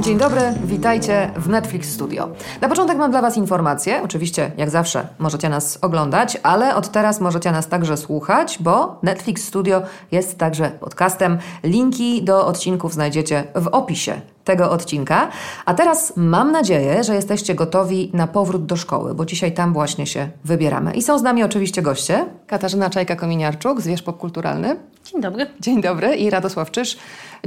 Dzień 0.00 0.18
dobry, 0.18 0.40
witajcie 0.64 1.30
w 1.36 1.48
Netflix 1.48 1.92
Studio. 1.92 2.28
Na 2.60 2.68
początek 2.68 2.98
mam 2.98 3.10
dla 3.10 3.22
Was 3.22 3.36
informację. 3.36 4.02
Oczywiście, 4.02 4.52
jak 4.56 4.70
zawsze, 4.70 5.06
możecie 5.18 5.48
nas 5.48 5.78
oglądać, 5.82 6.38
ale 6.42 6.74
od 6.74 6.88
teraz 6.88 7.20
możecie 7.20 7.52
nas 7.52 7.68
także 7.68 7.96
słuchać, 7.96 8.58
bo 8.60 8.98
Netflix 9.02 9.44
Studio 9.44 9.82
jest 10.12 10.38
także 10.38 10.70
podcastem. 10.70 11.38
Linki 11.62 12.24
do 12.24 12.46
odcinków 12.46 12.92
znajdziecie 12.92 13.44
w 13.54 13.66
opisie 13.66 14.20
tego 14.46 14.70
odcinka. 14.70 15.28
A 15.64 15.74
teraz 15.74 16.12
mam 16.16 16.52
nadzieję, 16.52 17.04
że 17.04 17.14
jesteście 17.14 17.54
gotowi 17.54 18.10
na 18.14 18.26
powrót 18.26 18.66
do 18.66 18.76
szkoły, 18.76 19.14
bo 19.14 19.26
dzisiaj 19.26 19.52
tam 19.52 19.72
właśnie 19.72 20.06
się 20.06 20.28
wybieramy. 20.44 20.94
I 20.94 21.02
są 21.02 21.18
z 21.18 21.22
nami 21.22 21.42
oczywiście 21.42 21.82
goście. 21.82 22.26
Katarzyna 22.46 22.90
Czajka-Kominiarczuk, 22.90 23.80
Zwierz 23.80 24.02
Popkulturalny. 24.02 24.76
Dzień 25.04 25.20
dobry. 25.20 25.46
Dzień 25.60 25.82
dobry. 25.82 26.16
I 26.16 26.30
Radosław 26.30 26.70
Czyż, 26.70 26.96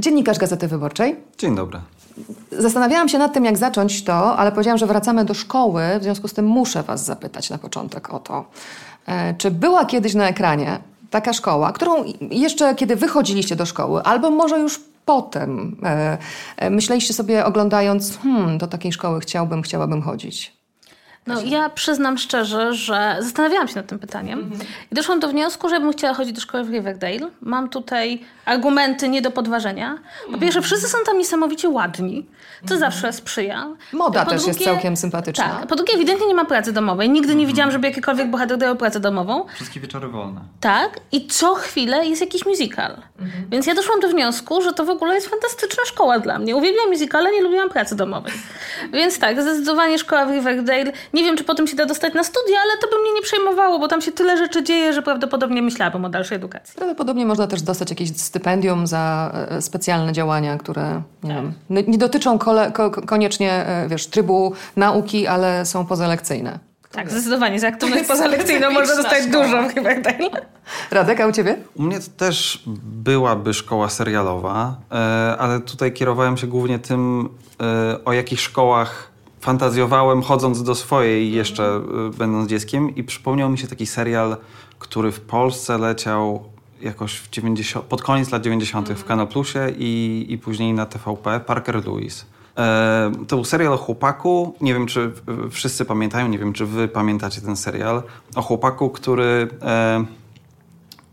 dziennikarz 0.00 0.38
Gazety 0.38 0.68
Wyborczej. 0.68 1.16
Dzień 1.38 1.56
dobry. 1.56 1.80
Zastanawiałam 2.52 3.08
się 3.08 3.18
nad 3.18 3.32
tym, 3.32 3.44
jak 3.44 3.58
zacząć 3.58 4.04
to, 4.04 4.36
ale 4.36 4.52
powiedziałam, 4.52 4.78
że 4.78 4.86
wracamy 4.86 5.24
do 5.24 5.34
szkoły, 5.34 5.82
w 6.00 6.02
związku 6.02 6.28
z 6.28 6.32
tym 6.32 6.44
muszę 6.44 6.82
Was 6.82 7.04
zapytać 7.04 7.50
na 7.50 7.58
początek 7.58 8.14
o 8.14 8.18
to. 8.18 8.44
E, 9.06 9.34
czy 9.34 9.50
była 9.50 9.84
kiedyś 9.84 10.14
na 10.14 10.28
ekranie 10.28 10.78
taka 11.10 11.32
szkoła, 11.32 11.72
którą 11.72 12.04
jeszcze 12.30 12.74
kiedy 12.74 12.96
wychodziliście 12.96 13.56
do 13.56 13.66
szkoły, 13.66 14.02
albo 14.02 14.30
może 14.30 14.58
już 14.58 14.89
potem 15.10 15.76
e, 15.82 16.18
e, 16.56 16.70
myśleliście 16.70 17.14
sobie 17.14 17.44
oglądając, 17.44 18.18
hmm, 18.18 18.58
do 18.58 18.66
takiej 18.66 18.92
szkoły 18.92 19.20
chciałbym, 19.20 19.62
chciałabym 19.62 20.02
chodzić? 20.02 20.59
No, 21.26 21.40
ja 21.40 21.68
przyznam 21.68 22.18
szczerze, 22.18 22.74
że 22.74 23.16
zastanawiałam 23.20 23.68
się 23.68 23.76
nad 23.76 23.86
tym 23.86 23.98
pytaniem 23.98 24.50
i 24.92 24.94
doszłam 24.94 25.20
do 25.20 25.28
wniosku, 25.28 25.68
że 25.68 25.80
bym 25.80 25.92
chciała 25.92 26.14
chodzić 26.14 26.34
do 26.34 26.40
szkoły 26.40 26.64
w 26.64 26.70
Riverdale. 26.70 27.30
Mam 27.40 27.68
tutaj 27.68 28.20
argumenty 28.44 29.08
nie 29.08 29.22
do 29.22 29.30
podważenia. 29.30 29.98
Po 30.32 30.38
pierwsze, 30.38 30.62
wszyscy 30.62 30.88
są 30.88 30.98
tam 31.06 31.18
niesamowicie 31.18 31.68
ładni, 31.68 32.26
co 32.68 32.78
zawsze 32.78 33.12
sprzyja. 33.12 33.66
Moda 33.92 34.24
Po 34.24 34.30
też 34.30 34.46
jest 34.46 34.64
całkiem 34.64 34.96
sympatyczna. 34.96 35.44
Tak. 35.48 35.66
Po 35.66 35.76
drugie, 35.76 35.94
ewidentnie 35.94 36.26
nie 36.26 36.34
ma 36.34 36.44
pracy 36.44 36.72
domowej. 36.72 37.10
Nigdy 37.10 37.34
nie 37.34 37.46
widziałam, 37.46 37.70
żeby 37.72 37.88
jakikolwiek 37.88 38.30
bohater 38.30 38.58
dał 38.58 38.76
pracę 38.76 39.00
domową. 39.00 39.44
Wszystkie 39.54 39.80
wieczory 39.80 40.08
wolne. 40.08 40.40
Tak. 40.60 41.00
I 41.12 41.26
co 41.26 41.54
chwilę 41.54 42.06
jest 42.06 42.20
jakiś 42.20 42.46
musical. 42.46 42.96
Więc 43.50 43.66
ja 43.66 43.74
doszłam 43.74 44.00
do 44.00 44.08
wniosku, 44.08 44.62
że 44.62 44.72
to 44.72 44.84
w 44.84 44.90
ogóle 44.90 45.14
jest 45.14 45.28
fantastyczna 45.28 45.84
szkoła 45.86 46.18
dla 46.18 46.38
mnie. 46.38 46.56
Uwielbiam 46.56 46.88
musicale, 46.88 47.32
nie 47.32 47.42
lubiłam 47.42 47.68
pracy 47.70 47.96
domowej. 47.96 48.32
Więc 48.92 49.18
tak, 49.18 49.42
zdecydowanie 49.42 49.98
szkoła 49.98 50.26
w 50.26 50.30
Riverdale. 50.30 50.92
Nie 51.12 51.22
wiem, 51.24 51.36
czy 51.36 51.44
potem 51.44 51.66
się 51.66 51.76
da 51.76 51.86
dostać 51.86 52.14
na 52.14 52.24
studia, 52.24 52.56
ale 52.62 52.78
to 52.80 52.86
by 52.96 53.02
mnie 53.02 53.12
nie 53.14 53.22
przejmowało, 53.22 53.78
bo 53.78 53.88
tam 53.88 54.00
się 54.00 54.12
tyle 54.12 54.36
rzeczy 54.36 54.62
dzieje, 54.64 54.92
że 54.92 55.02
prawdopodobnie 55.02 55.62
myślałabym 55.62 56.04
o 56.04 56.08
dalszej 56.08 56.36
edukacji. 56.36 56.74
Prawdopodobnie 56.76 57.26
można 57.26 57.46
też 57.46 57.62
dostać 57.62 57.90
jakieś 57.90 58.16
stypendium 58.16 58.86
za 58.86 59.32
e, 59.50 59.62
specjalne 59.62 60.12
działania, 60.12 60.58
które 60.58 61.02
nie, 61.22 61.34
wiem, 61.34 61.52
n- 61.70 61.84
nie 61.88 61.98
dotyczą 61.98 62.38
kole, 62.38 62.72
ko, 62.72 62.90
koniecznie 62.90 63.52
e, 63.52 63.88
wiesz, 63.88 64.06
trybu 64.06 64.52
nauki, 64.76 65.26
ale 65.26 65.66
są 65.66 65.86
pozalekcyjne. 65.86 66.58
Tak, 66.92 67.10
zdecydowanie. 67.10 67.60
Za 67.60 67.68
aktywność 67.68 68.08
pozalekcyjną 68.08 68.70
można 68.70 68.96
dostać 68.96 69.26
dużo 69.26 69.62
w 69.62 69.74
Riverdale. 69.74 70.30
Radek, 70.90 71.20
a 71.20 71.26
u 71.26 71.32
Ciebie? 71.32 71.56
U 71.76 71.82
mnie 71.82 72.00
to 72.00 72.06
też 72.16 72.62
byłaby 72.76 73.54
szkoła 73.54 73.88
serialowa, 73.88 74.76
e, 74.92 74.94
ale 75.38 75.60
tutaj 75.60 75.92
kierowałem 75.92 76.36
się 76.36 76.46
głównie 76.46 76.78
tym, 76.78 77.28
e, 77.62 78.04
o 78.04 78.12
jakich 78.12 78.40
szkołach 78.40 79.09
fantazjowałem 79.40 80.22
chodząc 80.22 80.62
do 80.62 80.74
swojej 80.74 81.32
jeszcze 81.32 81.64
e, 81.64 81.82
będąc 82.18 82.50
dzieckiem 82.50 82.94
i 82.94 83.04
przypomniał 83.04 83.50
mi 83.50 83.58
się 83.58 83.68
taki 83.68 83.86
serial, 83.86 84.36
który 84.78 85.12
w 85.12 85.20
Polsce 85.20 85.78
leciał 85.78 86.44
jakoś 86.80 87.16
w 87.16 87.30
90, 87.30 87.84
pod 87.86 88.02
koniec 88.02 88.30
lat 88.30 88.42
90. 88.42 88.88
w 88.88 89.04
Kanal 89.04 89.28
Plusie 89.28 89.72
i, 89.78 90.26
i 90.28 90.38
później 90.38 90.72
na 90.72 90.86
TVP, 90.86 91.40
Parker 91.40 91.86
Lewis. 91.86 92.26
E, 92.58 93.12
to 93.28 93.36
był 93.36 93.44
serial 93.44 93.72
o 93.72 93.76
chłopaku, 93.76 94.54
nie 94.60 94.74
wiem 94.74 94.86
czy 94.86 95.12
wszyscy 95.50 95.84
pamiętają, 95.84 96.28
nie 96.28 96.38
wiem 96.38 96.52
czy 96.52 96.66
wy 96.66 96.88
pamiętacie 96.88 97.40
ten 97.40 97.56
serial, 97.56 98.02
o 98.34 98.42
chłopaku, 98.42 98.90
który 98.90 99.48
e, 99.62 100.04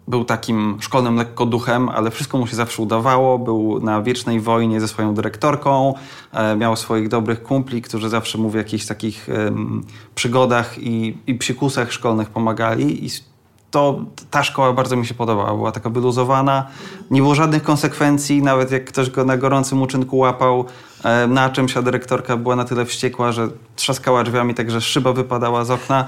był 0.07 0.25
takim 0.25 0.77
szkolnym 0.81 1.15
lekko 1.15 1.45
duchem, 1.45 1.89
ale 1.89 2.11
wszystko 2.11 2.37
mu 2.37 2.47
się 2.47 2.55
zawsze 2.55 2.81
udawało. 2.83 3.39
Był 3.39 3.79
na 3.79 4.01
wiecznej 4.01 4.39
wojnie 4.39 4.81
ze 4.81 4.87
swoją 4.87 5.13
dyrektorką, 5.13 5.93
e, 6.33 6.55
miał 6.55 6.75
swoich 6.75 7.07
dobrych 7.07 7.43
kumpli, 7.43 7.81
którzy 7.81 8.09
zawsze 8.09 8.37
mu 8.37 8.49
w 8.49 8.55
jakichś 8.55 8.85
takich 8.85 9.27
przygodach 10.15 10.77
i, 10.79 11.17
i 11.27 11.35
psikusach 11.35 11.93
szkolnych 11.93 12.29
pomagali. 12.29 13.05
I 13.05 13.09
to, 13.71 13.99
ta 14.31 14.43
szkoła 14.43 14.73
bardzo 14.73 14.95
mi 14.95 15.05
się 15.05 15.13
podobała. 15.13 15.55
Była 15.55 15.71
taka 15.71 15.89
wyluzowana, 15.89 16.67
nie 17.11 17.21
było 17.21 17.35
żadnych 17.35 17.63
konsekwencji, 17.63 18.41
nawet 18.41 18.71
jak 18.71 18.85
ktoś 18.85 19.09
go 19.09 19.25
na 19.25 19.37
gorącym 19.37 19.81
uczynku 19.81 20.17
łapał 20.17 20.65
e, 21.03 21.27
na 21.27 21.49
czymś, 21.49 21.77
a 21.77 21.81
dyrektorka 21.81 22.37
była 22.37 22.55
na 22.55 22.65
tyle 22.65 22.85
wściekła, 22.85 23.31
że 23.31 23.47
trzaskała 23.75 24.23
drzwiami, 24.23 24.53
tak 24.53 24.71
że 24.71 24.81
szyba 24.81 25.13
wypadała 25.13 25.65
z 25.65 25.71
okna, 25.71 26.05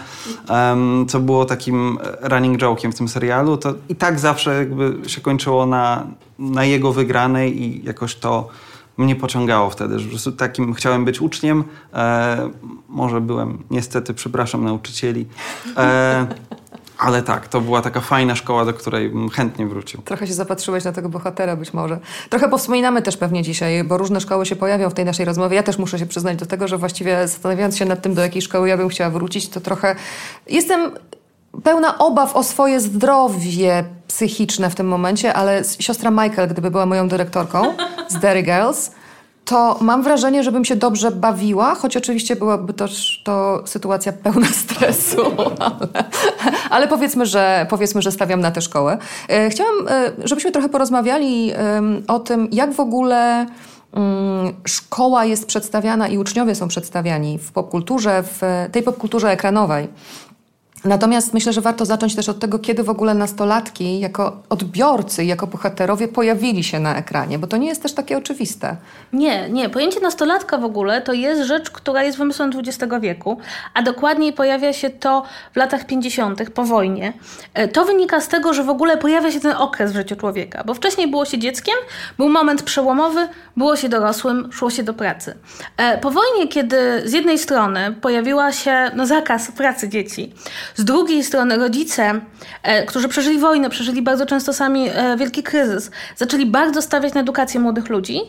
co 1.08 1.20
było 1.20 1.46
takim 1.46 1.98
running 2.22 2.60
joke'iem 2.62 2.92
w 2.92 2.96
tym 2.96 3.08
serialu. 3.08 3.58
To 3.58 3.74
i 3.90 3.96
tak 3.96 4.20
zawsze 4.20 4.56
jakby 4.56 5.10
się 5.10 5.22
kończyło 5.22 5.66
na, 5.66 6.08
na 6.40 6.66
jego 6.66 6.94
wygranej 6.94 7.64
i 7.64 7.86
jakoś 7.86 8.16
to 8.16 8.48
mnie 8.98 9.16
pociągało 9.16 9.70
wtedy, 9.70 10.00
że 10.00 10.32
takim 10.32 10.74
chciałem 10.74 11.06
być 11.06 11.22
uczniem. 11.22 11.64
E, 11.94 12.50
może 12.90 13.22
byłem, 13.22 13.64
niestety, 13.72 14.14
przepraszam 14.14 14.64
nauczycieli. 14.64 15.26
E, 15.78 16.28
ale 17.00 17.24
tak, 17.24 17.48
to 17.48 17.62
była 17.62 17.82
taka 17.82 18.02
fajna 18.02 18.36
szkoła, 18.36 18.66
do 18.66 18.74
której 18.74 19.12
chętnie 19.34 19.68
wrócił. 19.68 20.02
Trochę 20.02 20.28
się 20.28 20.34
zapatrzyłeś 20.34 20.84
na 20.84 20.92
tego 20.92 21.10
bohatera 21.10 21.56
być 21.56 21.74
może. 21.74 22.00
Trochę 22.30 22.50
powspominamy 22.50 23.02
też 23.02 23.18
pewnie 23.18 23.44
dzisiaj, 23.44 23.84
bo 23.84 23.98
różne 23.98 24.22
szkoły 24.22 24.46
się 24.46 24.56
pojawią 24.56 24.90
w 24.90 24.94
tej 24.94 25.06
naszej 25.06 25.26
rozmowie. 25.26 25.56
Ja 25.56 25.64
też 25.64 25.78
muszę 25.78 26.00
się 26.00 26.06
przyznać 26.06 26.38
do 26.38 26.46
tego, 26.46 26.68
że 26.68 26.78
właściwie 26.78 27.28
zastanawiając 27.28 27.78
się 27.78 27.86
nad 27.86 28.02
tym, 28.02 28.14
do 28.14 28.22
jakiej 28.22 28.42
szkoły 28.42 28.70
ja 28.70 28.78
bym 28.78 28.90
chciała 28.90 29.10
wrócić, 29.10 29.50
to 29.50 29.62
trochę 29.62 29.96
jestem 30.48 30.92
pełna 31.64 31.98
obaw 31.98 32.36
o 32.36 32.44
swoje 32.44 32.80
zdrowie 32.80 33.84
psychiczne 34.08 34.70
w 34.70 34.76
tym 34.76 34.88
momencie, 34.88 35.34
ale 35.34 35.64
siostra 35.80 36.12
Michael, 36.12 36.50
gdyby 36.50 36.72
była 36.72 36.86
moją 36.86 37.08
dyrektorką 37.08 37.74
z 38.10 38.20
Derry 38.20 38.44
Girls, 38.44 38.92
to 39.50 39.78
mam 39.82 40.04
wrażenie, 40.04 40.44
żebym 40.44 40.66
się 40.66 40.76
dobrze 40.76 41.12
bawiła, 41.12 41.76
choć 41.76 41.98
oczywiście 41.98 42.36
byłaby 42.36 42.74
to, 42.74 42.86
to 43.24 43.64
sytuacja 43.66 44.14
pełna 44.14 44.48
stresu, 44.64 45.22
ale, 45.60 45.88
ale 46.70 46.88
powiedzmy, 46.88 47.26
że, 47.26 47.66
powiedzmy, 47.70 48.02
że 48.02 48.12
stawiam 48.12 48.42
na 48.42 48.52
tę 48.52 48.62
szkołę. 48.62 48.98
E, 49.30 49.50
Chciałam, 49.50 49.88
e, 49.88 50.12
żebyśmy 50.24 50.52
trochę 50.52 50.70
porozmawiali 50.70 51.52
o 52.08 52.20
tym, 52.20 52.48
jak 52.52 52.74
w 52.74 52.80
ogóle 52.80 53.46
mm, 53.94 54.54
szkoła 54.66 55.26
jest 55.26 55.46
przedstawiana 55.46 56.08
i 56.08 56.18
uczniowie 56.18 56.56
są 56.56 56.68
przedstawiani 56.68 57.38
w 57.38 57.52
popkulturze, 57.52 58.24
w 58.24 58.42
tej 58.72 58.84
popkulturze 58.84 59.32
ekranowej. 59.32 59.88
Natomiast 60.86 61.34
myślę, 61.34 61.54
że 61.54 61.62
warto 61.62 61.86
zacząć 61.86 62.16
też 62.16 62.30
od 62.30 62.40
tego, 62.40 62.60
kiedy 62.60 62.84
w 62.84 62.90
ogóle 62.90 63.14
nastolatki 63.14 64.00
jako 64.00 64.44
odbiorcy, 64.50 65.26
jako 65.26 65.48
bohaterowie 65.48 66.08
pojawili 66.08 66.64
się 66.64 66.80
na 66.80 66.96
ekranie, 66.98 67.40
bo 67.40 67.48
to 67.48 67.58
nie 67.58 67.68
jest 67.68 67.82
też 67.84 67.94
takie 67.94 68.18
oczywiste. 68.18 68.78
Nie, 69.14 69.50
nie. 69.50 69.70
Pojęcie 69.70 70.00
nastolatka 70.00 70.58
w 70.58 70.64
ogóle 70.64 71.02
to 71.02 71.14
jest 71.14 71.42
rzecz, 71.42 71.70
która 71.70 72.04
jest 72.04 72.18
wymysłem 72.18 72.52
XX 72.68 72.94
wieku, 73.02 73.38
a 73.74 73.82
dokładniej 73.82 74.34
pojawia 74.34 74.74
się 74.74 74.90
to 74.90 75.24
w 75.54 75.56
latach 75.56 75.86
50. 75.86 76.50
po 76.50 76.64
wojnie. 76.64 77.14
E, 77.54 77.68
To 77.68 77.86
wynika 77.86 78.22
z 78.22 78.28
tego, 78.28 78.54
że 78.54 78.64
w 78.64 78.70
ogóle 78.70 78.98
pojawia 78.98 79.32
się 79.32 79.40
ten 79.40 79.56
okres 79.58 79.92
w 79.92 79.96
życiu 79.96 80.16
człowieka, 80.16 80.64
bo 80.66 80.74
wcześniej 80.74 81.08
było 81.08 81.26
się 81.26 81.38
dzieckiem, 81.38 81.76
był 82.18 82.30
moment 82.30 82.62
przełomowy, 82.64 83.28
było 83.58 83.76
się 83.76 83.90
dorosłym, 83.90 84.50
szło 84.52 84.70
się 84.70 84.84
do 84.84 84.94
pracy. 84.94 85.38
E, 85.78 85.98
Po 85.98 86.12
wojnie, 86.12 86.48
kiedy 86.48 86.78
z 87.06 87.14
jednej 87.14 87.38
strony 87.38 87.96
pojawiła 88.02 88.52
się 88.52 88.92
no, 88.96 89.06
zakaz 89.06 89.52
pracy 89.52 89.90
dzieci, 89.90 90.34
z 90.76 90.86
drugiej 90.86 91.24
strony 91.24 91.58
rodzice, 91.58 92.22
e, 92.64 92.86
którzy 92.86 93.08
przeżyli 93.08 93.40
wojnę, 93.40 93.70
przeżyli 93.70 94.02
bardzo 94.02 94.26
często 94.26 94.54
sami 94.54 94.90
e, 94.90 95.18
wielki 95.18 95.44
kryzys, 95.44 95.92
zaczęli 96.16 96.46
bardzo 96.46 96.82
stawiać 96.82 97.14
na 97.14 97.22
edukację 97.22 97.60
młodych 97.60 97.90
ludzi, 97.90 98.22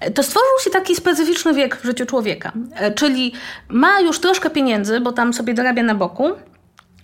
e, 0.00 0.10
to 0.10 0.22
stworzył 0.22 0.58
się 0.64 0.70
taki 0.70 0.96
specyficzny 0.96 1.54
wiek 1.54 1.76
w 1.76 1.84
życiu 1.84 2.06
człowieka. 2.06 2.52
Czyli 2.94 3.32
ma 3.68 4.00
już 4.00 4.18
troszkę 4.18 4.50
pieniędzy, 4.50 5.00
bo 5.00 5.12
tam 5.12 5.34
sobie 5.34 5.54
dorabia 5.54 5.82
na 5.82 5.94
boku, 5.94 6.32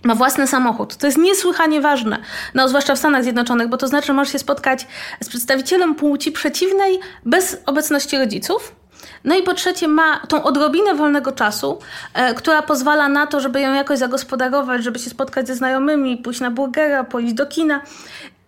ma 0.03 0.15
własny 0.15 0.47
samochód. 0.47 0.95
To 0.95 1.07
jest 1.07 1.17
niesłychanie 1.17 1.81
ważne, 1.81 2.17
no, 2.53 2.67
zwłaszcza 2.67 2.95
w 2.95 2.99
Stanach 2.99 3.23
Zjednoczonych, 3.23 3.67
bo 3.67 3.77
to 3.77 3.87
znaczy, 3.87 4.07
że 4.07 4.13
możesz 4.13 4.31
się 4.31 4.39
spotkać 4.39 4.87
z 5.23 5.29
przedstawicielem 5.29 5.95
płci 5.95 6.31
przeciwnej 6.31 6.99
bez 7.25 7.57
obecności 7.65 8.17
rodziców. 8.17 8.75
No 9.23 9.35
i 9.35 9.43
po 9.43 9.53
trzecie 9.53 9.87
ma 9.87 10.19
tą 10.19 10.43
odrobinę 10.43 10.95
wolnego 10.95 11.31
czasu, 11.31 11.79
e, 12.13 12.33
która 12.33 12.61
pozwala 12.61 13.09
na 13.09 13.27
to, 13.27 13.39
żeby 13.39 13.61
ją 13.61 13.73
jakoś 13.73 13.99
zagospodarować, 13.99 14.83
żeby 14.83 14.99
się 14.99 15.09
spotkać 15.09 15.47
ze 15.47 15.55
znajomymi, 15.55 16.17
pójść 16.17 16.39
na 16.39 16.51
burgera, 16.51 17.03
pójść 17.03 17.33
do 17.33 17.45
kina. 17.45 17.81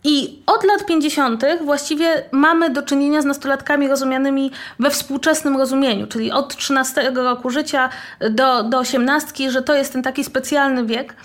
I 0.08 0.44
od 0.46 0.64
lat 0.64 0.86
50. 0.86 1.44
właściwie 1.62 2.24
mamy 2.32 2.70
do 2.70 2.82
czynienia 2.82 3.22
z 3.22 3.26
nastolatkami 3.26 3.88
rozumianymi 3.88 4.52
we 4.80 4.90
współczesnym 4.90 5.58
rozumieniu, 5.58 6.08
czyli 6.08 6.32
od 6.32 6.56
13 6.56 7.12
roku 7.16 7.50
życia 7.50 7.90
do, 8.32 8.64
do 8.64 8.78
18, 8.78 9.52
że 9.52 9.62
to 9.62 9.76
jest 9.76 9.94
ten 9.94 10.04
taki 10.04 10.24
specjalny 10.24 10.86
wiek. 10.86 11.16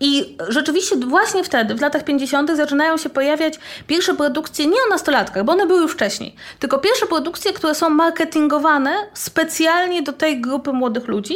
I 0.00 0.36
rzeczywiście 0.48 0.96
właśnie 0.96 1.44
wtedy, 1.44 1.74
w 1.74 1.80
latach 1.80 2.04
50., 2.04 2.50
zaczynają 2.56 2.96
się 2.96 3.08
pojawiać 3.08 3.54
pierwsze 3.86 4.14
produkcje 4.14 4.66
nie 4.66 4.78
o 4.86 4.90
nastolatkach, 4.90 5.44
bo 5.44 5.52
one 5.52 5.66
były 5.66 5.80
już 5.80 5.92
wcześniej, 5.92 6.34
tylko 6.58 6.78
pierwsze 6.78 7.06
produkcje, 7.06 7.52
które 7.52 7.74
są 7.74 7.90
marketingowane 7.90 8.92
specjalnie 9.14 10.02
do 10.02 10.12
tej 10.12 10.40
grupy 10.40 10.72
młodych 10.72 11.08
ludzi 11.08 11.34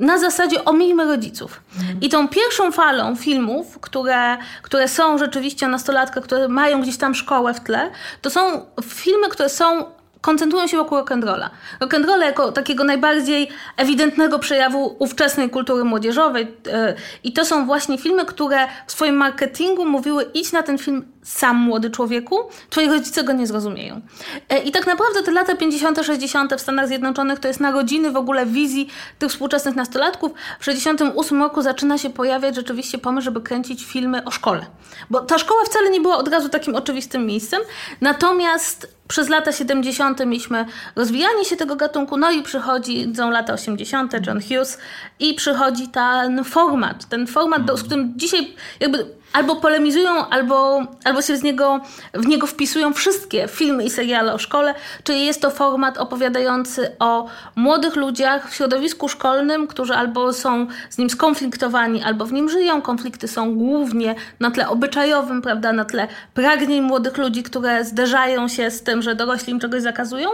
na 0.00 0.18
zasadzie 0.18 0.64
omijmy 0.64 1.04
rodziców. 1.04 1.60
I 2.00 2.08
tą 2.08 2.28
pierwszą 2.28 2.72
falą 2.72 3.16
filmów, 3.16 3.78
które, 3.80 4.36
które 4.62 4.88
są 4.88 5.18
rzeczywiście 5.18 5.66
o 5.66 5.68
nastolatkach, 5.68 6.24
które 6.24 6.48
mają 6.48 6.82
gdzieś 6.82 6.96
tam 6.96 7.14
szkołę 7.14 7.54
w 7.54 7.60
tle, 7.60 7.90
to 8.22 8.30
są 8.30 8.66
filmy, 8.82 9.28
które 9.28 9.48
są 9.48 9.84
koncentrują 10.20 10.66
się 10.66 10.76
wokół 10.76 10.98
rock'n'rolla. 10.98 11.48
Rock'n'rolla 11.80 12.22
jako 12.22 12.52
takiego 12.52 12.84
najbardziej 12.84 13.48
ewidentnego 13.76 14.38
przejawu 14.38 14.96
ówczesnej 14.98 15.50
kultury 15.50 15.84
młodzieżowej. 15.84 16.56
E, 16.72 16.94
I 17.24 17.32
to 17.32 17.44
są 17.44 17.66
właśnie 17.66 17.98
filmy, 17.98 18.24
które 18.24 18.68
w 18.86 18.92
swoim 18.92 19.16
marketingu 19.16 19.84
mówiły 19.84 20.30
idź 20.34 20.52
na 20.52 20.62
ten 20.62 20.78
film 20.78 21.12
sam 21.22 21.56
młody 21.56 21.90
człowieku, 21.90 22.38
twoi 22.70 22.88
rodzice 22.88 23.24
go 23.24 23.32
nie 23.32 23.46
zrozumieją. 23.46 24.00
E, 24.48 24.58
I 24.58 24.72
tak 24.72 24.86
naprawdę 24.86 25.22
te 25.22 25.30
lata 25.30 25.56
50., 25.56 26.00
60. 26.02 26.54
w 26.54 26.60
Stanach 26.60 26.88
Zjednoczonych 26.88 27.38
to 27.38 27.48
jest 27.48 27.60
narodziny 27.60 28.10
w 28.10 28.16
ogóle 28.16 28.46
wizji 28.46 28.88
tych 29.18 29.30
współczesnych 29.30 29.76
nastolatków. 29.76 30.32
W 30.60 30.64
68 30.64 31.42
roku 31.42 31.62
zaczyna 31.62 31.98
się 31.98 32.10
pojawiać 32.10 32.54
rzeczywiście 32.54 32.98
pomysł, 32.98 33.24
żeby 33.24 33.40
kręcić 33.40 33.84
filmy 33.84 34.24
o 34.24 34.30
szkole. 34.30 34.66
Bo 35.10 35.20
ta 35.20 35.38
szkoła 35.38 35.64
wcale 35.64 35.90
nie 35.90 36.00
była 36.00 36.16
od 36.16 36.28
razu 36.28 36.48
takim 36.48 36.74
oczywistym 36.74 37.26
miejscem, 37.26 37.60
natomiast 38.00 38.94
przez 39.08 39.28
lata 39.28 39.52
70. 39.52 40.20
mieliśmy 40.26 40.66
rozwijanie 40.96 41.44
się 41.44 41.56
tego 41.56 41.76
gatunku, 41.76 42.16
no 42.16 42.30
i 42.30 42.42
przychodzą 42.42 43.30
lata 43.30 43.52
80., 43.52 44.26
John 44.26 44.40
Hughes 44.40 44.78
i 45.18 45.34
przychodzi 45.34 45.88
ten 45.88 46.44
format, 46.44 47.08
ten 47.08 47.26
format, 47.26 47.64
do, 47.64 47.76
z 47.76 47.82
którym 47.82 48.12
dzisiaj 48.16 48.54
jakby 48.80 49.19
albo 49.32 49.56
polemizują, 49.56 50.28
albo, 50.28 50.82
albo 51.04 51.22
się 51.22 51.36
z 51.36 51.42
niego, 51.42 51.80
w 52.14 52.26
niego 52.26 52.46
wpisują 52.46 52.92
wszystkie 52.92 53.48
filmy 53.48 53.84
i 53.84 53.90
seriale 53.90 54.34
o 54.34 54.38
szkole, 54.38 54.74
czyli 55.04 55.26
jest 55.26 55.42
to 55.42 55.50
format 55.50 55.98
opowiadający 55.98 56.96
o 56.98 57.26
młodych 57.56 57.96
ludziach 57.96 58.50
w 58.50 58.54
środowisku 58.54 59.08
szkolnym, 59.08 59.66
którzy 59.66 59.94
albo 59.94 60.32
są 60.32 60.66
z 60.90 60.98
nim 60.98 61.10
skonfliktowani, 61.10 62.02
albo 62.02 62.26
w 62.26 62.32
nim 62.32 62.48
żyją. 62.48 62.82
Konflikty 62.82 63.28
są 63.28 63.54
głównie 63.54 64.14
na 64.40 64.50
tle 64.50 64.68
obyczajowym, 64.68 65.42
prawda, 65.42 65.72
na 65.72 65.84
tle 65.84 66.08
pragnień 66.34 66.80
młodych 66.80 67.18
ludzi, 67.18 67.42
które 67.42 67.84
zderzają 67.84 68.48
się 68.48 68.70
z 68.70 68.82
tym, 68.82 69.02
że 69.02 69.14
dorośli 69.14 69.52
im 69.52 69.60
czegoś 69.60 69.82
zakazują. 69.82 70.28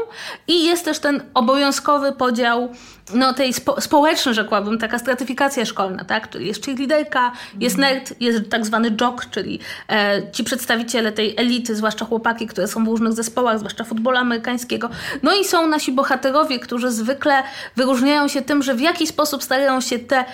I 0.49 0.65
jest 0.65 0.85
też 0.85 0.99
ten 0.99 1.23
obowiązkowy 1.35 2.13
podział 2.13 2.69
no, 3.15 3.35
tej 3.35 3.53
spo, 3.53 3.81
społeczny, 3.81 4.35
rzekłabym, 4.35 4.79
taka 4.79 4.99
stratyfikacja 4.99 5.65
szkolna, 5.65 6.05
tak? 6.05 6.31
Czyli 6.31 6.47
jest 6.47 6.67
cheerleaderka, 6.67 7.33
jest 7.61 7.79
nerd, 7.79 8.21
jest 8.21 8.51
tak 8.51 8.67
zwany 8.67 8.91
jock, 8.91 9.31
czyli 9.31 9.61
e, 9.89 10.33
ci 10.33 10.45
przedstawiciele 10.45 11.13
tej 11.13 11.35
elity, 11.37 11.77
zwłaszcza 11.77 12.05
chłopaki, 12.05 12.47
które 12.47 12.69
są 12.69 12.85
w 12.85 12.89
różnych 12.89 13.13
zespołach, 13.13 13.59
zwłaszcza 13.59 13.85
futbolu 13.85 14.17
amerykańskiego. 14.17 14.91
No 15.23 15.35
i 15.35 15.45
są 15.45 15.67
nasi 15.67 15.93
bohaterowie, 15.93 16.59
którzy 16.59 16.91
zwykle 16.91 17.43
wyróżniają 17.77 18.29
się 18.29 18.43
tym, 18.43 18.63
że 18.63 18.75
w 18.75 18.81
jakiś 18.81 19.09
sposób 19.09 19.43
starają 19.43 19.81
się 19.81 19.99
te 19.99 20.25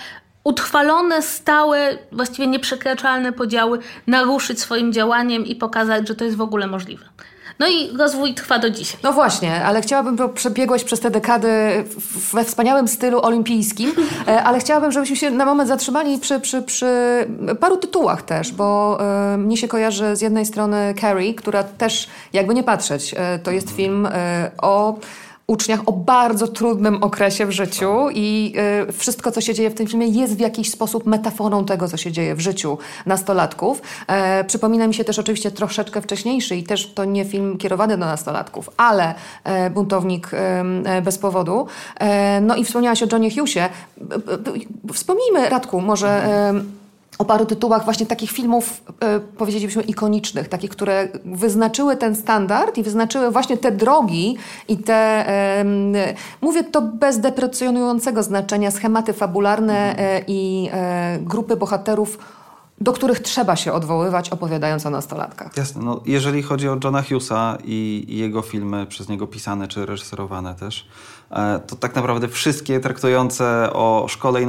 utrwalone, 0.44 1.22
stałe, 1.22 1.98
właściwie 2.12 2.46
nieprzekraczalne 2.46 3.32
podziały 3.32 3.78
naruszyć 4.06 4.60
swoim 4.60 4.92
działaniem 4.92 5.46
i 5.46 5.56
pokazać, 5.56 6.08
że 6.08 6.14
to 6.14 6.24
jest 6.24 6.36
w 6.36 6.40
ogóle 6.40 6.66
możliwe. 6.66 7.04
No 7.62 7.68
i 7.68 7.96
rozwój 7.96 8.34
trwa 8.34 8.58
do 8.58 8.70
dzisiaj. 8.70 9.00
No 9.02 9.12
właśnie, 9.12 9.64
ale 9.64 9.82
chciałabym, 9.82 10.16
bo 10.16 10.28
przebiegłaś 10.28 10.84
przez 10.84 11.00
te 11.00 11.10
dekady 11.10 11.48
we 12.32 12.44
wspaniałym 12.44 12.88
stylu 12.88 13.20
olimpijskim, 13.22 13.92
e, 14.28 14.42
ale 14.42 14.58
chciałabym, 14.58 14.92
żebyśmy 14.92 15.16
się 15.16 15.30
na 15.30 15.44
moment 15.44 15.68
zatrzymali 15.68 16.18
przy, 16.18 16.40
przy, 16.40 16.62
przy 16.62 16.86
paru 17.60 17.76
tytułach 17.76 18.22
też, 18.22 18.52
bo 18.52 18.98
y, 19.34 19.38
mnie 19.38 19.56
się 19.56 19.68
kojarzy 19.68 20.16
z 20.16 20.20
jednej 20.20 20.46
strony 20.46 20.94
Carrie, 21.00 21.34
która 21.34 21.62
też, 21.62 22.08
jakby 22.32 22.54
nie 22.54 22.62
patrzeć, 22.62 23.14
y, 23.14 23.38
to 23.42 23.50
jest 23.50 23.70
film 23.70 24.06
y, 24.06 24.10
o 24.62 24.98
uczniach 25.52 25.80
o 25.86 25.92
bardzo 25.92 26.48
trudnym 26.48 27.02
okresie 27.02 27.46
w 27.46 27.50
życiu 27.50 28.10
i 28.14 28.54
y, 28.88 28.92
wszystko, 28.92 29.30
co 29.30 29.40
się 29.40 29.54
dzieje 29.54 29.70
w 29.70 29.74
tym 29.74 29.86
filmie 29.86 30.06
jest 30.06 30.36
w 30.36 30.40
jakiś 30.40 30.70
sposób 30.70 31.06
metaforą 31.06 31.64
tego, 31.64 31.88
co 31.88 31.96
się 31.96 32.12
dzieje 32.12 32.34
w 32.34 32.40
życiu 32.40 32.78
nastolatków. 33.06 33.82
E, 34.06 34.44
przypomina 34.44 34.86
mi 34.86 34.94
się 34.94 35.04
też 35.04 35.18
oczywiście 35.18 35.50
troszeczkę 35.50 36.02
wcześniejszy 36.02 36.56
i 36.56 36.62
też 36.62 36.92
to 36.94 37.04
nie 37.04 37.24
film 37.24 37.58
kierowany 37.58 37.98
do 37.98 38.06
nastolatków, 38.06 38.70
ale 38.76 39.14
e, 39.44 39.70
Buntownik 39.70 40.30
e, 40.34 41.02
bez 41.02 41.18
powodu. 41.18 41.66
E, 42.00 42.40
no 42.40 42.56
i 42.56 42.64
wspomniałaś 42.64 43.02
o 43.02 43.06
Johnie 43.12 43.30
Hughesie. 43.30 43.68
Wspomnijmy, 44.92 45.48
Radku, 45.48 45.80
może 45.80 46.22
o 47.18 47.24
paru 47.24 47.46
tytułach 47.46 47.84
właśnie 47.84 48.06
takich 48.06 48.30
filmów, 48.30 48.82
e, 49.00 49.20
powiedzielibyśmy, 49.20 49.82
ikonicznych, 49.82 50.48
takich, 50.48 50.70
które 50.70 51.08
wyznaczyły 51.24 51.96
ten 51.96 52.16
standard 52.16 52.78
i 52.78 52.82
wyznaczyły 52.82 53.30
właśnie 53.30 53.56
te 53.56 53.72
drogi 53.72 54.36
i 54.68 54.76
te, 54.76 55.24
mówię 56.40 56.64
to 56.64 56.82
bez 56.82 57.20
deprecjonującego 57.20 58.22
znaczenia, 58.22 58.70
schematy 58.70 59.12
fabularne 59.12 59.98
e, 59.98 60.24
i 60.26 60.68
e, 60.72 61.18
grupy 61.20 61.56
bohaterów, 61.56 62.18
do 62.80 62.92
których 62.92 63.20
trzeba 63.20 63.56
się 63.56 63.72
odwoływać, 63.72 64.30
opowiadając 64.30 64.86
o 64.86 64.90
nastolatkach. 64.90 65.56
Jasne. 65.56 65.82
No, 65.84 66.00
jeżeli 66.06 66.42
chodzi 66.42 66.68
o 66.68 66.76
Johna 66.84 67.02
Hughesa 67.02 67.58
i, 67.64 68.04
i 68.08 68.18
jego 68.18 68.42
filmy, 68.42 68.86
przez 68.86 69.08
niego 69.08 69.26
pisane 69.26 69.68
czy 69.68 69.86
reżyserowane 69.86 70.54
też, 70.54 70.86
to 71.66 71.76
tak 71.76 71.94
naprawdę 71.94 72.28
wszystkie 72.28 72.80
traktujące 72.80 73.72
o 73.72 74.06
szkole 74.08 74.42
i 74.42 74.46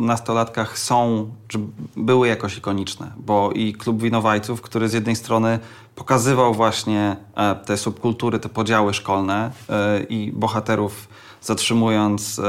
nastolatkach 0.00 0.78
są, 0.78 1.30
czy 1.48 1.58
były 1.96 2.28
jakoś 2.28 2.58
ikoniczne, 2.58 3.12
bo 3.16 3.50
i 3.54 3.72
Klub 3.72 4.02
Winowajców, 4.02 4.62
który 4.62 4.88
z 4.88 4.92
jednej 4.92 5.16
strony 5.16 5.58
pokazywał 5.94 6.54
właśnie 6.54 7.16
e, 7.34 7.54
te 7.54 7.76
subkultury, 7.76 8.38
te 8.38 8.48
podziały 8.48 8.94
szkolne 8.94 9.50
e, 9.68 10.02
i 10.02 10.32
bohaterów 10.32 11.08
zatrzymując 11.40 12.40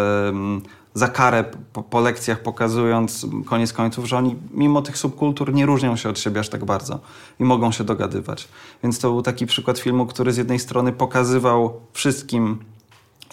za 0.93 1.07
karę 1.07 1.43
po, 1.73 1.83
po, 1.83 1.99
lekcjach, 1.99 2.39
pokazując 2.39 3.25
koniec 3.45 3.73
końców, 3.73 4.05
że 4.05 4.17
oni 4.17 4.35
mimo 4.51 4.81
tych 4.81 4.97
subkultur 4.97 5.53
nie 5.53 5.65
różnią 5.65 5.95
się 5.95 6.09
od 6.09 6.19
siebie 6.19 6.39
aż 6.39 6.49
tak 6.49 6.65
bardzo 6.65 6.99
i 7.39 7.43
mogą 7.43 7.71
się 7.71 7.83
dogadywać. 7.83 8.47
Więc 8.83 8.99
to 8.99 9.11
był 9.11 9.21
taki 9.21 9.45
przykład 9.45 9.79
filmu, 9.79 10.05
który 10.05 10.33
z 10.33 10.37
jednej 10.37 10.59
strony 10.59 10.91
pokazywał 10.91 11.81
wszystkim 11.93 12.59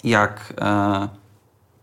jak, 0.03 0.53
e, 0.61 1.09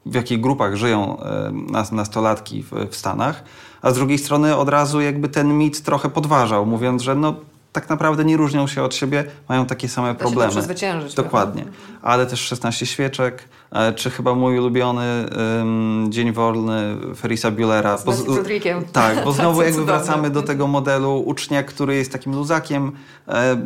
w 0.06 0.15
jakich 0.15 0.41
grupach 0.41 0.76
żyją 0.76 1.20
e, 1.20 1.53
nastolatki 1.93 2.65
w, 2.91 2.97
Stanach, 2.97 3.44
a 3.82 3.91
z 3.91 3.94
drugiej 3.94 4.19
strony 4.19 4.56
od 4.56 4.69
razu 4.69 5.00
jakby 5.00 5.29
ten 5.29 5.59
mit 5.59 5.82
trochę 5.82 6.09
podważał, 6.09 6.67
mówiąc, 6.67 7.03
że 7.03 7.15
no 7.15 7.35
tak 7.73 7.88
naprawdę 7.88 8.25
nie 8.25 8.37
różnią 8.37 8.66
się 8.66 8.83
od 8.83 8.95
siebie, 8.95 9.25
mają 9.49 9.66
takie 9.66 9.88
same 9.88 10.14
problemy. 10.14 10.52
Się 10.52 10.59
przezwyciężyć. 10.59 11.14
Dokładnie. 11.14 11.64
Ale 12.02 12.26
też 12.26 12.40
16 12.40 12.87
świeczek, 12.87 13.49
e, 13.73 13.93
czy 13.93 14.11
chyba 14.11 14.35
mój 14.35 14.59
ulubiony 14.59 15.26
um, 15.59 16.07
Dzień 16.11 16.33
Wolny 16.33 16.97
Ferisa 17.16 17.50
Buellera. 17.50 17.99
Z 17.99 18.04
bo, 18.04 18.12
Cedriciem. 18.12 18.85
Tak, 18.93 19.25
bo 19.25 19.33
znowu 19.38 19.62
jakby 19.62 19.85
wracamy 19.85 20.31
do 20.31 20.43
tego 20.43 20.66
modelu 20.66 21.23
ucznia, 21.26 21.62
który 21.62 21.97
jest 21.97 22.12
takim 22.12 22.35
luzakiem, 22.35 22.93
e, 23.28 23.57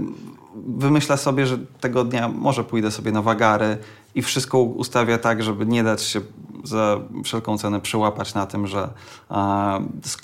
wymyśla 0.66 1.16
sobie, 1.16 1.46
że 1.46 1.58
tego 1.80 2.04
dnia 2.04 2.28
może 2.28 2.64
pójdę 2.64 2.90
sobie 2.90 3.12
na 3.12 3.22
wagary 3.22 3.78
i 4.14 4.22
wszystko 4.22 4.58
ustawia 4.58 5.18
tak, 5.18 5.42
żeby 5.42 5.66
nie 5.66 5.82
dać 5.82 6.02
się 6.02 6.20
za 6.64 7.00
wszelką 7.24 7.58
cenę 7.58 7.80
przyłapać 7.80 8.34
na 8.34 8.46
tym, 8.46 8.66
że 8.66 8.88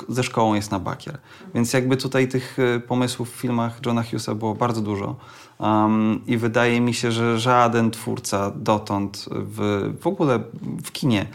ze 0.09 0.23
szkołą 0.23 0.55
jest 0.55 0.71
na 0.71 0.79
bakier. 0.79 1.19
Więc 1.55 1.73
jakby 1.73 1.97
tutaj 1.97 2.29
tych 2.29 2.59
y, 2.59 2.81
pomysłów 2.81 3.31
w 3.33 3.37
filmach 3.37 3.81
Johna 3.87 4.03
Hughesa 4.03 4.35
było 4.35 4.55
bardzo 4.55 4.81
dużo 4.81 5.17
um, 5.59 6.21
i 6.27 6.37
wydaje 6.37 6.81
mi 6.81 6.95
się, 6.95 7.13
że 7.13 7.39
żaden 7.39 7.91
twórca 7.91 8.53
dotąd 8.57 9.27
w, 9.31 9.91
w 10.01 10.07
ogóle 10.07 10.41
w 10.85 10.93
kinie 10.93 11.27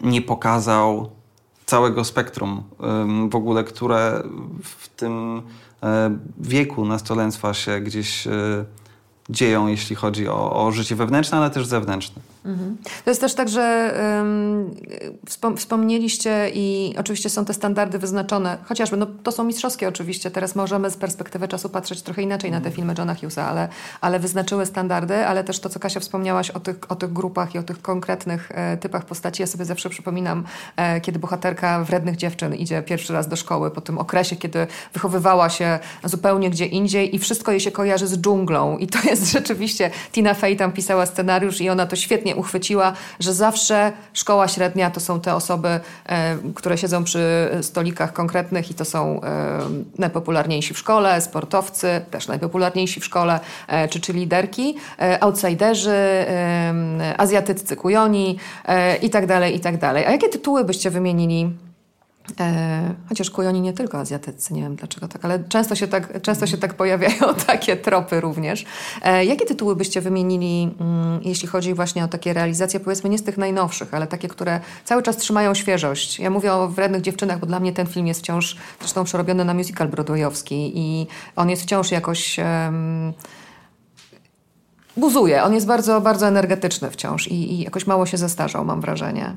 nie 0.00 0.22
pokazał 0.22 1.10
całego 1.66 2.04
spektrum 2.04 2.62
um, 2.78 3.30
w 3.30 3.34
ogóle, 3.34 3.64
które 3.64 4.22
w 4.62 4.88
tym 4.88 5.42
e, 5.82 6.18
wieku 6.38 6.84
nastolenstwa 6.84 7.54
się 7.54 7.80
gdzieś 7.80 8.26
e, 8.26 8.30
dzieją, 9.30 9.66
jeśli 9.66 9.96
chodzi 9.96 10.28
o, 10.28 10.66
o 10.66 10.72
życie 10.72 10.96
wewnętrzne, 10.96 11.38
ale 11.38 11.50
też 11.50 11.66
zewnętrzne. 11.66 12.22
Mhm. 12.48 12.76
To 13.04 13.10
jest 13.10 13.20
też 13.20 13.34
tak, 13.34 13.48
że 13.48 13.94
um, 14.18 14.74
wspom 15.26 15.56
wspomnieliście 15.56 16.50
i 16.54 16.94
oczywiście 16.98 17.30
są 17.30 17.44
te 17.44 17.54
standardy 17.54 17.98
wyznaczone, 17.98 18.58
chociażby, 18.64 18.96
no 18.96 19.06
to 19.22 19.32
są 19.32 19.44
mistrzowskie 19.44 19.88
oczywiście, 19.88 20.30
teraz 20.30 20.54
możemy 20.54 20.90
z 20.90 20.96
perspektywy 20.96 21.48
czasu 21.48 21.68
patrzeć 21.68 22.02
trochę 22.02 22.22
inaczej 22.22 22.50
na 22.50 22.60
te 22.60 22.70
filmy 22.70 22.94
Johna 22.98 23.14
Hughesa, 23.14 23.48
ale, 23.48 23.68
ale 24.00 24.18
wyznaczyły 24.18 24.66
standardy, 24.66 25.26
ale 25.26 25.44
też 25.44 25.60
to, 25.60 25.68
co 25.68 25.80
Kasia 25.80 26.00
wspomniałaś 26.00 26.50
o 26.50 26.60
tych, 26.60 26.76
o 26.88 26.96
tych 26.96 27.12
grupach 27.12 27.54
i 27.54 27.58
o 27.58 27.62
tych 27.62 27.82
konkretnych 27.82 28.52
e, 28.54 28.76
typach 28.76 29.04
postaci, 29.04 29.42
ja 29.42 29.46
sobie 29.46 29.64
zawsze 29.64 29.90
przypominam, 29.90 30.44
e, 30.76 31.00
kiedy 31.00 31.18
bohaterka 31.18 31.84
wrednych 31.84 32.16
dziewczyn 32.16 32.54
idzie 32.54 32.82
pierwszy 32.82 33.12
raz 33.12 33.28
do 33.28 33.36
szkoły, 33.36 33.70
po 33.70 33.80
tym 33.80 33.98
okresie, 33.98 34.36
kiedy 34.36 34.66
wychowywała 34.92 35.50
się 35.50 35.78
zupełnie 36.04 36.50
gdzie 36.50 36.66
indziej 36.66 37.16
i 37.16 37.18
wszystko 37.18 37.52
jej 37.52 37.60
się 37.60 37.70
kojarzy 37.70 38.06
z 38.06 38.18
dżunglą. 38.18 38.78
I 38.78 38.86
to 38.86 38.98
jest 39.08 39.30
rzeczywiście, 39.38 39.90
Tina 40.12 40.34
Fey 40.34 40.56
tam 40.56 40.72
pisała 40.72 41.06
scenariusz 41.06 41.60
i 41.60 41.70
ona 41.70 41.86
to 41.86 41.96
świetnie 41.96 42.37
uchwyciła, 42.38 42.92
że 43.20 43.34
zawsze 43.34 43.92
szkoła 44.12 44.48
średnia 44.48 44.90
to 44.90 45.00
są 45.00 45.20
te 45.20 45.34
osoby, 45.34 45.80
e, 46.06 46.36
które 46.54 46.78
siedzą 46.78 47.04
przy 47.04 47.50
stolikach 47.62 48.12
konkretnych 48.12 48.70
i 48.70 48.74
to 48.74 48.84
są 48.84 49.20
e, 49.20 49.58
najpopularniejsi 49.98 50.74
w 50.74 50.78
szkole, 50.78 51.20
sportowcy, 51.20 52.00
też 52.10 52.28
najpopularniejsi 52.28 53.00
w 53.00 53.04
szkole, 53.04 53.40
e, 53.68 53.88
czy, 53.88 54.00
czy 54.00 54.12
liderki, 54.12 54.76
outsiderzy, 55.20 56.26
azjatyccy 57.16 57.76
kujoni 57.76 58.38
i 59.02 59.10
tak 59.10 59.26
dalej, 59.26 59.56
i 59.56 59.60
tak 59.60 59.78
dalej. 59.78 60.06
A 60.06 60.10
jakie 60.10 60.28
tytuły 60.28 60.64
byście 60.64 60.90
wymienili 60.90 61.67
chociaż 63.08 63.30
kujoni 63.30 63.60
nie 63.60 63.72
tylko 63.72 63.98
azjatycy, 63.98 64.54
nie 64.54 64.62
wiem 64.62 64.76
dlaczego 64.76 65.08
tak, 65.08 65.24
ale 65.24 65.44
często 65.44 65.74
się 65.74 65.88
tak, 65.88 66.22
często 66.22 66.46
się 66.46 66.58
tak 66.58 66.74
pojawiają 66.74 67.34
takie 67.46 67.76
tropy 67.76 68.20
również. 68.20 68.64
E, 69.02 69.24
jakie 69.24 69.46
tytuły 69.46 69.76
byście 69.76 70.00
wymienili, 70.00 70.74
mm, 70.80 71.20
jeśli 71.22 71.48
chodzi 71.48 71.74
właśnie 71.74 72.04
o 72.04 72.08
takie 72.08 72.32
realizacje, 72.32 72.80
powiedzmy 72.80 73.10
nie 73.10 73.18
z 73.18 73.22
tych 73.22 73.38
najnowszych, 73.38 73.94
ale 73.94 74.06
takie, 74.06 74.28
które 74.28 74.60
cały 74.84 75.02
czas 75.02 75.16
trzymają 75.16 75.54
świeżość? 75.54 76.18
Ja 76.18 76.30
mówię 76.30 76.52
o 76.52 76.68
Wrednych 76.68 77.02
Dziewczynach, 77.02 77.40
bo 77.40 77.46
dla 77.46 77.60
mnie 77.60 77.72
ten 77.72 77.86
film 77.86 78.06
jest 78.06 78.20
wciąż 78.20 78.56
zresztą 78.80 79.04
przerobiony 79.04 79.44
na 79.44 79.54
musical 79.54 79.88
broadwayowski 79.88 80.72
i 80.74 81.06
on 81.36 81.50
jest 81.50 81.62
wciąż 81.62 81.90
jakoś... 81.90 82.38
Um, 82.38 83.12
buzuje. 84.96 85.42
On 85.42 85.54
jest 85.54 85.66
bardzo, 85.66 86.00
bardzo 86.00 86.26
energetyczny 86.26 86.90
wciąż 86.90 87.28
i, 87.28 87.52
i 87.52 87.62
jakoś 87.64 87.86
mało 87.86 88.06
się 88.06 88.16
zestarzał, 88.16 88.64
mam 88.64 88.80
wrażenie. 88.80 89.36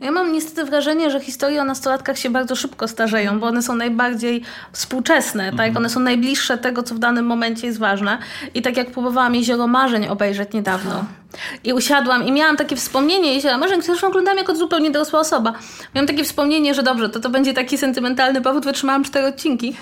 Ja 0.00 0.10
mam 0.10 0.32
niestety 0.32 0.64
wrażenie, 0.64 1.10
że 1.10 1.20
historie 1.20 1.62
o 1.62 1.64
nastolatkach 1.64 2.18
się 2.18 2.30
bardzo 2.30 2.56
szybko 2.56 2.88
starzeją, 2.88 3.40
bo 3.40 3.46
one 3.46 3.62
są 3.62 3.74
najbardziej 3.74 4.42
współczesne, 4.72 5.44
tak? 5.44 5.68
Mhm. 5.68 5.76
One 5.76 5.88
są 5.88 6.00
najbliższe 6.00 6.58
tego, 6.58 6.82
co 6.82 6.94
w 6.94 6.98
danym 6.98 7.26
momencie 7.26 7.66
jest 7.66 7.78
ważne. 7.78 8.18
I 8.54 8.62
tak 8.62 8.76
jak 8.76 8.90
próbowałam 8.90 9.34
Jezioro 9.34 9.66
Marzeń 9.66 10.08
obejrzeć 10.08 10.52
niedawno, 10.52 11.04
i 11.64 11.72
usiadłam 11.72 12.26
i 12.26 12.32
miałam 12.32 12.56
takie 12.56 12.76
wspomnienie, 12.76 13.34
jeśli 13.34 13.50
może 13.58 13.82
zresztą 13.82 14.06
oglądałam 14.06 14.38
jako 14.38 14.56
zupełnie 14.56 14.90
dorosła 14.90 15.20
osoba. 15.20 15.52
Miałam 15.94 16.06
takie 16.06 16.24
wspomnienie, 16.24 16.74
że 16.74 16.82
dobrze, 16.82 17.08
to 17.08 17.20
to 17.20 17.30
będzie 17.30 17.54
taki 17.54 17.78
sentymentalny 17.78 18.40
powód, 18.40 18.64
wytrzymałam 18.64 19.04
cztery 19.04 19.26
odcinki, 19.26 19.76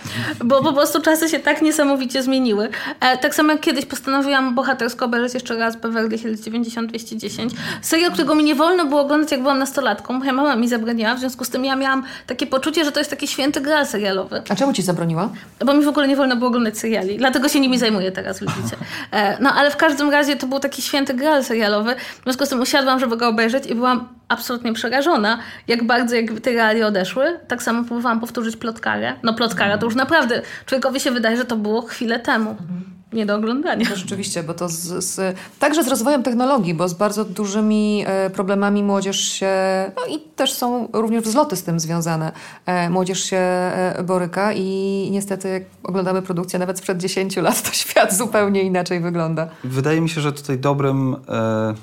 bo 0.44 0.62
po 0.62 0.72
prostu 0.72 1.02
czasy 1.02 1.28
się 1.28 1.38
tak 1.38 1.62
niesamowicie 1.62 2.22
zmieniły. 2.22 2.68
E, 3.00 3.18
tak 3.18 3.34
samo 3.34 3.52
jak 3.52 3.60
kiedyś 3.60 3.84
postanowiłam 3.86 4.54
bohatersko 4.54 5.04
obejrzeć 5.04 5.34
jeszcze 5.34 5.56
raz 5.56 5.76
Beverly 5.76 6.18
Hills 6.18 6.40
90-210. 6.40 7.50
Serial, 7.82 8.12
którego 8.12 8.34
mi 8.34 8.44
nie 8.44 8.54
wolno 8.54 8.86
było 8.86 9.00
oglądać, 9.00 9.30
jak 9.30 9.42
byłam 9.42 9.58
nastolatką. 9.58 10.12
Moja 10.12 10.32
mama 10.32 10.56
mi 10.56 10.68
zabraniała, 10.68 11.14
w 11.14 11.18
związku 11.18 11.44
z 11.44 11.50
tym 11.50 11.64
ja 11.64 11.76
miałam 11.76 12.04
takie 12.26 12.46
poczucie, 12.46 12.84
że 12.84 12.92
to 12.92 13.00
jest 13.00 13.10
taki 13.10 13.28
święty 13.28 13.60
gral 13.60 13.86
serialowy. 13.86 14.42
A 14.48 14.56
czemu 14.56 14.72
ci 14.72 14.82
zabroniła? 14.82 15.30
Bo 15.64 15.74
mi 15.74 15.84
w 15.84 15.88
ogóle 15.88 16.08
nie 16.08 16.16
wolno 16.16 16.36
było 16.36 16.48
oglądać 16.48 16.78
seriali. 16.78 17.18
Dlatego 17.18 17.48
się 17.48 17.60
nimi 17.60 17.78
zajmuję 17.78 18.12
teraz, 18.12 18.40
widzicie. 18.40 18.76
E, 19.12 19.42
no 19.42 19.52
ale 19.52 19.70
w 19.70 19.76
każdym 19.76 20.10
razie 20.10 20.36
to 20.36 20.46
był 20.46 20.60
taki 20.60 20.82
święty 20.82 21.14
gral 21.36 21.44
serialowy. 21.44 21.94
W 22.20 22.22
związku 22.22 22.46
z 22.46 22.48
tym 22.48 22.60
usiadłam, 22.60 23.00
żeby 23.00 23.16
go 23.16 23.28
obejrzeć 23.28 23.66
i 23.66 23.74
byłam 23.74 24.08
absolutnie 24.28 24.72
przerażona, 24.72 25.38
jak 25.68 25.84
bardzo 25.84 26.16
jak 26.16 26.40
te 26.40 26.52
realia 26.52 26.86
odeszły. 26.86 27.40
Tak 27.48 27.62
samo 27.62 27.84
próbowałam 27.84 28.20
powtórzyć 28.20 28.56
plotkarę. 28.56 29.12
No 29.22 29.34
plotkara 29.34 29.78
to 29.78 29.86
już 29.86 29.94
naprawdę 29.94 30.42
człowiekowi 30.66 31.00
się 31.00 31.10
wydaje, 31.10 31.36
że 31.36 31.44
to 31.44 31.56
było 31.56 31.82
chwilę 31.82 32.18
temu. 32.18 32.50
Mhm 32.50 32.95
nie 33.12 33.26
do 33.26 33.34
oglądania. 33.34 33.86
To 33.86 33.96
rzeczywiście, 33.96 34.42
bo 34.42 34.54
to 34.54 34.68
z, 34.68 35.04
z, 35.04 35.36
także 35.58 35.84
z 35.84 35.88
rozwojem 35.88 36.22
technologii, 36.22 36.74
bo 36.74 36.88
z 36.88 36.94
bardzo 36.94 37.24
dużymi 37.24 38.04
e, 38.06 38.30
problemami 38.30 38.82
młodzież 38.82 39.20
się, 39.20 39.50
no 39.96 40.14
i 40.14 40.20
też 40.20 40.52
są 40.52 40.88
również 40.92 41.24
wzloty 41.24 41.56
z 41.56 41.62
tym 41.62 41.80
związane. 41.80 42.32
E, 42.66 42.90
młodzież 42.90 43.24
się 43.24 43.36
e, 43.36 44.02
boryka 44.04 44.52
i 44.52 45.08
niestety 45.12 45.48
jak 45.48 45.62
oglądamy 45.82 46.22
produkcję 46.22 46.58
nawet 46.58 46.78
sprzed 46.78 46.98
10 46.98 47.36
lat, 47.36 47.62
to 47.62 47.72
świat 47.72 48.16
zupełnie 48.16 48.62
inaczej 48.62 49.00
wygląda. 49.00 49.48
Wydaje 49.64 50.00
mi 50.00 50.08
się, 50.08 50.20
że 50.20 50.32
tutaj 50.32 50.58
dobrym 50.58 51.16
e, 51.28 51.74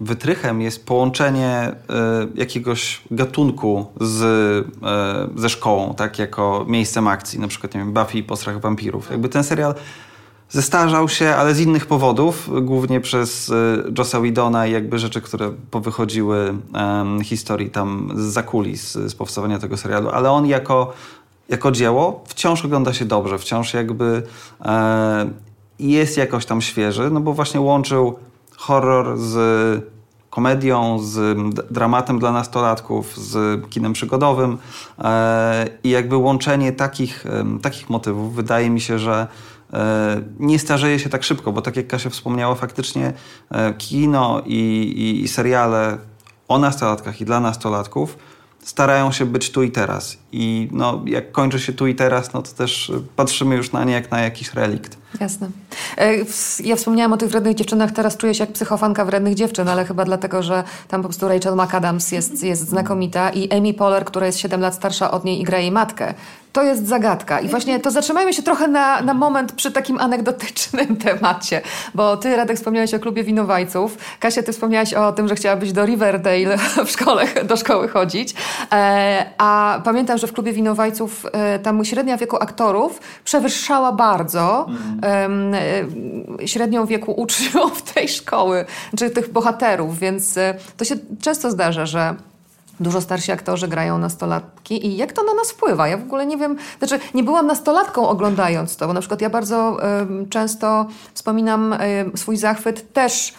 wytrychem 0.00 0.60
jest 0.60 0.86
połączenie 0.86 1.46
e, 1.46 1.74
jakiegoś 2.34 3.02
gatunku 3.10 3.86
z, 4.00 4.22
e, 4.82 5.40
ze 5.40 5.48
szkołą, 5.48 5.94
tak, 5.94 6.18
jako 6.18 6.64
miejscem 6.68 7.08
akcji, 7.08 7.40
na 7.40 7.48
przykład 7.48 7.74
nie 7.74 7.80
wiem, 7.80 7.92
Buffy 7.92 8.18
i 8.18 8.22
Postrach 8.22 8.60
Wampirów. 8.60 9.10
Jakby 9.10 9.28
ten 9.28 9.44
serial 9.44 9.74
zestarzał 10.50 11.08
się, 11.08 11.34
ale 11.34 11.54
z 11.54 11.60
innych 11.60 11.86
powodów, 11.86 12.50
głównie 12.62 13.00
przez 13.00 13.48
y, 13.48 13.92
Jossa 13.98 14.20
Widona 14.20 14.66
i 14.66 14.72
jakby 14.72 14.98
rzeczy, 14.98 15.20
które 15.20 15.52
powychodziły 15.70 16.54
um, 16.74 17.24
historii 17.24 17.70
tam 17.70 18.12
z 18.16 18.20
zakulis 18.20 18.92
z 18.92 19.14
powstawania 19.14 19.58
tego 19.58 19.76
serialu, 19.76 20.08
ale 20.08 20.30
on 20.30 20.46
jako, 20.46 20.92
jako 21.48 21.70
dzieło 21.70 22.24
wciąż 22.26 22.64
ogląda 22.64 22.92
się 22.92 23.04
dobrze, 23.04 23.38
wciąż 23.38 23.74
jakby 23.74 24.22
e, 24.64 25.30
jest 25.78 26.16
jakoś 26.16 26.46
tam 26.46 26.62
świeży, 26.62 27.10
no 27.10 27.20
bo 27.20 27.32
właśnie 27.32 27.60
łączył 27.60 28.18
horror 28.56 29.18
z 29.18 29.90
komedią, 30.30 30.98
z 30.98 31.38
dramatem 31.70 32.18
dla 32.18 32.32
nastolatków, 32.32 33.16
z 33.16 33.60
kinem 33.70 33.92
przygodowym 33.92 34.58
e, 34.98 35.68
i 35.84 35.90
jakby 35.90 36.16
łączenie 36.16 36.72
takich, 36.72 37.24
takich 37.62 37.90
motywów 37.90 38.34
wydaje 38.34 38.70
mi 38.70 38.80
się, 38.80 38.98
że 38.98 39.26
nie 40.38 40.58
starzeje 40.58 40.98
się 40.98 41.08
tak 41.08 41.24
szybko, 41.24 41.52
bo 41.52 41.62
tak 41.62 41.76
jak 41.76 41.86
Kasia 41.86 42.10
wspomniała, 42.10 42.54
faktycznie 42.54 43.12
e, 43.50 43.74
kino 43.74 44.42
i, 44.46 44.82
i, 44.96 45.24
i 45.24 45.28
seriale 45.28 45.98
o 46.48 46.58
nastolatkach 46.58 47.20
i 47.20 47.24
dla 47.24 47.40
nastolatków 47.40 48.18
starają 48.64 49.12
się 49.12 49.26
być 49.26 49.50
tu 49.50 49.62
i 49.62 49.70
teraz. 49.70 50.18
I 50.32 50.68
no, 50.72 51.02
jak 51.06 51.32
kończy 51.32 51.60
się 51.60 51.72
tu 51.72 51.86
i 51.86 51.94
teraz, 51.94 52.32
no 52.32 52.42
to 52.42 52.52
też 52.52 52.92
patrzymy 53.16 53.56
już 53.56 53.72
na 53.72 53.84
nie 53.84 53.92
jak 53.92 54.10
na 54.10 54.20
jakiś 54.20 54.54
relikt. 54.54 54.98
Jasne. 55.20 55.48
E, 55.98 56.14
ja 56.64 56.76
wspomniałam 56.76 57.12
o 57.12 57.16
tych 57.16 57.30
wrednych 57.30 57.54
dziewczynach, 57.54 57.92
teraz 57.92 58.16
czuję 58.16 58.34
się 58.34 58.44
jak 58.44 58.52
psychofanka 58.52 59.04
wrednych 59.04 59.34
dziewczyn, 59.34 59.68
ale 59.68 59.84
chyba 59.84 60.04
dlatego, 60.04 60.42
że 60.42 60.64
tam 60.88 61.02
po 61.02 61.08
prostu 61.08 61.28
Rachel 61.28 61.56
McAdams 61.56 62.12
jest, 62.12 62.44
jest 62.44 62.68
znakomita 62.68 63.30
i 63.30 63.52
Amy 63.52 63.74
Poehler, 63.74 64.04
która 64.04 64.26
jest 64.26 64.38
7 64.38 64.60
lat 64.60 64.74
starsza 64.74 65.10
od 65.10 65.24
niej 65.24 65.40
i 65.40 65.44
gra 65.44 65.58
jej 65.58 65.72
matkę. 65.72 66.14
To 66.52 66.62
jest 66.62 66.86
zagadka. 66.86 67.40
I 67.40 67.48
właśnie 67.48 67.80
to 67.80 67.90
zatrzymajmy 67.90 68.34
się 68.34 68.42
trochę 68.42 68.68
na, 68.68 69.00
na 69.00 69.14
moment 69.14 69.52
przy 69.52 69.72
takim 69.72 70.00
anegdotycznym 70.00 70.96
temacie, 71.06 71.60
bo 71.94 72.16
ty, 72.16 72.36
Radek, 72.36 72.56
wspomniałeś 72.56 72.94
o 72.94 72.98
klubie 72.98 73.24
winowajców. 73.24 73.98
Kasia, 74.20 74.42
ty 74.42 74.52
wspomniałaś 74.52 74.94
o 74.94 75.12
tym, 75.12 75.28
że 75.28 75.34
chciałabyś 75.34 75.72
do 75.72 75.86
Riverdale 75.86 76.58
w 76.86 76.90
szkole, 76.90 77.26
do 77.44 77.56
szkoły 77.56 77.88
chodzić. 77.88 78.34
E, 78.72 79.26
a 79.38 79.80
pamiętam, 79.84 80.18
że 80.20 80.26
w 80.26 80.32
klubie 80.32 80.52
winowajców 80.52 81.26
e, 81.32 81.58
tam 81.58 81.84
średnia 81.84 82.16
wieku 82.16 82.36
aktorów 82.36 83.00
przewyższała 83.24 83.92
bardzo 83.92 84.66
mm. 85.08 85.54
średnią 86.46 86.86
wieku 86.86 87.12
uczniów 87.12 87.82
tej 87.94 88.08
szkoły, 88.08 88.64
czy 88.98 89.10
tych 89.10 89.32
bohaterów, 89.32 89.98
więc 89.98 90.36
e, 90.36 90.54
to 90.76 90.84
się 90.84 90.94
często 91.20 91.50
zdarza, 91.50 91.86
że 91.86 92.14
dużo 92.80 93.00
starsi 93.00 93.32
aktorzy 93.32 93.68
grają 93.68 93.98
nastolatki 93.98 94.86
i 94.86 94.96
jak 94.96 95.12
to 95.12 95.22
na 95.22 95.34
nas 95.34 95.50
wpływa? 95.50 95.88
Ja 95.88 95.96
w 95.96 96.02
ogóle 96.02 96.26
nie 96.26 96.36
wiem, 96.36 96.56
znaczy 96.78 96.98
nie 97.14 97.22
byłam 97.22 97.46
nastolatką 97.46 98.08
oglądając 98.08 98.76
to, 98.76 98.86
bo 98.86 98.92
na 98.92 99.00
przykład 99.00 99.20
ja 99.20 99.30
bardzo 99.30 99.76
y, 100.22 100.28
często 100.28 100.86
wspominam 101.14 101.72
y, 101.72 101.78
swój 102.14 102.36
zachwyt 102.36 102.92
też 102.92 103.34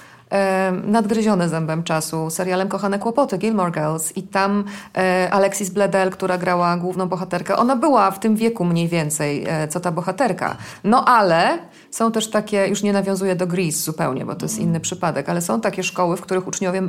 nadgryzione 0.83 1.49
zębem 1.49 1.83
czasu 1.83 2.29
serialem 2.29 2.67
Kochane 2.67 2.99
Kłopoty, 2.99 3.37
Gilmore 3.37 3.71
Girls 3.71 4.17
i 4.17 4.23
tam 4.23 4.63
e, 4.97 5.29
Alexis 5.31 5.69
Bledel, 5.69 6.11
która 6.11 6.37
grała 6.37 6.77
główną 6.77 7.07
bohaterkę, 7.07 7.55
ona 7.57 7.75
była 7.75 8.11
w 8.11 8.19
tym 8.19 8.35
wieku 8.35 8.65
mniej 8.65 8.87
więcej, 8.87 9.45
e, 9.47 9.67
co 9.67 9.79
ta 9.79 9.91
bohaterka. 9.91 10.57
No 10.83 11.05
ale 11.05 11.59
są 11.91 12.11
też 12.11 12.29
takie, 12.29 12.67
już 12.67 12.83
nie 12.83 12.93
nawiązuję 12.93 13.35
do 13.35 13.47
Grease 13.47 13.77
zupełnie, 13.83 14.25
bo 14.25 14.35
to 14.35 14.45
jest 14.45 14.59
inny 14.59 14.79
przypadek, 14.79 15.29
ale 15.29 15.41
są 15.41 15.61
takie 15.61 15.83
szkoły, 15.83 16.17
w 16.17 16.21
których 16.21 16.47
uczniowie 16.47 16.81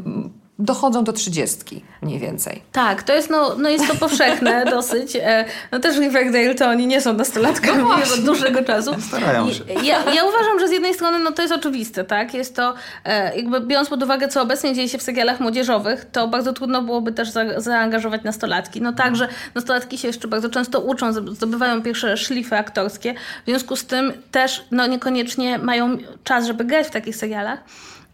dochodzą 0.58 1.04
do 1.04 1.12
trzydziestki 1.12 1.84
mniej 2.02 2.18
więcej. 2.18 2.62
Tak, 2.72 3.02
to 3.02 3.12
jest, 3.12 3.30
no, 3.30 3.56
no 3.58 3.68
jest 3.68 3.88
to 3.88 3.94
powszechne 3.94 4.64
dosyć. 4.76 5.16
E, 5.16 5.44
no 5.72 5.78
też 5.78 5.96
Riverdale 5.96 6.54
to 6.54 6.68
oni 6.68 6.86
nie 6.86 7.00
są 7.00 7.12
nastolatkami 7.12 7.82
no 7.82 7.94
od 7.94 8.20
dłuższego 8.20 8.64
czasu. 8.64 8.90
Starają 9.08 9.52
się. 9.52 9.64
Ja, 9.82 10.12
ja 10.12 10.24
uważam, 10.24 10.60
że 10.60 10.68
z 10.68 10.72
jednej 10.72 10.94
strony 10.94 11.18
no 11.18 11.32
to 11.32 11.42
jest 11.42 11.54
oczywiste, 11.54 12.04
tak? 12.04 12.34
Jest 12.34 12.56
to, 12.56 12.74
e, 13.04 13.36
jakby 13.36 13.60
biorąc 13.60 13.88
pod 13.88 14.02
uwagę, 14.02 14.28
co 14.28 14.42
obecnie 14.42 14.74
dzieje 14.74 14.88
się 14.88 14.98
w 14.98 15.02
serialach 15.02 15.40
młodzieżowych, 15.40 16.06
to 16.12 16.28
bardzo 16.28 16.52
trudno 16.52 16.82
byłoby 16.82 17.12
też 17.12 17.30
za, 17.30 17.60
zaangażować 17.60 18.22
nastolatki. 18.22 18.82
No 18.82 18.92
tak, 18.92 19.16
że 19.16 19.28
nastolatki 19.54 19.98
się 19.98 20.08
jeszcze 20.08 20.28
bardzo 20.28 20.48
często 20.48 20.80
uczą, 20.80 21.12
zdobywają 21.12 21.82
pierwsze 21.82 22.16
szlify 22.16 22.56
aktorskie, 22.56 23.14
w 23.42 23.48
związku 23.48 23.76
z 23.76 23.84
tym 23.84 24.12
też 24.30 24.64
no 24.70 24.86
niekoniecznie 24.86 25.58
mają 25.58 25.98
czas, 26.24 26.46
żeby 26.46 26.64
grać 26.64 26.86
w 26.86 26.90
takich 26.90 27.16
serialach. 27.16 27.58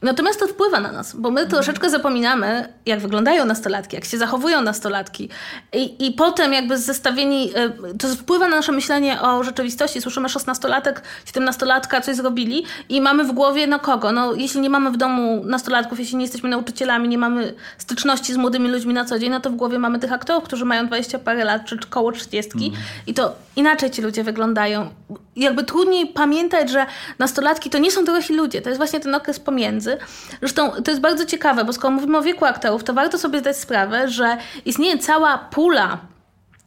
Natomiast 0.03 0.41
to 0.41 0.47
wpływa 0.47 0.81
na 0.81 0.93
nas, 0.93 1.17
bo 1.17 1.31
my 1.31 1.47
troszeczkę 1.47 1.91
zapominamy, 1.91 2.73
jak 2.87 3.01
wyglądają 3.01 3.45
nastolatki, 3.45 3.97
jak 3.97 4.05
się 4.05 4.19
zachowują 4.19 4.63
nastolatki. 4.63 5.29
I, 5.73 6.07
i 6.07 6.13
potem 6.13 6.53
jakby 6.53 6.79
zestawieni, 6.79 7.53
e, 7.55 7.71
to 7.99 8.09
wpływa 8.09 8.49
na 8.49 8.57
nasze 8.57 8.73
myślenie 8.73 9.21
o 9.23 9.45
rzeczywistości. 9.45 10.01
Słyszymy 10.01 10.29
16-latek, 10.29 11.01
17-latka 11.35 12.01
coś 12.01 12.17
zrobili 12.17 12.65
i 12.89 13.01
mamy 13.01 13.25
w 13.25 13.33
głowie, 13.33 13.67
no 13.67 13.79
kogo? 13.79 14.13
No 14.13 14.35
jeśli 14.35 14.61
nie 14.61 14.71
mamy 14.71 14.91
w 14.91 14.97
domu 14.97 15.45
nastolatków, 15.45 15.99
jeśli 15.99 16.17
nie 16.17 16.25
jesteśmy 16.25 16.49
nauczycielami, 16.49 17.09
nie 17.09 17.19
mamy 17.19 17.55
styczności 17.79 18.33
z 18.33 18.37
młodymi 18.37 18.69
ludźmi 18.69 18.95
na 18.95 19.05
co 19.05 19.19
dzień, 19.19 19.31
no 19.31 19.41
to 19.41 19.51
w 19.51 19.55
głowie 19.55 19.79
mamy 19.79 19.99
tych 19.99 20.13
aktorów, 20.13 20.45
którzy 20.45 20.65
mają 20.65 20.87
20 20.87 21.19
parę 21.19 21.45
lat, 21.45 21.65
czy 21.65 21.79
koło 21.79 22.13
30 22.13 22.53
mm. 22.55 22.71
i 23.07 23.15
to 23.15 23.37
inaczej 23.57 23.91
ci 23.91 24.03
ludzie 24.03 24.25
wyglądają. 24.25 24.91
Jakby 25.39 25.65
trudniej 25.65 26.07
pamiętać, 26.07 26.71
że 26.71 26.87
nastolatki 27.19 27.71
to 27.71 27.79
nie 27.79 27.91
są 27.91 28.05
dorośli 28.05 28.37
ludzie, 28.37 28.63
to 28.63 28.69
jest 28.69 28.79
właśnie 28.79 29.01
ten 29.01 29.15
okres 29.15 29.41
pomiędzy. 29.41 29.99
Zresztą 30.41 30.71
to 30.71 30.91
jest 30.91 31.01
bardzo 31.01 31.25
ciekawe, 31.25 31.65
bo 31.65 31.73
skoro 31.73 31.91
mówimy 31.91 32.19
o 32.19 32.23
wieku 32.23 32.45
aktorów, 32.45 32.85
to 32.85 32.95
warto 32.95 33.19
sobie 33.19 33.39
zdać 33.39 33.57
sprawę, 33.57 34.09
że 34.09 34.37
istnieje 34.65 34.99
cała 34.99 35.39
pula 35.39 35.99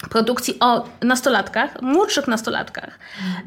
produkcji 0.10 0.58
o 0.60 0.86
nastolatkach, 1.02 1.82
młodszych 1.82 2.28
nastolatkach. 2.28 3.00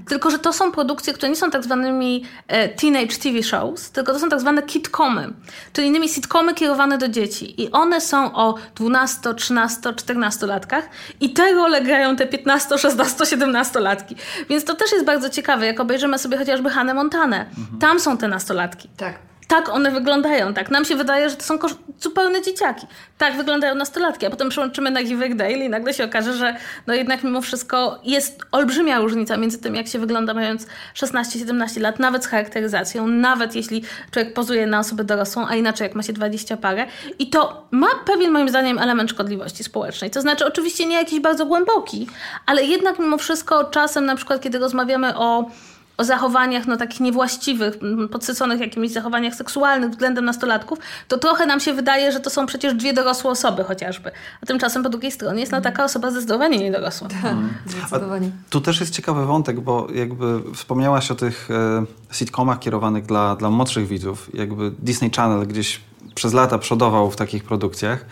Tylko, 0.09 0.31
że 0.31 0.39
to 0.39 0.53
są 0.53 0.73
produkcje, 0.73 1.13
które 1.13 1.29
nie 1.29 1.37
są 1.37 1.51
tak 1.51 1.65
zwanymi 1.65 2.25
e, 2.49 2.69
teenage 2.69 3.17
TV 3.17 3.43
shows, 3.43 3.91
tylko 3.91 4.13
to 4.13 4.19
są 4.19 4.29
tak 4.29 4.41
zwane 4.41 4.63
kitcomy, 4.63 5.33
czyli 5.73 5.87
innymi 5.89 6.09
sitcomy 6.09 6.55
kierowane 6.55 6.99
do 6.99 7.09
dzieci. 7.09 7.63
I 7.63 7.71
one 7.71 8.01
są 8.01 8.35
o 8.35 8.55
12, 8.75 9.35
13, 9.35 9.95
14 9.95 10.47
latkach 10.47 10.89
i 11.21 11.31
te 11.31 11.53
role 11.53 11.83
grają 11.83 12.17
te 12.17 12.27
15, 12.27 12.79
16, 12.79 13.27
17 13.27 13.81
latki. 13.81 14.17
Więc 14.49 14.65
to 14.65 14.75
też 14.75 14.93
jest 14.93 15.05
bardzo 15.05 15.31
ciekawe, 15.31 15.67
jak 15.67 15.81
obejrzymy 15.81 16.19
sobie 16.19 16.39
chociażby 16.39 16.71
Hannę 16.71 16.95
Montanę. 16.95 17.47
Mhm. 17.59 17.79
Tam 17.81 18.01
są 18.01 18.19
te 18.19 18.29
nastolatki. 18.29 18.89
Tak 18.97 19.34
tak 19.49 19.69
one 19.69 19.91
wyglądają, 19.91 20.55
tak. 20.55 20.71
Nam 20.71 20.85
się 20.85 20.97
wydaje, 20.97 21.31
że 21.31 21.37
to 21.37 21.45
są 21.45 21.59
zupełne 22.01 22.43
dzieciaki. 22.43 22.87
Tak 23.19 23.37
wyglądają 23.37 23.75
nastolatki, 23.75 24.27
a 24.27 24.31
potem 24.31 24.49
przełączymy 24.49 24.91
na 24.91 25.01
Riverdale 25.01 25.53
i 25.53 25.69
nagle 25.69 25.95
się 25.95 26.05
okaże, 26.05 26.35
że 26.35 26.57
no 26.87 26.95
jednak 26.95 27.25
mimo 27.25 27.41
wszystko 27.41 28.01
jest 28.05 28.43
olbrzymia 28.53 28.99
różnica 28.99 29.37
między 29.37 29.59
tym, 29.59 29.75
jak 29.75 29.89
się 29.89 29.99
wygląda 29.99 30.35
mając 30.35 30.67
16-17 30.95 31.81
lat, 31.81 31.99
nawet 31.99 32.25
z 32.25 32.27
charakteryzacją, 32.27 33.07
nawet 33.07 33.55
jeśli 33.55 33.85
człowiek 34.11 34.35
pozuje 34.35 34.67
na 34.67 34.79
osobę 34.79 35.05
dorosłą, 35.05 35.47
a 35.49 35.57
inaczej 35.57 35.85
jak 35.85 35.95
ma 35.95 36.03
się 36.03 36.13
20 36.13 36.57
parę. 36.57 36.87
I 37.19 37.31
to 37.31 37.67
ma 37.71 37.89
pewien 38.07 38.31
moim 38.31 38.49
zdaniem 38.49 38.79
element 38.79 39.11
szkodliwości 39.11 39.65
społecznej. 39.65 40.11
To 40.11 40.21
znaczy 40.21 40.47
oczywiście 40.47 40.87
nie 40.87 40.97
jakiś 40.97 41.21
bardzo 41.21 41.47
głęboki, 41.47 42.09
ale 42.47 42.65
jednak 42.65 42.99
mimo 42.99 43.19
wszystko 43.19 43.65
czasem 43.65 44.05
na 44.05 44.17
przykład, 44.17 44.41
kiedy 44.41 44.59
rozmawiamy 44.59 45.17
o 45.17 45.51
o 45.97 46.05
zachowaniach 46.05 46.67
no, 46.67 46.77
takich 46.77 47.01
niewłaściwych, 47.01 47.79
podsyconych 48.13 48.61
jakimiś 48.61 48.93
zachowaniach 48.93 49.35
seksualnych 49.35 49.91
względem 49.91 50.25
nastolatków, 50.25 50.79
to 51.09 51.19
trochę 51.19 51.47
nam 51.47 51.61
się 51.61 51.75
wydaje, 51.75 52.13
że 52.13 52.21
to 52.21 52.31
są 52.31 52.47
przecież 52.47 52.75
dwie 52.75 52.93
dorosłe 52.93 53.31
osoby 53.31 53.65
chociażby. 53.65 54.11
A 54.43 54.47
tymczasem 54.47 54.83
po 54.83 54.89
drugiej 54.89 55.13
stronie 55.13 55.41
jest 55.41 55.53
no, 55.53 55.61
taka 55.61 55.85
osoba 55.85 56.11
zdecydowanie 56.11 56.59
niedorosła. 56.59 57.09
Tak, 57.09 57.17
mhm. 57.17 57.55
zdecydowanie. 57.67 58.27
A 58.27 58.51
tu 58.51 58.61
też 58.61 58.81
jest 58.81 58.93
ciekawy 58.93 59.27
wątek, 59.27 59.61
bo 59.61 59.87
jakby 59.95 60.41
wspomniałaś 60.55 61.11
o 61.11 61.15
tych 61.15 61.49
e, 61.51 61.85
sitcomach 62.15 62.59
kierowanych 62.59 63.07
dla, 63.07 63.37
dla 63.37 63.51
młodszych 63.51 63.89
widzów. 63.89 64.31
Jakby 64.35 64.71
Disney 64.79 65.11
Channel 65.11 65.47
gdzieś 65.47 65.81
przez 66.15 66.33
lata 66.33 66.59
przodował 66.59 67.11
w 67.11 67.17
takich 67.17 67.45
produkcjach. 67.45 68.05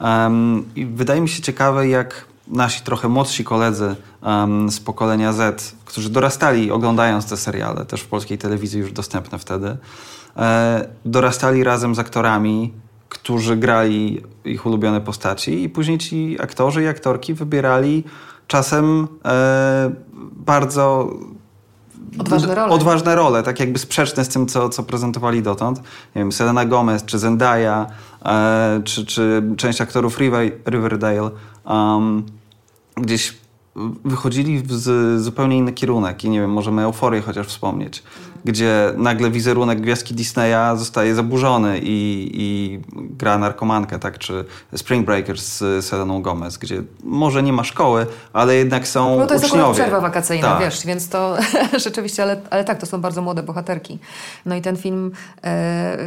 Um, 0.00 0.64
I 0.76 0.86
wydaje 0.86 1.20
mi 1.20 1.28
się 1.28 1.42
ciekawe, 1.42 1.88
jak 1.88 2.24
nasi 2.50 2.82
trochę 2.82 3.08
młodsi 3.08 3.44
koledzy 3.44 3.96
um, 4.22 4.70
z 4.70 4.80
pokolenia 4.80 5.32
Z, 5.32 5.74
którzy 5.84 6.10
dorastali 6.10 6.70
oglądając 6.70 7.28
te 7.28 7.36
seriale, 7.36 7.84
też 7.84 8.00
w 8.00 8.06
polskiej 8.06 8.38
telewizji 8.38 8.80
już 8.80 8.92
dostępne 8.92 9.38
wtedy, 9.38 9.76
e, 10.36 10.88
dorastali 11.04 11.64
razem 11.64 11.94
z 11.94 11.98
aktorami, 11.98 12.72
którzy 13.08 13.56
grali 13.56 14.22
ich 14.44 14.66
ulubione 14.66 15.00
postaci 15.00 15.62
i 15.62 15.68
później 15.68 15.98
ci 15.98 16.36
aktorzy 16.40 16.82
i 16.82 16.86
aktorki 16.86 17.34
wybierali 17.34 18.04
czasem 18.46 19.08
e, 19.24 19.90
bardzo 20.36 21.10
Odważne 22.18 22.54
role. 22.54 22.72
Odważne 22.72 23.14
role, 23.14 23.42
tak 23.42 23.60
jakby 23.60 23.78
sprzeczne 23.78 24.24
z 24.24 24.28
tym, 24.28 24.46
co, 24.46 24.68
co 24.68 24.82
prezentowali 24.82 25.42
dotąd. 25.42 25.78
Nie 26.14 26.22
wiem, 26.22 26.32
Selena 26.32 26.64
Gomez, 26.64 27.04
czy 27.04 27.18
Zendaya, 27.18 27.86
e, 28.24 28.80
czy, 28.84 29.06
czy 29.06 29.42
część 29.56 29.80
aktorów 29.80 30.18
Riverdale. 30.66 31.30
Um, 31.64 32.24
gdzieś 33.00 33.34
wychodzili 34.04 34.62
w 34.62 34.72
zupełnie 35.18 35.56
inny 35.56 35.72
kierunek 35.72 36.24
i 36.24 36.30
nie 36.30 36.40
wiem, 36.40 36.50
możemy 36.50 36.82
euforię 36.82 37.20
chociaż 37.20 37.46
wspomnieć 37.46 38.02
gdzie 38.44 38.92
nagle 38.96 39.30
wizerunek 39.30 39.80
gwiazdki 39.80 40.14
Disneya 40.14 40.76
zostaje 40.76 41.14
zaburzony 41.14 41.78
i, 41.82 42.30
i 42.34 42.80
gra 42.96 43.38
narkomankę, 43.38 43.98
tak? 43.98 44.18
Czy 44.18 44.44
Spring 44.76 45.06
Breakers 45.06 45.58
z 45.58 45.84
Seleną 45.84 46.22
Gomez, 46.22 46.58
gdzie 46.58 46.82
może 47.04 47.42
nie 47.42 47.52
ma 47.52 47.64
szkoły, 47.64 48.06
ale 48.32 48.54
jednak 48.54 48.88
są 48.88 49.18
No 49.18 49.26
to 49.26 49.34
jest 49.34 49.46
uczniowie. 49.46 49.74
przerwa 49.74 50.00
wakacyjna, 50.00 50.48
tak. 50.48 50.60
wiesz, 50.60 50.86
więc 50.86 51.08
to 51.08 51.36
rzeczywiście, 51.84 52.22
ale, 52.22 52.40
ale 52.50 52.64
tak, 52.64 52.78
to 52.80 52.86
są 52.86 53.00
bardzo 53.00 53.22
młode 53.22 53.42
bohaterki. 53.42 53.98
No 54.46 54.54
i 54.54 54.62
ten 54.62 54.76
film 54.76 55.12
e, 55.44 55.98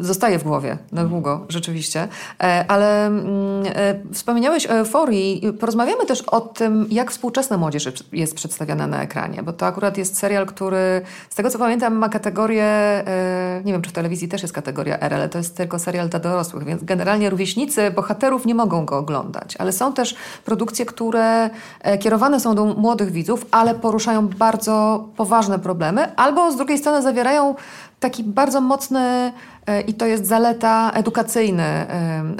zostaje 0.00 0.38
w 0.38 0.42
głowie 0.42 0.78
na 0.92 1.04
długo, 1.04 1.46
rzeczywiście. 1.48 2.08
E, 2.42 2.64
ale 2.68 3.06
mm, 3.06 3.26
e, 3.66 3.94
wspomniałeś 4.12 4.66
o 4.66 4.70
euforii. 4.70 5.52
Porozmawiamy 5.60 6.06
też 6.06 6.22
o 6.22 6.40
tym, 6.40 6.86
jak 6.90 7.10
współczesna 7.10 7.56
młodzież 7.56 7.88
jest 8.12 8.34
przedstawiana 8.34 8.86
na 8.86 9.02
ekranie, 9.02 9.42
bo 9.42 9.52
to 9.52 9.66
akurat 9.66 9.98
jest 9.98 10.18
serial, 10.18 10.46
który 10.46 11.02
z 11.30 11.34
tego 11.34 11.50
co 11.50 11.58
pamiętam 11.58 11.77
pamiętam, 11.80 11.98
ma 11.98 12.08
kategorię, 12.08 12.64
e, 12.64 13.62
nie 13.64 13.72
wiem 13.72 13.82
czy 13.82 13.90
w 13.90 13.92
telewizji 13.92 14.28
też 14.28 14.42
jest 14.42 14.54
kategoria 14.54 14.98
R, 15.00 15.14
ale 15.14 15.28
to 15.28 15.38
jest 15.38 15.56
tylko 15.56 15.78
serial 15.78 16.08
dla 16.08 16.20
dorosłych, 16.20 16.64
więc 16.64 16.84
generalnie 16.84 17.30
rówieśnicy 17.30 17.90
bohaterów 17.90 18.46
nie 18.46 18.54
mogą 18.54 18.84
go 18.84 18.98
oglądać. 18.98 19.56
Ale 19.56 19.72
są 19.72 19.92
też 19.92 20.14
produkcje, 20.44 20.86
które 20.86 21.50
e, 21.80 21.98
kierowane 21.98 22.40
są 22.40 22.54
do 22.54 22.64
młodych 22.64 23.10
widzów, 23.10 23.46
ale 23.50 23.74
poruszają 23.74 24.28
bardzo 24.28 25.08
poważne 25.16 25.58
problemy, 25.58 26.16
albo 26.16 26.52
z 26.52 26.56
drugiej 26.56 26.78
strony 26.78 27.02
zawierają 27.02 27.54
taki 28.00 28.24
bardzo 28.24 28.60
mocny 28.60 29.32
e, 29.66 29.80
i 29.80 29.94
to 29.94 30.06
jest 30.06 30.26
zaleta 30.26 30.90
edukacyjny 30.94 31.86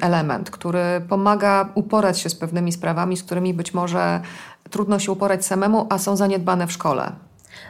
element, 0.00 0.50
który 0.50 1.00
pomaga 1.08 1.68
uporać 1.74 2.18
się 2.18 2.28
z 2.28 2.34
pewnymi 2.34 2.72
sprawami, 2.72 3.16
z 3.16 3.22
którymi 3.22 3.54
być 3.54 3.74
może 3.74 4.20
trudno 4.70 4.98
się 4.98 5.12
uporać 5.12 5.46
samemu, 5.46 5.86
a 5.90 5.98
są 5.98 6.16
zaniedbane 6.16 6.66
w 6.66 6.72
szkole. 6.72 7.27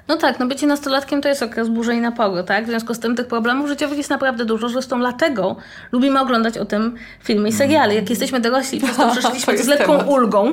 No 0.08 0.16
tak, 0.16 0.38
no 0.38 0.46
bycie 0.46 0.66
nastolatkiem 0.66 1.22
to 1.22 1.28
jest 1.28 1.42
okres 1.42 1.68
burzy 1.68 1.94
i 1.94 2.00
naporu, 2.00 2.42
tak? 2.42 2.64
W 2.64 2.68
związku 2.68 2.94
z 2.94 2.98
tym 2.98 3.16
tych 3.16 3.26
problemów 3.26 3.68
życiowych 3.68 3.98
jest 3.98 4.10
naprawdę 4.10 4.44
dużo, 4.44 4.68
zresztą 4.68 4.98
dlatego 4.98 5.56
lubimy 5.92 6.20
oglądać 6.20 6.58
o 6.58 6.64
tym 6.64 6.94
filmy 7.24 7.48
i 7.48 7.52
seriale. 7.52 7.94
Jak 7.94 8.10
jesteśmy 8.10 8.40
dorośli, 8.40 8.80
przez 8.80 8.96
to 8.96 9.10
przeszliśmy 9.16 9.58
z 9.58 9.66
lekką 9.66 10.04
ulgą, 10.04 10.52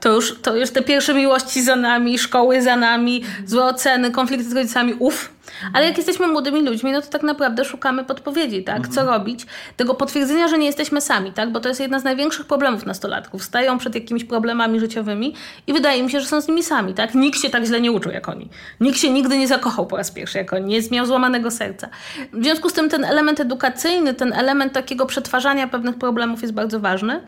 to 0.00 0.08
już, 0.08 0.40
to 0.42 0.56
już 0.56 0.70
te 0.70 0.82
pierwsze 0.82 1.14
miłości 1.14 1.62
za 1.62 1.76
nami, 1.76 2.18
szkoły 2.18 2.62
za 2.62 2.76
nami, 2.76 3.24
złe 3.46 3.64
oceny, 3.64 4.10
konflikty 4.10 4.50
z 4.50 4.52
rodzicami, 4.52 4.94
uff, 4.98 5.37
ale 5.72 5.86
jak 5.86 5.96
jesteśmy 5.96 6.26
młodymi 6.26 6.62
ludźmi, 6.62 6.92
no 6.92 7.02
to 7.02 7.06
tak 7.06 7.22
naprawdę 7.22 7.64
szukamy 7.64 8.04
podpowiedzi, 8.04 8.64
tak? 8.64 8.88
Co 8.88 9.00
mhm. 9.00 9.08
robić? 9.08 9.46
Tego 9.76 9.94
potwierdzenia, 9.94 10.48
że 10.48 10.58
nie 10.58 10.66
jesteśmy 10.66 11.00
sami, 11.00 11.32
tak? 11.32 11.52
Bo 11.52 11.60
to 11.60 11.68
jest 11.68 11.80
jedna 11.80 12.00
z 12.00 12.04
największych 12.04 12.46
problemów 12.46 12.86
nastolatków. 12.86 13.44
Stają 13.44 13.78
przed 13.78 13.94
jakimiś 13.94 14.24
problemami 14.24 14.80
życiowymi 14.80 15.34
i 15.66 15.72
wydaje 15.72 16.02
mi 16.02 16.10
się, 16.10 16.20
że 16.20 16.26
są 16.26 16.40
z 16.40 16.48
nimi 16.48 16.62
sami, 16.62 16.94
tak? 16.94 17.14
Nikt 17.14 17.40
się 17.40 17.50
tak 17.50 17.64
źle 17.64 17.80
nie 17.80 17.92
uczył 17.92 18.12
jak 18.12 18.28
oni. 18.28 18.48
Nikt 18.80 18.98
się 18.98 19.10
nigdy 19.10 19.38
nie 19.38 19.48
zakochał 19.48 19.86
po 19.86 19.96
raz 19.96 20.10
pierwszy 20.10 20.38
jak 20.38 20.52
oni. 20.52 20.66
Nie 20.66 20.80
miał 20.90 21.06
złamanego 21.06 21.50
serca. 21.50 21.88
W 22.32 22.44
związku 22.44 22.70
z 22.70 22.72
tym 22.72 22.88
ten 22.88 23.04
element 23.04 23.40
edukacyjny, 23.40 24.14
ten 24.14 24.32
element 24.32 24.72
takiego 24.72 25.06
przetwarzania 25.06 25.68
pewnych 25.68 25.98
problemów 25.98 26.42
jest 26.42 26.54
bardzo 26.54 26.80
ważny. 26.80 27.20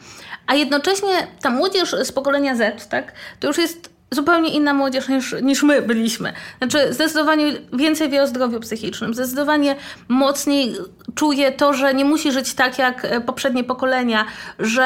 A 0.47 0.55
jednocześnie 0.55 1.27
ta 1.43 1.51
młodzież 1.51 1.97
z 2.03 2.13
pokolenia 2.13 2.57
Z, 2.57 2.89
tak? 2.89 3.13
To 3.41 3.47
już 3.49 3.59
jest 3.59 3.90
zupełnie 4.11 4.51
inna 4.51 4.75
młodzież 4.75 5.09
niż, 5.09 5.37
niż 5.43 5.63
my 5.63 5.83
byliśmy. 5.83 6.33
Znaczy, 6.59 6.95
zdecydowanie 6.95 7.53
więcej 7.73 8.09
wie 8.09 8.23
o 8.23 8.27
zdrowiu 8.27 8.61
psychicznym, 8.61 9.15
zdecydowanie 9.15 9.77
mocniej 10.09 10.75
czuje 11.15 11.53
to, 11.53 11.75
że 11.75 11.95
nie 11.95 12.05
musi 12.05 12.33
żyć 12.33 12.55
tak 12.55 12.79
jak 12.79 13.05
e, 13.05 13.21
poprzednie 13.21 13.65
pokolenia, 13.65 14.25
że 14.59 14.83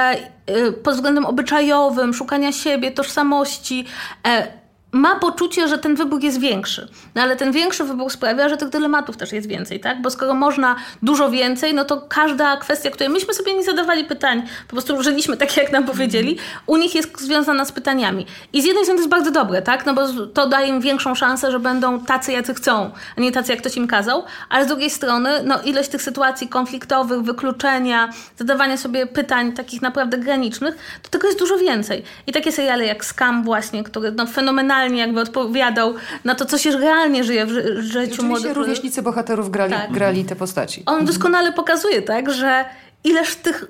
e, 0.47 0.73
pod 0.73 0.95
względem 0.95 1.27
obyczajowym, 1.27 2.15
szukania 2.15 2.53
siebie, 2.53 2.91
tożsamości, 2.91 3.85
e, 4.27 4.64
ma 4.95 5.17
poczucie, 5.17 5.69
że 5.69 5.79
ten 5.79 5.95
wybór 5.95 6.23
jest 6.23 6.41
większy. 6.41 6.89
No 7.15 7.23
ale 7.23 7.37
ten 7.37 7.53
większy 7.53 7.85
wybór 7.85 8.11
sprawia, 8.11 8.49
że 8.49 8.57
tych 8.57 8.69
dylematów 8.69 9.17
też 9.17 9.33
jest 9.33 9.49
więcej, 9.49 9.81
tak? 9.81 10.03
Bo 10.03 10.11
skoro 10.11 10.35
można 10.35 10.77
dużo 11.03 11.31
więcej, 11.31 11.75
no 11.75 11.85
to 11.85 12.01
każda 12.01 12.57
kwestia, 12.57 12.91
której 12.91 13.13
myśmy 13.13 13.35
sobie 13.35 13.55
nie 13.55 13.65
zadawali 13.65 14.05
pytań, 14.05 14.43
po 14.69 14.73
prostu 14.73 15.03
żyliśmy 15.03 15.37
tak, 15.37 15.57
jak 15.57 15.73
nam 15.73 15.85
powiedzieli, 15.85 16.39
u 16.67 16.77
nich 16.77 16.95
jest 16.95 17.21
związana 17.21 17.65
z 17.65 17.73
pytaniami. 17.73 18.27
I 18.53 18.63
z 18.63 18.65
jednej 18.65 18.85
strony 18.85 18.99
to 18.99 19.03
jest 19.03 19.11
bardzo 19.11 19.31
dobre, 19.31 19.63
tak? 19.63 19.87
No 19.87 19.95
bo 19.95 20.03
to 20.35 20.49
daje 20.49 20.69
im 20.69 20.81
większą 20.81 21.15
szansę, 21.15 21.51
że 21.51 21.61
będą 21.61 22.01
tacy, 22.01 22.33
jacy 22.33 22.55
chcą, 22.55 22.91
a 23.17 23.21
nie 23.21 23.33
tacy, 23.33 23.53
jak 23.53 23.61
ktoś 23.61 23.77
im 23.77 23.87
kazał. 23.87 24.25
Ale 24.49 24.65
z 24.65 24.69
drugiej 24.69 24.91
strony, 24.91 25.31
no 25.45 25.63
ilość 25.63 25.89
tych 25.89 26.03
sytuacji 26.03 26.49
konfliktowych, 26.49 27.23
wykluczenia, 27.23 28.09
zadawania 28.39 28.77
sobie 28.77 29.07
pytań 29.07 29.53
takich 29.53 29.83
naprawdę 29.83 30.19
granicznych, 30.19 30.77
to 31.03 31.09
tego 31.09 31.27
jest 31.27 31.39
dużo 31.39 31.59
więcej. 31.59 32.03
I 32.27 32.33
takie 32.33 32.53
seriale 32.53 32.87
jak 32.87 33.05
Scam 33.05 33.45
właśnie, 33.45 33.85
które 33.85 34.11
no 34.11 34.27
fenomenalnie 34.27 34.84
realnie 34.85 35.01
jakby 35.01 35.21
odpowiadał 35.21 35.95
na 36.25 36.35
to, 36.35 36.45
co 36.45 36.59
się 36.59 36.71
realnie 36.71 37.25
żyje 37.25 37.47
w 37.47 37.51
życiu 37.81 38.25
młodych. 38.25 38.57
rówieśnicy 38.57 39.03
bohaterów 39.03 39.51
grali, 39.51 39.73
tak. 39.73 39.93
grali 39.93 40.25
te 40.25 40.37
postaci. 40.37 40.83
On 40.87 41.05
doskonale 41.05 41.53
pokazuje, 41.53 42.03
tak, 42.03 42.33
że 42.33 42.65
ileż 43.05 43.37
tych 43.37 43.65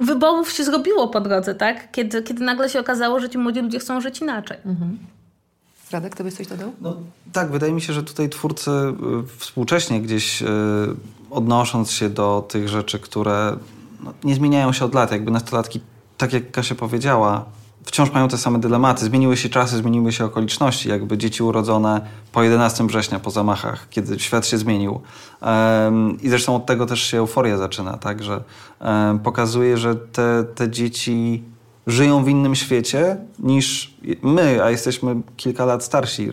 wyborów 0.00 0.52
się 0.52 0.64
zrobiło 0.64 1.08
po 1.08 1.20
drodze, 1.20 1.54
tak? 1.54 1.92
Kiedy, 1.92 2.22
kiedy 2.22 2.44
nagle 2.44 2.68
się 2.68 2.80
okazało, 2.80 3.20
że 3.20 3.30
ci 3.30 3.38
młodzi 3.38 3.60
ludzie 3.60 3.78
chcą 3.78 4.00
żyć 4.00 4.20
inaczej. 4.20 4.56
Mhm. 4.66 4.98
Radek, 5.90 6.16
to 6.16 6.24
byś 6.24 6.34
coś 6.34 6.46
dodał? 6.46 6.72
No, 6.80 6.96
tak, 7.32 7.50
wydaje 7.50 7.72
mi 7.72 7.80
się, 7.80 7.92
że 7.92 8.02
tutaj 8.02 8.28
twórcy 8.28 8.70
y, 8.70 9.38
współcześnie 9.38 10.00
gdzieś 10.00 10.42
y, 10.42 10.46
odnosząc 11.30 11.90
się 11.90 12.10
do 12.10 12.46
tych 12.48 12.68
rzeczy, 12.68 12.98
które 12.98 13.56
no, 14.04 14.12
nie 14.24 14.34
zmieniają 14.34 14.72
się 14.72 14.84
od 14.84 14.94
lat, 14.94 15.12
jakby 15.12 15.30
nastolatki, 15.30 15.80
tak 16.18 16.32
jak 16.32 16.50
Kasia 16.50 16.74
powiedziała, 16.74 17.44
wciąż 17.84 18.12
mają 18.12 18.28
te 18.28 18.38
same 18.38 18.58
dylematy. 18.58 19.04
Zmieniły 19.04 19.36
się 19.36 19.48
czasy, 19.48 19.76
zmieniły 19.76 20.12
się 20.12 20.24
okoliczności. 20.24 20.88
Jakby 20.88 21.18
dzieci 21.18 21.42
urodzone 21.42 22.00
po 22.32 22.42
11 22.42 22.86
września, 22.86 23.20
po 23.20 23.30
zamachach, 23.30 23.88
kiedy 23.90 24.18
świat 24.18 24.46
się 24.46 24.58
zmienił. 24.58 25.00
I 26.22 26.28
zresztą 26.28 26.56
od 26.56 26.66
tego 26.66 26.86
też 26.86 27.02
się 27.02 27.18
euforia 27.18 27.56
zaczyna, 27.56 27.96
tak? 27.96 28.22
Że 28.22 28.44
pokazuje, 29.22 29.76
że 29.76 29.96
te, 29.96 30.44
te 30.54 30.70
dzieci 30.70 31.42
żyją 31.86 32.24
w 32.24 32.28
innym 32.28 32.54
świecie 32.54 33.16
niż 33.38 33.94
my, 34.22 34.64
a 34.64 34.70
jesteśmy 34.70 35.16
kilka 35.36 35.64
lat 35.64 35.84
starsi 35.84 36.30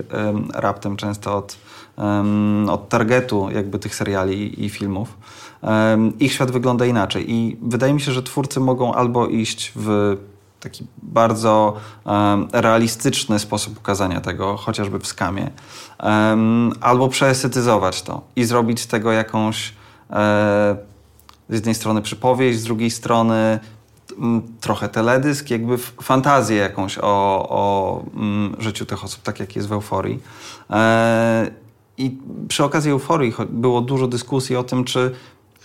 raptem 0.53 0.97
często 0.97 1.37
od, 1.37 1.57
od 2.69 2.89
targetu 2.89 3.49
jakby 3.53 3.79
tych 3.79 3.95
seriali 3.95 4.65
i 4.65 4.69
filmów. 4.69 5.17
Ich 6.19 6.33
świat 6.33 6.51
wygląda 6.51 6.85
inaczej 6.85 7.31
i 7.31 7.57
wydaje 7.61 7.93
mi 7.93 8.01
się, 8.01 8.11
że 8.11 8.23
twórcy 8.23 8.59
mogą 8.59 8.93
albo 8.93 9.27
iść 9.27 9.71
w 9.75 10.17
taki 10.61 10.85
bardzo 11.03 11.77
um, 12.05 12.47
realistyczny 12.53 13.39
sposób 13.39 13.77
ukazania 13.77 14.21
tego, 14.21 14.57
chociażby 14.57 14.99
w 14.99 15.07
skamie, 15.07 15.51
um, 16.03 16.71
albo 16.81 17.09
przeestetyzować 17.09 18.01
to 18.01 18.21
i 18.35 18.43
zrobić 18.43 18.79
z 18.79 18.87
tego 18.87 19.11
jakąś 19.11 19.73
e, 20.09 20.75
z 21.49 21.53
jednej 21.53 21.75
strony 21.75 22.01
przypowieść, 22.01 22.59
z 22.59 22.63
drugiej 22.63 22.91
strony 22.91 23.59
trochę 24.61 24.89
teledysk, 24.89 25.49
jakby 25.49 25.77
fantazję 25.77 26.57
jakąś 26.57 26.97
o, 26.97 27.47
o 27.49 28.03
życiu 28.59 28.85
tych 28.85 29.03
osób, 29.03 29.23
tak 29.23 29.39
jak 29.39 29.55
jest 29.55 29.67
w 29.67 29.73
Euforii. 29.73 30.19
E, 30.69 31.51
I 31.97 32.17
przy 32.47 32.63
okazji 32.63 32.91
Euforii 32.91 33.33
było 33.49 33.81
dużo 33.81 34.07
dyskusji 34.07 34.55
o 34.55 34.63
tym, 34.63 34.83
czy, 34.83 35.15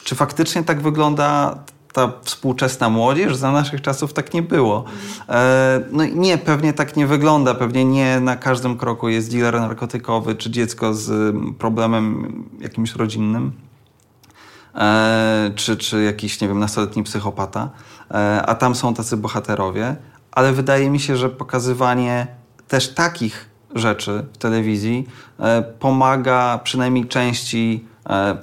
czy 0.04 0.14
faktycznie 0.14 0.62
tak 0.62 0.82
wygląda 0.82 1.58
ta 1.96 2.12
współczesna 2.22 2.88
młodzież, 2.88 3.36
za 3.36 3.52
naszych 3.52 3.80
czasów 3.80 4.12
tak 4.12 4.34
nie 4.34 4.42
było. 4.42 4.84
E, 5.28 5.80
no 5.92 6.04
nie, 6.04 6.38
pewnie 6.38 6.72
tak 6.72 6.96
nie 6.96 7.06
wygląda, 7.06 7.54
pewnie 7.54 7.84
nie 7.84 8.20
na 8.20 8.36
każdym 8.36 8.76
kroku 8.76 9.08
jest 9.08 9.30
dealer 9.30 9.60
narkotykowy 9.60 10.34
czy 10.34 10.50
dziecko 10.50 10.94
z 10.94 11.36
problemem 11.58 12.44
jakimś 12.60 12.94
rodzinnym. 12.94 13.52
E, 14.74 15.50
czy, 15.54 15.76
czy 15.76 16.02
jakiś, 16.02 16.40
nie 16.40 16.48
wiem, 16.48 16.58
nastoletni 16.58 17.02
psychopata, 17.02 17.70
e, 18.10 18.42
a 18.46 18.54
tam 18.54 18.74
są 18.74 18.94
tacy 18.94 19.16
bohaterowie, 19.16 19.96
ale 20.32 20.52
wydaje 20.52 20.90
mi 20.90 21.00
się, 21.00 21.16
że 21.16 21.30
pokazywanie 21.30 22.26
też 22.68 22.94
takich 22.94 23.50
rzeczy 23.74 24.26
w 24.32 24.38
telewizji 24.38 25.06
pomaga 25.78 26.60
przynajmniej 26.64 27.06
części 27.06 27.84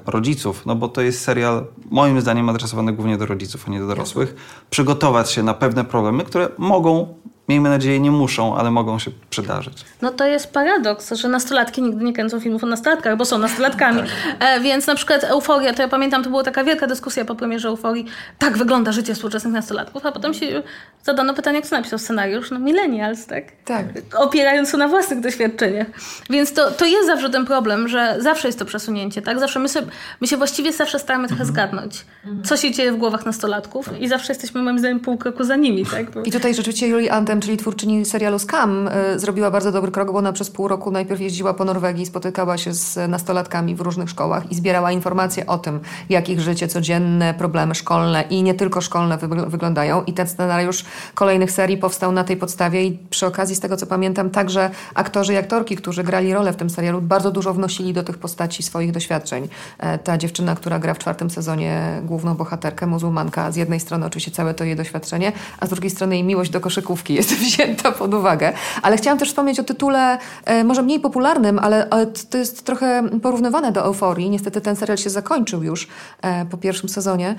rodziców, 0.05 0.65
no 0.65 0.75
bo 0.75 0.87
to 0.87 1.01
jest 1.01 1.21
serial 1.21 1.65
moim 1.91 2.22
zdaniem 2.22 2.50
adresowany 2.50 2.93
głównie 2.93 3.17
do 3.17 3.26
rodziców, 3.26 3.63
a 3.67 3.72
nie 3.72 3.80
do 3.80 3.88
dorosłych, 3.88 4.36
przygotować 4.69 5.32
się 5.32 5.43
na 5.43 5.54
pewne 5.54 5.84
problemy, 5.84 6.24
które 6.24 6.50
mogą 6.58 7.15
miejmy 7.49 7.69
nadzieję, 7.69 7.99
nie 7.99 8.12
muszą, 8.12 8.58
ale 8.58 8.71
mogą 8.71 8.99
się 8.99 9.12
przydarzyć. 9.29 9.86
No 10.01 10.12
to 10.12 10.25
jest 10.25 10.53
paradoks, 10.53 11.13
że 11.13 11.27
nastolatki 11.27 11.82
nigdy 11.82 12.06
nie 12.06 12.13
kręcą 12.13 12.39
filmów 12.39 12.63
o 12.63 12.67
nastolatkach, 12.67 13.17
bo 13.17 13.25
są 13.25 13.38
nastolatkami. 13.38 13.99
Tak. 13.99 14.10
E, 14.39 14.60
więc 14.60 14.88
na 14.88 14.95
przykład 14.95 15.23
Euforia, 15.23 15.73
to 15.73 15.82
ja 15.82 15.88
pamiętam, 15.88 16.23
to 16.23 16.29
była 16.29 16.43
taka 16.43 16.63
wielka 16.63 16.88
dyskusja 16.88 17.25
po 17.25 17.36
premierze 17.36 17.67
Euforii, 17.67 18.06
tak 18.39 18.58
wygląda 18.58 18.91
życie 18.91 19.13
współczesnych 19.13 19.53
nastolatków, 19.53 20.06
a 20.06 20.12
potem 20.12 20.34
się 20.34 20.63
zadano 21.03 21.34
pytanie, 21.34 21.62
kto 21.62 21.75
napisał 21.75 21.99
scenariusz? 21.99 22.51
No 22.51 22.60
millennials, 22.60 23.25
tak? 23.25 23.43
Tak. 23.65 23.86
Opierając 24.17 24.71
się 24.71 24.77
na 24.77 24.88
własnych 24.88 25.19
doświadczeniach. 25.19 25.88
Więc 26.29 26.53
to, 26.53 26.71
to 26.71 26.86
jest 26.86 27.06
zawsze 27.06 27.29
ten 27.29 27.45
problem, 27.45 27.88
że 27.88 28.15
zawsze 28.19 28.47
jest 28.47 28.60
to 28.60 28.65
przesunięcie, 28.65 29.21
tak? 29.21 29.39
Zawsze 29.39 29.60
my, 29.60 29.69
sobie, 29.69 29.88
my 30.21 30.27
się 30.27 30.38
właściwie 30.38 30.73
zawsze 30.73 30.99
staramy 30.99 31.27
trochę 31.27 31.43
mhm. 31.43 31.56
zgadnąć, 31.56 32.06
co 32.43 32.58
się 32.58 32.71
dzieje 32.71 32.91
w 32.91 32.97
głowach 32.97 33.25
nastolatków 33.25 33.89
i 33.99 34.08
zawsze 34.08 34.34
jesteśmy 34.34 34.62
moim 34.62 34.79
zdaniem 34.79 34.99
pół 34.99 35.17
kroku 35.17 35.43
za 35.43 35.56
nimi, 35.56 35.86
tak? 35.86 36.25
I 36.25 36.32
tutaj 36.32 36.56
rzeczywiście 36.56 36.88
Julie 36.88 37.12
Czyli 37.41 37.58
twórczyni 37.58 38.06
serialu 38.06 38.39
Scam, 38.39 38.88
y, 38.88 39.19
zrobiła 39.19 39.52
bardzo 39.52 39.72
dobry 39.72 39.91
krok, 39.91 40.12
bo 40.12 40.17
ona 40.17 40.34
przez 40.34 40.50
pół 40.50 40.67
roku 40.67 40.91
najpierw 40.91 41.22
jeździła 41.22 41.54
po 41.54 41.65
Norwegii, 41.65 42.06
spotykała 42.06 42.58
się 42.58 42.74
z 42.74 43.10
nastolatkami 43.10 43.76
w 43.76 43.82
różnych 43.82 44.10
szkołach 44.10 44.52
i 44.52 44.56
zbierała 44.56 44.91
informacje 44.91 45.46
o 45.46 45.58
tym, 45.58 45.80
jak 46.10 46.30
ich 46.30 46.41
życie 46.41 46.67
codzienne, 46.67 47.34
problemy 47.34 47.76
szkolne 47.76 48.22
i 48.22 48.43
nie 48.43 48.54
tylko 48.54 48.82
szkolne 48.82 49.17
wyglądają. 49.48 50.04
I 50.04 50.13
ten 50.13 50.28
scenariusz 50.28 50.86
kolejnych 51.15 51.52
serii 51.52 51.78
powstał 51.78 52.12
na 52.12 52.24
tej 52.24 52.38
podstawie 52.38 52.86
i 52.86 52.98
przy 53.10 53.26
okazji, 53.26 53.56
z 53.56 53.60
tego 53.60 53.78
co 53.78 53.86
pamiętam, 53.86 54.30
także 54.30 54.69
aktorzy 54.96 55.34
i 55.34 55.38
aktorki, 55.38 55.76
którzy 55.76 56.04
grali 56.04 56.34
rolę 56.34 56.54
w 56.54 56.56
tym 56.56 56.69
serialu, 56.69 57.02
bardzo 57.02 57.32
dużo 57.32 57.54
wnosili 57.54 57.93
do 57.93 58.04
tych 58.04 58.17
postaci 58.17 58.63
swoich 58.63 58.91
doświadczeń. 58.91 59.48
E, 59.78 59.98
ta 59.98 60.17
dziewczyna, 60.17 60.56
która 60.56 60.80
gra 60.80 60.93
w 60.93 61.00
czwartym 61.00 61.30
sezonie 61.30 62.02
główną 62.04 62.36
bohaterkę, 62.36 62.88
muzułmanka, 62.88 63.52
z 63.52 63.56
jednej 63.56 63.80
strony 63.80 64.06
oczywiście 64.06 64.32
całe 64.32 64.54
to 64.54 64.63
jej 64.63 64.76
doświadczenie, 64.76 65.32
a 65.60 65.65
z 65.65 65.69
drugiej 65.69 65.89
strony 65.89 66.15
jej 66.15 66.24
miłość 66.24 66.52
do 66.52 66.62
koszykówki 66.62 67.22
jest 67.31 67.41
wzięta 67.53 67.91
pod 67.91 68.13
uwagę. 68.13 68.53
Ale 68.81 68.97
chciałam 68.97 69.19
też 69.19 69.29
wspomnieć 69.29 69.59
o 69.59 69.63
tytule 69.63 70.17
e, 70.45 70.63
może 70.63 70.81
mniej 70.81 70.99
popularnym, 70.99 71.59
ale, 71.59 71.88
ale 71.89 72.07
to 72.07 72.38
jest 72.38 72.65
trochę 72.65 73.03
porównywane 73.21 73.71
do 73.71 73.86
Euforii. 73.86 74.29
Niestety 74.29 74.62
ten 74.62 74.75
serial 74.75 74.97
się 74.97 75.09
zakończył 75.09 75.63
już 75.63 75.88
e, 76.21 76.45
po 76.45 76.57
pierwszym 76.57 76.89
sezonie. 76.89 77.36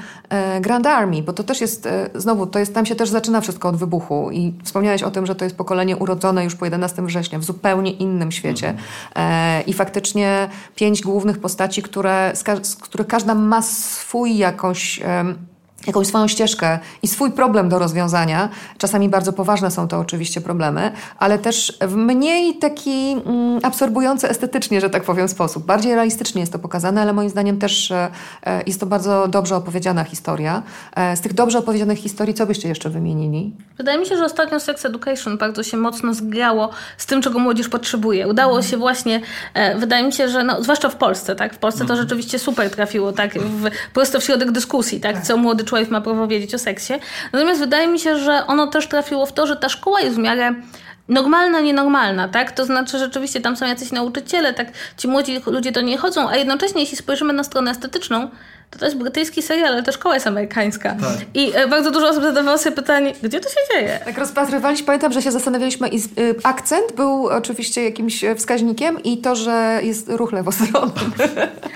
Grand 0.60 0.86
Army, 0.86 1.22
bo 1.22 1.32
to 1.32 1.42
też 1.42 1.60
jest, 1.60 1.88
znowu, 2.14 2.46
to 2.46 2.58
jest, 2.58 2.74
tam 2.74 2.86
się 2.86 2.94
też 2.94 3.08
zaczyna 3.08 3.40
wszystko 3.40 3.68
od 3.68 3.76
wybuchu 3.76 4.30
i 4.32 4.54
wspomniałeś 4.64 5.02
o 5.02 5.10
tym, 5.10 5.26
że 5.26 5.34
to 5.34 5.44
jest 5.44 5.56
pokolenie 5.56 5.96
urodzone 5.96 6.44
już 6.44 6.54
po 6.54 6.64
11 6.64 7.02
września 7.02 7.38
w 7.38 7.44
zupełnie 7.44 7.92
innym 7.92 8.32
świecie 8.32 8.68
mhm. 8.68 8.86
e, 9.16 9.62
i 9.62 9.72
faktycznie 9.72 10.48
pięć 10.74 11.02
głównych 11.02 11.38
postaci, 11.38 11.82
które, 11.82 12.32
z, 12.34 12.66
z 12.66 12.76
których 12.76 13.06
każda 13.06 13.34
ma 13.34 13.62
swój 13.62 14.36
jakąś... 14.36 15.00
Jakąś 15.86 16.06
swoją 16.06 16.28
ścieżkę 16.28 16.78
i 17.02 17.08
swój 17.08 17.32
problem 17.32 17.68
do 17.68 17.78
rozwiązania. 17.78 18.48
Czasami 18.78 19.08
bardzo 19.08 19.32
poważne 19.32 19.70
są 19.70 19.88
to 19.88 19.98
oczywiście 19.98 20.40
problemy, 20.40 20.92
ale 21.18 21.38
też 21.38 21.78
w 21.80 21.94
mniej 21.94 22.58
taki 22.58 23.16
mm, 23.26 23.60
absorbujący 23.62 24.28
estetycznie, 24.28 24.80
że 24.80 24.90
tak 24.90 25.02
powiem, 25.02 25.28
sposób. 25.28 25.66
Bardziej 25.66 25.94
realistycznie 25.94 26.40
jest 26.40 26.52
to 26.52 26.58
pokazane, 26.58 27.02
ale 27.02 27.12
moim 27.12 27.30
zdaniem 27.30 27.58
też 27.58 27.90
e, 27.90 28.10
e 28.46 28.62
jest 28.66 28.80
to 28.80 28.86
bardzo 28.86 29.28
dobrze 29.28 29.56
opowiedziana 29.56 30.04
historia. 30.04 30.62
E, 30.96 31.16
z 31.16 31.20
tych 31.20 31.32
dobrze 31.32 31.58
opowiedzianych 31.58 31.98
historii, 31.98 32.34
co 32.34 32.46
byście 32.46 32.68
jeszcze 32.68 32.90
wymienili? 32.90 33.52
Wydaje 33.78 33.98
mi 33.98 34.06
się, 34.06 34.16
że 34.16 34.24
ostatnio 34.24 34.60
Sex 34.60 34.84
Education 34.84 35.38
bardzo 35.38 35.62
się 35.62 35.76
mocno 35.76 36.14
zgrało 36.14 36.70
z 36.98 37.06
tym, 37.06 37.22
czego 37.22 37.38
młodzież 37.38 37.68
potrzebuje. 37.68 38.28
Udało 38.28 38.62
się 38.62 38.76
właśnie, 38.76 39.20
wydaje 39.76 40.04
mi 40.04 40.12
się, 40.12 40.28
że 40.28 40.44
no, 40.44 40.62
zwłaszcza 40.62 40.88
w 40.88 40.96
Polsce, 40.96 41.34
tak? 41.36 41.54
W 41.54 41.58
Polsce 41.58 41.78
to 41.78 41.92
mhm. 41.92 42.00
rzeczywiście 42.00 42.38
super 42.38 42.70
trafiło, 42.70 43.12
tak? 43.12 43.34
W, 43.34 43.70
prosto 43.92 44.20
w 44.20 44.24
środek 44.24 44.50
dyskusji, 44.50 45.00
tak? 45.00 45.22
Co 45.22 45.36
młody 45.36 45.64
człowiek 45.64 45.73
ma 45.90 46.00
prawo 46.00 46.26
wiedzieć 46.26 46.54
o 46.54 46.58
seksie. 46.58 46.92
Natomiast 47.32 47.60
wydaje 47.60 47.86
mi 47.86 47.98
się, 47.98 48.16
że 48.16 48.46
ono 48.46 48.66
też 48.66 48.88
trafiło 48.88 49.26
w 49.26 49.32
to, 49.32 49.46
że 49.46 49.56
ta 49.56 49.68
szkoła 49.68 50.00
jest 50.00 50.16
w 50.16 50.18
miarę 50.18 50.54
normalna, 51.08 51.60
nienormalna, 51.60 52.28
tak? 52.28 52.52
To 52.52 52.64
znaczy 52.64 52.98
rzeczywiście 52.98 53.40
tam 53.40 53.56
są 53.56 53.66
jacyś 53.66 53.92
nauczyciele, 53.92 54.54
tak? 54.54 54.68
Ci 54.96 55.08
młodzi 55.08 55.40
ludzie 55.46 55.72
do 55.72 55.80
niej 55.80 55.96
chodzą, 55.96 56.28
a 56.28 56.36
jednocześnie 56.36 56.80
jeśli 56.80 56.96
spojrzymy 56.96 57.32
na 57.32 57.44
stronę 57.44 57.70
estetyczną, 57.70 58.30
to 58.70 58.78
to 58.78 58.84
jest 58.84 58.96
brytyjski 58.96 59.42
serial, 59.42 59.72
ale 59.72 59.82
ta 59.82 59.92
szkoła 59.92 60.14
jest 60.14 60.26
amerykańska. 60.26 60.88
Tak. 60.88 61.16
I 61.34 61.52
e, 61.54 61.68
bardzo 61.68 61.90
dużo 61.90 62.08
osób 62.08 62.22
zadawało 62.22 62.58
sobie 62.58 62.76
pytanie, 62.76 63.12
gdzie 63.22 63.40
to 63.40 63.48
się 63.48 63.56
dzieje? 63.72 64.00
Tak 64.04 64.18
rozpatrywaliśmy, 64.18 64.86
pamiętam, 64.86 65.12
że 65.12 65.22
się 65.22 65.32
zastanawialiśmy 65.32 65.88
i 65.88 65.98
y, 65.98 66.34
akcent 66.42 66.92
był 66.92 67.26
oczywiście 67.26 67.84
jakimś 67.84 68.24
e, 68.24 68.34
wskaźnikiem 68.34 69.02
i 69.02 69.18
to, 69.18 69.36
że 69.36 69.80
jest 69.82 70.08
ruch 70.08 70.32
lewostronny. 70.32 70.92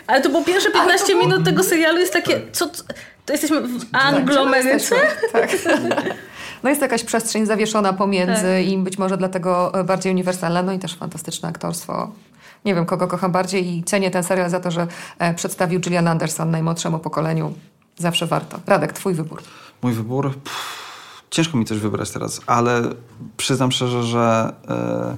ale 0.07 0.21
to 0.21 0.29
było 0.29 0.45
pierwsze 0.45 0.71
15 0.71 1.15
minut 1.15 1.45
tego 1.45 1.63
serialu 1.63 1.99
jest 1.99 2.13
takie, 2.13 2.41
co, 2.53 2.71
to 3.29 3.33
jesteśmy 3.33 3.61
w 3.61 3.85
Anglomeryce? 3.93 4.97
Tak. 5.33 5.51
No 6.63 6.71
jest 6.71 6.83
jakaś 6.83 7.05
przestrzeń 7.05 7.47
zawieszona 7.47 7.93
pomiędzy 7.93 8.43
tak. 8.43 8.67
i 8.67 8.79
być 8.79 8.99
może 8.99 9.17
dlatego 9.17 9.73
bardziej 9.85 10.13
uniwersalna, 10.13 10.63
no 10.63 10.73
i 10.73 10.79
też 10.79 10.97
fantastyczne 10.97 11.49
aktorstwo. 11.49 12.13
Nie 12.65 12.75
wiem, 12.75 12.87
kogo 12.87 13.07
kocham 13.07 13.33
bardziej 13.33 13.77
i 13.77 13.85
cenię 13.85 14.11
ten 14.11 14.25
serial 14.25 14.51
za 14.51 14.61
to, 14.61 14.71
że 14.71 14.87
e, 15.19 15.35
przedstawił 15.35 15.81
Gillian 15.81 16.09
Anderson 16.09 16.51
najmłodszemu 16.51 16.99
pokoleniu. 16.99 17.53
Zawsze 17.97 18.27
warto. 18.27 18.61
Radek, 18.67 18.93
twój 18.93 19.15
wybór. 19.15 19.43
Mój 19.83 19.93
wybór? 19.93 20.35
Pff, 20.35 21.23
ciężko 21.31 21.59
mi 21.59 21.65
coś 21.65 21.79
wybrać 21.79 22.11
teraz, 22.11 22.41
ale 22.47 22.83
przyznam 23.37 23.73
szczerze, 23.73 24.03
że 24.03 24.53
e, 24.69 25.17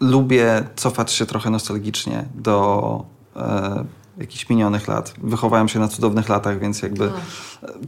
lubię 0.00 0.64
cofać 0.76 1.12
się 1.12 1.26
trochę 1.26 1.50
nostalgicznie 1.50 2.24
do 2.34 3.04
e, 3.36 3.84
jakichś 4.18 4.48
minionych 4.48 4.88
lat. 4.88 5.14
Wychowałem 5.22 5.68
się 5.68 5.78
na 5.78 5.88
cudownych 5.88 6.28
latach, 6.28 6.60
więc 6.60 6.82
jakby 6.82 7.10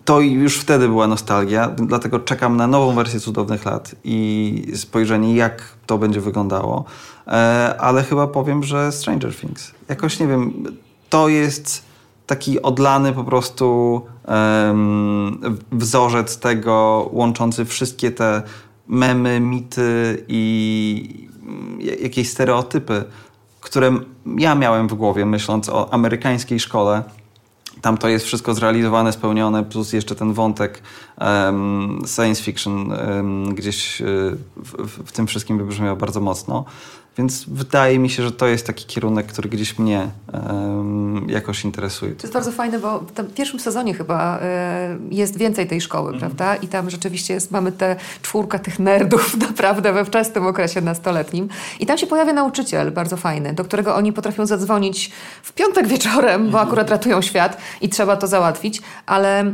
to 0.05 0.21
już 0.21 0.59
wtedy 0.59 0.89
była 0.89 1.07
nostalgia, 1.07 1.69
dlatego 1.69 2.21
czekam 2.21 2.57
na 2.57 2.67
nową 2.67 2.95
wersję 2.95 3.21
cudownych 3.21 3.65
lat 3.65 3.95
i 4.05 4.73
spojrzenie, 4.75 5.37
jak 5.37 5.63
to 5.87 5.99
będzie 5.99 6.21
wyglądało. 6.21 6.85
E, 7.27 7.31
ale 7.79 8.05
chyba 8.05 8.27
powiem, 8.27 8.63
że 8.63 8.93
Stranger 8.93 9.37
Things. 9.37 9.71
Jakoś 9.89 10.21
nie 10.21 10.27
wiem, 10.27 10.65
to 11.09 11.29
jest 11.29 11.89
taki 12.27 12.63
odlany 12.63 13.13
po 13.13 13.25
prostu 13.25 14.01
um, 14.27 15.41
wzorzec 15.73 16.39
tego, 16.39 17.09
łączący 17.13 17.65
wszystkie 17.65 18.11
te 18.11 18.43
memy, 18.89 19.41
mity 19.41 20.25
i 20.29 21.29
jakieś 22.03 22.31
stereotypy, 22.31 23.05
które 23.69 23.93
ja 24.39 24.55
miałem 24.55 24.89
w 24.89 24.95
głowie, 24.95 25.27
myśląc 25.27 25.69
o 25.69 25.95
amerykańskiej 25.95 26.61
szkole. 26.61 27.03
Tam 27.81 27.99
to 27.99 28.09
jest 28.09 28.27
wszystko 28.27 28.55
zrealizowane, 28.55 29.13
spełnione, 29.13 29.65
plus 29.65 29.93
jeszcze 29.93 30.15
ten 30.15 30.33
wątek 30.33 30.83
um, 31.21 32.03
science 32.17 32.43
fiction 32.43 32.93
um, 32.93 33.55
gdzieś 33.55 34.03
w, 34.57 35.07
w, 35.07 35.13
tym 35.13 35.27
wszystkim 35.27 35.59
wybrzmiał 35.59 35.97
bardzo 35.97 36.21
mocno. 36.21 36.65
Więc 37.19 37.45
wydaje 37.49 37.99
mi 37.99 38.11
się, 38.11 38.23
że 38.23 38.33
to 38.33 38.47
jest 38.47 38.67
taki 38.67 38.85
kierunek, 38.85 39.27
który 39.27 39.49
gdzieś 39.49 39.79
mnie 39.79 40.09
um, 40.33 41.27
jakoś 41.29 41.65
interesuje. 41.65 42.13
To 42.13 42.23
jest 42.23 42.35
bardzo 42.35 42.53
fajne, 42.53 42.79
bo 42.79 42.99
w 42.99 43.35
pierwszym 43.35 43.61
sezonie 43.61 43.95
chyba 43.95 44.39
y, 44.39 44.41
jest 45.11 45.39
więcej 45.39 45.67
tej 45.67 45.81
szkoły, 45.81 46.09
mm. 46.09 46.21
prawda? 46.21 46.57
I 46.57 46.69
tam 46.69 46.91
rzeczywiście 46.91 47.35
jest, 47.35 47.51
mamy 47.51 47.73
tę 47.73 47.97
czwórkę 48.23 48.59
tych 48.59 48.79
nerdów 48.79 49.37
naprawdę 49.49 49.93
we 49.93 50.05
wczesnym 50.05 50.47
okresie 50.47 50.81
nastoletnim. 50.81 51.49
I 51.81 51.87
tam 51.87 51.99
się 51.99 52.07
pojawia 52.07 52.33
nauczyciel 52.33 52.93
bardzo 52.93 53.17
fajny, 53.17 53.53
do 53.53 53.65
którego 53.65 53.97
oni 53.97 54.13
potrafią 54.13 54.47
zadzwonić 54.47 55.11
w 55.43 55.53
piątek 55.53 55.87
wieczorem, 55.87 56.43
bo 56.43 56.47
mhm. 56.49 56.67
akurat 56.67 56.91
ratują 56.91 57.23
świat 57.23 57.57
i 57.81 57.89
trzeba 57.89 58.17
to 58.17 58.27
załatwić, 58.27 58.83
ale 59.07 59.53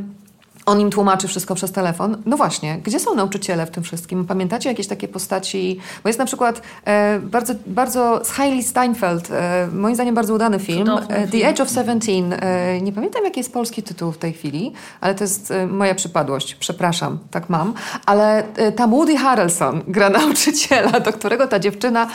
on 0.66 0.80
im 0.80 0.90
tłumaczy 0.90 1.28
wszystko 1.28 1.54
przez 1.54 1.72
telefon. 1.72 2.22
No 2.26 2.36
właśnie, 2.36 2.78
gdzie 2.78 3.00
są 3.00 3.14
nauczyciele 3.14 3.66
w 3.66 3.70
tym 3.70 3.82
wszystkim? 3.82 4.24
Pamiętacie 4.24 4.68
jakieś 4.68 4.86
takie 4.86 5.08
postaci? 5.08 5.80
Bo 6.02 6.08
jest 6.08 6.18
na 6.18 6.24
przykład 6.24 6.62
e, 6.84 7.18
bardzo, 7.20 7.54
bardzo 7.66 8.24
z 8.24 8.30
Hailey 8.30 8.62
Steinfeld, 8.62 9.30
e, 9.30 9.68
moim 9.72 9.94
zdaniem 9.94 10.14
bardzo 10.14 10.34
udany 10.34 10.58
film, 10.58 10.90
e, 11.08 11.28
The 11.28 11.48
Age 11.48 11.62
of 11.62 11.70
Seventeen. 11.70 12.32
E, 12.32 12.80
nie 12.80 12.92
pamiętam 12.92 13.24
jaki 13.24 13.40
jest 13.40 13.52
polski 13.52 13.82
tytuł 13.82 14.12
w 14.12 14.18
tej 14.18 14.32
chwili, 14.32 14.72
ale 15.00 15.14
to 15.14 15.24
jest 15.24 15.50
e, 15.50 15.66
moja 15.66 15.94
przypadłość. 15.94 16.54
Przepraszam, 16.54 17.18
tak 17.30 17.50
mam. 17.50 17.74
Ale 18.06 18.54
e, 18.56 18.72
tam 18.72 18.90
Woody 18.90 19.16
Harrelson 19.16 19.82
gra 19.88 20.10
nauczyciela, 20.10 21.00
do 21.00 21.12
którego 21.12 21.46
ta 21.46 21.58
dziewczyna, 21.58 22.06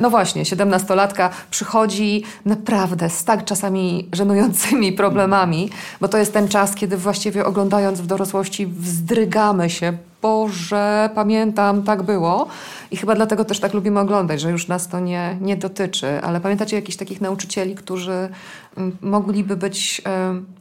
no 0.00 0.10
właśnie, 0.10 0.44
siedemnastolatka 0.44 1.30
przychodzi 1.50 2.24
naprawdę 2.44 3.10
z 3.10 3.24
tak 3.24 3.44
czasami 3.44 4.08
żenującymi 4.12 4.92
problemami, 4.92 5.70
bo 6.00 6.08
to 6.08 6.18
jest 6.18 6.32
ten 6.32 6.48
czas, 6.48 6.74
kiedy 6.74 6.96
właściwie 6.96 7.44
oglądają 7.44 7.91
w 8.00 8.06
dorosłości 8.06 8.66
wzdrygamy 8.66 9.70
się. 9.70 9.92
Boże, 10.22 11.10
pamiętam, 11.14 11.82
tak 11.82 12.02
było. 12.02 12.48
I 12.90 12.96
chyba 12.96 13.14
dlatego 13.14 13.44
też 13.44 13.60
tak 13.60 13.74
lubimy 13.74 14.00
oglądać, 14.00 14.40
że 14.40 14.50
już 14.50 14.68
nas 14.68 14.88
to 14.88 15.00
nie, 15.00 15.36
nie 15.40 15.56
dotyczy. 15.56 16.20
Ale 16.22 16.40
pamiętacie 16.40 16.76
jakichś 16.76 16.96
takich 16.96 17.20
nauczycieli, 17.20 17.74
którzy 17.74 18.28
mogliby 19.00 19.56
być 19.56 20.02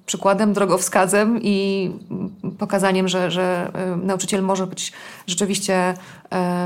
przykładem, 0.05 0.53
drogowskazem 0.53 1.39
i 1.41 1.89
pokazaniem, 2.59 3.07
że, 3.07 3.31
że 3.31 3.71
nauczyciel 4.03 4.41
może 4.41 4.67
być 4.67 4.93
rzeczywiście 5.27 5.93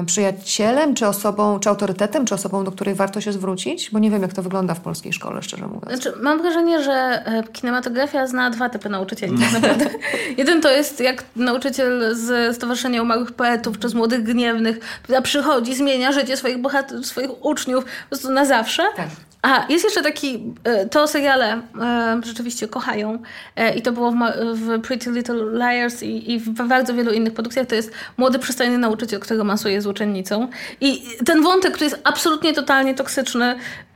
przyjacielem, 0.06 0.96
czy 0.96 1.08
osobą, 1.08 1.60
czy 1.60 1.70
autorytetem, 1.70 2.26
czy 2.26 2.36
osobą, 2.36 2.64
do 2.64 2.72
której 2.72 2.96
warto 2.96 3.22
się 3.22 3.34
zwrócić? 3.34 3.90
Bo 3.92 4.00
nie 4.00 4.12
wiem, 4.12 4.22
jak 4.22 4.34
to 4.34 4.44
wygląda 4.44 4.74
w 4.74 4.80
polskiej 4.80 5.14
szkole, 5.14 5.42
szczerze 5.42 5.68
mówiąc. 5.68 6.02
Znaczy, 6.02 6.14
mam 6.22 6.42
wrażenie, 6.42 6.84
że 6.84 6.92
e, 6.94 7.44
kinematografia 7.54 8.28
zna 8.28 8.50
dwa 8.50 8.70
typy 8.70 8.90
nauczycieli 8.90 9.40
tak 9.40 9.54
naprawdę. 9.54 9.86
Jeden 10.38 10.62
to 10.62 10.72
jest 10.72 11.00
jak 11.00 11.24
nauczyciel 11.36 12.16
z 12.16 12.56
Stowarzyszenia 12.56 13.02
Umarłych 13.02 13.32
Poetów, 13.32 13.80
czy 13.80 13.90
z 13.90 13.94
Młodych 13.94 14.24
Gniewnych, 14.24 14.80
przychodzi, 15.24 15.76
zmienia 15.76 16.12
życie 16.12 16.38
swoich 16.38 16.62
bohaterów, 16.62 17.06
swoich 17.06 17.46
uczniów 17.46 17.84
po 17.84 18.10
prostu 18.10 18.32
na 18.32 18.46
zawsze. 18.46 18.84
Tak. 18.96 19.10
A, 19.46 19.66
jest 19.70 19.84
jeszcze 19.84 20.02
taki, 20.02 20.54
e, 20.64 20.86
to 20.86 21.08
seriale 21.08 21.62
e, 21.82 22.22
rzeczywiście 22.26 22.68
kochają 22.68 23.20
e, 23.56 23.76
i 23.76 23.82
to 23.82 23.92
było 23.92 24.12
w, 24.12 24.16
w, 24.54 24.82
Pretty 24.82 25.12
Little 25.12 25.46
Liars 25.52 26.04
i, 26.04 26.32
i, 26.32 26.40
w 26.40 26.50
bardzo 26.50 26.94
wielu 26.94 27.12
innych 27.12 27.34
produkcjach, 27.34 27.68
to 27.68 27.76
jest 27.76 27.92
młody, 28.18 28.40
przystojny 28.40 28.78
nauczyciel, 28.78 29.20
którego 29.20 29.44
masuje 29.44 29.82
z 29.82 29.88
uczennicą. 29.88 30.48
I 30.82 31.04
ten 31.26 31.44
wątek, 31.44 31.74
który 31.74 31.86
jest 31.86 32.02
absolutnie, 32.04 32.54
totalnie 32.54 32.96
toksyczny, 32.96 33.56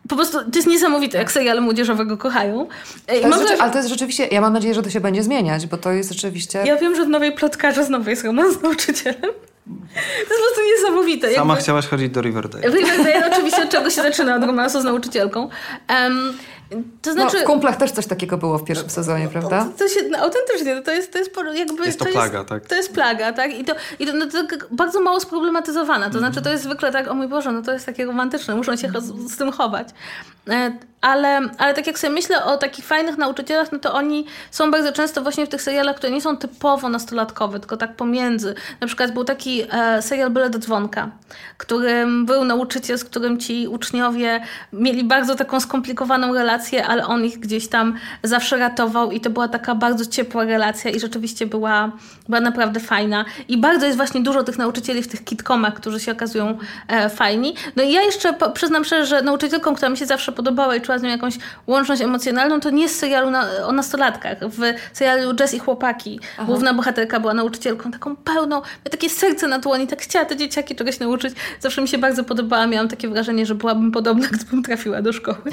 po 0.10 0.16
prostu 0.16 0.38
to 0.38 0.56
jest 0.56 0.68
niesamowite, 0.68 1.18
jak 1.18 1.32
seriale 1.32 1.62
młodzieżowego 1.62 2.18
kochają. 2.18 2.68
To 3.22 3.40
rzeczy, 3.40 3.62
ale 3.62 3.72
to 3.72 3.78
jest 3.78 3.90
rzeczywiście, 3.90 4.28
ja 4.28 4.42
mam 4.42 4.54
nadzieję, 4.54 4.74
że 4.74 4.84
to 4.84 4.90
się 4.90 5.00
będzie 5.00 5.24
zmieniać, 5.24 5.68
bo 5.68 5.78
to 5.78 5.92
jest 5.92 6.12
rzeczywiście... 6.12 6.64
Ja 6.66 6.78
wiem, 6.78 6.96
że 6.96 7.06
w 7.06 7.10
Nowej 7.10 7.32
Plotkarze 7.32 7.86
znowu 7.86 8.10
jest 8.10 8.24
romans 8.24 8.60
z 8.60 8.62
nauczycielem. 8.62 9.32
To 9.69 10.19
jest 10.19 10.29
po 10.29 10.36
prostu 10.36 10.62
niesamowite. 10.77 11.34
Sama 11.34 11.53
Jakby... 11.53 11.63
chciałaś 11.63 11.88
chodzić 11.88 12.10
do 12.10 12.21
Riverdale. 12.21 12.69
Riverdale 12.69 13.32
oczywiście 13.32 13.63
od 13.63 13.69
czego 13.69 13.89
się 13.89 14.01
zaczyna, 14.01 14.36
od 14.36 14.43
romansu 14.43 14.82
z 14.82 14.84
nauczycielką. 14.84 15.49
Um, 15.89 16.34
to 17.01 17.13
znaczy, 17.13 17.38
no, 17.38 17.43
w 17.43 17.45
kumplach 17.45 17.75
też 17.75 17.91
coś 17.91 18.05
takiego 18.05 18.38
było 18.38 18.58
w 18.58 18.63
pierwszym 18.63 18.89
sezonie, 18.89 19.27
prawda? 19.27 19.65
To, 19.65 19.77
to 19.77 19.88
się, 19.88 19.99
no, 20.10 20.17
autentycznie, 20.17 20.82
to 20.82 20.91
jest, 20.91 21.13
to 21.13 21.19
jest 21.19 21.32
jakby... 21.55 21.86
Jest 21.86 21.99
to, 21.99 22.05
to 22.05 22.12
plaga, 22.12 22.38
jest, 22.38 22.49
tak? 22.49 22.67
To 22.67 22.75
jest 22.75 22.93
plaga, 22.93 23.34
tak? 23.34 23.53
I 23.53 23.63
to, 23.63 23.75
i 23.99 24.05
to, 24.05 24.13
no, 24.13 24.25
to 24.25 24.38
bardzo 24.71 25.01
mało 25.01 25.19
sproblematyzowane. 25.19 26.05
To 26.05 26.17
mm. 26.17 26.19
znaczy, 26.19 26.41
to 26.41 26.51
jest 26.51 26.63
zwykle 26.63 26.91
tak, 26.91 27.08
o 27.08 27.13
mój 27.13 27.27
Boże, 27.27 27.51
no 27.51 27.62
to 27.62 27.73
jest 27.73 27.86
takie 27.86 28.05
romantyczne, 28.05 28.55
muszą 28.55 28.75
się 28.75 28.91
z, 28.99 29.32
z 29.34 29.38
tym 29.38 29.51
chować. 29.51 29.88
E, 30.49 30.71
ale, 31.02 31.42
ale 31.58 31.74
tak 31.74 31.88
jak 31.88 32.00
sobie 32.00 32.14
myślę 32.14 32.44
o 32.44 32.58
takich 32.58 32.86
fajnych 32.86 33.18
nauczycielach, 33.18 33.72
no 33.72 33.80
to 33.80 33.94
oni 33.94 34.26
są 34.52 34.72
bardzo 34.72 34.92
często 34.92 35.22
właśnie 35.22 35.46
w 35.46 35.50
tych 35.50 35.62
serialach, 35.62 35.96
które 35.96 36.12
nie 36.12 36.22
są 36.22 36.38
typowo 36.38 36.90
nastolatkowe, 36.90 37.60
tylko 37.60 37.78
tak 37.78 37.96
pomiędzy. 37.96 38.56
Na 38.82 38.88
przykład 38.88 39.14
był 39.14 39.24
taki 39.24 39.64
e, 39.72 40.02
serial 40.02 40.30
Byle 40.30 40.50
do 40.50 40.60
dzwonka, 40.60 41.10
którym 41.58 42.26
był 42.26 42.44
nauczyciel, 42.44 42.98
z 42.98 43.04
którym 43.04 43.40
ci 43.40 43.68
uczniowie 43.68 44.42
mieli 44.74 45.04
bardzo 45.04 45.36
taką 45.36 45.60
skomplikowaną 45.60 46.34
relację, 46.34 46.88
ale 46.88 47.08
on 47.08 47.26
ich 47.26 47.40
gdzieś 47.40 47.68
tam 47.68 47.96
zawsze 48.24 48.58
ratował 48.58 49.12
i 49.12 49.22
to 49.22 49.30
była 49.30 49.48
taka 49.48 49.76
bardzo 49.76 50.06
ciepła 50.06 50.46
relacja 50.46 50.92
i 50.92 51.00
rzeczywiście 51.00 51.46
była, 51.46 51.92
była 52.30 52.42
naprawdę 52.42 52.80
fajna. 52.80 53.26
I 53.48 53.58
bardzo 53.58 53.86
jest 53.86 53.98
właśnie 53.98 54.22
dużo 54.22 54.44
tych 54.44 54.58
nauczycieli 54.58 55.04
w 55.04 55.08
tych 55.08 55.24
kitkomach, 55.24 55.74
którzy 55.74 56.00
się 56.00 56.12
okazują 56.12 56.58
e, 56.88 57.10
fajni. 57.10 57.56
No 57.76 57.84
i 57.84 57.92
ja 57.92 58.02
jeszcze 58.02 58.34
po, 58.34 58.50
przyznam 58.50 58.86
szczerze, 58.86 59.06
że 59.06 59.22
nauczycielką, 59.22 59.76
która 59.76 59.90
mi 59.90 59.98
się 59.98 60.06
zawsze 60.06 60.32
podobała 60.32 60.76
i 60.76 60.82
czuła 60.89 60.99
z 60.99 61.04
nią 61.04 61.10
jakąś 61.10 61.38
łączność 61.67 62.02
emocjonalną, 62.02 62.60
to 62.60 62.69
nie 62.69 62.89
z 62.89 62.95
serialu 62.95 63.32
na, 63.32 63.47
o 63.65 63.71
nastolatkach. 63.71 64.38
W 64.41 64.60
serialu 64.93 65.36
Jess 65.39 65.54
i 65.54 65.60
chłopaki 65.60 66.19
Aha. 66.34 66.45
główna 66.45 66.73
bohaterka 66.73 67.19
była 67.19 67.34
nauczycielką 67.34 67.91
taką 67.91 68.15
pełną, 68.15 68.56
miała 68.56 68.89
takie 68.91 69.10
serce 69.10 69.47
na 69.47 69.60
dłoni, 69.60 69.88
tak 69.88 70.02
chciała 70.02 70.25
te 70.25 70.38
dzieciaki 70.38 70.75
czegoś 70.75 70.99
nauczyć. 70.99 71.34
Zawsze 71.60 71.82
mi 71.82 71.88
się 71.88 71.97
bardzo 71.97 72.23
podobała, 72.23 72.67
miałam 72.67 72.88
takie 72.88 73.08
wrażenie, 73.08 73.45
że 73.45 73.56
byłabym 73.56 73.91
podobna, 73.91 74.28
gdybym 74.34 74.63
trafiła 74.63 75.02
do 75.02 75.13
szkoły. 75.13 75.38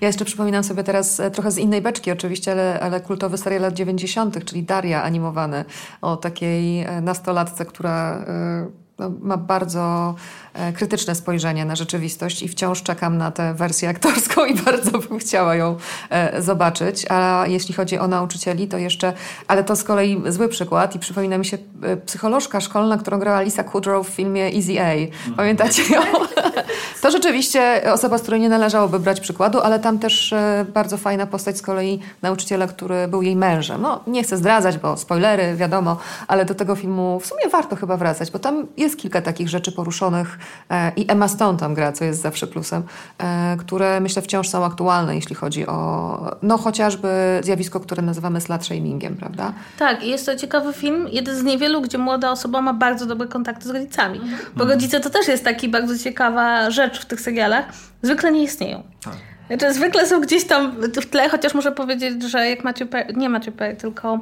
Ja 0.00 0.06
jeszcze 0.06 0.24
przypominam 0.24 0.64
sobie 0.64 0.84
teraz 0.84 1.20
e, 1.20 1.30
trochę 1.30 1.50
z 1.50 1.58
innej 1.58 1.82
beczki 1.82 2.10
oczywiście, 2.10 2.52
ale, 2.52 2.80
ale 2.80 3.00
kultowy 3.00 3.38
serial 3.38 3.62
lat 3.62 3.74
90., 3.74 4.44
czyli 4.44 4.62
Daria 4.62 5.02
animowany 5.02 5.64
o 6.02 6.16
takiej 6.16 6.80
e, 6.80 7.00
nastolatce, 7.00 7.64
która 7.64 8.24
no, 8.26 8.83
ma 9.20 9.36
bardzo 9.36 10.14
E, 10.54 10.72
krytyczne 10.72 11.14
spojrzenie 11.14 11.64
na 11.64 11.76
rzeczywistość 11.76 12.42
i 12.42 12.48
wciąż 12.48 12.82
czekam 12.82 13.18
na 13.18 13.30
tę 13.30 13.54
wersję 13.54 13.88
aktorską 13.88 14.44
i 14.44 14.54
bardzo 14.64 14.98
bym 14.98 15.18
chciała 15.18 15.54
ją 15.54 15.76
e, 16.10 16.42
zobaczyć. 16.42 17.06
A 17.08 17.44
jeśli 17.48 17.74
chodzi 17.74 17.98
o 17.98 18.08
nauczycieli, 18.08 18.68
to 18.68 18.78
jeszcze, 18.78 19.12
ale 19.48 19.64
to 19.64 19.76
z 19.76 19.84
kolei 19.84 20.22
zły 20.28 20.48
przykład 20.48 20.94
i 20.94 20.98
przypomina 20.98 21.38
mi 21.38 21.44
się 21.44 21.58
e, 21.82 21.96
psycholożka 21.96 22.60
szkolna, 22.60 22.98
którą 22.98 23.18
grała 23.18 23.40
Lisa 23.40 23.64
Kudrow 23.64 24.08
w 24.08 24.10
filmie 24.10 24.44
Easy 24.44 24.80
A. 24.80 24.94
Pamiętacie 25.36 25.82
ją? 25.94 26.00
To 27.02 27.10
rzeczywiście 27.10 27.82
osoba, 27.92 28.18
z 28.18 28.22
której 28.22 28.40
nie 28.40 28.48
należałoby 28.48 28.98
brać 28.98 29.20
przykładu, 29.20 29.60
ale 29.60 29.78
tam 29.78 29.98
też 29.98 30.34
bardzo 30.74 30.96
fajna 30.96 31.26
postać 31.26 31.58
z 31.58 31.62
kolei 31.62 32.00
nauczyciela, 32.22 32.66
który 32.66 33.08
był 33.08 33.22
jej 33.22 33.36
mężem. 33.36 33.82
No, 33.82 34.00
nie 34.06 34.22
chcę 34.22 34.36
zdradzać, 34.36 34.78
bo 34.78 34.96
spoilery, 34.96 35.56
wiadomo, 35.56 35.96
ale 36.28 36.44
do 36.44 36.54
tego 36.54 36.76
filmu 36.76 37.20
w 37.20 37.26
sumie 37.26 37.48
warto 37.52 37.76
chyba 37.76 37.96
wracać, 37.96 38.30
bo 38.30 38.38
tam 38.38 38.66
jest 38.84 38.98
kilka 38.98 39.22
takich 39.22 39.48
rzeczy 39.48 39.72
poruszonych 39.72 40.38
E, 40.70 40.92
i 40.96 41.10
Emma 41.10 41.28
Stone 41.28 41.58
tam 41.58 41.74
gra, 41.74 41.92
co 41.92 42.04
jest 42.04 42.22
zawsze 42.22 42.46
plusem, 42.46 42.82
e, 43.18 43.56
które 43.56 44.00
myślę 44.00 44.22
wciąż 44.22 44.48
są 44.48 44.64
aktualne, 44.64 45.14
jeśli 45.14 45.34
chodzi 45.34 45.66
o 45.66 46.36
no 46.42 46.58
chociażby 46.58 47.40
zjawisko, 47.42 47.80
które 47.80 48.02
nazywamy 48.02 48.40
slut 48.40 48.64
shamingiem, 48.64 49.16
prawda? 49.16 49.52
Tak, 49.78 50.04
i 50.04 50.08
jest 50.08 50.26
to 50.26 50.36
ciekawy 50.36 50.72
film, 50.72 51.08
jeden 51.08 51.36
z 51.36 51.42
niewielu, 51.42 51.80
gdzie 51.80 51.98
młoda 51.98 52.30
osoba 52.30 52.60
ma 52.60 52.74
bardzo 52.74 53.06
dobre 53.06 53.28
kontakty 53.28 53.68
z 53.68 53.70
rodzicami. 53.70 54.18
Mhm. 54.18 54.38
Bo 54.56 54.64
rodzice 54.64 55.00
to 55.00 55.10
też 55.10 55.28
jest 55.28 55.44
taki 55.44 55.68
bardzo 55.68 55.98
ciekawa 55.98 56.70
rzecz 56.70 57.00
w 57.00 57.04
tych 57.04 57.20
serialach. 57.20 57.64
Zwykle 58.02 58.32
nie 58.32 58.42
istnieją. 58.42 58.82
Tak. 59.04 59.14
Znaczy, 59.46 59.74
zwykle 59.74 60.06
są 60.06 60.20
gdzieś 60.20 60.46
tam 60.46 60.72
w 60.80 61.06
tle, 61.06 61.28
chociaż 61.28 61.54
muszę 61.54 61.72
powiedzieć, 61.72 62.22
że 62.22 62.50
jak 62.50 62.64
Matthew 62.64 62.88
Perry, 62.88 63.14
nie 63.16 63.28
Matthew 63.28 63.54
Perry, 63.54 63.76
tylko 63.76 64.20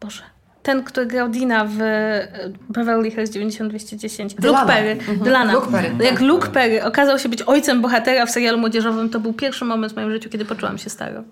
Boże, 0.00 0.22
ten, 0.62 0.82
który 0.84 1.06
grał 1.06 1.28
Dina 1.28 1.64
w 1.64 1.80
e, 1.80 2.28
Beverly 2.68 3.10
Hills 3.10 3.30
9210, 3.30 4.34
Luke. 4.42 4.66
Perry, 4.66 4.90
Mhm. 4.90 5.18
Dylana. 5.18 5.52
Luke 5.52 5.70
Perry. 5.70 5.90
Jak 6.04 6.20
Luke 6.20 6.48
Perry 6.48 6.84
okazał 6.84 7.18
się 7.18 7.28
być 7.28 7.42
ojcem 7.42 7.80
bohatera 7.82 8.26
w 8.26 8.30
serialu 8.30 8.58
młodzieżowym, 8.58 9.10
to 9.10 9.20
był 9.20 9.32
pierwszy 9.32 9.64
moment 9.64 9.92
w 9.92 9.96
moim 9.96 10.10
życiu, 10.10 10.30
kiedy 10.30 10.44
poczułam 10.44 10.78
się 10.78 10.90
staro. 10.90 11.22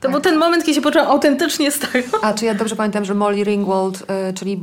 To 0.00 0.10
był 0.10 0.20
ten 0.20 0.38
moment, 0.38 0.64
kiedy 0.64 0.74
się 0.74 0.80
poczułam 0.80 1.08
autentycznie 1.08 1.70
staro. 1.70 1.92
A 2.22 2.32
czy 2.32 2.44
ja 2.44 2.54
dobrze 2.54 2.76
pamiętam, 2.76 3.04
że 3.04 3.14
Molly 3.14 3.44
Ringwald, 3.44 4.02
y, 4.30 4.32
czyli 4.34 4.62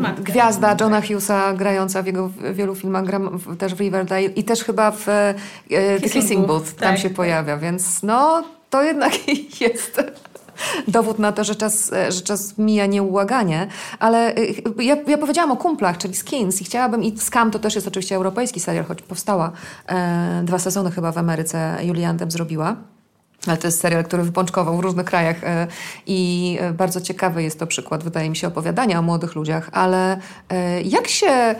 matkę. 0.00 0.22
gwiazda 0.22 0.76
Johna 0.80 1.00
Hughesa, 1.00 1.52
grająca 1.52 2.02
w 2.02 2.06
jego 2.06 2.30
wielu 2.52 2.74
filmach, 2.74 3.04
gra 3.04 3.18
w, 3.18 3.56
też 3.56 3.74
w 3.74 3.80
Riverdale 3.80 4.22
i 4.24 4.44
też 4.44 4.64
chyba 4.64 4.90
w 4.90 5.08
y, 5.08 5.34
The 5.68 6.00
Kissing 6.00 6.12
Kissing 6.22 6.46
Booth, 6.46 6.64
tam 6.64 6.74
tak, 6.90 6.98
się 6.98 7.08
tak. 7.08 7.16
pojawia, 7.16 7.56
więc 7.56 8.02
no 8.02 8.44
to 8.70 8.82
jednak 8.82 9.12
jest 9.60 10.02
dowód 10.88 11.18
na 11.18 11.32
to, 11.32 11.44
że 11.44 11.54
czas, 11.54 11.90
że 12.08 12.20
czas 12.20 12.58
mija 12.58 12.86
nieubłaganie, 12.86 13.66
ale 13.98 14.36
y, 14.36 14.62
ja, 14.82 14.96
ja 15.06 15.18
powiedziałam 15.18 15.50
o 15.50 15.56
kumplach, 15.56 15.98
czyli 15.98 16.14
Skins 16.14 16.60
i 16.60 16.64
chciałabym, 16.64 17.02
i 17.02 17.18
Scam 17.18 17.50
to 17.50 17.58
też 17.58 17.74
jest 17.74 17.86
oczywiście 17.88 18.16
europejski 18.16 18.60
serial, 18.60 18.84
choć 18.84 19.02
powstała 19.02 19.52
e, 19.88 20.42
dwa 20.44 20.58
sezony 20.58 20.90
chyba 20.90 21.12
w 21.12 21.18
Ameryce 21.18 21.78
Juliantem 21.82 22.30
zrobiła. 22.30 22.76
Ale 23.46 23.56
to 23.56 23.68
jest 23.68 23.80
serial, 23.80 24.04
który 24.04 24.22
wypączkował 24.22 24.76
w 24.76 24.80
różnych 24.80 25.06
krajach 25.06 25.44
e, 25.44 25.66
i 26.06 26.58
e, 26.60 26.72
bardzo 26.72 27.00
ciekawy 27.00 27.42
jest 27.42 27.58
to 27.58 27.66
przykład, 27.66 28.04
wydaje 28.04 28.30
mi 28.30 28.36
się, 28.36 28.48
opowiadania 28.48 28.98
o 28.98 29.02
młodych 29.02 29.34
ludziach. 29.34 29.68
Ale 29.72 30.18
e, 30.48 30.82
jak 30.82 31.08
się, 31.08 31.54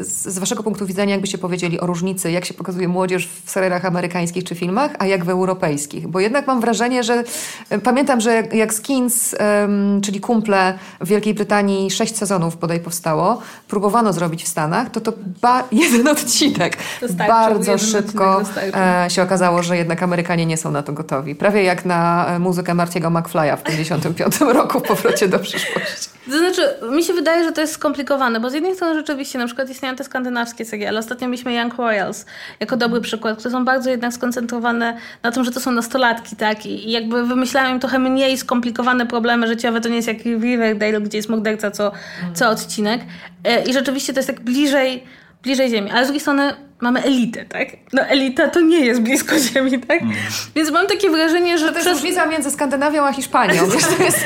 z 0.00 0.38
waszego 0.38 0.62
punktu 0.62 0.86
widzenia, 0.86 1.12
jakbyście 1.12 1.38
powiedzieli 1.38 1.80
o 1.80 1.86
różnicy, 1.86 2.30
jak 2.30 2.44
się 2.44 2.54
pokazuje 2.54 2.88
młodzież 2.88 3.28
w 3.44 3.50
serialach 3.50 3.84
amerykańskich 3.84 4.44
czy 4.44 4.54
filmach, 4.54 4.90
a 4.98 5.06
jak 5.06 5.24
w 5.24 5.28
europejskich? 5.28 6.08
Bo 6.08 6.20
jednak 6.20 6.46
mam 6.46 6.60
wrażenie, 6.60 7.02
że 7.02 7.24
pamiętam, 7.82 8.20
że 8.20 8.34
jak, 8.34 8.54
jak 8.54 8.74
Skins, 8.74 9.34
czyli 10.02 10.20
Kumple 10.20 10.78
w 11.00 11.08
Wielkiej 11.08 11.34
Brytanii 11.34 11.90
sześć 11.90 12.16
sezonów 12.16 12.58
bodaj 12.58 12.80
powstało, 12.80 13.42
próbowano 13.68 14.12
zrobić 14.12 14.44
w 14.44 14.48
Stanach, 14.48 14.90
to 14.90 15.00
to 15.00 15.12
jeden 15.72 16.08
odcinek 16.08 16.76
Wystarczył, 17.00 17.34
bardzo 17.34 17.72
jeden 17.72 17.86
szybko 17.86 18.36
odcinek 18.36 18.74
się 19.08 19.22
okazało, 19.22 19.62
że 19.62 19.76
jednak 19.76 20.02
Amerykanie 20.02 20.46
nie 20.46 20.56
są 20.56 20.70
na 20.70 20.82
to 20.88 20.92
gotowi. 20.92 21.34
Prawie 21.34 21.62
jak 21.62 21.84
na 21.84 22.26
e, 22.26 22.38
muzykę 22.38 22.74
Marciego 22.74 23.08
McFly'a 23.08 23.56
w 23.56 23.62
55 23.62 24.40
roku 24.60 24.80
w 24.80 24.82
powrocie 24.82 25.28
do 25.28 25.38
przyszłości. 25.38 26.10
To 26.30 26.38
znaczy, 26.38 26.62
mi 26.90 27.04
się 27.04 27.12
wydaje, 27.12 27.44
że 27.44 27.52
to 27.52 27.60
jest 27.60 27.72
skomplikowane, 27.72 28.40
bo 28.40 28.50
z 28.50 28.54
jednej 28.54 28.74
strony 28.74 28.94
rzeczywiście 28.94 29.38
na 29.38 29.46
przykład 29.46 29.70
istnieją 29.70 29.96
te 29.96 30.04
skandynawskie 30.04 30.64
seriale. 30.64 30.98
Ostatnio 30.98 31.28
mieliśmy 31.28 31.54
Young 31.54 31.74
Royals 31.74 32.26
jako 32.60 32.76
dobry 32.76 33.00
przykład, 33.00 33.38
które 33.38 33.50
są 33.50 33.64
bardzo 33.64 33.90
jednak 33.90 34.12
skoncentrowane 34.12 34.96
na 35.22 35.32
tym, 35.32 35.44
że 35.44 35.50
to 35.50 35.60
są 35.60 35.70
nastolatki, 35.70 36.36
tak? 36.36 36.66
I 36.66 36.90
jakby 36.90 37.26
wymyślają 37.26 37.74
im 37.74 37.80
trochę 37.80 37.98
mniej 37.98 38.38
skomplikowane 38.38 39.06
problemy 39.06 39.46
życiowe. 39.48 39.80
To 39.80 39.88
nie 39.88 39.96
jest 39.96 40.08
jak 40.08 40.24
Riverdale, 40.24 41.00
gdzie 41.00 41.18
jest 41.18 41.28
morderca 41.28 41.70
co, 41.70 41.92
co 42.34 42.48
odcinek. 42.48 43.00
E, 43.44 43.64
I 43.64 43.72
rzeczywiście 43.72 44.12
to 44.12 44.18
jest 44.18 44.28
tak 44.28 44.40
bliżej, 44.40 45.04
bliżej 45.42 45.70
ziemi. 45.70 45.90
Ale 45.90 46.04
z 46.04 46.06
drugiej 46.06 46.20
strony 46.20 46.67
mamy 46.80 47.02
elitę, 47.02 47.44
tak? 47.44 47.68
No 47.92 48.02
elita 48.02 48.48
to 48.48 48.60
nie 48.60 48.80
jest 48.86 49.00
blisko 49.00 49.38
ziemi, 49.38 49.80
tak? 49.80 50.00
Więc 50.54 50.70
mam 50.70 50.86
takie 50.86 51.10
wrażenie, 51.10 51.58
że 51.58 51.68
To 51.68 51.72
jest 51.74 51.80
przez... 51.80 51.98
różnica 51.98 52.26
między 52.26 52.50
Skandynawią 52.50 53.04
a 53.06 53.12
Hiszpanią. 53.12 53.66
Wiesz, 53.70 53.84
to 53.98 54.02
jest... 54.02 54.24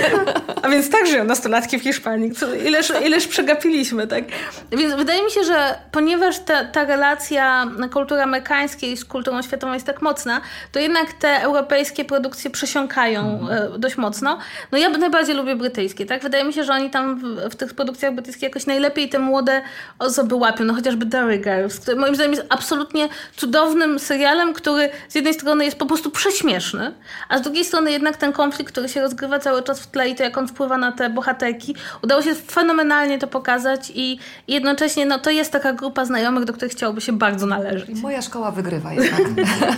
A 0.63 0.69
więc 0.69 0.91
tak 0.91 1.07
żyją 1.07 1.25
nastolatki 1.25 1.79
w 1.79 1.83
Hiszpanii. 1.83 2.31
Co- 2.33 2.55
Ileż, 2.55 2.93
ileż 3.07 3.27
przegapiliśmy, 3.27 4.07
tak? 4.07 4.25
Więc 4.73 4.95
wydaje 4.95 5.23
mi 5.25 5.31
się, 5.31 5.45
że 5.45 5.75
ponieważ 5.93 6.39
ta, 6.39 6.65
ta 6.65 6.85
relacja 6.85 7.67
kultury 7.93 8.21
amerykańskiej 8.23 8.97
z 8.97 9.05
kulturą 9.05 9.43
światową 9.43 9.73
jest 9.73 9.87
tak 9.87 10.03
mocna, 10.03 10.41
to 10.73 10.79
jednak 10.81 11.13
te 11.13 11.43
europejskie 11.43 12.05
produkcje 12.05 12.51
przesiąkają 12.51 13.49
e, 13.51 13.79
dość 13.79 13.97
mocno. 13.97 14.39
No 14.73 14.79
ja 14.79 14.89
najbardziej 14.89 15.37
lubię 15.37 15.57
brytyjskie, 15.57 16.07
tak? 16.07 16.23
Wydaje 16.23 16.45
mi 16.45 16.53
się, 16.53 16.65
że 16.65 16.73
oni 16.73 16.91
tam 16.91 17.19
w, 17.19 17.51
w 17.53 17.57
tych 17.57 17.75
produkcjach 17.75 18.15
brytyjskich 18.15 18.43
jakoś 18.43 18.67
najlepiej 18.67 19.09
te 19.09 19.19
młode 19.19 19.63
osoby 19.99 20.35
łapią. 20.35 20.65
No 20.65 20.75
chociażby 20.75 21.07
Derry 21.07 21.39
Girls, 21.39 21.81
który 21.81 21.97
moim 21.97 22.15
zdaniem 22.15 22.33
jest 22.33 22.42
absolutnie 22.49 23.09
cudownym 23.37 23.99
serialem, 23.99 24.55
który 24.55 24.91
z 25.09 25.15
jednej 25.15 25.35
strony 25.35 25.65
jest 25.65 25.79
po 25.79 25.87
prostu 25.87 26.11
prześmieszny, 26.11 26.95
a 27.29 27.39
z 27.39 27.43
drugiej 27.43 27.65
strony 27.65 27.93
jednak 27.93 28.17
ten 28.17 28.33
konflikt, 28.33 28.73
który 28.73 28.89
się 28.89 29.01
rozgrywa 29.01 29.39
cały 29.39 29.63
czas 29.63 29.81
w 29.81 29.87
tle 29.87 30.09
i 30.09 30.15
to 30.15 30.23
jak 30.23 30.39
on 30.39 30.49
wpływa 30.49 30.79
na 30.79 30.93
te 30.93 31.11
bohaterki, 31.11 31.75
udało 32.03 32.23
się 32.23 32.35
fenomenalnie 32.35 33.19
to 33.19 33.27
pokazać 33.27 33.93
i 33.95 34.19
jednocześnie 34.49 35.07
no, 35.07 35.19
to 35.19 35.31
jest 35.31 35.53
taka 35.53 35.73
grupa 35.73 36.05
znajomych, 36.05 36.45
do 36.45 36.53
których 36.53 36.73
chciałoby 36.73 37.01
się 37.01 37.13
bardzo 37.13 37.47
należeć. 37.47 38.01
Moja 38.01 38.23
szkoła 38.23 38.51
wygrywa 38.51 38.93
jednak. 38.93 39.23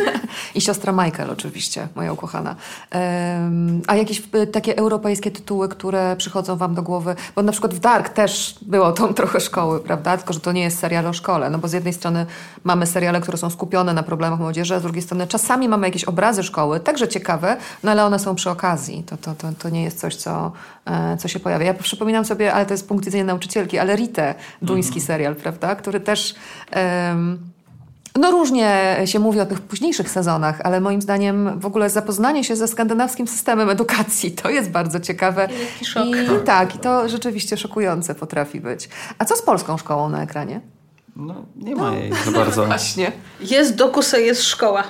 I 0.55 0.61
siostra 0.61 0.92
Michael 0.92 1.31
oczywiście, 1.31 1.88
moja 1.94 2.12
ukochana. 2.12 2.57
Em, 2.90 3.83
a 3.87 3.96
jakieś 3.96 4.22
e, 4.33 4.46
takie 4.46 4.77
europejskie 4.79 5.31
tytuły, 5.31 5.68
które 5.68 6.16
przychodzą 6.16 6.57
wam 6.57 6.74
do 6.74 6.83
głowy? 6.83 7.14
Bo 7.37 7.42
na 7.42 7.53
przykład 7.53 7.74
w 7.74 7.79
Dark 7.79 8.09
też 8.09 8.55
było 8.62 8.92
tą 8.92 9.14
trochę 9.14 9.40
szkoły, 9.40 9.81
prawda? 9.81 10.16
Tylko, 10.16 10.33
że 10.33 10.40
to 10.40 10.53
nie 10.53 10.62
jest 10.62 10.79
serial 10.79 11.07
o 11.07 11.12
szkole. 11.12 11.50
No 11.50 11.59
bo 11.59 11.68
z 11.68 11.72
jednej 11.72 11.92
strony 11.92 12.27
mamy 12.64 12.86
seriale, 12.86 13.20
które 13.20 13.38
są 13.38 13.50
skupione 13.50 13.94
na 13.94 14.02
problemach 14.02 14.40
młodzieży, 14.40 14.74
a 14.74 14.78
z 14.78 14.82
drugiej 14.82 15.02
strony 15.02 15.26
czasami 15.26 15.68
mamy 15.68 15.86
jakieś 15.86 16.04
obrazy 16.04 16.42
szkoły, 16.42 16.80
także 16.80 17.08
ciekawe, 17.08 17.56
no 17.82 17.90
ale 17.90 18.04
one 18.04 18.18
są 18.18 18.34
przy 18.34 18.50
okazji. 18.50 19.02
To, 19.02 19.16
to, 19.16 19.34
to, 19.34 19.48
to 19.58 19.68
nie 19.68 19.84
jest 19.84 20.00
coś, 20.00 20.16
co, 20.16 20.52
e, 20.84 21.16
co 21.16 21.28
się 21.28 21.40
pojawia. 21.40 21.66
Ja 21.66 21.74
przypominam 21.74 22.24
sobie, 22.24 22.52
ale 22.54 22.66
to 22.66 22.72
jest 22.72 22.84
z 22.84 22.86
punktu 22.86 23.04
widzenia 23.04 23.24
nauczycielki, 23.24 23.78
ale 23.78 23.96
Rite, 23.96 24.34
duński 24.62 25.00
serial, 25.00 25.36
prawda? 25.36 25.74
Który 25.74 26.00
też... 26.00 26.34
no 28.18 28.30
różnie 28.30 28.96
się 29.04 29.18
mówi 29.18 29.40
o 29.40 29.46
tych 29.46 29.60
późniejszych 29.60 30.10
sezonach, 30.10 30.60
ale 30.64 30.80
moim 30.80 31.02
zdaniem 31.02 31.60
w 31.60 31.66
ogóle 31.66 31.90
zapoznanie 31.90 32.44
się 32.44 32.56
ze 32.56 32.68
skandynawskim 32.68 33.28
systemem 33.28 33.70
edukacji 33.70 34.30
to 34.32 34.50
jest 34.50 34.70
bardzo 34.70 35.00
ciekawe. 35.00 35.48
I 35.82 35.84
szok. 35.84 36.06
I 36.06 36.44
tak, 36.44 36.74
i 36.74 36.78
to 36.78 37.08
rzeczywiście 37.08 37.56
szokujące 37.56 38.14
potrafi 38.14 38.60
być. 38.60 38.88
A 39.18 39.24
co 39.24 39.36
z 39.36 39.42
polską 39.42 39.78
szkołą 39.78 40.08
na 40.08 40.22
ekranie? 40.22 40.60
No, 41.16 41.46
nie 41.57 41.77
ma 41.77 41.96
jej 41.96 42.12
za 42.24 42.31
bardzo. 42.31 42.66
Właśnie. 42.66 43.12
Jest 43.40 43.74
dokusy, 43.74 44.22
jest 44.22 44.42
szkoła. 44.44 44.85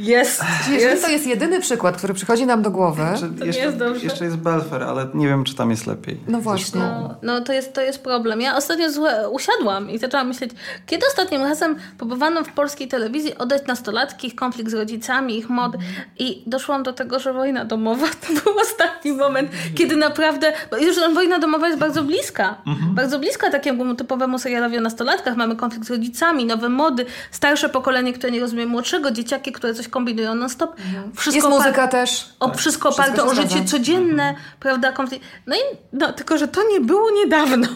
Jest, 0.00 0.42
Jeżeli 0.66 0.82
jest. 0.82 1.04
to 1.04 1.10
jest 1.10 1.26
jedyny 1.26 1.60
przykład, 1.60 1.96
który 1.96 2.14
przychodzi 2.14 2.46
nam 2.46 2.62
do 2.62 2.70
głowy, 2.70 3.02
jeszcze, 3.44 3.64
jest 3.64 3.76
dobrze. 3.76 4.04
jeszcze 4.04 4.24
jest 4.24 4.36
Belfer, 4.36 4.82
ale 4.82 5.06
nie 5.14 5.28
wiem, 5.28 5.44
czy 5.44 5.54
tam 5.54 5.70
jest 5.70 5.86
lepiej. 5.86 6.20
no 6.28 6.40
właśnie. 6.40 6.80
No, 6.80 7.14
no 7.22 7.40
to, 7.40 7.52
jest, 7.52 7.72
to 7.72 7.80
jest 7.80 8.02
problem. 8.02 8.40
Ja 8.40 8.56
ostatnio 8.56 8.92
złe, 8.92 9.28
usiadłam 9.30 9.90
i 9.90 9.98
zaczęłam 9.98 10.28
myśleć, 10.28 10.50
kiedy 10.86 11.06
ostatnim 11.06 11.42
razem 11.42 11.76
próbowano 11.98 12.44
w 12.44 12.52
polskiej 12.52 12.88
telewizji 12.88 13.38
oddać 13.38 13.66
nastolatki, 13.66 14.26
ich 14.26 14.34
konflikt 14.34 14.70
z 14.70 14.74
rodzicami, 14.74 15.38
ich 15.38 15.50
mod 15.50 15.72
i 16.18 16.42
doszłam 16.46 16.82
do 16.82 16.92
tego, 16.92 17.18
że 17.18 17.32
wojna 17.32 17.64
domowa 17.64 18.06
to 18.26 18.32
był 18.42 18.60
ostatni 18.62 19.12
moment, 19.12 19.50
kiedy 19.74 19.96
naprawdę, 19.96 20.52
bo 20.70 20.76
już 20.76 20.96
ta 20.96 21.08
wojna 21.08 21.38
domowa 21.38 21.66
jest 21.66 21.78
bardzo 21.78 22.02
bliska, 22.02 22.62
bardzo 22.94 23.18
bliska 23.18 23.50
takiemu 23.50 23.94
typowemu 23.94 24.38
serialowi 24.38 24.78
o 24.78 24.80
nastolatkach. 24.80 25.36
Mamy 25.36 25.56
konflikt 25.56 25.86
z 25.86 25.90
rodzicami, 25.90 26.44
nowe 26.46 26.68
mody, 26.68 27.06
starsze 27.30 27.68
pokolenie, 27.68 28.12
które 28.12 28.32
nie 28.32 28.40
rozumie 28.40 28.66
młodszego, 28.66 29.10
dzieciaki, 29.10 29.52
które 29.52 29.74
coś 29.74 29.87
kombinują 29.90 30.34
non-stop. 30.34 30.76
Wszystko 31.14 31.48
Jest 31.48 31.58
muzyka 31.58 31.88
też. 31.88 32.34
o 32.40 32.54
wszystko 32.54 32.58
Wszystko 32.58 32.88
oparte 32.88 33.24
o 33.24 33.34
życie 33.34 33.48
zgadza. 33.48 33.64
codzienne, 33.64 34.34
prawda, 34.60 34.92
konflikt. 34.92 35.26
No 35.46 35.56
i 35.56 35.58
no, 35.92 36.12
tylko, 36.12 36.38
że 36.38 36.48
to 36.48 36.60
nie 36.72 36.80
było 36.80 37.10
niedawno. 37.10 37.66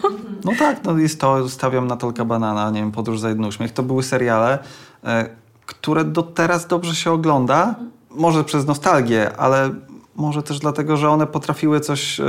No 0.43 0.51
tak, 0.59 0.83
no 0.83 0.97
jest 0.97 1.19
to, 1.21 1.49
stawiam 1.49 1.87
na 1.87 1.97
Tolka 1.97 2.25
Banana, 2.25 2.71
nie 2.71 2.79
wiem, 2.79 2.91
Podróż 2.91 3.19
za 3.19 3.29
jeden 3.29 3.45
uśmiech. 3.45 3.71
To 3.71 3.83
były 3.83 4.03
seriale, 4.03 4.59
e, 5.03 5.29
które 5.65 6.03
do 6.03 6.23
teraz 6.23 6.67
dobrze 6.67 6.95
się 6.95 7.11
ogląda. 7.11 7.75
Może 8.09 8.43
przez 8.43 8.67
nostalgię, 8.67 9.37
ale 9.37 9.69
może 10.15 10.43
też 10.43 10.59
dlatego, 10.59 10.97
że 10.97 11.09
one 11.09 11.27
potrafiły 11.27 11.79
coś 11.79 12.19
e, 12.19 12.23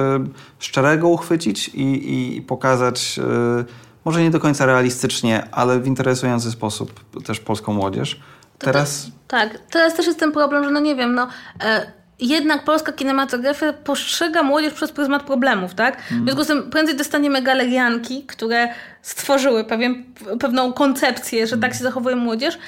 szczerego 0.58 1.08
uchwycić 1.08 1.68
i, 1.68 1.82
i, 1.82 2.36
i 2.36 2.42
pokazać, 2.42 3.18
e, 3.18 3.64
może 4.04 4.22
nie 4.22 4.30
do 4.30 4.40
końca 4.40 4.66
realistycznie, 4.66 5.48
ale 5.52 5.80
w 5.80 5.86
interesujący 5.86 6.50
sposób 6.50 7.00
też 7.24 7.40
polską 7.40 7.72
młodzież. 7.72 8.20
Teraz 8.64 9.06
Tak, 9.28 9.58
teraz 9.70 9.94
też 9.94 10.06
jest 10.06 10.18
ten 10.18 10.32
problem, 10.32 10.64
że 10.64 10.70
no 10.70 10.80
nie 10.80 10.94
wiem, 10.96 11.14
no... 11.14 11.28
E, 11.64 11.92
jednak 12.20 12.64
polska 12.64 12.92
kinematografia 12.92 13.72
postrzega 13.72 14.42
młodzież 14.42 14.72
przez 14.72 14.92
pryzmat 14.92 15.22
problemów, 15.22 15.74
tak? 15.74 16.02
W 16.02 16.24
związku 16.24 16.44
z 16.44 16.46
tym 16.46 16.70
prędzej 16.70 16.96
dostaniemy 16.96 17.42
galerianki, 17.42 18.24
które 18.26 18.68
stworzyły 19.02 19.64
pewien, 19.64 20.04
pewną 20.40 20.72
koncepcję, 20.72 21.46
że 21.46 21.58
tak 21.58 21.74
się 21.74 21.84
zachowuje 21.84 22.16
młodzież, 22.16 22.58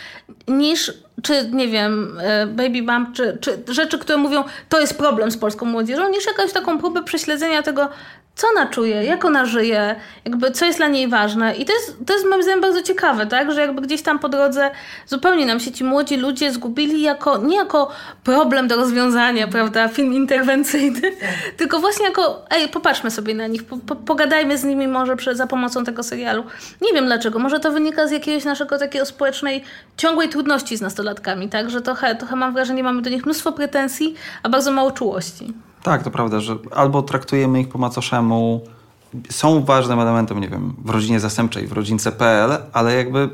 niż, 0.48 0.92
czy 1.22 1.50
nie 1.52 1.68
wiem, 1.68 2.18
e, 2.20 2.46
Baby 2.46 2.82
Bump, 2.82 3.12
czy, 3.12 3.38
czy 3.40 3.74
rzeczy, 3.74 3.98
które 3.98 4.18
mówią, 4.18 4.44
to 4.68 4.80
jest 4.80 4.98
problem 4.98 5.30
z 5.30 5.36
polską 5.36 5.66
młodzieżą, 5.66 6.08
niż 6.08 6.26
jakąś 6.26 6.52
taką 6.52 6.78
próbę 6.78 7.02
prześledzenia 7.02 7.62
tego, 7.62 7.88
co 8.36 8.46
ona 8.48 8.66
czuje, 8.66 9.04
jak 9.04 9.24
ona 9.24 9.46
żyje, 9.46 9.96
jakby 10.24 10.50
co 10.50 10.64
jest 10.66 10.78
dla 10.78 10.88
niej 10.88 11.08
ważne. 11.08 11.54
I 11.54 11.64
to 11.64 11.72
jest, 11.72 11.96
to 12.06 12.12
jest 12.12 12.26
moim 12.26 12.42
zdaniem 12.42 12.60
bardzo 12.60 12.82
ciekawe, 12.82 13.26
tak? 13.26 13.52
Że 13.52 13.60
jakby 13.60 13.82
gdzieś 13.82 14.02
tam 14.02 14.18
po 14.18 14.28
drodze 14.28 14.70
zupełnie 15.06 15.46
nam 15.46 15.60
się 15.60 15.72
ci 15.72 15.84
młodzi 15.84 16.16
ludzie 16.16 16.52
zgubili 16.52 17.02
jako, 17.02 17.38
nie 17.38 17.56
jako 17.56 17.90
problem 18.24 18.68
do 18.68 18.76
rozwiązania, 18.76 19.48
prawda? 19.48 19.88
Film 19.88 20.12
interwencyjny, 20.12 21.00
tylko 21.58 21.80
właśnie 21.80 22.06
jako, 22.06 22.44
ej, 22.50 22.68
popatrzmy 22.68 23.10
sobie 23.10 23.34
na 23.34 23.46
nich, 23.46 23.64
po, 23.64 23.76
po, 23.76 23.96
pogadajmy 23.96 24.58
z 24.58 24.64
nimi 24.64 24.88
może 24.88 25.16
przy, 25.16 25.36
za 25.36 25.46
pomocą 25.46 25.84
tego 25.84 26.02
serialu. 26.02 26.44
Nie 26.82 26.92
wiem 26.92 27.06
dlaczego, 27.06 27.38
może 27.38 27.60
to 27.60 27.72
wynika 27.72 28.06
z 28.06 28.10
jakiegoś 28.10 28.44
naszego 28.44 28.78
takiego 28.78 29.06
społecznej, 29.06 29.64
ciągłej 29.96 30.28
trudności 30.28 30.76
z 30.76 30.80
nastolatkami, 30.80 31.48
tak? 31.48 31.70
Że 31.70 31.80
trochę, 31.80 32.14
trochę 32.14 32.36
mam 32.36 32.52
wrażenie, 32.52 32.82
mamy 32.82 33.02
do 33.02 33.10
nich 33.10 33.24
mnóstwo 33.24 33.52
pretensji, 33.52 34.14
a 34.42 34.48
bardzo 34.48 34.70
mało 34.70 34.90
czułości. 34.90 35.54
Tak, 35.86 36.02
to 36.02 36.10
prawda, 36.10 36.40
że 36.40 36.56
albo 36.74 37.02
traktujemy 37.02 37.60
ich 37.60 37.68
po 37.68 37.78
macoszemu, 37.78 38.60
są 39.30 39.64
ważnym 39.64 40.00
elementem, 40.00 40.40
nie 40.40 40.48
wiem, 40.48 40.74
w 40.84 40.90
rodzinie 40.90 41.20
zastępczej, 41.20 41.66
w 41.66 41.72
rodzince.pl, 41.72 42.58
ale 42.72 42.94
jakby 42.94 43.30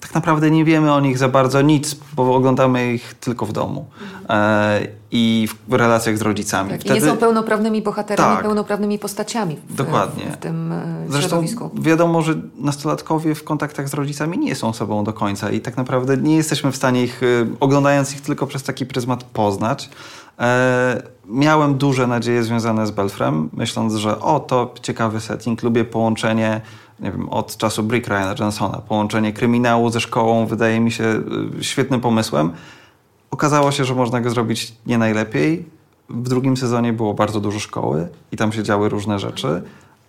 tak 0.00 0.14
naprawdę 0.14 0.50
nie 0.50 0.64
wiemy 0.64 0.92
o 0.92 1.00
nich 1.00 1.18
za 1.18 1.28
bardzo 1.28 1.62
nic, 1.62 1.96
bo 2.16 2.34
oglądamy 2.34 2.92
ich 2.92 3.14
tylko 3.14 3.46
w 3.46 3.52
domu 3.52 3.86
e, 4.28 4.86
i 5.10 5.48
w 5.68 5.72
relacjach 5.72 6.18
z 6.18 6.22
rodzicami. 6.22 6.70
Tak, 6.70 6.80
Wtedy... 6.80 6.98
I 6.98 7.02
nie 7.02 7.08
są 7.08 7.16
pełnoprawnymi 7.16 7.82
bohaterami, 7.82 8.34
tak. 8.34 8.44
pełnoprawnymi 8.44 8.98
postaciami 8.98 9.56
w, 9.68 9.74
Dokładnie. 9.74 10.24
w 10.32 10.36
tym 10.36 10.72
e, 10.72 11.06
Zresztą 11.08 11.28
środowisku. 11.28 11.70
wiadomo, 11.74 12.22
że 12.22 12.34
nastolatkowie 12.58 13.34
w 13.34 13.44
kontaktach 13.44 13.88
z 13.88 13.94
rodzicami 13.94 14.38
nie 14.38 14.54
są 14.54 14.72
sobą 14.72 15.04
do 15.04 15.12
końca 15.12 15.50
i 15.50 15.60
tak 15.60 15.76
naprawdę 15.76 16.16
nie 16.16 16.36
jesteśmy 16.36 16.72
w 16.72 16.76
stanie 16.76 17.02
ich, 17.02 17.22
e, 17.22 17.26
oglądając 17.60 18.12
ich 18.12 18.20
tylko 18.20 18.46
przez 18.46 18.62
taki 18.62 18.86
pryzmat, 18.86 19.24
poznać. 19.24 19.90
E, 20.38 21.02
miałem 21.26 21.74
duże 21.74 22.06
nadzieje 22.06 22.42
związane 22.42 22.86
z 22.86 22.90
Belfrem, 22.90 23.48
myśląc, 23.52 23.94
że 23.94 24.20
o, 24.20 24.40
to 24.40 24.74
ciekawy 24.82 25.20
setting, 25.20 25.62
lubię 25.62 25.84
połączenie 25.84 26.60
nie 27.00 27.10
wiem, 27.10 27.28
od 27.28 27.56
czasu 27.56 27.82
Brick 27.82 28.08
Ryana 28.08 28.34
Johnsona. 28.38 28.78
Połączenie 28.78 29.32
kryminału 29.32 29.90
ze 29.90 30.00
szkołą 30.00 30.46
wydaje 30.46 30.80
mi 30.80 30.92
się 30.92 31.04
y, 31.60 31.64
świetnym 31.64 32.00
pomysłem. 32.00 32.52
Okazało 33.30 33.72
się, 33.72 33.84
że 33.84 33.94
można 33.94 34.20
go 34.20 34.30
zrobić 34.30 34.74
nie 34.86 34.98
najlepiej. 34.98 35.64
W 36.08 36.28
drugim 36.28 36.56
sezonie 36.56 36.92
było 36.92 37.14
bardzo 37.14 37.40
dużo 37.40 37.58
szkoły 37.58 38.08
i 38.32 38.36
tam 38.36 38.52
się 38.52 38.62
działy 38.62 38.88
różne 38.88 39.18
rzeczy, 39.18 39.62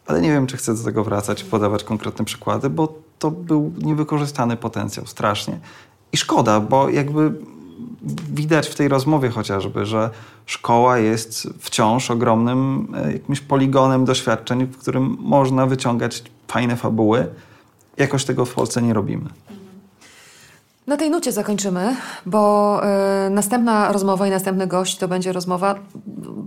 ale 0.07 0.21
nie 0.21 0.31
wiem, 0.31 0.47
czy 0.47 0.57
chcę 0.57 0.75
do 0.75 0.83
tego 0.83 1.03
wracać, 1.03 1.43
podawać 1.43 1.83
konkretne 1.83 2.25
przykłady, 2.25 2.69
bo 2.69 2.93
to 3.19 3.31
był 3.31 3.73
niewykorzystany 3.77 4.57
potencjał 4.57 5.05
strasznie. 5.05 5.59
I 6.11 6.17
szkoda, 6.17 6.59
bo 6.59 6.89
jakby 6.89 7.33
widać 8.33 8.67
w 8.67 8.75
tej 8.75 8.87
rozmowie 8.87 9.29
chociażby, 9.29 9.85
że 9.85 10.09
szkoła 10.45 10.97
jest 10.97 11.47
wciąż 11.59 12.11
ogromnym 12.11 12.87
e, 12.95 13.13
jakimś 13.13 13.39
poligonem 13.39 14.05
doświadczeń, 14.05 14.65
w 14.65 14.77
którym 14.77 15.17
można 15.19 15.65
wyciągać 15.65 16.23
fajne 16.47 16.75
fabuły. 16.75 17.27
Jakoś 17.97 18.25
tego 18.25 18.45
w 18.45 18.53
Polsce 18.53 18.81
nie 18.81 18.93
robimy. 18.93 19.29
Na 20.87 20.97
tej 20.97 21.09
nucie 21.09 21.31
zakończymy, 21.31 21.95
bo 22.25 22.81
y, 23.27 23.29
następna 23.29 23.91
rozmowa 23.91 24.27
i 24.27 24.29
następny 24.29 24.67
gość 24.67 24.97
to 24.97 25.07
będzie 25.07 25.33
rozmowa 25.33 25.75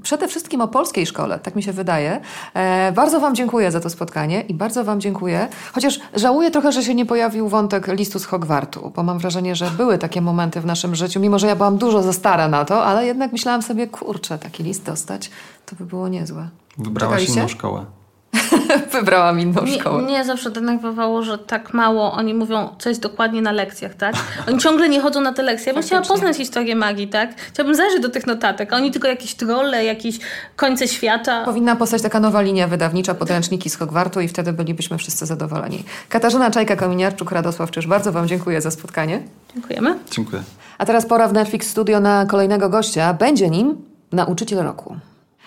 przede 0.03 0.29
wszystkim 0.29 0.61
o 0.61 0.69
polskiej 0.69 1.07
szkole, 1.07 1.39
tak 1.39 1.57
mi 1.57 1.63
się 1.63 1.73
wydaje. 1.73 2.21
E, 2.55 2.93
bardzo 2.93 3.21
Wam 3.21 3.35
dziękuję 3.35 3.71
za 3.71 3.81
to 3.81 3.91
spotkanie 3.91 4.41
i 4.41 4.55
bardzo 4.55 4.85
Wam 4.85 5.01
dziękuję. 5.01 5.49
Chociaż 5.73 6.01
żałuję 6.15 6.51
trochę, 6.51 6.73
że 6.73 6.83
się 6.83 6.95
nie 6.95 7.07
pojawił 7.07 7.49
wątek 7.49 7.87
listu 7.87 8.19
z 8.19 8.25
Hogwartu, 8.25 8.93
bo 8.97 9.03
mam 9.03 9.19
wrażenie, 9.19 9.57
że 9.57 9.71
były 9.71 9.99
takie 9.99 10.21
momenty 10.21 10.61
w 10.61 10.67
naszym 10.67 10.95
życiu, 10.95 11.21
mimo 11.21 11.39
że 11.39 11.47
ja 11.47 11.57
byłam 11.57 11.79
dużo 11.79 12.03
za 12.03 12.13
stara 12.13 12.49
na 12.49 12.65
to, 12.65 12.85
ale 12.85 13.07
jednak 13.07 13.33
myślałam 13.33 13.63
sobie, 13.63 13.87
kurczę, 13.87 14.39
taki 14.39 14.63
list 14.63 14.85
dostać, 14.85 15.31
to 15.67 15.77
by 15.77 15.85
było 15.85 16.09
niezłe. 16.09 16.49
Wybrałaś 16.79 17.29
inną 17.29 17.49
szkołę. 17.49 17.98
Wybrałam 18.93 19.41
inną 19.41 19.67
szkołę. 19.67 20.03
Mnie 20.03 20.25
zawsze 20.25 20.51
denerwowało, 20.51 21.23
że 21.23 21.39
tak 21.39 21.75
mało 21.75 22.13
oni 22.13 22.35
mówią, 22.35 22.69
co 22.79 22.89
jest 22.89 23.01
dokładnie 23.01 23.43
na 23.43 23.53
lekcjach, 23.53 23.95
tak? 23.95 24.15
Oni 24.49 24.59
ciągle 24.59 24.89
nie 24.89 25.01
chodzą 25.01 25.21
na 25.21 25.33
te 25.33 25.43
lekcje. 25.43 25.67
Ja 25.67 25.75
bym 25.75 25.83
chciała 25.83 26.03
poznać 26.03 26.37
historię 26.37 26.77
magii, 26.77 27.09
tak? 27.09 27.41
Chciałabym 27.41 27.77
zajrzeć 27.77 28.03
do 28.03 28.09
tych 28.09 28.27
notatek, 28.27 28.73
a 28.73 28.77
oni 28.77 28.91
tylko 28.91 29.09
jakieś 29.09 29.35
trolle, 29.35 29.85
jakieś 29.85 30.19
końce 30.57 30.89
świata. 30.89 31.45
Powinna 31.45 31.77
powstać 31.77 32.03
taka 32.03 32.21
nowa 32.21 32.41
linia 32.43 32.69
wydawnicza, 32.69 33.15
podręczniki 33.15 33.71
z 33.71 33.77
Hogwartu 33.77 34.21
i 34.21 34.29
wtedy 34.29 34.53
bylibyśmy 34.53 34.99
wszyscy 34.99 35.27
zadowoleni. 35.27 35.85
Katarzyna 36.09 36.51
Czajka-Kominiarczuk, 36.51 37.33
Radosław 37.33 37.71
Czyż, 37.71 37.87
bardzo 37.87 38.13
Wam 38.13 38.29
dziękuję 38.29 38.61
za 38.61 38.71
spotkanie. 38.71 39.23
Dziękujemy. 39.55 39.99
Dziękuję. 40.11 40.43
A 40.79 40.87
teraz 40.87 41.07
pora 41.07 41.29
w 41.29 41.33
Netflix 41.33 41.71
Studio 41.71 42.01
na 42.01 42.27
kolejnego 42.27 42.69
gościa. 42.69 43.15
Będzie 43.15 43.51
nim 43.51 43.77
nauczyciel 44.13 44.59
roku. 44.59 44.97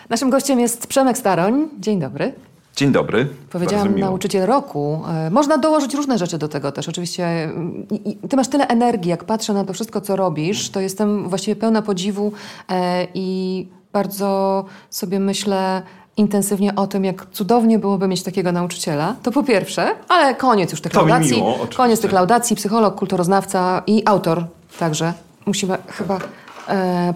Naszym 0.09 0.29
gościem 0.29 0.59
jest 0.59 0.88
Przemek 0.88 1.17
Staroń. 1.17 1.69
Dzień 1.79 1.99
dobry. 1.99 2.34
Dzień 2.76 2.91
dobry. 2.91 3.28
Powiedziałam 3.49 3.99
nauczyciel 3.99 4.45
roku. 4.45 5.01
E, 5.09 5.30
można 5.30 5.57
dołożyć 5.57 5.93
różne 5.93 6.17
rzeczy 6.17 6.38
do 6.38 6.47
tego 6.47 6.72
też. 6.72 6.89
Oczywiście 6.89 7.26
mm, 7.26 7.86
ty 8.30 8.36
masz 8.36 8.47
tyle 8.47 8.67
energii, 8.67 9.09
jak 9.09 9.24
patrzę 9.24 9.53
na 9.53 9.63
to 9.63 9.74
wszystko, 9.74 10.01
co 10.01 10.15
robisz, 10.15 10.69
to 10.69 10.80
jestem 10.80 11.30
właściwie 11.30 11.55
pełna 11.55 11.82
podziwu 11.82 12.32
e, 12.69 13.07
i 13.13 13.67
bardzo 13.93 14.65
sobie 14.89 15.19
myślę 15.19 15.82
intensywnie 16.17 16.76
o 16.76 16.88
tym, 16.88 17.05
jak 17.05 17.26
cudownie 17.32 17.80
byłoby 17.80 18.07
mieć 18.07 18.24
takiego 18.24 18.51
nauczyciela. 18.51 19.15
To 19.24 19.32
po 19.32 19.43
pierwsze, 19.43 19.95
ale 20.07 20.36
koniec 20.36 20.72
już 20.72 20.82
tych 20.82 20.91
to 20.91 20.99
laudacji. 20.99 21.38
Miło, 21.38 21.67
koniec 21.78 22.01
tych 22.01 22.11
laudacji, 22.11 22.55
psycholog, 22.55 22.95
kulturoznawca 22.95 23.84
i 23.88 24.03
autor 24.05 24.45
także. 24.80 25.13
Musimy 25.45 25.78
chyba 25.88 26.19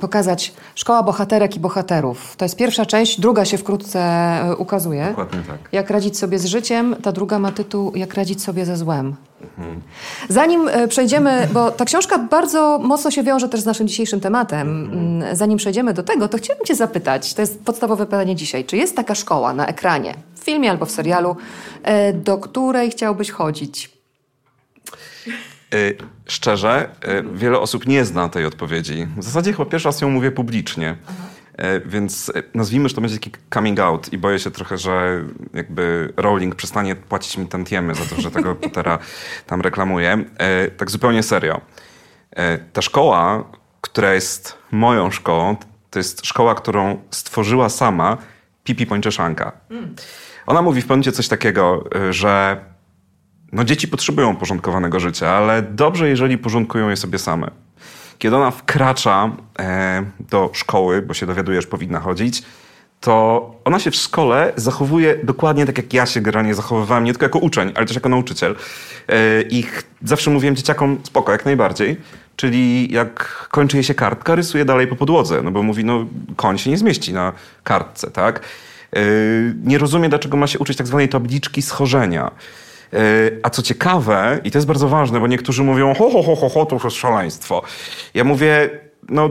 pokazać 0.01 0.53
Szkoła 0.76 1.03
Bohaterek 1.03 1.56
i 1.56 1.60
Bohaterów. 1.60 2.36
To 2.36 2.45
jest 2.45 2.56
pierwsza 2.56 2.86
część, 2.86 3.20
druga 3.20 3.45
się 3.45 3.58
wkrótce 3.58 3.99
e, 3.99 4.56
ukazuje. 4.56 5.06
Dokładnie 5.10 5.39
tak. 5.47 5.58
Jak 5.72 5.89
radzić 5.89 6.18
sobie 6.18 6.39
z 6.39 6.45
życiem, 6.45 6.95
ta 7.03 7.12
druga 7.12 7.39
ma 7.39 7.51
tytuł 7.51 7.91
Jak 7.95 8.14
radzić 8.14 8.43
sobie 8.43 8.66
ze 8.66 8.78
złem. 8.78 9.16
Mhm. 9.41 9.82
Zanim 10.30 10.68
e, 10.68 10.88
przejdziemy, 10.88 11.47
bo 11.53 11.72
ta 11.72 11.86
książka 11.86 12.18
bardzo 12.18 12.80
mocno 12.84 13.12
się 13.12 13.24
wiąże 13.24 13.49
też 13.49 13.62
z 13.62 13.66
naszym 13.66 13.88
dzisiejszym 13.88 14.20
tematem, 14.20 14.84
mhm. 14.93 15.36
zanim 15.36 15.58
przejdziemy 15.58 15.93
do 15.93 16.03
tego, 16.03 16.28
to 16.28 16.38
chciałabym 16.38 16.66
Cię 16.66 16.76
zapytać, 16.76 17.34
to 17.34 17.41
jest 17.41 17.64
podstawowe 17.64 18.06
pytanie 18.06 18.36
dzisiaj, 18.36 18.66
czy 18.66 18.78
jest 18.78 18.95
taka 18.95 19.16
szkoła 19.16 19.53
na 19.53 19.68
ekranie, 19.68 20.14
w 20.36 20.39
filmie 20.39 20.72
albo 20.72 20.86
w 20.86 20.91
serialu, 20.91 21.36
e, 21.84 22.14
do 22.14 22.38
której 22.38 22.91
chciałbyś 22.91 23.32
chodzić? 23.32 23.95
Y, 25.74 25.97
szczerze, 26.26 26.89
y, 27.07 27.38
wiele 27.38 27.59
osób 27.59 27.88
nie 27.88 28.05
zna 28.05 28.30
tej 28.30 28.45
odpowiedzi. 28.45 29.07
W 29.18 29.24
zasadzie 29.24 29.53
chyba 29.53 29.66
pierwszy 29.66 29.88
raz 29.88 30.01
ją 30.01 30.09
mówię 30.09 30.32
publicznie. 30.32 30.95
Y, 31.59 31.82
więc 31.86 32.32
nazwijmy, 32.53 32.89
że 32.89 32.95
to 32.95 33.01
będzie 33.01 33.20
taki 33.20 33.32
coming 33.53 33.80
out 33.80 34.13
i 34.13 34.18
boję 34.18 34.39
się 34.39 34.51
trochę, 34.51 34.78
że 34.78 35.24
jakby 35.53 36.13
Rowling 36.18 36.55
przestanie 36.55 36.95
płacić 36.95 37.38
mi 37.38 37.47
tantiemy 37.47 37.95
za 37.95 38.16
to, 38.16 38.22
że 38.22 38.32
tego 38.32 38.55
Pottera 38.61 38.99
tam 39.47 39.61
reklamuję. 39.61 40.26
Tak 40.78 40.91
zupełnie 40.91 41.24
serio. 41.24 41.61
Ta 42.74 42.82
szkoła, 42.82 43.43
która 43.82 44.13
jest 44.13 44.57
moją 44.72 45.11
szkołą, 45.11 45.55
to 45.91 45.99
jest 45.99 46.26
szkoła, 46.26 46.55
którą 46.55 47.01
stworzyła 47.11 47.70
sama 47.70 48.18
Pipi 48.63 48.86
Pończeszanka. 48.86 49.51
Mm. 49.70 49.95
Ona 50.45 50.61
mówi 50.61 50.82
w 50.82 50.88
pewnym 50.88 51.13
coś 51.13 51.28
takiego, 51.28 51.84
że 52.09 52.57
no 53.52 53.64
dzieci 53.64 53.88
potrzebują 53.88 54.34
uporządkowanego 54.34 55.00
życia, 55.00 55.30
ale 55.30 55.62
dobrze, 55.62 56.10
jeżeli 56.10 56.38
porządkują 56.38 56.89
je 56.89 56.96
sobie 56.96 57.20
same. 57.20 57.52
Kiedy 58.20 58.36
ona 58.36 58.52
wkracza 58.52 59.30
e, 59.60 60.04
do 60.20 60.50
szkoły, 60.54 61.02
bo 61.02 61.14
się 61.14 61.26
dowiadujesz, 61.26 61.68
powinna 61.68 62.00
chodzić, 62.00 62.43
to 63.00 63.56
ona 63.66 63.80
się 63.80 63.91
w 63.91 63.96
szkole 63.96 64.54
zachowuje 64.56 65.20
dokładnie 65.24 65.66
tak, 65.66 65.78
jak 65.78 65.93
ja 65.93 66.06
się 66.06 66.22
generalnie 66.22 66.56
zachowywałem, 66.56 67.04
nie 67.04 67.12
tylko 67.12 67.26
jako 67.26 67.39
uczeń, 67.39 67.72
ale 67.76 67.86
też 67.86 67.96
jako 67.96 68.10
nauczyciel. 68.10 68.56
E, 69.08 69.41
I 69.41 69.66
zawsze 70.04 70.32
mówiłem 70.32 70.56
dzieciakom, 70.56 71.00
spoko, 71.04 71.32
jak 71.32 71.46
najbardziej. 71.46 71.98
Czyli 72.36 72.91
jak 72.93 73.48
kończy 73.52 73.78
jej 73.78 73.84
się 73.84 73.93
kartka, 73.93 74.36
rysuje 74.36 74.66
dalej 74.66 74.88
po 74.88 74.96
podłodze, 74.96 75.41
no 75.41 75.52
bo 75.52 75.64
mówi, 75.64 75.86
no 75.86 76.06
koń 76.36 76.58
się 76.58 76.70
nie 76.70 76.78
zmieści 76.78 77.14
na 77.14 77.34
kartce, 77.64 78.12
tak? 78.12 78.39
E, 78.93 79.00
nie 79.64 79.78
rozumie, 79.78 80.10
dlaczego 80.10 80.38
ma 80.38 80.48
się 80.48 80.60
uczyć 80.60 80.78
tak 80.78 80.88
zwanej 80.88 81.10
tabliczki 81.10 81.62
schorzenia. 81.62 82.32
E, 82.96 83.32
a 83.43 83.50
co 83.50 83.62
ciekawe, 83.62 84.39
i 84.43 84.52
to 84.52 84.58
jest 84.58 84.68
bardzo 84.68 84.88
ważne, 84.88 85.20
bo 85.20 85.28
niektórzy 85.28 85.64
mówią, 85.64 85.93
ho, 85.93 86.10
ho, 86.10 86.24
ho, 86.24 86.36
ho, 86.36 86.50
ho 86.50 86.66
to 86.66 86.80
jest 86.84 86.98
szaleństwo. 86.98 87.62
Ja 88.14 88.24
mówię, 88.24 88.70
no 89.10 89.30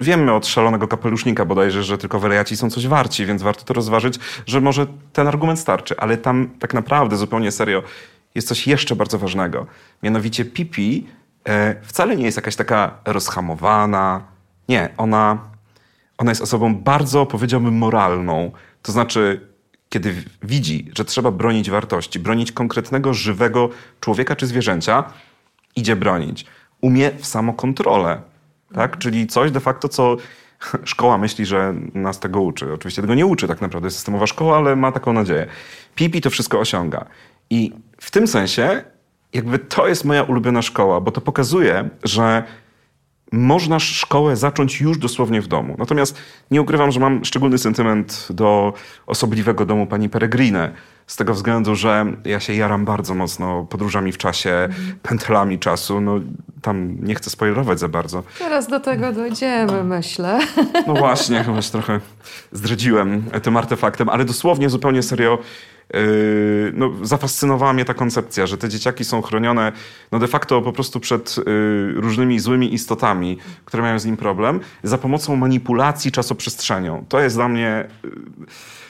wiemy 0.00 0.32
od 0.32 0.46
szalonego 0.46 0.88
kapelusznika 0.88 1.44
bodajże, 1.44 1.82
że 1.82 1.98
tylko 1.98 2.20
wariaci 2.20 2.56
są 2.56 2.70
coś 2.70 2.86
warci, 2.86 3.26
więc 3.26 3.42
warto 3.42 3.64
to 3.64 3.74
rozważyć, 3.74 4.18
że 4.46 4.60
może 4.60 4.86
ten 5.12 5.28
argument 5.28 5.58
starczy. 5.58 5.94
Ale 5.98 6.16
tam 6.16 6.50
tak 6.58 6.74
naprawdę, 6.74 7.16
zupełnie 7.16 7.52
serio, 7.52 7.82
jest 8.34 8.48
coś 8.48 8.66
jeszcze 8.66 8.96
bardzo 8.96 9.18
ważnego. 9.18 9.66
Mianowicie 10.02 10.44
Pipi 10.44 11.06
e, 11.44 11.76
wcale 11.82 12.16
nie 12.16 12.24
jest 12.24 12.36
jakaś 12.36 12.56
taka 12.56 12.98
rozhamowana. 13.04 14.20
Nie, 14.68 14.88
ona, 14.96 15.38
ona 16.18 16.30
jest 16.30 16.42
osobą 16.42 16.74
bardzo, 16.74 17.26
powiedziałbym, 17.26 17.74
moralną. 17.78 18.52
To 18.82 18.92
znaczy, 18.92 19.45
kiedy 19.88 20.24
widzi, 20.42 20.90
że 20.96 21.04
trzeba 21.04 21.30
bronić 21.30 21.70
wartości, 21.70 22.18
bronić 22.18 22.52
konkretnego, 22.52 23.14
żywego 23.14 23.68
człowieka 24.00 24.36
czy 24.36 24.46
zwierzęcia, 24.46 25.04
idzie 25.76 25.96
bronić. 25.96 26.46
Umie 26.80 27.10
w 27.18 27.26
samokontrolę, 27.26 28.22
tak? 28.74 28.98
Czyli 28.98 29.26
coś 29.26 29.50
de 29.50 29.60
facto, 29.60 29.88
co 29.88 30.16
szkoła 30.84 31.18
myśli, 31.18 31.46
że 31.46 31.74
nas 31.94 32.20
tego 32.20 32.40
uczy. 32.40 32.72
Oczywiście 32.72 33.02
tego 33.02 33.14
nie 33.14 33.26
uczy 33.26 33.48
tak 33.48 33.60
naprawdę 33.60 33.90
systemowa 33.90 34.26
szkoła, 34.26 34.56
ale 34.56 34.76
ma 34.76 34.92
taką 34.92 35.12
nadzieję. 35.12 35.46
Pipi 35.94 36.20
to 36.20 36.30
wszystko 36.30 36.58
osiąga. 36.58 37.06
I 37.50 37.72
w 38.00 38.10
tym 38.10 38.26
sensie 38.26 38.84
jakby 39.32 39.58
to 39.58 39.88
jest 39.88 40.04
moja 40.04 40.22
ulubiona 40.22 40.62
szkoła, 40.62 41.00
bo 41.00 41.10
to 41.10 41.20
pokazuje, 41.20 41.88
że 42.04 42.44
można 43.32 43.78
szkołę 43.78 44.36
zacząć 44.36 44.80
już 44.80 44.98
dosłownie 44.98 45.42
w 45.42 45.48
domu. 45.48 45.74
Natomiast 45.78 46.18
nie 46.50 46.62
ukrywam, 46.62 46.92
że 46.92 47.00
mam 47.00 47.24
szczególny 47.24 47.58
sentyment 47.58 48.28
do 48.30 48.72
osobliwego 49.06 49.66
domu 49.66 49.86
pani 49.86 50.08
Peregrine. 50.08 50.72
Z 51.06 51.16
tego 51.16 51.34
względu, 51.34 51.74
że 51.74 52.06
ja 52.24 52.40
się 52.40 52.54
jaram 52.54 52.84
bardzo 52.84 53.14
mocno 53.14 53.64
podróżami 53.64 54.12
w 54.12 54.18
czasie, 54.18 54.50
mm. 54.50 54.74
pętlami 55.02 55.58
czasu. 55.58 56.00
No, 56.00 56.20
tam 56.62 56.96
nie 57.00 57.14
chcę 57.14 57.30
spoilerować 57.30 57.80
za 57.80 57.88
bardzo. 57.88 58.22
Teraz 58.38 58.68
do 58.68 58.80
tego 58.80 59.12
dojdziemy, 59.12 59.84
myślę. 59.84 60.38
No 60.86 60.94
właśnie, 60.94 61.44
chyba 61.44 61.62
się 61.62 61.70
trochę 61.70 62.00
zdradziłem 62.52 63.22
tym 63.42 63.56
artefaktem, 63.56 64.08
ale 64.08 64.24
dosłownie, 64.24 64.70
zupełnie 64.70 65.02
serio, 65.02 65.38
no, 66.72 66.90
zafascynowała 67.02 67.72
mnie 67.72 67.84
ta 67.84 67.94
koncepcja, 67.94 68.46
że 68.46 68.58
te 68.58 68.68
dzieciaki 68.68 69.04
są 69.04 69.22
chronione 69.22 69.72
no 70.12 70.18
de 70.18 70.28
facto 70.28 70.62
po 70.62 70.72
prostu 70.72 71.00
przed 71.00 71.36
yy, 71.36 71.44
różnymi 71.96 72.40
złymi 72.40 72.74
istotami, 72.74 73.38
które 73.64 73.82
mają 73.82 73.98
z 73.98 74.04
nim 74.04 74.16
problem, 74.16 74.60
za 74.82 74.98
pomocą 74.98 75.36
manipulacji 75.36 76.12
czasoprzestrzenią. 76.12 77.04
To 77.08 77.20
jest 77.20 77.36
dla 77.36 77.48
mnie... 77.48 77.88
Yy, 78.04 78.10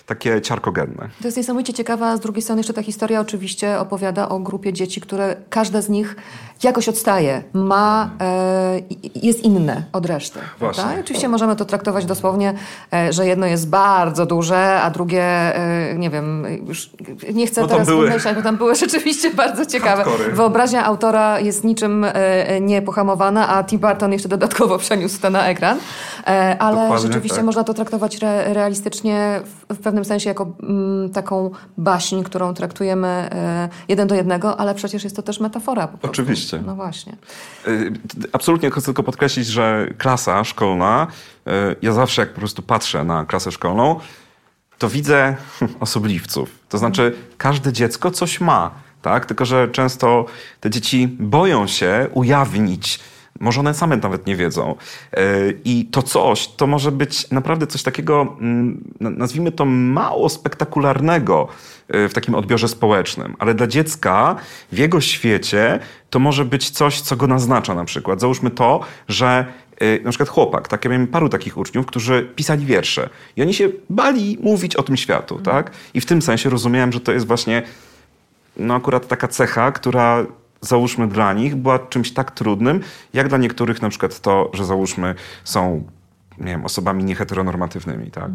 takie 0.06 0.40
ciarkogenne. 0.40 1.08
To 1.20 1.28
jest 1.28 1.36
niesamowicie 1.36 1.72
ciekawa, 1.72 2.16
z 2.16 2.20
drugiej 2.20 2.42
strony 2.42 2.60
jeszcze 2.60 2.74
ta 2.74 2.82
historia 2.82 3.20
oczywiście 3.20 3.78
opowiada 3.78 4.28
o 4.28 4.38
grupie 4.38 4.72
dzieci, 4.72 5.00
które 5.00 5.36
każda 5.50 5.82
z 5.82 5.88
nich 5.88 6.16
jakoś 6.64 6.88
odstaje, 6.88 7.42
ma, 7.52 8.10
e, 8.20 8.80
jest 9.22 9.44
inne 9.44 9.82
od 9.92 10.06
reszty. 10.06 10.38
Właśnie. 10.58 10.82
Prawda? 10.82 11.00
Oczywiście 11.00 11.28
możemy 11.28 11.56
to 11.56 11.64
traktować 11.64 12.04
dosłownie, 12.04 12.54
e, 12.92 13.12
że 13.12 13.26
jedno 13.26 13.46
jest 13.46 13.68
bardzo 13.68 14.26
duże, 14.26 14.80
a 14.80 14.90
drugie, 14.90 15.22
e, 15.22 15.94
nie 15.94 16.10
wiem, 16.10 16.46
już 16.66 16.90
nie 17.34 17.46
chcę 17.46 17.60
No 17.60 17.66
teraz 17.66 17.86
były- 17.86 18.10
bo 18.36 18.42
tam 18.42 18.56
były 18.56 18.74
rzeczywiście 18.84 19.30
bardzo 19.30 19.66
ciekawe. 19.66 20.04
Hardcory. 20.04 20.32
Wyobraźnia 20.32 20.84
autora 20.84 21.40
jest 21.40 21.64
niczym 21.64 22.04
e, 22.04 22.60
niepohamowana, 22.60 23.48
a 23.48 23.64
Tim 23.64 23.78
Burton 23.78 24.12
jeszcze 24.12 24.28
dodatkowo 24.28 24.78
przeniósł 24.86 25.20
to 25.20 25.30
na 25.30 25.48
ekran. 25.48 25.78
E, 26.26 26.56
ale 26.58 26.76
Dokładnie 26.80 27.06
rzeczywiście 27.06 27.36
tak. 27.36 27.44
można 27.44 27.64
to 27.64 27.74
traktować 27.74 28.16
re, 28.22 28.54
realistycznie 28.54 29.40
w, 29.68 29.74
w 29.74 29.78
pewnym 29.78 30.04
sensie 30.04 30.28
jako 30.28 30.46
mm, 30.62 31.10
taką 31.10 31.50
baśń, 31.78 32.22
którą 32.22 32.54
traktujemy 32.54 33.08
e, 33.08 33.68
jeden 33.88 34.08
do 34.08 34.14
jednego, 34.14 34.60
ale 34.60 34.74
przecież 34.74 35.04
jest 35.04 35.16
to 35.16 35.22
też 35.22 35.40
metafora 35.40 35.86
prostu. 35.88 36.06
Oczywiście. 36.46 36.66
No 36.66 36.74
właśnie. 36.76 37.16
Y, 37.68 37.92
Absolutnie 38.32 38.70
chcę 38.70 38.82
tylko 38.82 39.02
podkreślić, 39.02 39.46
że 39.46 39.88
klasa 39.98 40.44
szkolna, 40.44 41.06
y, 41.46 41.50
ja 41.82 41.92
zawsze 41.92 42.22
jak 42.22 42.32
po 42.32 42.38
prostu 42.38 42.62
patrzę 42.62 43.04
na 43.04 43.24
klasę 43.24 43.52
szkolną, 43.52 44.00
to 44.78 44.88
widzę 44.88 45.36
osobliwców. 45.80 46.50
To 46.68 46.78
znaczy, 46.78 47.16
każde 47.38 47.72
dziecko 47.72 48.10
coś 48.10 48.40
ma, 48.40 48.70
tak? 49.02 49.26
Tylko, 49.26 49.44
że 49.44 49.68
często 49.68 50.26
te 50.60 50.70
dzieci 50.70 51.08
boją 51.20 51.66
się 51.66 52.08
ujawnić. 52.14 53.00
Może 53.40 53.60
one 53.60 53.74
same 53.74 53.96
nawet 53.96 54.26
nie 54.26 54.36
wiedzą. 54.36 54.74
Y, 55.18 55.60
I 55.64 55.84
to 55.84 56.02
coś, 56.02 56.48
to 56.48 56.66
może 56.66 56.92
być 56.92 57.30
naprawdę 57.30 57.66
coś 57.66 57.82
takiego, 57.82 58.36
mm, 58.40 58.84
na- 59.00 59.10
nazwijmy 59.10 59.52
to 59.52 59.64
mało 59.64 60.28
spektakularnego 60.28 61.48
y, 61.94 62.08
w 62.08 62.14
takim 62.14 62.34
odbiorze 62.34 62.68
społecznym, 62.68 63.36
ale 63.38 63.54
dla 63.54 63.66
dziecka 63.66 64.36
w 64.72 64.78
jego 64.78 65.00
świecie 65.00 65.78
to 66.10 66.18
może 66.18 66.44
być 66.44 66.70
coś, 66.70 67.00
co 67.00 67.16
go 67.16 67.26
naznacza 67.26 67.74
na 67.74 67.84
przykład. 67.84 68.20
Załóżmy 68.20 68.50
to, 68.50 68.80
że 69.08 69.46
y, 69.82 70.00
na 70.04 70.10
przykład 70.10 70.28
chłopak, 70.28 70.68
tak, 70.68 70.84
ja 70.84 70.90
miałem 70.90 71.06
paru 71.06 71.28
takich 71.28 71.58
uczniów, 71.58 71.86
którzy 71.86 72.30
pisali 72.36 72.66
wiersze 72.66 73.08
i 73.36 73.42
oni 73.42 73.54
się 73.54 73.68
bali 73.90 74.38
mówić 74.40 74.76
o 74.76 74.82
tym 74.82 74.96
światu, 74.96 75.38
tak? 75.38 75.70
I 75.94 76.00
w 76.00 76.06
tym 76.06 76.22
sensie 76.22 76.50
rozumiałem, 76.50 76.92
że 76.92 77.00
to 77.00 77.12
jest 77.12 77.26
właśnie 77.26 77.62
no 78.56 78.74
akurat 78.74 79.08
taka 79.08 79.28
cecha, 79.28 79.72
która 79.72 80.26
załóżmy 80.68 81.08
dla 81.08 81.32
nich 81.32 81.56
była 81.56 81.78
czymś 81.78 82.12
tak 82.12 82.30
trudnym, 82.30 82.80
jak 83.12 83.28
dla 83.28 83.38
niektórych 83.38 83.82
na 83.82 83.88
przykład 83.88 84.20
to, 84.20 84.50
że 84.54 84.64
załóżmy 84.64 85.14
są 85.44 85.84
nie 86.38 86.46
wiem, 86.46 86.64
osobami 86.64 87.04
nieheteronormatywnymi, 87.04 88.10
tak? 88.10 88.30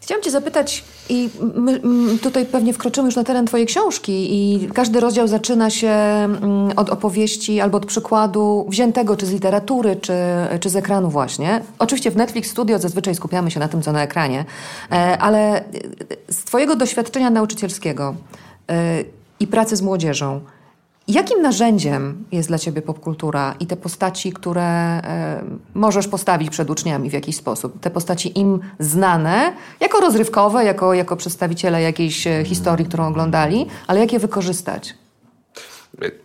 Chciałam 0.00 0.22
Cię 0.22 0.30
zapytać, 0.30 0.84
i 1.08 1.30
my, 1.54 1.80
tutaj 2.22 2.46
pewnie 2.46 2.72
wkroczymy 2.72 3.06
już 3.06 3.16
na 3.16 3.24
teren 3.24 3.46
Twojej 3.46 3.66
książki, 3.66 4.28
i 4.30 4.68
każdy 4.68 5.00
rozdział 5.00 5.28
zaczyna 5.28 5.70
się 5.70 5.88
mm, 5.88 6.72
od 6.76 6.90
opowieści 6.90 7.60
albo 7.60 7.78
od 7.78 7.86
przykładu 7.86 8.66
wziętego 8.68 9.16
czy 9.16 9.26
z 9.26 9.32
literatury, 9.32 9.96
czy, 9.96 10.14
czy 10.60 10.70
z 10.70 10.76
ekranu, 10.76 11.10
właśnie. 11.10 11.62
Oczywiście 11.78 12.10
w 12.10 12.16
Netflix 12.16 12.50
Studio 12.50 12.78
zazwyczaj 12.78 13.14
skupiamy 13.14 13.50
się 13.50 13.60
na 13.60 13.68
tym, 13.68 13.82
co 13.82 13.92
na 13.92 14.02
ekranie, 14.02 14.44
e, 14.92 15.18
ale 15.18 15.64
z 16.30 16.44
Twojego 16.44 16.76
doświadczenia 16.76 17.30
nauczycielskiego 17.30 18.14
e, 18.70 19.04
i 19.40 19.46
pracy 19.46 19.76
z 19.76 19.82
młodzieżą, 19.82 20.40
Jakim 21.08 21.42
narzędziem 21.42 22.24
jest 22.32 22.48
dla 22.48 22.58
Ciebie 22.58 22.82
popkultura 22.82 23.54
i 23.60 23.66
te 23.66 23.76
postaci, 23.76 24.32
które 24.32 24.62
e, 24.62 25.42
możesz 25.74 26.08
postawić 26.08 26.50
przed 26.50 26.70
uczniami 26.70 27.10
w 27.10 27.12
jakiś 27.12 27.36
sposób? 27.36 27.80
Te 27.80 27.90
postaci 27.90 28.38
im 28.38 28.60
znane, 28.78 29.52
jako 29.80 30.00
rozrywkowe, 30.00 30.64
jako, 30.64 30.94
jako 30.94 31.16
przedstawiciele 31.16 31.82
jakiejś 31.82 32.26
e, 32.26 32.44
historii, 32.44 32.86
którą 32.86 33.06
oglądali, 33.06 33.66
ale 33.86 34.00
jak 34.00 34.12
je 34.12 34.18
wykorzystać? 34.18 34.94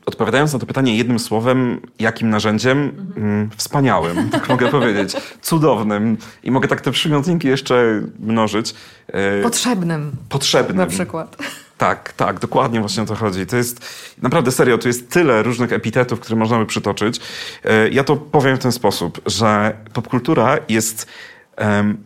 Odpowiadając 0.06 0.54
na 0.54 0.60
to 0.60 0.66
pytanie 0.66 0.98
jednym 0.98 1.20
słowem, 1.20 1.82
jakim 2.00 2.30
narzędziem? 2.30 3.08
Mm, 3.18 3.50
wspaniałym, 3.58 4.30
tak 4.30 4.50
mogę 4.50 4.68
powiedzieć. 4.70 5.14
Cudownym. 5.42 6.18
I 6.44 6.52
mogę 6.52 6.68
tak 6.68 6.82
te 6.82 6.92
przymiotniki 6.92 7.48
jeszcze 7.48 8.02
mnożyć. 8.20 8.76
E, 9.08 9.42
Potrzebnym 9.42 10.12
potrzebnym. 10.30 10.78
na 10.78 10.86
przykład. 10.86 11.38
Tak, 11.82 12.14
tak, 12.14 12.40
dokładnie 12.40 12.80
właśnie 12.80 13.04
o 13.04 13.06
to 13.06 13.16
chodzi. 13.16 13.46
To 13.46 13.58
jest 13.58 13.86
naprawdę 14.22 14.52
serio, 14.52 14.78
tu 14.78 14.88
jest 14.88 15.10
tyle 15.10 15.44
różnych 15.44 15.74
epitetów, 15.74 16.20
które 16.20 16.36
można 16.36 16.58
by 16.60 16.66
przytoczyć. 16.66 17.20
E, 17.64 17.90
Ja 17.90 18.04
to 18.04 18.16
powiem 18.18 18.58
w 18.58 18.60
ten 18.60 18.72
sposób, 18.72 19.22
że 19.26 19.78
popkultura 19.94 20.58
jest 20.70 21.08
em, 21.56 21.98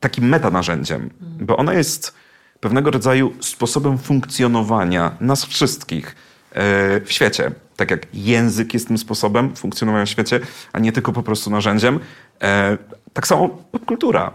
takim 0.00 0.28
metanarzędziem, 0.28 1.10
bo 1.20 1.56
ona 1.56 1.74
jest 1.74 2.14
pewnego 2.60 2.90
rodzaju 2.90 3.32
sposobem 3.40 3.98
funkcjonowania 3.98 5.16
nas 5.20 5.44
wszystkich 5.44 6.06
e, 6.52 7.00
w 7.00 7.12
świecie. 7.12 7.50
Tak 7.76 7.90
jak 7.90 8.06
język 8.14 8.74
jest 8.74 8.88
tym 8.88 8.98
sposobem 8.98 9.56
funkcjonowania 9.56 10.06
w 10.06 10.08
świecie, 10.08 10.40
a 10.72 10.78
nie 10.78 10.92
tylko 10.92 11.12
po 11.12 11.22
prostu 11.22 11.50
narzędziem. 11.50 12.00
E, 12.42 12.78
Tak 13.12 13.26
samo 13.26 13.48
popkultura. 13.48 14.30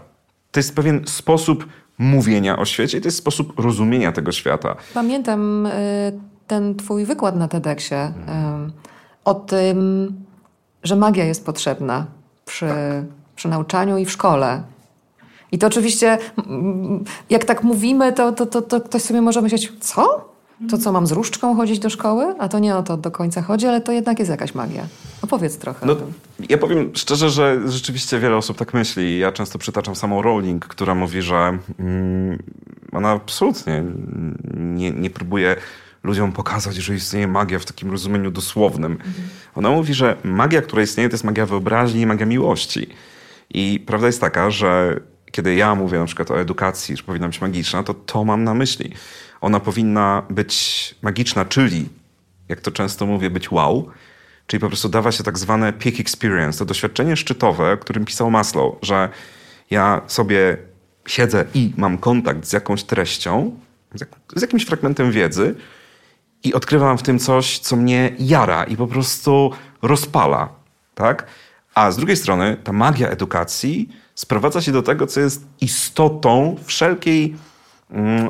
To 0.52 0.60
jest 0.60 0.74
pewien 0.74 1.06
sposób 1.06 1.66
mówienia 2.00 2.58
o 2.58 2.64
świecie 2.64 2.98
i 2.98 3.00
to 3.00 3.08
jest 3.08 3.18
sposób 3.18 3.58
rozumienia 3.58 4.12
tego 4.12 4.32
świata. 4.32 4.76
Pamiętam 4.94 5.66
e, 5.66 5.70
ten 6.46 6.74
Twój 6.74 7.04
wykład 7.04 7.36
na 7.36 7.48
TEDxie 7.48 7.96
e, 7.96 8.12
o 9.24 9.34
tym, 9.34 10.08
że 10.82 10.96
magia 10.96 11.24
jest 11.24 11.46
potrzebna 11.46 12.06
przy, 12.44 12.68
przy 13.36 13.48
nauczaniu 13.48 13.98
i 13.98 14.04
w 14.04 14.10
szkole. 14.10 14.62
I 15.52 15.58
to 15.58 15.66
oczywiście, 15.66 16.18
jak 17.30 17.44
tak 17.44 17.62
mówimy, 17.62 18.12
to, 18.12 18.32
to, 18.32 18.46
to, 18.46 18.62
to 18.62 18.80
ktoś 18.80 19.02
sobie 19.02 19.20
może 19.20 19.42
myśleć, 19.42 19.72
co? 19.80 20.29
To 20.68 20.78
co, 20.78 20.92
mam 20.92 21.06
z 21.06 21.12
różdżką 21.12 21.56
chodzić 21.56 21.78
do 21.78 21.90
szkoły? 21.90 22.34
A 22.38 22.48
to 22.48 22.58
nie 22.58 22.76
o 22.76 22.82
to 22.82 22.96
do 22.96 23.10
końca 23.10 23.42
chodzi, 23.42 23.66
ale 23.66 23.80
to 23.80 23.92
jednak 23.92 24.18
jest 24.18 24.30
jakaś 24.30 24.54
magia. 24.54 24.86
Opowiedz 25.22 25.58
trochę 25.58 25.86
No, 25.86 25.96
ja 26.48 26.58
powiem 26.58 26.90
szczerze, 26.94 27.30
że 27.30 27.60
rzeczywiście 27.66 28.18
wiele 28.18 28.36
osób 28.36 28.58
tak 28.58 28.74
myśli. 28.74 29.18
Ja 29.18 29.32
często 29.32 29.58
przytaczam 29.58 29.94
samą 29.96 30.22
Rowling, 30.22 30.66
która 30.66 30.94
mówi, 30.94 31.22
że 31.22 31.58
mm, 31.78 32.42
ona 32.92 33.10
absolutnie 33.10 33.84
nie, 34.54 34.90
nie 34.90 35.10
próbuje 35.10 35.56
ludziom 36.04 36.32
pokazać, 36.32 36.76
że 36.76 36.94
istnieje 36.94 37.28
magia 37.28 37.58
w 37.58 37.64
takim 37.64 37.90
rozumieniu 37.90 38.30
dosłownym. 38.30 38.98
Ona 39.54 39.70
mówi, 39.70 39.94
że 39.94 40.16
magia, 40.24 40.62
która 40.62 40.82
istnieje, 40.82 41.08
to 41.08 41.14
jest 41.14 41.24
magia 41.24 41.46
wyobraźni 41.46 42.00
i 42.00 42.06
magia 42.06 42.26
miłości. 42.26 42.88
I 43.50 43.84
prawda 43.86 44.06
jest 44.06 44.20
taka, 44.20 44.50
że 44.50 45.00
kiedy 45.32 45.54
ja 45.54 45.74
mówię 45.74 45.98
na 45.98 46.04
przykład 46.04 46.30
o 46.30 46.40
edukacji, 46.40 46.96
że 46.96 47.02
powinna 47.02 47.26
być 47.26 47.40
magiczna, 47.40 47.82
to 47.82 47.94
to 47.94 48.24
mam 48.24 48.44
na 48.44 48.54
myśli. 48.54 48.92
Ona 49.40 49.60
powinna 49.60 50.22
być 50.30 50.94
magiczna, 51.02 51.44
czyli, 51.44 51.88
jak 52.48 52.60
to 52.60 52.70
często 52.70 53.06
mówię, 53.06 53.30
być 53.30 53.50
wow, 53.50 53.90
czyli 54.46 54.60
po 54.60 54.66
prostu 54.66 54.88
dawa 54.88 55.12
się 55.12 55.24
tak 55.24 55.38
zwane 55.38 55.72
peak 55.72 56.00
experience, 56.00 56.58
to 56.58 56.64
doświadczenie 56.64 57.16
szczytowe, 57.16 57.72
o 57.72 57.76
którym 57.76 58.04
pisał 58.04 58.30
Maslow, 58.30 58.74
że 58.82 59.08
ja 59.70 60.00
sobie 60.06 60.56
siedzę 61.06 61.44
i 61.54 61.72
mam 61.76 61.98
kontakt 61.98 62.46
z 62.46 62.52
jakąś 62.52 62.82
treścią, 62.82 63.56
z, 63.94 64.00
jak, 64.00 64.08
z 64.36 64.42
jakimś 64.42 64.64
fragmentem 64.64 65.12
wiedzy 65.12 65.54
i 66.44 66.54
odkrywam 66.54 66.98
w 66.98 67.02
tym 67.02 67.18
coś, 67.18 67.58
co 67.58 67.76
mnie 67.76 68.12
jara 68.18 68.64
i 68.64 68.76
po 68.76 68.86
prostu 68.86 69.50
rozpala, 69.82 70.48
tak? 70.94 71.26
A 71.74 71.90
z 71.90 71.96
drugiej 71.96 72.16
strony 72.16 72.56
ta 72.64 72.72
magia 72.72 73.08
edukacji 73.08 73.88
sprowadza 74.14 74.60
się 74.60 74.72
do 74.72 74.82
tego, 74.82 75.06
co 75.06 75.20
jest 75.20 75.46
istotą 75.60 76.56
wszelkiej 76.64 77.36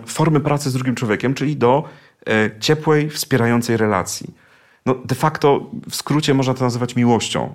formy 0.07 0.41
pracy 0.41 0.71
z 0.71 0.73
drugim 0.73 0.95
człowiekiem, 0.95 1.35
czyli 1.35 1.57
do 1.57 1.85
e, 2.29 2.51
ciepłej, 2.61 3.11
wspierającej 3.11 3.77
relacji. 3.77 4.35
No, 4.87 4.95
de 5.05 5.15
facto 5.15 5.71
w 5.91 5.97
skrócie 5.97 6.35
można 6.35 6.55
to 6.55 6.65
nazywać 6.65 6.97
miłością. 6.97 7.55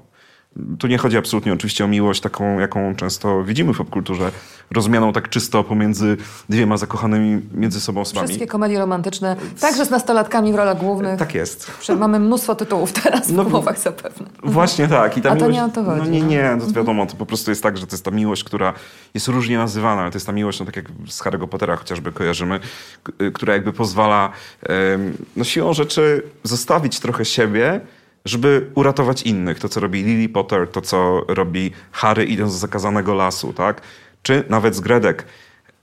Tu 0.80 0.88
nie 0.88 0.98
chodzi 0.98 1.18
absolutnie 1.18 1.54
oczywiście 1.54 1.86
o 1.86 1.88
miłość 1.88 2.22
taką, 2.22 2.60
jaką 2.60 2.96
często 2.96 3.44
widzimy 3.44 3.74
w 3.74 3.78
popkulturze, 3.78 4.32
rozumianą 4.72 5.14
tak 5.14 5.30
czysto 5.30 5.64
pomiędzy 5.64 6.18
dwiema 6.50 6.78
zakochanymi 6.78 7.42
między 7.54 7.82
sobą 7.82 8.02
osobami. 8.02 8.28
Wszystkie 8.28 8.48
komedie 8.48 8.80
romantyczne, 8.80 9.36
także 9.60 9.86
z 9.86 9.90
nastolatkami 9.90 10.52
w 10.52 10.56
rolach 10.56 10.78
głównych. 10.78 11.20
Tak 11.20 11.36
jest. 11.36 11.72
Mamy 11.98 12.20
mnóstwo 12.20 12.56
tytułów 12.56 12.94
teraz 12.94 13.30
No, 13.30 13.44
w 13.44 13.50
głowach 13.50 13.80
zapewne. 13.80 14.28
Właśnie 14.44 14.88
tak. 14.88 15.18
I 15.18 15.22
ta 15.22 15.30
A 15.30 15.36
to 15.36 15.38
miłość, 15.38 15.56
nie 15.56 15.64
o 15.64 15.70
to 15.70 15.84
chodzi, 15.84 16.02
No 16.02 16.08
nie, 16.08 16.20
no. 16.22 16.28
nie, 16.28 16.58
to 16.62 16.72
wiadomo, 16.72 17.06
to 17.06 17.16
po 17.16 17.26
prostu 17.26 17.52
jest 17.52 17.64
tak, 17.64 17.78
że 17.78 17.88
to 17.88 17.94
jest 17.94 18.06
ta 18.06 18.12
miłość, 18.12 18.44
która 18.44 18.74
jest 19.14 19.28
różnie 19.28 19.58
nazywana, 19.58 20.02
ale 20.02 20.12
to 20.12 20.16
jest 20.16 20.26
ta 20.26 20.32
miłość, 20.32 20.60
no 20.60 20.66
tak 20.66 20.76
jak 20.76 20.86
z 21.08 21.22
Harry'ego 21.24 21.48
Pottera 21.48 21.76
chociażby 21.76 22.12
kojarzymy, 22.12 22.60
y, 23.22 23.32
która 23.32 23.54
jakby 23.54 23.74
pozwala 23.74 24.30
no 25.36 25.44
siłą 25.44 25.74
rzeczy 25.74 26.24
zostawić 26.44 27.00
trochę 27.00 27.26
siebie 27.26 27.82
żeby 28.26 28.72
uratować 28.76 29.22
innych. 29.22 29.60
To, 29.60 29.70
co 29.70 29.80
robi 29.80 30.04
Lily 30.04 30.30
Potter, 30.30 30.68
to, 30.68 30.82
co 30.82 31.22
robi 31.28 31.72
Harry 31.92 32.26
idąc 32.26 32.52
do 32.52 32.58
zakazanego 32.58 33.14
lasu, 33.14 33.54
tak? 33.54 33.82
Czy 34.24 34.44
nawet 34.50 34.76
z 34.76 34.80
Gredek. 34.80 35.26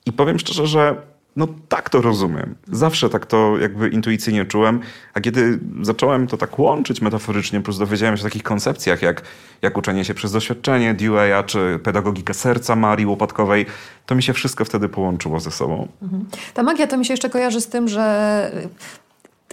I 0.07 0.13
powiem 0.13 0.39
szczerze, 0.39 0.67
że 0.67 0.97
no 1.37 1.49
tak 1.69 1.91
to 1.91 2.01
rozumiem. 2.01 2.55
Zawsze 2.73 3.11
tak 3.11 3.27
to 3.27 3.59
jakby 3.59 3.89
intuicyjnie 3.89 4.45
czułem, 4.45 4.81
a 5.15 5.21
kiedy 5.21 5.59
zacząłem 5.83 6.27
to 6.27 6.37
tak 6.37 6.59
łączyć 6.59 7.01
metaforycznie, 7.01 7.61
plus 7.61 7.79
dowiedziałem 7.79 8.17
się 8.17 8.23
o 8.23 8.25
takich 8.25 8.43
koncepcjach 8.43 9.03
jak, 9.03 9.23
jak 9.63 9.79
uczenie 9.79 10.05
się 10.05 10.15
przez 10.15 10.33
doświadczenie 10.33 10.95
Dewey'a, 10.95 11.45
czy 11.45 11.81
pedagogika 11.83 12.35
serca 12.35 12.77
Marii 12.77 13.07
Łopatkowej, 13.07 13.67
to 14.07 14.15
mi 14.15 14.23
się 14.23 14.33
wszystko 14.33 14.65
wtedy 14.65 14.89
połączyło 14.89 15.41
ze 15.41 15.51
sobą. 15.51 15.89
Mhm. 16.03 16.25
Ta 16.55 16.63
magia 16.63 16.87
to 16.87 16.97
mi 16.97 17.05
się 17.05 17.13
jeszcze 17.13 17.31
kojarzy 17.31 17.61
z 17.61 17.69
tym, 17.69 17.89
że 17.89 18.69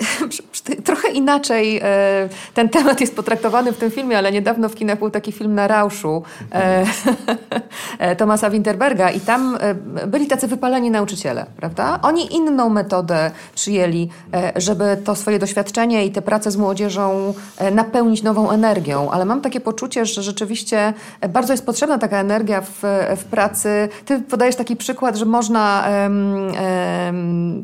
trochę 0.86 1.10
inaczej 1.10 1.80
e, 1.84 2.30
ten 2.54 2.70
temat 2.70 3.02
jest 3.02 3.16
potraktowany 3.16 3.72
w 3.72 3.78
tym 3.78 3.92
filmie, 3.92 4.18
ale 4.18 4.32
niedawno 4.32 4.70
w 4.70 4.76
kinach 4.76 5.00
był 5.00 5.10
taki 5.10 5.32
film 5.32 5.56
na 5.56 5.68
Rauszu 5.68 6.24
e, 6.52 6.86
e, 8.00 8.16
Tomasa 8.16 8.50
Winterberga 8.50 9.10
i 9.10 9.20
tam 9.20 9.58
byli 10.08 10.28
tacy 10.28 10.48
wypaleni 10.48 10.92
nauczyciele, 10.92 11.46
prawda? 11.58 12.00
Oni 12.02 12.36
inną 12.36 12.70
metodę 12.70 13.32
przyjęli, 13.56 14.10
żeby 14.56 14.98
to 15.06 15.16
swoje 15.16 15.40
doświadczenie 15.40 16.06
i 16.06 16.12
tę 16.12 16.22
pracę 16.22 16.52
z 16.52 16.58
młodzieżą 16.58 17.34
napełnić 17.72 18.24
nową 18.24 18.50
energią, 18.50 19.12
ale 19.12 19.26
mam 19.26 19.42
takie 19.42 19.60
poczucie, 19.60 20.06
że 20.06 20.24
rzeczywiście 20.24 20.94
bardzo 21.30 21.54
jest 21.54 21.66
potrzebna 21.66 21.98
taka 21.98 22.18
energia 22.18 22.62
w, 22.62 22.82
w 23.18 23.24
pracy. 23.24 23.90
Ty 24.06 24.20
podajesz 24.20 24.56
taki 24.56 24.76
przykład, 24.76 25.16
że 25.16 25.26
można, 25.26 25.88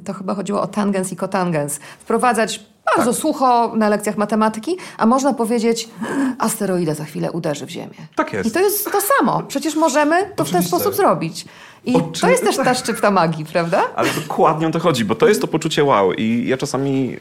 to 0.05 0.13
chyba 0.13 0.35
chodziło 0.35 0.61
o 0.61 0.67
tangens 0.67 1.11
i 1.11 1.15
kotangens, 1.15 1.79
wprowadzić 1.99 2.24
wprowadzać 2.25 2.65
bardzo 2.95 3.11
tak. 3.11 3.21
sucho 3.21 3.75
na 3.75 3.89
lekcjach 3.89 4.17
matematyki, 4.17 4.77
a 4.97 5.05
można 5.05 5.33
powiedzieć, 5.33 5.89
asteroida 6.37 6.93
za 6.93 7.05
chwilę 7.05 7.31
uderzy 7.31 7.65
w 7.65 7.69
Ziemię. 7.69 8.07
Tak 8.15 8.33
jest. 8.33 8.49
I 8.49 8.51
to 8.51 8.59
jest 8.59 8.91
to 8.91 9.01
samo. 9.01 9.43
Przecież 9.47 9.75
możemy 9.75 10.15
to 10.15 10.25
Oczywiście. 10.25 10.45
w 10.45 10.51
ten 10.51 10.63
sposób 10.63 10.95
zrobić. 10.95 11.45
I 11.85 11.95
Oczy... 11.95 12.21
to 12.21 12.29
jest 12.29 12.43
też 12.43 12.57
ta 12.57 12.73
szczypta 12.73 13.11
magii, 13.11 13.45
prawda? 13.45 13.83
Ale 13.95 14.09
dokładnie 14.13 14.67
o 14.67 14.71
to 14.71 14.79
chodzi, 14.79 15.05
bo 15.05 15.15
to 15.15 15.27
jest 15.27 15.41
to 15.41 15.47
poczucie 15.47 15.83
wow. 15.83 16.13
I 16.13 16.47
ja 16.47 16.57
czasami 16.57 17.17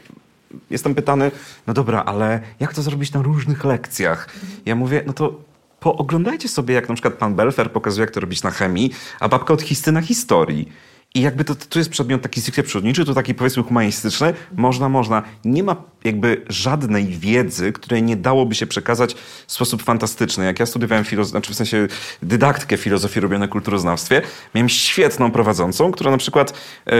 jestem 0.69 0.95
pytany, 0.95 1.31
no 1.67 1.73
dobra, 1.73 2.03
ale 2.05 2.39
jak 2.59 2.73
to 2.73 2.81
zrobić 2.81 3.13
na 3.13 3.21
różnych 3.21 3.65
lekcjach? 3.65 4.29
Ja 4.65 4.75
mówię, 4.75 5.03
no 5.07 5.13
to 5.13 5.33
pooglądajcie 5.79 6.49
sobie, 6.49 6.75
jak 6.75 6.89
na 6.89 6.95
przykład 6.95 7.13
pan 7.13 7.35
Belfer 7.35 7.71
pokazuje, 7.71 8.05
jak 8.05 8.11
to 8.11 8.19
robić 8.19 8.43
na 8.43 8.51
chemii, 8.51 8.91
a 9.19 9.29
babka 9.29 9.53
od 9.53 9.61
histy 9.61 9.91
na 9.91 10.01
historii. 10.01 10.71
I 11.15 11.21
jakby 11.21 11.43
to, 11.43 11.55
tu 11.55 11.79
jest 11.79 11.89
przedmiot 11.89 12.21
taki 12.21 12.41
stricte 12.41 12.63
przyrodniczy, 12.63 13.05
to 13.05 13.13
taki 13.13 13.33
powiedzmy 13.33 13.63
humanistyczny. 13.63 14.33
Można, 14.55 14.89
można. 14.89 15.23
Nie 15.45 15.63
ma 15.63 15.75
jakby 16.03 16.45
żadnej 16.49 17.05
wiedzy, 17.05 17.71
której 17.71 18.03
nie 18.03 18.15
dałoby 18.15 18.55
się 18.55 18.67
przekazać 18.67 19.15
w 19.47 19.51
sposób 19.51 19.83
fantastyczny. 19.83 20.45
Jak 20.45 20.59
ja 20.59 20.65
studiowałem 20.65 21.05
filozofię, 21.05 21.31
znaczy 21.31 21.53
w 21.53 21.55
sensie 21.55 21.87
dydaktykę 22.23 22.77
filozofii 22.77 23.19
robioną 23.19 23.47
kulturoznawstwie, 23.47 24.21
miałem 24.55 24.69
świetną 24.69 25.31
prowadzącą, 25.31 25.91
która 25.91 26.11
na 26.11 26.17
przykład 26.17 26.53
yy, 26.85 26.93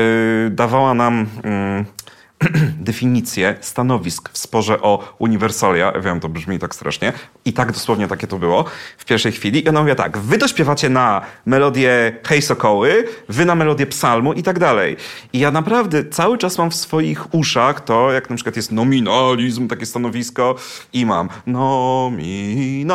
dawała 0.52 0.94
nam... 0.94 1.28
Yy, 1.44 2.05
definicję 2.90 3.56
stanowisk 3.62 4.30
w 4.30 4.38
sporze 4.38 4.82
o 4.82 5.16
uniwersalia. 5.20 5.92
Wiem, 5.92 6.20
to 6.20 6.30
brzmi 6.30 6.60
tak 6.60 6.76
strasznie. 6.76 7.14
I 7.46 7.54
tak 7.54 7.72
dosłownie 7.72 8.08
takie 8.08 8.28
to 8.28 8.40
było 8.40 8.66
w 8.98 9.06
pierwszej 9.06 9.32
chwili. 9.32 9.66
I 9.66 9.70
ona 9.70 9.82
mówi 9.82 9.96
tak, 9.96 10.18
wy 10.18 10.38
to 10.38 10.48
śpiewacie 10.48 10.90
na 10.90 11.22
melodię 11.46 12.20
Hej 12.24 12.42
Sokoły, 12.42 13.08
wy 13.30 13.46
na 13.46 13.56
melodię 13.56 13.86
psalmu 13.86 14.34
i 14.34 14.44
tak 14.44 14.60
dalej. 14.60 14.98
I 15.34 15.40
ja 15.40 15.52
naprawdę 15.52 16.06
cały 16.06 16.38
czas 16.38 16.58
mam 16.58 16.72
w 16.72 16.76
swoich 16.76 17.34
uszach 17.34 17.82
to, 17.82 18.12
jak 18.12 18.30
na 18.30 18.36
przykład 18.36 18.56
jest 18.56 18.72
nominalizm, 18.72 19.68
takie 19.68 19.86
stanowisko 19.86 20.56
i 20.94 21.06
mam 21.06 21.30
nominalizm, 21.48 22.86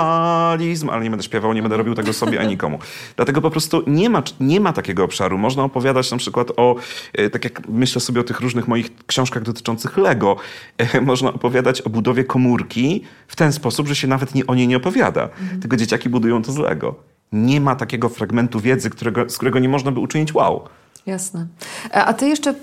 ale 0.91 1.05
nie 1.05 1.11
będę 1.11 1.25
śpiewał, 1.25 1.53
nie 1.53 1.63
będę 1.63 1.77
robił 1.77 1.95
tego 1.95 2.13
sobie 2.13 2.41
ani 2.41 2.49
nikomu. 2.49 2.79
Dlatego 3.17 3.41
po 3.41 3.51
prostu 3.51 3.83
nie 3.87 4.11
ma, 4.11 4.23
nie 4.41 4.61
ma 4.61 4.73
takiego 4.73 5.05
obszaru. 5.05 5.39
Można 5.39 5.65
opowiadać 5.65 6.11
na 6.11 6.17
przykład 6.17 6.49
o, 6.57 6.77
e, 7.13 7.31
tak 7.31 7.45
jak 7.45 7.69
myślę 7.69 8.01
sobie 8.01 8.21
o 8.21 8.25
tych 8.25 8.41
różnych 8.41 8.69
moich 8.69 8.91
książkach 9.07 9.30
książkach 9.31 9.43
dotyczących 9.43 9.97
Lego 9.97 10.37
e, 10.79 11.01
można 11.01 11.33
opowiadać 11.33 11.81
o 11.83 11.91
budowie 11.91 12.25
komórki 12.25 13.05
w 13.29 13.37
ten 13.37 13.53
sposób, 13.53 13.89
że 13.89 13.97
się 13.97 14.09
nawet 14.09 14.35
nie, 14.35 14.47
o 14.47 14.55
niej 14.55 14.69
nie 14.69 14.77
opowiada. 14.77 15.23
Mhm. 15.23 15.61
Tylko 15.61 15.77
dzieciaki 15.77 16.09
budują 16.09 16.43
to 16.43 16.53
z 16.53 16.57
Lego. 16.57 16.95
Nie 17.33 17.61
ma 17.61 17.77
takiego 17.77 18.09
fragmentu 18.09 18.61
wiedzy, 18.61 18.91
którego, 18.91 19.31
z 19.31 19.37
którego 19.37 19.59
nie 19.59 19.69
można 19.69 19.93
by 19.93 20.01
uczynić 20.01 20.35
wow. 20.35 20.63
Jasne. 21.07 21.47
A 21.93 22.15
ty 22.15 22.29
jeszcze... 22.29 22.55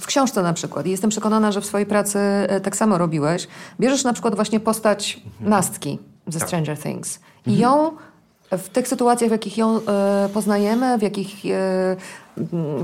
w 0.00 0.06
książce 0.06 0.42
na 0.42 0.52
przykład, 0.52 0.86
jestem 0.86 1.10
przekonana, 1.10 1.52
że 1.52 1.60
w 1.60 1.66
swojej 1.66 1.86
pracy 1.86 2.18
e, 2.18 2.60
tak 2.60 2.76
samo 2.76 2.98
robiłeś, 2.98 3.48
bierzesz 3.80 4.04
na 4.04 4.12
przykład 4.12 4.34
właśnie 4.34 4.60
postać 4.60 5.20
mhm. 5.26 5.50
Nastki 5.50 5.98
ze 6.26 6.38
tak. 6.38 6.48
Stranger 6.48 6.78
Things 6.78 7.20
i 7.46 7.50
mhm. 7.50 7.60
ją 7.60 7.96
w 8.52 8.68
tych 8.68 8.88
sytuacjach, 8.88 9.28
w 9.28 9.32
jakich 9.32 9.58
ją 9.58 9.80
e, 9.86 10.28
poznajemy, 10.34 10.98
w 10.98 11.02
jakich 11.02 11.46
e, 11.46 11.96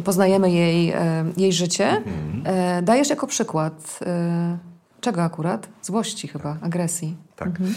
poznajemy 0.04 0.50
jej, 0.50 0.90
e, 0.90 1.24
jej 1.36 1.52
życie, 1.52 1.88
mhm. 1.88 2.42
e, 2.44 2.82
dajesz 2.82 3.10
jako 3.10 3.26
przykład. 3.26 3.98
E, 4.06 4.58
czego 5.00 5.22
akurat? 5.22 5.68
Złości 5.82 6.28
chyba, 6.28 6.56
agresji. 6.62 7.16
Tak. 7.36 7.48
Mhm. 7.48 7.74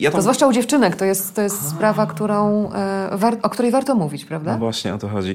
Ja 0.00 0.10
tam... 0.10 0.18
To 0.18 0.22
zwłaszcza 0.22 0.46
u 0.46 0.52
dziewczynek, 0.52 0.96
to 0.96 1.04
jest, 1.04 1.34
to 1.34 1.42
jest 1.42 1.68
sprawa, 1.70 2.06
którą, 2.06 2.70
o 3.42 3.50
której 3.50 3.70
warto 3.70 3.94
mówić, 3.94 4.24
prawda? 4.24 4.52
No 4.52 4.58
właśnie, 4.58 4.94
o 4.94 4.98
to 4.98 5.08
chodzi. 5.08 5.34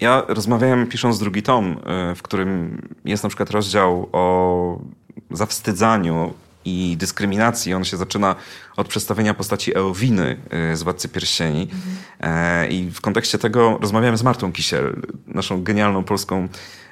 Ja 0.00 0.22
rozmawiałem 0.28 0.86
pisząc 0.86 1.18
drugi 1.18 1.42
tom, 1.42 1.76
w 2.16 2.22
którym 2.22 2.82
jest 3.04 3.22
na 3.22 3.28
przykład 3.28 3.50
rozdział 3.50 4.08
o 4.12 4.78
zawstydzaniu 5.30 6.34
i 6.64 6.96
dyskryminacji. 6.96 7.74
On 7.74 7.84
się 7.84 7.96
zaczyna 7.96 8.36
od 8.76 8.88
przedstawienia 8.88 9.34
postaci 9.34 9.76
Eowiny 9.76 10.36
y, 10.72 10.76
z 10.76 10.82
Władcy 10.82 11.08
Pierścieni. 11.08 11.68
Mhm. 12.20 12.70
I 12.70 12.90
w 12.90 13.00
kontekście 13.00 13.38
tego 13.38 13.78
rozmawiałem 13.80 14.16
z 14.16 14.22
Martą 14.22 14.52
Kisiel, 14.52 15.02
naszą 15.26 15.62
genialną 15.62 16.04
polską 16.04 16.48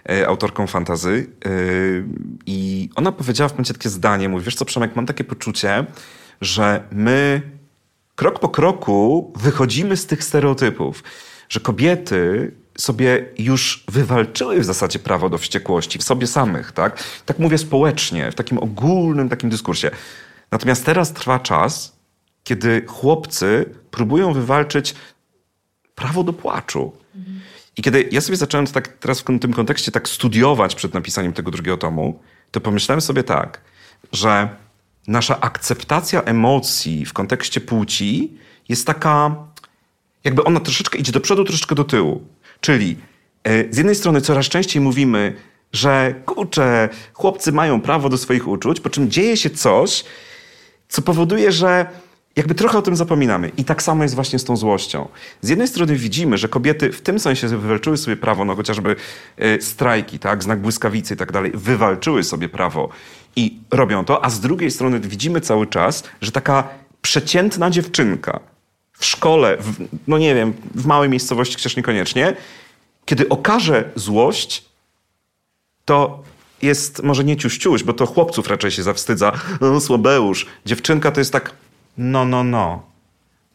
e, 0.08 0.28
autorką 0.28 0.66
fantazy. 0.66 1.26
E, 1.44 1.50
I 2.46 2.90
ona 2.94 3.12
powiedziała 3.12 3.48
w 3.48 3.52
momencie 3.52 3.74
takie 3.74 3.88
zdanie, 3.88 4.28
mówi, 4.28 4.44
wiesz 4.44 4.54
co 4.54 4.64
Przemek, 4.64 4.96
mam 4.96 5.06
takie 5.06 5.24
poczucie, 5.24 5.86
że 6.40 6.82
my 6.92 7.42
krok 8.14 8.38
po 8.38 8.48
kroku 8.48 9.32
wychodzimy 9.36 9.96
z 9.96 10.06
tych 10.06 10.24
stereotypów, 10.24 11.02
że 11.48 11.60
kobiety 11.60 12.52
sobie 12.78 13.24
już 13.38 13.84
wywalczyły 13.88 14.60
w 14.60 14.64
zasadzie 14.64 14.98
prawo 14.98 15.28
do 15.28 15.38
wściekłości 15.38 15.98
w 15.98 16.02
sobie 16.02 16.26
samych, 16.26 16.72
tak? 16.72 17.02
Tak 17.26 17.38
mówię 17.38 17.58
społecznie, 17.58 18.30
w 18.30 18.34
takim 18.34 18.58
ogólnym 18.58 19.28
takim 19.28 19.50
dyskursie. 19.50 19.90
Natomiast 20.50 20.84
teraz 20.84 21.12
trwa 21.12 21.38
czas, 21.38 21.96
kiedy 22.44 22.84
chłopcy 22.86 23.74
próbują 23.90 24.32
wywalczyć 24.32 24.94
prawo 25.94 26.24
do 26.24 26.32
płaczu. 26.32 26.92
I 27.76 27.82
kiedy 27.82 28.08
ja 28.12 28.20
sobie 28.20 28.36
zacząłem 28.36 28.66
tak 28.66 28.88
teraz 28.88 29.20
w 29.20 29.24
tym 29.24 29.52
kontekście 29.52 29.92
tak 29.92 30.08
studiować 30.08 30.74
przed 30.74 30.94
napisaniem 30.94 31.32
tego 31.32 31.50
drugiego 31.50 31.76
tomu, 31.76 32.20
to 32.50 32.60
pomyślałem 32.60 33.00
sobie 33.00 33.22
tak, 33.22 33.60
że 34.12 34.48
nasza 35.08 35.40
akceptacja 35.40 36.22
emocji 36.22 37.06
w 37.06 37.12
kontekście 37.12 37.60
płci 37.60 38.38
jest 38.68 38.86
taka, 38.86 39.36
jakby 40.24 40.44
ona 40.44 40.60
troszeczkę 40.60 40.98
idzie 40.98 41.12
do 41.12 41.20
przodu, 41.20 41.44
troszeczkę 41.44 41.74
do 41.74 41.84
tyłu. 41.84 42.26
Czyli 42.60 42.96
e, 43.44 43.72
z 43.72 43.76
jednej 43.76 43.94
strony 43.94 44.20
coraz 44.20 44.46
częściej 44.46 44.82
mówimy, 44.82 45.36
że 45.72 46.14
kurczę, 46.26 46.88
chłopcy 47.12 47.52
mają 47.52 47.80
prawo 47.80 48.08
do 48.08 48.18
swoich 48.18 48.48
uczuć, 48.48 48.80
po 48.80 48.90
czym 48.90 49.10
dzieje 49.10 49.36
się 49.36 49.50
coś, 49.50 50.04
co 50.88 51.02
powoduje, 51.02 51.52
że 51.52 51.86
jakby 52.36 52.54
trochę 52.54 52.78
o 52.78 52.82
tym 52.82 52.96
zapominamy. 52.96 53.52
I 53.56 53.64
tak 53.64 53.82
samo 53.82 54.02
jest 54.02 54.14
właśnie 54.14 54.38
z 54.38 54.44
tą 54.44 54.56
złością. 54.56 55.08
Z 55.40 55.48
jednej 55.48 55.68
strony 55.68 55.96
widzimy, 55.96 56.38
że 56.38 56.48
kobiety 56.48 56.92
w 56.92 57.00
tym 57.00 57.18
sensie 57.18 57.48
wywalczyły 57.48 57.96
sobie 57.96 58.16
prawo, 58.16 58.44
no 58.44 58.56
chociażby 58.56 58.96
e, 59.36 59.60
strajki, 59.60 60.18
tak, 60.18 60.44
znak 60.44 60.60
błyskawicy 60.60 61.14
i 61.14 61.16
tak 61.16 61.32
dalej, 61.32 61.52
wywalczyły 61.54 62.24
sobie 62.24 62.48
prawo 62.48 62.88
i 63.36 63.58
robią 63.70 64.04
to, 64.04 64.24
a 64.24 64.30
z 64.30 64.40
drugiej 64.40 64.70
strony 64.70 65.00
widzimy 65.00 65.40
cały 65.40 65.66
czas, 65.66 66.04
że 66.20 66.32
taka 66.32 66.68
przeciętna 67.02 67.70
dziewczynka, 67.70 68.40
w 68.98 69.04
szkole, 69.04 69.56
w, 69.60 69.88
no 70.08 70.18
nie 70.18 70.34
wiem, 70.34 70.52
w 70.74 70.86
małej 70.86 71.08
miejscowości 71.08 71.54
chociaż 71.54 71.76
niekoniecznie, 71.76 72.36
kiedy 73.04 73.28
okaże 73.28 73.90
złość, 73.94 74.64
to 75.84 76.22
jest 76.62 77.02
może 77.02 77.24
nie 77.24 77.36
ciuś, 77.36 77.82
bo 77.84 77.92
to 77.92 78.06
chłopców 78.06 78.48
raczej 78.48 78.70
się 78.70 78.82
zawstydza. 78.82 79.32
No, 79.60 79.80
słabeusz. 79.80 80.46
Dziewczynka 80.66 81.10
to 81.10 81.20
jest 81.20 81.32
tak, 81.32 81.52
no, 81.98 82.24
no, 82.24 82.44
no. 82.44 82.82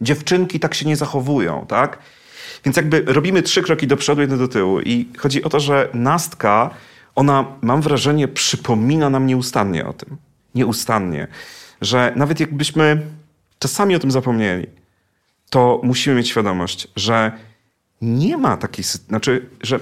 Dziewczynki 0.02 0.60
tak 0.60 0.74
się 0.74 0.86
nie 0.86 0.96
zachowują, 0.96 1.66
tak? 1.68 2.00
Więc 2.66 2.78
jakby 2.78 3.04
robimy 3.08 3.42
trzy 3.42 3.62
kroki 3.62 3.88
do 3.88 3.98
przodu, 3.98 4.22
jeden 4.22 4.39
do 4.39 4.48
tyłu. 4.48 4.80
I 4.82 5.10
chodzi 5.18 5.44
o 5.44 5.50
to, 5.50 5.60
że 5.60 5.89
nastka, 5.94 6.70
ona, 7.16 7.46
mam 7.62 7.82
wrażenie, 7.82 8.28
przypomina 8.28 9.10
nam 9.10 9.28
nieustannie 9.28 9.86
o 9.86 9.94
tym. 9.94 10.18
Nieustannie. 10.56 11.28
Że 11.82 12.14
nawet 12.16 12.39
jakbyśmy 12.39 13.02
czasami 13.60 13.96
o 13.96 14.00
tym 14.00 14.12
zapomnieli, 14.12 14.68
to 15.52 15.82
musimy 15.84 16.16
mieć 16.16 16.30
świadomość, 16.30 16.88
że 16.95 17.32
nie 18.02 18.38
ma 18.38 18.58
takiej, 18.58 18.86
znaczy, 18.86 19.49
że 19.62 19.80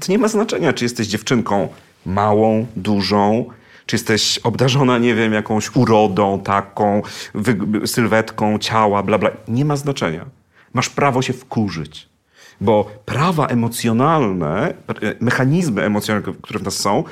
to 0.00 0.12
nie 0.12 0.18
ma 0.18 0.28
znaczenia, 0.28 0.72
czy 0.72 0.84
jesteś 0.84 1.06
dziewczynką 1.06 1.68
małą, 2.06 2.66
dużą, 2.76 3.44
czy 3.86 3.96
jesteś 3.96 4.38
obdarzona, 4.38 4.98
nie 4.98 5.14
wiem, 5.14 5.32
jakąś 5.32 5.76
urodą 5.76 6.40
taką, 6.40 7.02
sylwetką 7.86 8.58
ciała, 8.58 9.02
bla, 9.02 9.18
bla. 9.18 9.30
Nie 9.48 9.64
ma 9.64 9.76
znaczenia. 9.76 10.26
Masz 10.72 10.88
prawo 10.88 11.22
się 11.22 11.32
wkurzyć. 11.32 12.08
Bo 12.60 12.90
prawa 13.04 13.46
emocjonalne, 13.46 14.74
mechanizmy 15.20 15.82
emocjonalne, 15.82 16.32
które 16.42 16.58
w 16.58 16.62
nas 16.62 16.74
są, 16.76 17.04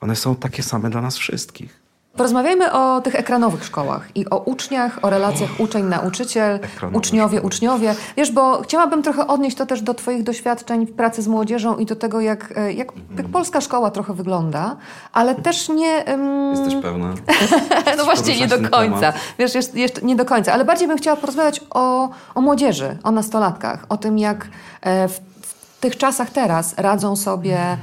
one 0.00 0.16
są 0.16 0.36
takie 0.36 0.62
same 0.62 0.90
dla 0.90 1.00
nas 1.00 1.16
wszystkich. 1.16 1.85
Porozmawiajmy 2.16 2.72
o 2.72 3.00
tych 3.00 3.14
ekranowych 3.14 3.64
szkołach 3.64 4.08
i 4.14 4.30
o 4.30 4.38
uczniach, 4.38 4.98
o 5.02 5.10
relacjach 5.10 5.50
uczeń-nauczyciel, 5.58 6.58
uczniowie, 6.92 7.42
uczniowie. 7.42 7.94
Wiesz, 8.16 8.32
bo 8.32 8.62
chciałabym 8.62 9.02
trochę 9.02 9.26
odnieść 9.26 9.56
to 9.56 9.66
też 9.66 9.82
do 9.82 9.94
Twoich 9.94 10.22
doświadczeń 10.22 10.86
w 10.86 10.92
pracy 10.92 11.22
z 11.22 11.28
młodzieżą 11.28 11.76
i 11.76 11.86
do 11.86 11.96
tego, 11.96 12.20
jak, 12.20 12.52
e, 12.56 12.72
jak, 12.72 12.88
jak 13.16 13.28
polska 13.28 13.60
szkoła 13.60 13.90
trochę 13.90 14.14
wygląda, 14.14 14.76
ale 15.12 15.34
też 15.34 15.68
nie... 15.68 16.04
em, 16.04 16.50
Jesteś 16.50 16.74
pewna? 16.82 17.14
no 17.98 18.04
właśnie, 18.04 18.36
nie 18.40 18.46
do 18.46 18.70
końca. 18.70 19.12
Wiesz, 19.38 19.54
jeszcze, 19.54 19.78
jeszcze 19.78 20.02
nie 20.02 20.16
do 20.16 20.24
końca, 20.24 20.52
ale 20.52 20.64
bardziej 20.64 20.88
bym 20.88 20.98
chciała 20.98 21.16
porozmawiać 21.16 21.60
o, 21.70 22.08
o 22.34 22.40
młodzieży, 22.40 22.96
o 23.02 23.10
nastolatkach, 23.10 23.86
o 23.88 23.96
tym, 23.96 24.18
jak 24.18 24.48
e, 24.80 25.08
w 25.08 25.20
tych 25.80 25.96
czasach 25.96 26.30
teraz 26.30 26.74
radzą 26.78 27.16
sobie 27.16 27.76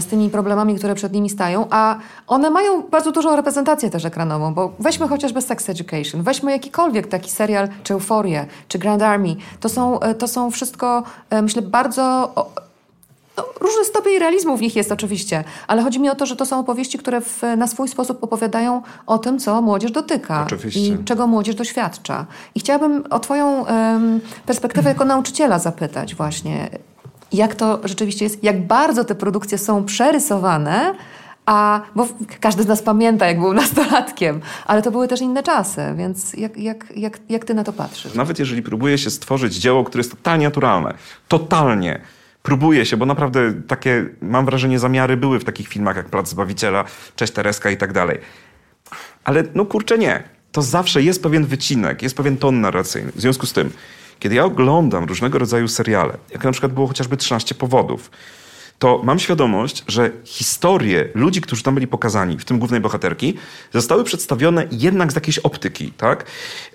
z 0.00 0.06
tymi 0.06 0.30
problemami, 0.30 0.74
które 0.74 0.94
przed 0.94 1.12
nimi 1.12 1.30
stają, 1.30 1.66
a 1.70 1.98
one 2.26 2.50
mają 2.50 2.82
bardzo 2.82 3.12
dużą 3.12 3.36
reprezentację 3.36 3.90
też 3.90 4.04
ekranową, 4.04 4.54
bo 4.54 4.72
weźmy 4.78 5.08
chociażby 5.08 5.42
Sex 5.42 5.68
Education, 5.68 6.22
weźmy 6.22 6.52
jakikolwiek 6.52 7.06
taki 7.06 7.30
serial, 7.30 7.68
czy 7.82 7.94
Euforię, 7.94 8.46
czy 8.68 8.78
Grand 8.78 9.02
Army. 9.02 9.36
To 9.60 9.68
są, 9.68 10.00
e, 10.00 10.14
to 10.14 10.28
są 10.28 10.50
wszystko, 10.50 11.02
e, 11.30 11.42
myślę, 11.42 11.62
bardzo... 11.62 12.32
no, 13.36 13.44
różny 13.60 13.84
stopień 13.84 14.18
realizmu 14.18 14.56
w 14.56 14.60
nich 14.60 14.76
jest 14.76 14.92
oczywiście, 14.92 15.44
ale 15.66 15.82
chodzi 15.82 16.00
mi 16.00 16.10
o 16.10 16.14
to, 16.14 16.26
że 16.26 16.36
to 16.36 16.46
są 16.46 16.58
opowieści, 16.58 16.98
które 16.98 17.20
w, 17.20 17.42
na 17.56 17.66
swój 17.66 17.88
sposób 17.88 18.24
opowiadają 18.24 18.82
o 19.06 19.18
tym, 19.18 19.38
co 19.38 19.62
młodzież 19.62 19.90
dotyka 19.90 20.42
Oczywiście. 20.46 20.80
i 20.80 21.04
czego 21.04 21.26
młodzież 21.26 21.54
doświadcza. 21.54 22.26
I 22.54 22.60
chciałabym 22.60 23.04
o 23.10 23.18
Twoją 23.18 23.66
em, 23.66 24.20
perspektywę 24.46 24.88
jako 24.88 25.04
nauczyciela 25.04 25.58
zapytać 25.58 26.14
właśnie, 26.14 26.70
jak 27.32 27.54
to 27.54 27.80
rzeczywiście 27.84 28.24
jest, 28.24 28.44
jak 28.44 28.66
bardzo 28.66 29.04
te 29.04 29.14
produkcje 29.14 29.58
są 29.58 29.84
przerysowane, 29.84 30.94
a, 31.46 31.82
bo 31.94 32.08
każdy 32.40 32.62
z 32.62 32.66
nas 32.66 32.82
pamięta, 32.82 33.26
jak 33.26 33.40
był 33.40 33.52
nastolatkiem, 33.52 34.40
ale 34.66 34.82
to 34.82 34.90
były 34.90 35.08
też 35.08 35.20
inne 35.20 35.42
czasy, 35.42 35.82
więc 35.96 36.34
jak, 36.34 36.56
jak, 36.56 36.92
jak, 36.96 37.18
jak 37.28 37.44
Ty 37.44 37.54
na 37.54 37.64
to 37.64 37.72
patrzysz? 37.72 38.14
Nawet 38.14 38.38
jeżeli 38.38 38.62
próbuje 38.62 38.98
się 38.98 39.10
stworzyć 39.10 39.54
dzieło, 39.54 39.84
które 39.84 40.00
jest 40.00 40.10
totalnie 40.10 40.46
naturalne, 40.46 40.94
totalnie, 41.28 42.00
próbuje 42.42 42.86
się, 42.86 42.96
bo 42.96 43.06
naprawdę 43.06 43.52
takie, 43.68 44.06
mam 44.22 44.44
wrażenie, 44.44 44.78
zamiary 44.78 45.16
były 45.16 45.38
w 45.38 45.44
takich 45.44 45.68
filmach 45.68 45.96
jak 45.96 46.08
Plac 46.08 46.28
Zbawiciela, 46.28 46.84
Cześć 47.16 47.32
Tereska 47.32 47.70
i 47.70 47.76
tak 47.76 47.92
dalej. 47.92 48.18
Ale 49.24 49.44
no 49.54 49.66
kurczę 49.66 49.98
nie. 49.98 50.22
To 50.52 50.62
zawsze 50.62 51.02
jest 51.02 51.22
pewien 51.22 51.46
wycinek, 51.46 52.02
jest 52.02 52.16
pewien 52.16 52.36
ton 52.36 52.60
narracyjny. 52.60 53.12
W 53.12 53.20
związku 53.20 53.46
z 53.46 53.52
tym, 53.52 53.72
kiedy 54.20 54.34
ja 54.34 54.44
oglądam 54.44 55.04
różnego 55.04 55.38
rodzaju 55.38 55.68
seriale, 55.68 56.16
jak 56.30 56.44
na 56.44 56.52
przykład 56.52 56.72
było 56.72 56.86
chociażby 56.86 57.16
13 57.16 57.54
powodów, 57.54 58.10
to 58.78 59.00
mam 59.04 59.18
świadomość, 59.18 59.84
że 59.88 60.10
historie 60.24 61.08
ludzi, 61.14 61.40
którzy 61.40 61.62
tam 61.62 61.74
byli 61.74 61.86
pokazani, 61.86 62.38
w 62.38 62.44
tym 62.44 62.58
głównej 62.58 62.80
bohaterki, 62.80 63.34
zostały 63.72 64.04
przedstawione 64.04 64.66
jednak 64.70 65.12
z 65.12 65.14
jakiejś 65.14 65.38
optyki, 65.38 65.92
tak? 65.92 66.24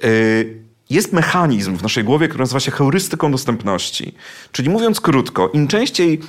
Yy, 0.04 0.65
jest 0.90 1.14
mechanizm 1.14 1.78
w 1.78 1.84
naszej 1.84 2.04
głowie, 2.04 2.28
który 2.28 2.42
nazywa 2.42 2.60
się 2.60 2.72
heurystyką 2.72 3.32
dostępności. 3.32 4.14
Czyli 4.52 4.70
mówiąc 4.70 5.02
krótko, 5.02 5.50
im 5.50 5.68
częściej 5.68 6.20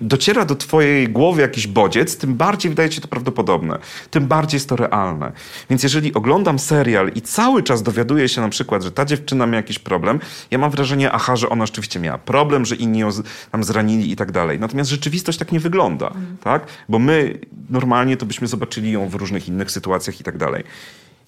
dociera 0.00 0.44
do 0.44 0.54
twojej 0.54 1.08
głowy 1.08 1.42
jakiś 1.42 1.66
bodziec, 1.66 2.16
tym 2.16 2.34
bardziej 2.34 2.70
wydaje 2.70 2.88
ci 2.88 3.00
to 3.00 3.08
prawdopodobne, 3.08 3.78
tym 4.10 4.26
bardziej 4.26 4.56
jest 4.56 4.68
to 4.68 4.76
realne. 4.76 5.32
Więc 5.70 5.82
jeżeli 5.82 6.14
oglądam 6.14 6.58
serial 6.58 7.12
i 7.14 7.22
cały 7.22 7.62
czas 7.62 7.82
dowiaduję 7.82 8.28
się 8.28 8.40
na 8.40 8.48
przykład, 8.48 8.82
że 8.82 8.90
ta 8.92 9.04
dziewczyna 9.04 9.46
miała 9.46 9.56
jakiś 9.56 9.78
problem, 9.78 10.20
ja 10.50 10.58
mam 10.58 10.70
wrażenie, 10.70 11.12
aha, 11.12 11.36
że 11.36 11.48
ona 11.48 11.66
rzeczywiście 11.66 12.00
miała 12.00 12.18
problem, 12.18 12.64
że 12.64 12.76
inni 12.76 12.98
ją 12.98 13.08
tam 13.50 13.64
zranili 13.64 14.12
i 14.12 14.16
tak 14.16 14.32
dalej. 14.32 14.58
Natomiast 14.58 14.90
rzeczywistość 14.90 15.38
tak 15.38 15.52
nie 15.52 15.60
wygląda, 15.60 16.12
tak? 16.44 16.66
Bo 16.88 16.98
my 16.98 17.38
normalnie 17.70 18.16
to 18.16 18.26
byśmy 18.26 18.46
zobaczyli 18.46 18.92
ją 18.92 19.08
w 19.08 19.14
różnych 19.14 19.48
innych 19.48 19.70
sytuacjach 19.70 20.20
i 20.20 20.24
tak 20.24 20.38
dalej. 20.38 20.64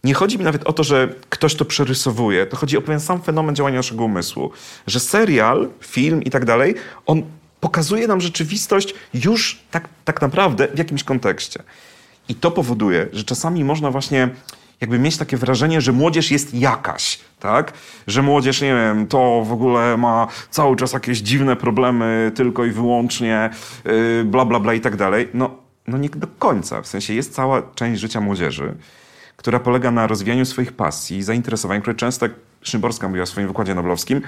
Nie 0.04 0.14
chodzi 0.14 0.38
mi 0.38 0.44
nawet 0.44 0.64
o 0.64 0.72
to, 0.72 0.84
że 0.84 1.14
ktoś 1.28 1.54
to 1.54 1.64
przerysowuje, 1.64 2.46
to 2.46 2.56
chodzi 2.56 2.76
o 2.76 2.82
pewien 2.82 3.00
sam 3.00 3.22
fenomen 3.22 3.56
działania 3.56 3.76
naszego 3.76 4.04
umysłu. 4.04 4.50
Że 4.86 5.00
serial, 5.00 5.68
film 5.80 6.22
i 6.22 6.30
tak 6.30 6.44
dalej, 6.44 6.74
on 7.06 7.22
pokazuje 7.60 8.06
nam 8.06 8.20
rzeczywistość 8.20 8.94
już 9.14 9.58
tak, 9.70 9.88
tak 10.04 10.22
naprawdę 10.22 10.68
w 10.74 10.78
jakimś 10.78 11.04
kontekście. 11.04 11.62
I 12.28 12.34
to 12.34 12.50
powoduje, 12.50 13.06
że 13.12 13.24
czasami 13.24 13.64
można 13.64 13.90
właśnie 13.90 14.28
jakby 14.80 14.98
mieć 14.98 15.16
takie 15.16 15.36
wrażenie, 15.36 15.80
że 15.80 15.92
młodzież 15.92 16.30
jest 16.30 16.54
jakaś, 16.54 17.18
tak? 17.40 17.72
Że 18.06 18.22
młodzież, 18.22 18.60
nie 18.60 18.74
wiem, 18.74 19.06
to 19.06 19.42
w 19.46 19.52
ogóle 19.52 19.96
ma 19.96 20.26
cały 20.50 20.76
czas 20.76 20.92
jakieś 20.92 21.18
dziwne 21.18 21.56
problemy 21.56 22.32
tylko 22.34 22.64
i 22.64 22.70
wyłącznie, 22.70 23.50
yy, 23.84 24.24
bla, 24.24 24.44
bla, 24.44 24.60
bla 24.60 24.74
i 24.74 24.80
tak 24.80 24.96
dalej. 24.96 25.28
No, 25.34 25.50
no 25.86 25.98
nie 25.98 26.08
do 26.08 26.26
końca. 26.38 26.82
W 26.82 26.86
sensie 26.86 27.14
jest 27.14 27.34
cała 27.34 27.62
część 27.74 28.00
życia 28.00 28.20
młodzieży, 28.20 28.74
która 29.46 29.60
polega 29.60 29.90
na 29.90 30.06
rozwijaniu 30.06 30.44
swoich 30.44 30.72
pasji, 30.72 31.22
zainteresowań, 31.22 31.80
które 31.80 31.96
często, 31.96 32.26
jak 32.26 32.34
Szymborska 32.62 33.08
mówiła 33.08 33.26
w 33.26 33.28
swoim 33.28 33.48
wykładzie 33.48 33.74
noblowskim, 33.74 34.22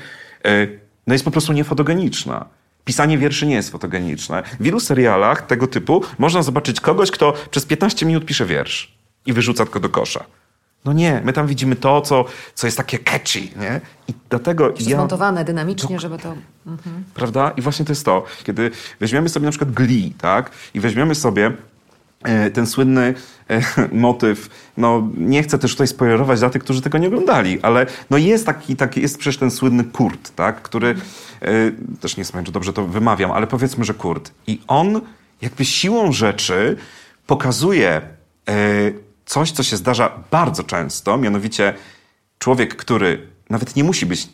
yy, 0.44 0.78
no 1.06 1.14
jest 1.14 1.24
po 1.24 1.30
prostu 1.30 1.52
niefotogeniczna. 1.52 2.46
Pisanie 2.84 3.18
wierszy 3.18 3.46
nie 3.46 3.54
jest 3.54 3.70
fotogeniczne. 3.70 4.42
W 4.60 4.62
wielu 4.62 4.80
serialach 4.80 5.46
tego 5.46 5.66
typu 5.66 6.02
można 6.18 6.42
zobaczyć 6.42 6.80
kogoś, 6.80 7.10
kto 7.10 7.34
przez 7.50 7.66
15 7.66 8.06
minut 8.06 8.24
pisze 8.24 8.46
wiersz 8.46 8.94
i 9.26 9.32
wyrzuca 9.32 9.64
tylko 9.64 9.80
do 9.80 9.88
kosza. 9.88 10.24
No 10.84 10.92
nie, 10.92 11.20
my 11.24 11.32
tam 11.32 11.46
widzimy 11.46 11.76
to, 11.76 12.00
co, 12.00 12.24
co 12.54 12.66
jest 12.66 12.76
takie 12.76 12.98
catchy, 12.98 13.40
nie? 13.40 13.80
I 14.08 14.12
dlatego 14.30 14.70
Jeszcze 14.70 14.90
ja... 14.90 14.96
zmontowane 14.96 15.44
dynamicznie, 15.44 16.00
żeby 16.00 16.18
to... 16.18 16.34
Prawda? 17.14 17.50
I 17.56 17.62
właśnie 17.62 17.84
to 17.84 17.92
jest 17.92 18.04
to, 18.04 18.24
kiedy 18.44 18.70
weźmiemy 19.00 19.28
sobie 19.28 19.44
na 19.44 19.50
przykład 19.50 19.70
Glee, 19.70 20.14
tak? 20.18 20.50
I 20.74 20.80
weźmiemy 20.80 21.14
sobie 21.14 21.46
e, 21.46 21.52
ten 22.54 22.66
słynny 22.66 23.14
e, 23.50 23.62
motyw, 23.92 24.50
no 24.76 25.08
nie 25.16 25.42
chcę 25.42 25.58
też 25.58 25.72
tutaj 25.72 25.86
spoilerować 25.86 26.38
dla 26.38 26.50
tych, 26.50 26.62
którzy 26.62 26.82
tego 26.82 26.98
nie 26.98 27.08
oglądali, 27.08 27.58
ale 27.62 27.86
no 28.10 28.18
jest 28.18 28.46
taki, 28.46 28.76
taki 28.76 29.00
jest 29.00 29.18
przecież 29.18 29.38
ten 29.38 29.50
słynny 29.50 29.84
Kurt, 29.84 30.34
tak? 30.34 30.62
Który, 30.62 30.94
e, 31.40 31.48
też 32.00 32.16
nie 32.16 32.24
wiem, 32.34 32.44
czy 32.44 32.52
dobrze 32.52 32.72
to 32.72 32.86
wymawiam, 32.86 33.32
ale 33.32 33.46
powiedzmy, 33.46 33.84
że 33.84 33.94
Kurt. 33.94 34.32
I 34.46 34.60
on 34.68 35.00
jakby 35.42 35.64
siłą 35.64 36.12
rzeczy 36.12 36.76
pokazuje 37.26 37.90
e, 37.90 38.02
coś, 39.26 39.50
co 39.50 39.62
się 39.62 39.76
zdarza 39.76 40.24
bardzo 40.30 40.64
często, 40.64 41.18
mianowicie 41.18 41.74
człowiek, 42.38 42.76
który 42.76 43.26
nawet 43.50 43.76
nie 43.76 43.84
musi 43.84 44.06
być 44.06 44.28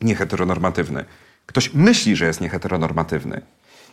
nieheteronormatywny. 0.00 1.04
Ktoś 1.46 1.74
myśli, 1.74 2.16
że 2.16 2.26
jest 2.26 2.40
nieheteronormatywny. 2.40 3.40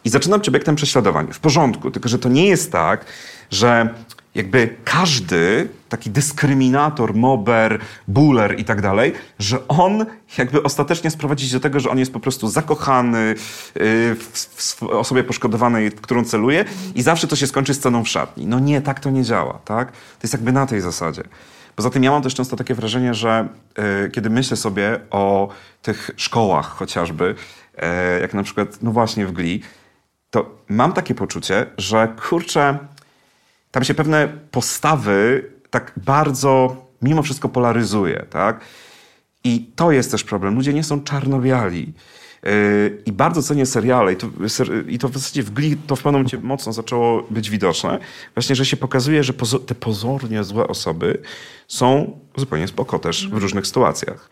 I 0.06 0.10
zaczyna 0.10 0.38
być 0.38 0.50
obiektem 0.50 0.76
prześladowań. 0.76 1.28
W 1.32 1.40
porządku, 1.40 1.92
tylko 1.92 2.10
że 2.10 2.20
to 2.20 2.30
nie 2.30 2.48
jest 2.48 2.72
tak, 2.72 3.06
że 3.52 3.90
jakby 4.36 4.76
każdy 4.84 5.70
taki 5.90 6.10
dyskryminator, 6.10 7.14
mober, 7.14 7.80
buller 8.08 8.60
i 8.60 8.66
tak 8.66 8.82
dalej, 8.82 9.14
że 9.40 9.68
on 9.68 10.06
jakby 10.38 10.64
ostatecznie 10.64 11.12
sprowadzić 11.12 11.52
do 11.52 11.60
tego, 11.60 11.80
że 11.80 11.90
on 11.90 12.00
jest 12.00 12.14
po 12.14 12.20
prostu 12.20 12.48
zakochany 12.48 13.28
yy, 13.28 13.36
w, 14.16 14.48
w 14.58 14.84
osobie 14.84 15.24
poszkodowanej, 15.24 15.90
w 15.90 16.02
którą 16.02 16.24
celuje 16.24 16.66
i 16.96 17.02
zawsze 17.02 17.28
to 17.28 17.36
się 17.36 17.48
skończy 17.48 17.74
sceną 17.74 18.04
w 18.04 18.08
szatni. 18.08 18.46
No 18.48 18.60
nie, 18.60 18.82
tak 18.82 19.00
to 19.00 19.10
nie 19.10 19.24
działa, 19.24 19.60
tak? 19.66 19.92
To 19.92 20.20
jest 20.24 20.34
jakby 20.34 20.52
na 20.52 20.66
tej 20.66 20.82
zasadzie. 20.82 21.24
Poza 21.76 21.90
tym 21.90 22.04
ja 22.04 22.12
mam 22.12 22.22
też 22.22 22.34
często 22.34 22.56
takie 22.56 22.76
wrażenie, 22.76 23.14
że 23.14 23.48
y, 24.06 24.12
kiedy 24.12 24.30
myślę 24.30 24.58
sobie 24.58 25.00
o 25.12 25.50
tych 25.82 26.12
szkołach 26.16 26.68
chociażby, 26.68 27.36
y, 28.18 28.22
jak 28.22 28.34
na 28.34 28.44
przykład, 28.44 28.78
no 28.82 28.92
właśnie 28.92 29.26
w 29.26 29.32
Glee, 29.32 29.62
to 30.36 30.46
mam 30.70 30.94
takie 30.94 31.16
poczucie, 31.16 31.66
że 31.78 32.16
kurczę, 32.30 32.78
tam 33.72 33.84
się 33.84 33.94
pewne 33.94 34.28
postawy 34.52 35.46
tak 35.70 35.92
bardzo 35.98 36.86
mimo 37.02 37.24
wszystko 37.24 37.50
polaryzuje, 37.50 38.26
tak? 38.30 38.60
I 39.44 39.72
to 39.76 39.92
jest 39.92 40.12
też 40.12 40.24
problem. 40.24 40.56
Ludzie 40.56 40.74
nie 40.74 40.84
są 40.84 41.02
czarno-biali. 41.02 41.94
Yy, 42.44 43.02
I 43.06 43.12
bardzo 43.12 43.44
cenię 43.44 43.66
seriale 43.66 44.14
i 44.14 44.16
to, 44.16 44.28
i 44.88 45.00
to 45.00 45.10
w 45.10 45.14
zasadzie 45.14 45.44
w 45.44 45.50
Glee 45.50 45.78
to 45.88 45.96
w 45.96 46.00
pewnym 46.00 46.14
momencie 46.14 46.38
mocno 46.38 46.74
zaczęło 46.74 47.24
być 47.30 47.50
widoczne. 47.50 48.00
Właśnie, 48.34 48.56
że 48.56 48.66
się 48.66 48.78
pokazuje, 48.78 49.24
że 49.24 49.34
pozo- 49.34 49.66
te 49.66 49.76
pozornie 49.76 50.44
złe 50.44 50.68
osoby 50.68 51.22
są 51.68 52.20
zupełnie 52.38 52.68
spoko 52.68 53.00
też 53.00 53.30
w 53.30 53.34
różnych 53.34 53.68
sytuacjach. 53.68 54.30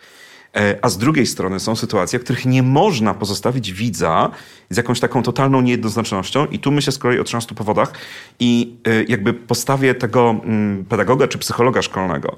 E, 0.56 0.80
A 0.82 0.89
z 0.89 0.97
drugiej 0.97 1.26
strony 1.26 1.60
są 1.60 1.76
sytuacje, 1.76 2.20
w 2.20 2.24
których 2.24 2.45
nie 2.45 2.64
można 2.64 3.14
pozostawić 3.14 3.74
widza 3.74 4.32
z 4.70 4.78
jakąś 4.78 4.99
taką 4.99 5.24
totalną 5.24 5.62
niejednoznacznością. 5.62 6.45
I 6.45 6.60
tu 6.60 6.72
myślę 6.72 6.93
z 6.93 6.97
kolei 6.97 7.20
o 7.20 7.24
13 7.24 7.56
powodach 7.56 7.93
i 8.39 8.76
e, 8.88 9.04
jakby 9.04 9.34
postawie 9.34 9.95
tego 9.95 10.30
mm, 10.30 10.86
pedagoga 10.86 11.28
czy 11.28 11.38
psychologa 11.38 11.82
szkolnego. 11.82 12.38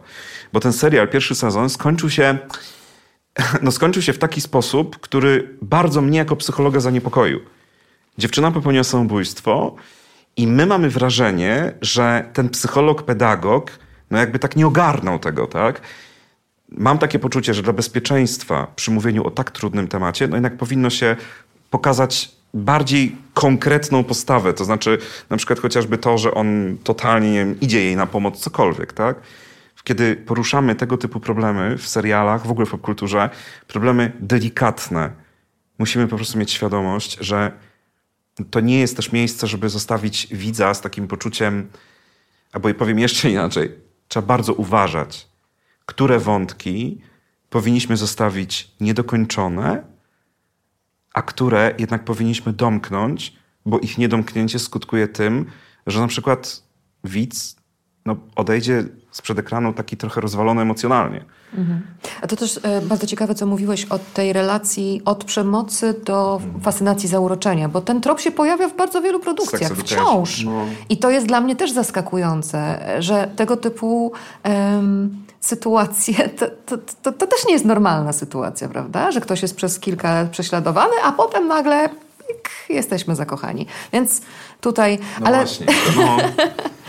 Bo 0.53 0.59
ten 0.59 0.73
serial, 0.73 1.07
pierwszy 1.07 1.35
sezon, 1.35 1.69
skończył 1.69 2.09
się, 2.09 2.37
no 3.63 3.71
skończył 3.71 4.01
się 4.01 4.13
w 4.13 4.17
taki 4.17 4.41
sposób, 4.41 4.99
który 4.99 5.57
bardzo 5.61 6.01
mnie 6.01 6.17
jako 6.17 6.35
psychologa 6.35 6.79
zaniepokoił. 6.79 7.39
Dziewczyna 8.17 8.51
popełniła 8.51 8.83
samobójstwo 8.83 9.75
I 10.37 10.47
my 10.47 10.65
mamy 10.65 10.89
wrażenie, 10.89 11.73
że 11.81 12.29
ten 12.33 12.49
psycholog, 12.49 13.03
pedagog, 13.03 13.71
no 14.11 14.17
jakby 14.17 14.39
tak 14.39 14.55
nie 14.55 14.67
ogarnął 14.67 15.19
tego, 15.19 15.47
tak? 15.47 15.81
Mam 16.69 16.97
takie 16.97 17.19
poczucie, 17.19 17.53
że 17.53 17.63
dla 17.63 17.73
bezpieczeństwa 17.73 18.67
przy 18.75 18.91
mówieniu 18.91 19.23
o 19.23 19.31
tak 19.31 19.51
trudnym 19.51 19.87
temacie, 19.87 20.27
no 20.27 20.35
jednak 20.35 20.57
powinno 20.57 20.89
się 20.89 21.15
pokazać 21.69 22.31
bardziej 22.53 23.15
konkretną 23.33 24.03
postawę. 24.03 24.53
To 24.53 24.65
znaczy, 24.65 24.97
na 25.29 25.37
przykład 25.37 25.59
chociażby 25.59 25.97
to, 25.97 26.17
że 26.17 26.33
on 26.33 26.77
totalnie 26.83 27.31
nie 27.31 27.39
wiem, 27.39 27.59
idzie 27.59 27.83
jej 27.83 27.95
na 27.95 28.05
pomoc, 28.05 28.39
cokolwiek, 28.39 28.93
tak? 28.93 29.17
Kiedy 29.85 30.15
poruszamy 30.15 30.75
tego 30.75 30.97
typu 30.97 31.19
problemy 31.19 31.77
w 31.77 31.87
serialach, 31.87 32.47
w 32.47 32.51
ogóle 32.51 32.65
w 32.65 32.71
popkulturze, 32.71 33.29
problemy 33.67 34.11
delikatne, 34.19 35.11
musimy 35.79 36.07
po 36.07 36.15
prostu 36.15 36.37
mieć 36.37 36.51
świadomość, 36.51 37.17
że 37.21 37.51
to 38.51 38.59
nie 38.59 38.79
jest 38.79 38.95
też 38.95 39.11
miejsce, 39.11 39.47
żeby 39.47 39.69
zostawić 39.69 40.27
widza 40.31 40.73
z 40.73 40.81
takim 40.81 41.07
poczuciem, 41.07 41.67
albo 42.51 42.69
i 42.69 42.73
powiem 42.73 42.99
jeszcze 42.99 43.29
inaczej, 43.29 43.71
trzeba 44.07 44.27
bardzo 44.27 44.53
uważać, 44.53 45.27
które 45.85 46.19
wątki 46.19 47.01
powinniśmy 47.49 47.97
zostawić 47.97 48.71
niedokończone, 48.81 49.83
a 51.13 51.21
które 51.21 51.73
jednak 51.79 52.03
powinniśmy 52.05 52.53
domknąć, 52.53 53.35
bo 53.65 53.79
ich 53.79 53.97
niedomknięcie 53.97 54.59
skutkuje 54.59 55.07
tym, 55.07 55.45
że 55.87 55.99
na 55.99 56.07
przykład 56.07 56.63
widz 57.03 57.55
no, 58.05 58.15
odejdzie 58.35 58.83
sprzed 59.11 59.39
ekranu 59.39 59.73
taki 59.73 59.97
trochę 59.97 60.21
rozwalony 60.21 60.61
emocjonalnie. 60.61 61.25
Mhm. 61.57 61.81
A 62.21 62.27
to 62.27 62.35
też 62.35 62.59
e, 62.63 62.81
bardzo 62.81 63.07
ciekawe, 63.07 63.35
co 63.35 63.45
mówiłeś 63.45 63.85
o 63.85 63.99
tej 63.99 64.33
relacji 64.33 65.01
od 65.05 65.23
przemocy 65.23 66.01
do 66.05 66.41
fascynacji 66.61 67.09
zauroczenia, 67.09 67.69
bo 67.69 67.81
ten 67.81 68.01
trop 68.01 68.19
się 68.19 68.31
pojawia 68.31 68.69
w 68.69 68.75
bardzo 68.75 69.01
wielu 69.01 69.19
produkcjach, 69.19 69.71
wciąż. 69.71 70.43
No. 70.43 70.65
I 70.89 70.97
to 70.97 71.09
jest 71.09 71.27
dla 71.27 71.41
mnie 71.41 71.55
też 71.55 71.71
zaskakujące, 71.71 72.79
że 72.99 73.31
tego 73.35 73.57
typu 73.57 74.11
em, 74.43 75.24
sytuacje, 75.45 76.29
to, 76.39 76.45
to, 76.65 76.77
to, 77.03 77.11
to, 77.11 77.27
też 77.27 77.45
nie 77.45 77.53
jest 77.53 77.65
normalna 77.65 78.13
sytuacja, 78.13 78.69
prawda? 78.69 79.11
Że 79.11 79.21
ktoś 79.21 79.41
jest 79.41 79.55
przez 79.55 79.79
kilka 79.79 80.13
lat 80.13 80.29
prześladowany, 80.29 80.93
a 81.03 81.11
potem 81.11 81.47
nagle 81.47 81.89
jesteśmy 82.69 83.15
zakochani. 83.15 83.67
Więc 83.93 84.21
tutaj... 84.61 84.99
No 85.19 85.27
ale... 85.27 85.37
właśnie. 85.37 85.65
No. 85.97 86.17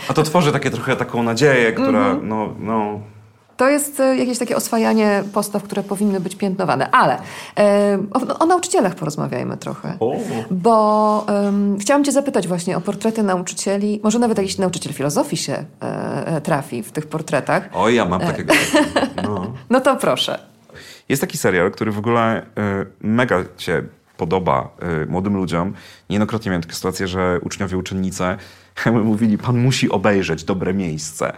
A 0.09 0.13
to 0.13 0.23
tworzy 0.23 0.51
takie 0.51 0.71
trochę 0.71 0.95
taką 0.95 1.23
nadzieję, 1.23 1.71
która 1.71 2.05
mm 2.05 2.19
-hmm. 2.19 2.23
no, 2.23 2.55
no 2.59 2.99
to 3.57 3.69
jest 3.69 3.99
e, 3.99 4.17
jakieś 4.17 4.37
takie 4.37 4.55
oswajanie 4.55 5.23
postaw, 5.33 5.63
które 5.63 5.83
powinny 5.83 6.19
być 6.19 6.35
piętnowane. 6.35 6.91
Ale 6.91 7.17
e, 7.57 7.97
o, 8.13 8.39
o, 8.39 8.45
nauczycielach 8.45 8.95
porozmawiajmy 8.95 9.57
trochę. 9.57 9.97
O. 9.99 10.15
Bo 10.51 11.25
um, 11.27 11.77
chciałam 11.79 12.03
cię 12.03 12.11
zapytać 12.11 12.47
właśnie 12.47 12.77
o 12.77 12.81
portrety 12.81 13.23
nauczycieli. 13.23 13.99
Może 14.03 14.19
nawet 14.19 14.37
jakiś 14.37 14.57
nauczyciel 14.57 14.93
filozofii 14.93 15.37
się 15.37 15.53
e, 15.53 16.27
e 16.27 16.41
trafi 16.41 16.83
w 16.83 16.91
tych 16.91 17.07
portretach. 17.07 17.69
O, 17.73 17.89
ja 17.89 18.05
mam 18.05 18.21
takiego. 18.21 18.53
No. 19.23 19.53
no 19.69 19.81
to 19.81 19.95
proszę. 19.95 20.39
Jest 21.09 21.21
taki 21.21 21.37
serial, 21.37 21.71
który 21.71 21.91
w 21.91 21.97
ogóle 21.97 22.45
mega 23.01 23.43
się 23.57 23.83
podoba 24.17 24.69
młodym 25.07 25.35
ludziom. 25.35 25.73
Niejednokrotnie 26.09 26.49
miałem 26.49 26.61
takie 26.61 26.75
sytuacje, 26.75 27.07
że 27.07 27.39
uczniowie, 27.41 27.77
uczennice 27.77 28.37
mówili, 29.03 29.37
pan 29.37 29.57
musi 29.57 29.89
obejrzeć 29.89 30.43
dobre 30.43 30.73
miejsce. 30.73 31.33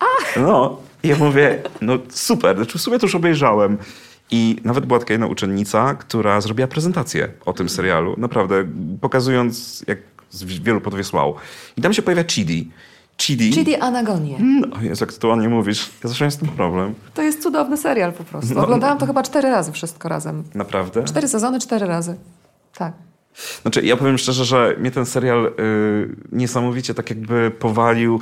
Ach. 0.00 0.36
No, 0.36 0.78
i 1.04 1.08
ja 1.08 1.16
mówię, 1.16 1.62
no 1.80 1.98
super, 2.10 2.56
znaczy 2.56 2.78
w 2.78 2.82
sumie 2.82 2.98
to 2.98 3.06
już 3.06 3.14
obejrzałem. 3.14 3.78
I 4.30 4.56
nawet 4.64 4.86
była 4.86 4.98
taka 4.98 5.14
jedna 5.14 5.26
uczennica, 5.26 5.94
która 5.94 6.40
zrobiła 6.40 6.68
prezentację 6.68 7.28
o 7.44 7.52
tym 7.52 7.68
serialu, 7.68 8.14
naprawdę 8.18 8.64
pokazując, 9.00 9.84
jak 9.86 9.98
z 10.30 10.44
wielu 10.44 10.80
podwiesłał. 10.80 11.34
I 11.76 11.82
tam 11.82 11.92
się 11.92 12.02
pojawia 12.02 12.24
Chidi. 12.24 12.70
Chidi. 13.22 13.52
Chidi 13.52 13.76
Anagonie. 13.76 14.38
No 14.40 15.06
ty 15.06 15.18
to 15.18 15.28
ładnie 15.28 15.48
mówisz. 15.48 15.90
Ja 16.04 16.08
zawsze 16.08 16.38
tym 16.38 16.48
problem. 16.48 16.94
To 17.14 17.22
jest 17.22 17.42
cudowny 17.42 17.76
serial 17.76 18.12
po 18.12 18.24
prostu. 18.24 18.54
No, 18.54 18.62
Oglądałam 18.62 18.98
to 18.98 19.06
chyba 19.06 19.22
cztery 19.22 19.50
razy 19.50 19.72
wszystko 19.72 20.08
razem. 20.08 20.44
Naprawdę? 20.54 21.04
Cztery 21.04 21.28
sezony, 21.28 21.60
cztery 21.60 21.86
razy. 21.86 22.16
Tak. 22.74 22.92
Znaczy, 23.62 23.82
ja 23.82 23.96
powiem 23.96 24.18
szczerze, 24.18 24.44
że 24.44 24.76
mnie 24.78 24.90
ten 24.90 25.06
serial 25.06 25.46
y, 25.46 26.16
niesamowicie 26.32 26.94
tak 26.94 27.10
jakby 27.10 27.50
powalił 27.50 28.20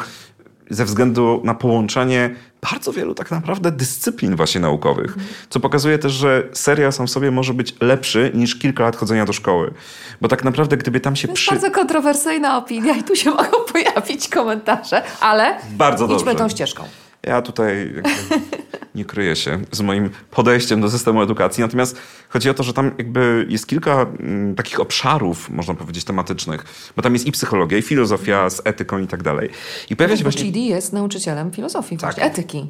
ze 0.73 0.85
względu 0.85 1.41
na 1.45 1.55
połączenie 1.55 2.35
bardzo 2.71 2.93
wielu 2.93 3.15
tak 3.15 3.31
naprawdę 3.31 3.73
dyscyplin 3.73 4.37
właśnie 4.37 4.61
naukowych. 4.61 5.17
Co 5.51 5.61
pokazuje 5.61 5.99
też, 5.99 6.13
że 6.13 6.49
serial 6.53 6.93
sam 6.93 7.07
w 7.07 7.11
sobie 7.11 7.31
może 7.31 7.55
być 7.55 7.75
lepszy 7.81 8.31
niż 8.35 8.57
kilka 8.57 8.85
lat 8.85 8.97
chodzenia 8.97 9.25
do 9.25 9.33
szkoły. 9.33 9.75
Bo 10.21 10.29
tak 10.29 10.45
naprawdę 10.45 10.77
gdyby 10.77 11.01
tam 11.01 11.17
się 11.17 11.29
to 11.29 11.33
jest 11.33 11.43
przy... 11.43 11.51
bardzo 11.51 11.71
kontrowersyjna 11.71 12.59
opinia 12.59 12.97
i 12.97 13.03
tu 13.03 13.17
się 13.17 13.31
mogą 13.41 13.65
pojawić 13.73 14.29
komentarze, 14.29 15.03
ale 15.21 15.57
bardzo 15.71 16.05
idźmy 16.05 16.19
dobrze. 16.19 16.35
tą 16.35 16.49
ścieżką. 16.49 16.85
Ja 17.27 17.43
tutaj 17.43 17.93
nie 18.95 19.05
kryję 19.05 19.37
się 19.37 19.61
z 19.71 19.81
moim 19.81 20.11
podejściem 20.31 20.81
do 20.81 20.91
systemu 20.91 21.23
edukacji. 21.23 21.61
Natomiast 21.61 21.97
chodzi 22.29 22.51
o 22.51 22.55
to, 22.55 22.63
że 22.63 22.73
tam 22.73 22.91
jakby 22.99 23.47
jest 23.49 23.67
kilka 23.67 24.07
mm, 24.21 24.55
takich 24.55 24.81
obszarów, 24.81 25.51
można 25.51 25.75
powiedzieć, 25.75 26.05
tematycznych. 26.05 26.65
Bo 26.97 27.03
tam 27.03 27.13
jest 27.13 27.27
i 27.27 27.33
psychologia, 27.33 27.79
i 27.79 27.83
filozofia 27.83 28.51
z 28.51 28.63
etyką 28.65 28.99
i 28.99 29.07
tak 29.07 29.23
dalej. 29.23 29.51
I 29.91 29.97
pojawia 29.97 30.17
się 30.17 30.23
właśnie... 30.23 30.43
Chidi 30.43 30.67
jest 30.67 30.93
nauczycielem 30.93 31.51
filozofii, 31.51 31.97
tak. 31.97 32.11
właśnie, 32.11 32.23
etyki. 32.23 32.67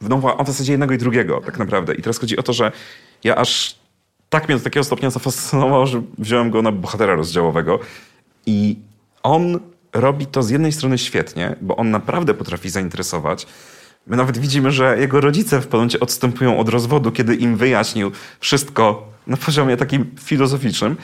No, 0.00 0.36
on 0.36 0.44
w 0.44 0.48
zasadzie 0.48 0.72
jednego 0.72 0.94
i 0.94 0.98
drugiego 0.98 1.40
tak 1.40 1.58
naprawdę. 1.58 1.94
I 1.94 2.02
teraz 2.02 2.18
chodzi 2.18 2.36
o 2.36 2.42
to, 2.42 2.52
że 2.52 2.72
ja 3.24 3.36
aż 3.36 3.78
tak 4.28 4.48
mnie 4.48 4.58
do 4.58 4.64
takiego 4.64 4.84
stopnia 4.84 5.10
zafascynował, 5.10 5.86
że 5.86 6.02
wziąłem 6.18 6.50
go 6.50 6.62
na 6.62 6.72
bohatera 6.72 7.14
rozdziałowego. 7.14 7.78
I 8.46 8.76
on 9.22 9.60
robi 9.92 10.26
to 10.26 10.42
z 10.42 10.50
jednej 10.50 10.72
strony 10.72 10.98
świetnie, 10.98 11.56
bo 11.60 11.76
on 11.76 11.90
naprawdę 11.90 12.34
potrafi 12.34 12.70
zainteresować, 12.70 13.46
My 14.06 14.16
nawet 14.16 14.38
widzimy, 14.38 14.70
że 14.70 14.98
jego 14.98 15.20
rodzice 15.20 15.60
w 15.60 15.62
pewnym 15.62 15.78
momencie 15.78 16.00
odstępują 16.00 16.58
od 16.58 16.68
rozwodu, 16.68 17.12
kiedy 17.12 17.34
im 17.34 17.56
wyjaśnił 17.56 18.10
wszystko 18.40 19.08
na 19.26 19.36
poziomie 19.36 19.76
takim 19.76 20.10
filozoficznym. 20.20 20.96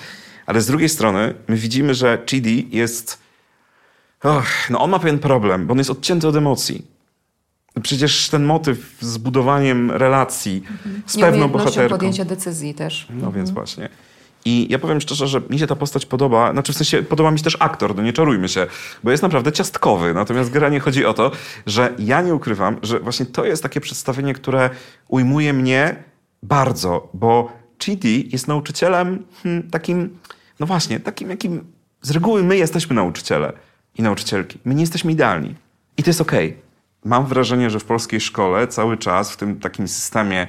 Ale 0.46 0.60
z 0.60 0.66
drugiej 0.66 0.88
strony 0.88 1.34
my 1.48 1.56
widzimy, 1.56 1.94
że 1.94 2.22
Chidi 2.30 2.68
jest... 2.72 3.22
Och, 4.22 4.70
no 4.70 4.80
on 4.80 4.90
ma 4.90 4.98
pewien 4.98 5.18
problem, 5.18 5.66
bo 5.66 5.72
on 5.72 5.78
jest 5.78 5.90
odcięty 5.90 6.28
od 6.28 6.36
emocji. 6.36 6.86
Przecież 7.82 8.28
ten 8.28 8.44
motyw 8.44 8.96
z 9.00 9.18
budowaniem 9.18 9.90
relacji 9.90 10.62
mhm. 10.70 11.02
z 11.06 11.16
pewną 11.16 11.48
bohaterką... 11.48 11.94
podjęcia 11.94 12.24
decyzji 12.24 12.74
też. 12.74 13.06
No 13.10 13.14
mhm. 13.14 13.32
więc 13.32 13.50
właśnie. 13.50 13.88
I 14.44 14.66
ja 14.70 14.78
powiem 14.78 15.00
szczerze, 15.00 15.28
że 15.28 15.42
mi 15.50 15.58
się 15.58 15.66
ta 15.66 15.76
postać 15.76 16.06
podoba, 16.06 16.52
znaczy 16.52 16.72
w 16.72 16.76
sensie 16.76 17.02
podoba 17.02 17.30
mi 17.30 17.38
się 17.38 17.44
też 17.44 17.56
aktor, 17.60 17.96
no 17.96 18.02
nie 18.02 18.12
czarujmy 18.12 18.48
się, 18.48 18.66
bo 19.04 19.10
jest 19.10 19.22
naprawdę 19.22 19.52
ciastkowy. 19.52 20.14
Natomiast 20.14 20.50
generalnie 20.50 20.80
chodzi 20.80 21.04
o 21.04 21.14
to, 21.14 21.30
że 21.66 21.94
ja 21.98 22.22
nie 22.22 22.34
ukrywam, 22.34 22.76
że 22.82 23.00
właśnie 23.00 23.26
to 23.26 23.44
jest 23.44 23.62
takie 23.62 23.80
przedstawienie, 23.80 24.34
które 24.34 24.70
ujmuje 25.08 25.52
mnie 25.52 25.96
bardzo, 26.42 27.08
bo 27.14 27.52
Chidi 27.82 28.28
jest 28.32 28.48
nauczycielem 28.48 29.24
hmm, 29.42 29.70
takim, 29.70 30.18
no 30.60 30.66
właśnie, 30.66 31.00
takim 31.00 31.30
jakim 31.30 31.64
z 32.02 32.10
reguły 32.10 32.42
my 32.42 32.56
jesteśmy 32.56 32.96
nauczyciele 32.96 33.52
i 33.98 34.02
nauczycielki. 34.02 34.58
My 34.64 34.74
nie 34.74 34.80
jesteśmy 34.80 35.12
idealni. 35.12 35.54
I 35.96 36.02
to 36.02 36.10
jest 36.10 36.20
okej. 36.20 36.48
Okay. 36.48 36.62
Mam 37.04 37.26
wrażenie, 37.26 37.70
że 37.70 37.80
w 37.80 37.84
polskiej 37.84 38.20
szkole 38.20 38.68
cały 38.68 38.96
czas 38.96 39.32
w 39.32 39.36
tym 39.36 39.60
takim 39.60 39.88
systemie 39.88 40.46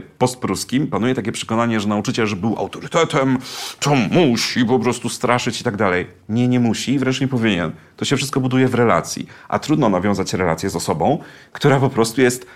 postpruskim 0.00 0.86
panuje 0.86 1.14
takie 1.14 1.32
przekonanie, 1.32 1.80
że 1.80 1.88
nauczyciel, 1.88 2.26
że 2.26 2.36
był 2.36 2.58
autorytetem, 2.58 3.38
to 3.80 3.94
musi 3.94 4.64
po 4.64 4.78
prostu 4.78 5.08
straszyć 5.08 5.60
i 5.60 5.64
tak 5.64 5.76
dalej. 5.76 6.06
Nie, 6.28 6.48
nie 6.48 6.60
musi, 6.60 6.98
wręcz 6.98 7.20
nie 7.20 7.28
powinien. 7.28 7.72
To 7.96 8.04
się 8.04 8.16
wszystko 8.16 8.40
buduje 8.40 8.68
w 8.68 8.74
relacji, 8.74 9.26
a 9.48 9.58
trudno 9.58 9.88
nawiązać 9.88 10.32
relację 10.34 10.70
z 10.70 10.76
osobą, 10.76 11.18
która 11.52 11.80
po 11.80 11.90
prostu 11.90 12.20
jest 12.20 12.46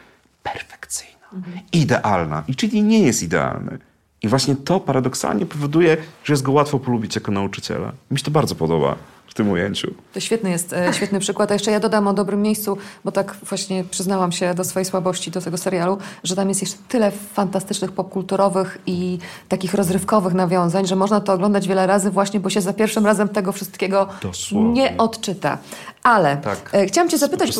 perfekcyjna, 0.43 1.27
mhm. 1.33 1.61
idealna. 1.73 2.45
I 2.49 2.55
czyli 2.55 2.83
nie 2.83 3.03
jest 3.03 3.23
idealny. 3.23 3.79
I 4.23 4.29
właśnie 4.29 4.57
to 4.57 4.81
paradoksalnie 4.81 5.47
powoduje, 5.47 5.97
że 6.25 6.33
jest 6.33 6.43
go 6.43 6.53
łatwo 6.53 6.79
polubić 6.79 7.15
jako 7.15 7.33
nauczyciela. 7.33 7.93
Mi 8.11 8.19
się 8.19 8.25
to 8.25 8.31
bardzo 8.31 8.55
podoba 8.55 8.97
tym 9.35 9.51
ujęciu. 9.51 9.95
To 10.13 10.21
świetny 10.21 10.51
jest, 10.51 10.73
e, 10.73 10.93
świetny 10.93 11.19
przykład. 11.21 11.51
A 11.51 11.55
jeszcze 11.55 11.71
ja 11.71 11.81
dodam 11.81 12.09
o 12.09 12.15
dobrym 12.15 12.43
miejscu, 12.43 12.79
bo 13.05 13.13
tak 13.13 13.37
właśnie 13.43 13.85
przyznałam 13.85 14.33
się 14.33 14.55
do 14.55 14.65
swojej 14.65 14.85
słabości 14.85 15.31
do 15.31 15.41
tego 15.41 15.57
serialu, 15.57 15.99
że 16.25 16.37
tam 16.37 16.49
jest 16.49 16.61
jeszcze 16.61 16.77
tyle 16.89 17.11
fantastycznych 17.11 17.93
popkulturowych 17.93 18.79
i 18.87 19.19
takich 19.49 19.75
rozrywkowych 19.75 20.35
nawiązań, 20.35 20.87
że 20.87 20.97
można 20.97 21.21
to 21.21 21.33
oglądać 21.33 21.69
wiele 21.69 21.87
razy 21.87 22.11
właśnie, 22.11 22.41
bo 22.41 22.51
się 22.51 22.61
za 22.61 22.73
pierwszym 22.73 23.07
razem 23.07 23.29
tego 23.29 23.53
wszystkiego 23.53 24.09
Dosłownie. 24.23 24.73
nie 24.73 24.97
odczyta. 24.99 25.59
Ale 26.07 26.37
tak. 26.37 26.71
e, 26.73 26.87
chciałam 26.87 27.11
cię 27.11 27.19
zapytać, 27.19 27.51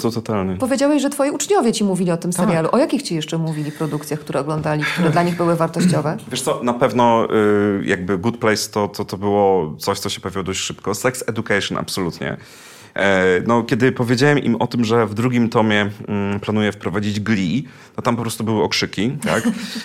powiedziałeś, 0.59 1.03
że 1.03 1.11
twoi 1.11 1.31
uczniowie 1.31 1.73
ci 1.73 1.85
mówili 1.85 2.11
o 2.11 2.17
tym 2.17 2.33
tak. 2.33 2.47
serialu. 2.47 2.69
O 2.73 2.79
jakich 2.79 3.03
ci 3.03 3.15
jeszcze 3.15 3.39
mówili 3.39 3.73
produkcjach, 3.73 4.21
które 4.21 4.41
oglądali, 4.41 4.85
które 4.85 5.11
dla 5.11 5.23
nich 5.23 5.37
były 5.37 5.57
wartościowe? 5.57 6.17
Wiesz 6.31 6.43
co, 6.43 6.61
na 6.63 6.75
pewno 6.75 7.29
y, 7.81 7.85
jakby 7.85 8.19
Good 8.19 8.39
Place 8.39 8.69
to, 8.71 8.89
to, 8.89 9.05
to 9.05 9.17
było 9.17 9.75
coś, 9.79 9.99
co 9.99 10.09
się 10.09 10.21
pojawiło 10.21 10.45
dość 10.45 10.61
szybko. 10.61 10.95
Sex 10.95 11.25
Education 11.27 11.79
absolutnie. 11.79 12.37
E, 12.97 13.43
no, 13.47 13.63
kiedy 13.63 13.93
powiedziałem 13.93 14.39
im 14.39 14.57
o 14.57 14.67
tym, 14.67 14.85
że 14.85 15.07
w 15.07 15.15
drugim 15.15 15.49
tomie 15.49 15.91
mm, 16.09 16.41
planuję 16.41 16.73
wprowadzić 16.73 17.21
Glee, 17.21 17.65
no 17.97 18.03
tam 18.03 18.17
po 18.17 18.23
prostu 18.23 18.45
były 18.45 18.63
okrzyki, 18.63 19.11
tak? 19.11 19.43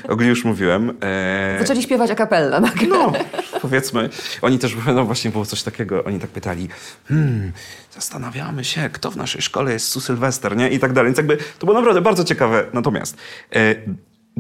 O 0.07 0.15
Glee 0.15 0.27
już 0.27 0.45
mówiłem. 0.45 0.97
E... 1.01 1.57
Zaczęli 1.59 1.83
śpiewać 1.83 2.11
a 2.11 2.15
cappella 2.15 2.59
nagle. 2.59 2.87
No, 2.87 3.13
powiedzmy. 3.61 4.09
Oni 4.41 4.59
też, 4.59 4.77
no 4.95 5.05
właśnie 5.05 5.31
było 5.31 5.45
coś 5.45 5.63
takiego, 5.63 6.03
oni 6.03 6.19
tak 6.19 6.29
pytali, 6.29 6.67
hmm, 7.07 7.51
zastanawiamy 7.91 8.63
się, 8.63 8.89
kto 8.93 9.11
w 9.11 9.17
naszej 9.17 9.41
szkole 9.41 9.73
jest 9.73 9.87
Sue 9.87 10.01
Sylwester, 10.01 10.57
nie? 10.57 10.69
I 10.69 10.79
tak 10.79 10.93
dalej. 10.93 11.07
Więc 11.07 11.17
jakby 11.17 11.37
to 11.59 11.65
było 11.65 11.77
naprawdę 11.77 12.01
bardzo 12.01 12.23
ciekawe. 12.23 12.65
Natomiast 12.73 13.17
e, 13.55 13.75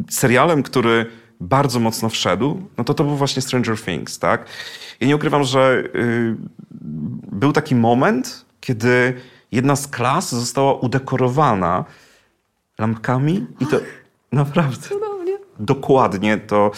serialem, 0.09 0.63
który 0.63 1.05
bardzo 1.39 1.79
mocno 1.79 2.09
wszedł, 2.09 2.61
no 2.77 2.83
to 2.83 2.93
to 2.93 3.03
był 3.03 3.15
właśnie 3.15 3.41
Stranger 3.41 3.81
Things, 3.81 4.19
tak? 4.19 4.45
Ja 4.99 5.07
nie 5.07 5.15
ukrywam, 5.15 5.43
że 5.43 5.83
y, 5.95 6.35
był 7.31 7.53
taki 7.53 7.75
moment, 7.75 8.45
kiedy 8.61 9.21
jedna 9.51 9.75
z 9.75 9.87
klas 9.87 10.35
została 10.35 10.73
udekorowana 10.73 11.85
lampkami 12.79 13.45
i 13.59 13.65
to 13.65 13.77
naprawdę 14.31 14.77
Cudownie. 14.77 15.37
dokładnie 15.59 16.37
to 16.37 16.71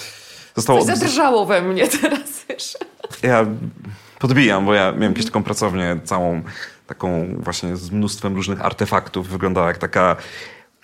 zostało... 0.55 0.79
Coś 0.85 0.97
zadrżało 0.97 1.45
we 1.45 1.61
mnie 1.61 1.87
teraz, 1.87 2.45
wiesz. 2.49 2.77
Ja 3.23 3.45
podbijam, 4.19 4.65
bo 4.65 4.73
ja 4.73 4.91
miałem 4.91 5.11
jakąś 5.11 5.25
taką 5.25 5.43
pracownię 5.43 5.99
całą 6.03 6.41
taką 6.87 7.35
właśnie 7.39 7.77
z 7.77 7.91
mnóstwem 7.91 8.35
różnych 8.35 8.65
artefaktów. 8.65 9.27
Wyglądała 9.27 9.67
jak 9.67 9.77
taka 9.77 10.15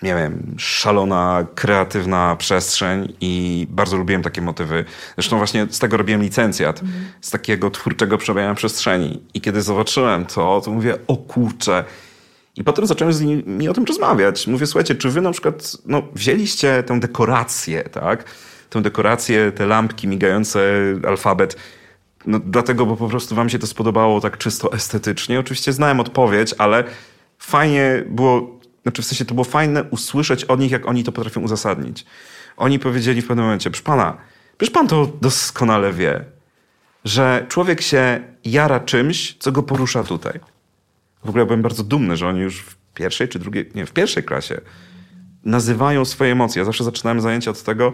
nie 0.02 0.14
wiem, 0.14 0.54
szalona, 0.58 1.46
kreatywna 1.54 2.36
przestrzeń 2.36 3.16
i 3.20 3.66
bardzo 3.70 3.96
lubiłem 3.96 4.22
takie 4.22 4.42
motywy. 4.42 4.84
Zresztą 5.14 5.36
właśnie 5.38 5.66
z 5.70 5.78
tego 5.78 5.96
robiłem 5.96 6.22
licencjat, 6.22 6.82
mm. 6.82 6.94
z 7.20 7.30
takiego 7.30 7.70
twórczego 7.70 8.18
przebiania 8.18 8.54
przestrzeni. 8.54 9.22
I 9.34 9.40
kiedy 9.40 9.62
zobaczyłem 9.62 10.26
to, 10.26 10.60
to 10.64 10.70
mówię, 10.70 10.98
o 11.06 11.16
kurczę. 11.16 11.84
I 12.56 12.64
potem 12.64 12.86
zacząłem 12.86 13.12
z 13.12 13.20
nimi 13.20 13.68
o 13.68 13.72
tym 13.72 13.84
rozmawiać. 13.84 14.46
Mówię, 14.46 14.66
słuchajcie, 14.66 14.94
czy 14.94 15.10
wy 15.10 15.20
na 15.20 15.32
przykład 15.32 15.76
no, 15.86 16.02
wzięliście 16.14 16.82
tę 16.82 17.00
dekorację, 17.00 17.82
tak? 17.82 18.24
Tę 18.70 18.82
dekorację, 18.82 19.52
te 19.52 19.66
lampki 19.66 20.08
migające, 20.08 20.60
alfabet, 21.08 21.56
no, 22.26 22.38
dlatego, 22.38 22.86
bo 22.86 22.96
po 22.96 23.08
prostu 23.08 23.34
wam 23.34 23.48
się 23.48 23.58
to 23.58 23.66
spodobało 23.66 24.20
tak 24.20 24.38
czysto 24.38 24.72
estetycznie. 24.72 25.40
Oczywiście 25.40 25.72
znałem 25.72 26.00
odpowiedź, 26.00 26.54
ale 26.58 26.84
fajnie 27.38 28.04
było 28.08 28.59
znaczy 28.82 29.02
w 29.02 29.04
sensie 29.04 29.24
to 29.24 29.34
było 29.34 29.44
fajne 29.44 29.84
usłyszeć 29.84 30.44
od 30.44 30.60
nich, 30.60 30.70
jak 30.70 30.86
oni 30.86 31.04
to 31.04 31.12
potrafią 31.12 31.40
uzasadnić. 31.40 32.06
Oni 32.56 32.78
powiedzieli 32.78 33.22
w 33.22 33.26
pewnym 33.26 33.44
momencie, 33.44 33.70
proszę 33.70 33.84
pana, 33.84 34.16
przecież 34.58 34.74
pan 34.74 34.88
to 34.88 35.12
doskonale 35.20 35.92
wie, 35.92 36.24
że 37.04 37.46
człowiek 37.48 37.80
się 37.80 38.20
jara 38.44 38.80
czymś, 38.80 39.36
co 39.38 39.52
go 39.52 39.62
porusza 39.62 40.04
tutaj. 40.04 40.40
W 41.24 41.28
ogóle 41.28 41.46
byłem 41.46 41.62
bardzo 41.62 41.82
dumny, 41.82 42.16
że 42.16 42.28
oni 42.28 42.40
już 42.40 42.60
w 42.62 42.76
pierwszej 42.94 43.28
czy 43.28 43.38
drugiej, 43.38 43.70
nie, 43.74 43.86
w 43.86 43.92
pierwszej 43.92 44.22
klasie 44.22 44.60
nazywają 45.44 46.04
swoje 46.04 46.32
emocje. 46.32 46.60
Ja 46.60 46.64
zawsze 46.64 46.84
zaczynałem 46.84 47.20
zajęcia 47.20 47.50
od 47.50 47.62
tego, 47.62 47.92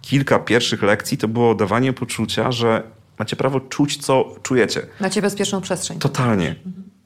kilka 0.00 0.38
pierwszych 0.38 0.82
lekcji 0.82 1.18
to 1.18 1.28
było 1.28 1.54
dawanie 1.54 1.92
poczucia, 1.92 2.52
że 2.52 2.82
macie 3.18 3.36
prawo 3.36 3.60
czuć, 3.60 3.96
co 3.96 4.34
czujecie. 4.42 4.86
Macie 5.00 5.22
bezpieczną 5.22 5.60
przestrzeń. 5.60 5.98
Totalnie. 5.98 6.54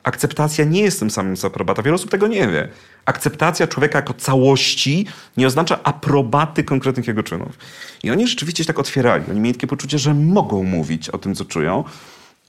Akceptacja 0.03 0.65
nie 0.65 0.81
jest 0.81 0.99
tym 0.99 1.11
samym 1.11 1.37
co 1.37 1.47
aprobata. 1.47 1.83
Wiele 1.83 1.95
osób 1.95 2.11
tego 2.11 2.27
nie 2.27 2.49
wie. 2.49 2.69
Akceptacja 3.07 3.67
człowieka 3.67 3.99
jako 3.99 4.15
całości 4.15 5.07
nie 5.37 5.47
oznacza 5.47 5.83
aprobaty 5.83 6.65
konkretnych 6.65 7.07
jego 7.07 7.23
czynów. 7.23 7.59
I 8.03 8.11
oni 8.11 8.27
rzeczywiście 8.29 8.65
się 8.65 8.67
tak 8.67 8.79
otwierali. 8.79 9.25
Oni 9.31 9.41
mieli 9.41 9.55
takie 9.55 9.67
poczucie, 9.67 9.99
że 9.99 10.15
mogą 10.15 10.63
mówić 10.63 11.09
o 11.09 11.19
tym, 11.19 11.35
co 11.35 11.45
czują. 11.45 11.85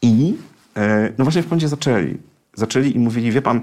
I 0.01 0.35
e, 0.77 1.13
no 1.17 1.25
właśnie 1.25 1.43
w 1.43 1.45
pewnym 1.45 1.69
zaczęli. 1.69 2.17
Zaczęli 2.53 2.95
i 2.95 2.99
mówili, 2.99 3.31
wie 3.31 3.41
pan, 3.41 3.61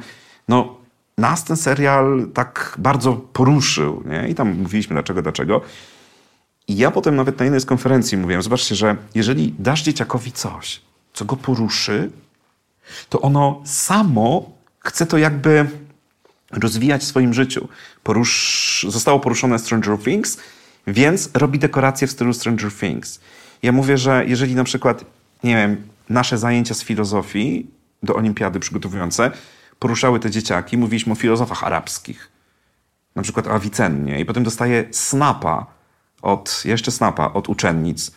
no 0.49 0.77
nas 1.19 1.45
ten 1.45 1.57
serial 1.57 2.29
tak 2.35 2.75
bardzo 2.79 3.13
poruszył. 3.13 4.03
Nie? 4.07 4.29
I 4.29 4.35
tam 4.35 4.59
mówiliśmy 4.59 4.95
dlaczego, 4.95 5.23
dlaczego. 5.23 5.61
I 6.69 6.77
ja 6.77 6.91
potem 6.91 7.17
nawet 7.17 7.39
na 7.39 7.45
jednej 7.45 7.61
z 7.61 7.67
konferencji 7.67 8.19
mówiłem, 8.19 8.43
zobaczcie, 8.43 8.75
że 8.75 8.97
jeżeli 9.15 9.55
dasz 9.59 9.83
dzieciakowi 9.83 10.33
coś, 10.33 10.81
co 11.13 11.25
go 11.25 11.37
poruszy, 11.37 12.11
to 13.09 13.21
ono 13.21 13.63
samo 13.65 14.51
chce 14.79 15.07
to 15.07 15.19
jakby 15.19 15.67
rozwijać 16.55 17.03
w 17.03 17.05
swoim 17.05 17.35
życiu. 17.35 17.69
Porusz... 18.03 18.87
Zostało 18.89 19.21
poruszone 19.21 19.59
Stranger 19.59 19.99
Things, 19.99 20.39
więc 20.87 21.31
robi 21.35 21.59
dekoracje 21.59 22.07
w 22.07 22.11
stylu 22.11 22.33
Stranger 22.33 22.73
Things. 22.73 23.21
Ja 23.63 23.73
mówię, 23.73 23.99
że 23.99 24.25
jeżeli 24.27 24.55
na 24.55 24.65
przykład, 24.65 25.05
nie 25.45 25.57
wiem, 25.57 25.77
nasze 26.09 26.39
zajęcia 26.39 26.75
z 26.75 26.83
filozofii 26.83 27.67
do 28.03 28.15
olimpiady 28.15 28.61
przygotowujące 28.61 29.31
poruszały 29.79 30.21
te 30.21 30.31
dzieciaki, 30.31 30.77
mówiliśmy 30.77 31.13
o 31.13 31.17
filozofach 31.17 31.65
arabskich, 31.65 32.29
na 33.15 33.23
przykład 33.23 33.47
o 33.47 33.51
Avicennie 33.51 34.21
i 34.21 34.25
potem 34.25 34.45
dostaje 34.45 34.85
snapa 34.91 35.67
od, 36.23 36.63
jeszcze 36.65 36.91
snapa 36.91 37.33
od 37.33 37.49
uczennic, 37.49 38.13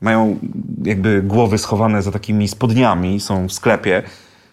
mają 0.00 0.38
jakby 0.84 1.22
głowy 1.22 1.58
schowane 1.58 2.02
za 2.02 2.12
takimi 2.12 2.48
spodniami, 2.48 3.20
są 3.20 3.48
w 3.48 3.52
sklepie 3.52 4.02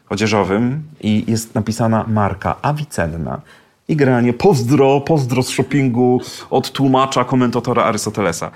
odzieżowym 0.09 0.83
i 1.01 1.23
jest 1.27 1.55
napisana 1.55 2.05
marka 2.07 2.55
Avicenna. 2.61 3.41
I 3.87 3.95
granie 3.95 4.33
pozdro, 4.33 5.01
pozdro 5.01 5.43
z 5.43 5.49
shoppingu 5.49 6.21
od 6.49 6.71
tłumacza, 6.71 7.25
komentatora 7.25 7.83
Arystotelesa. 7.83 8.51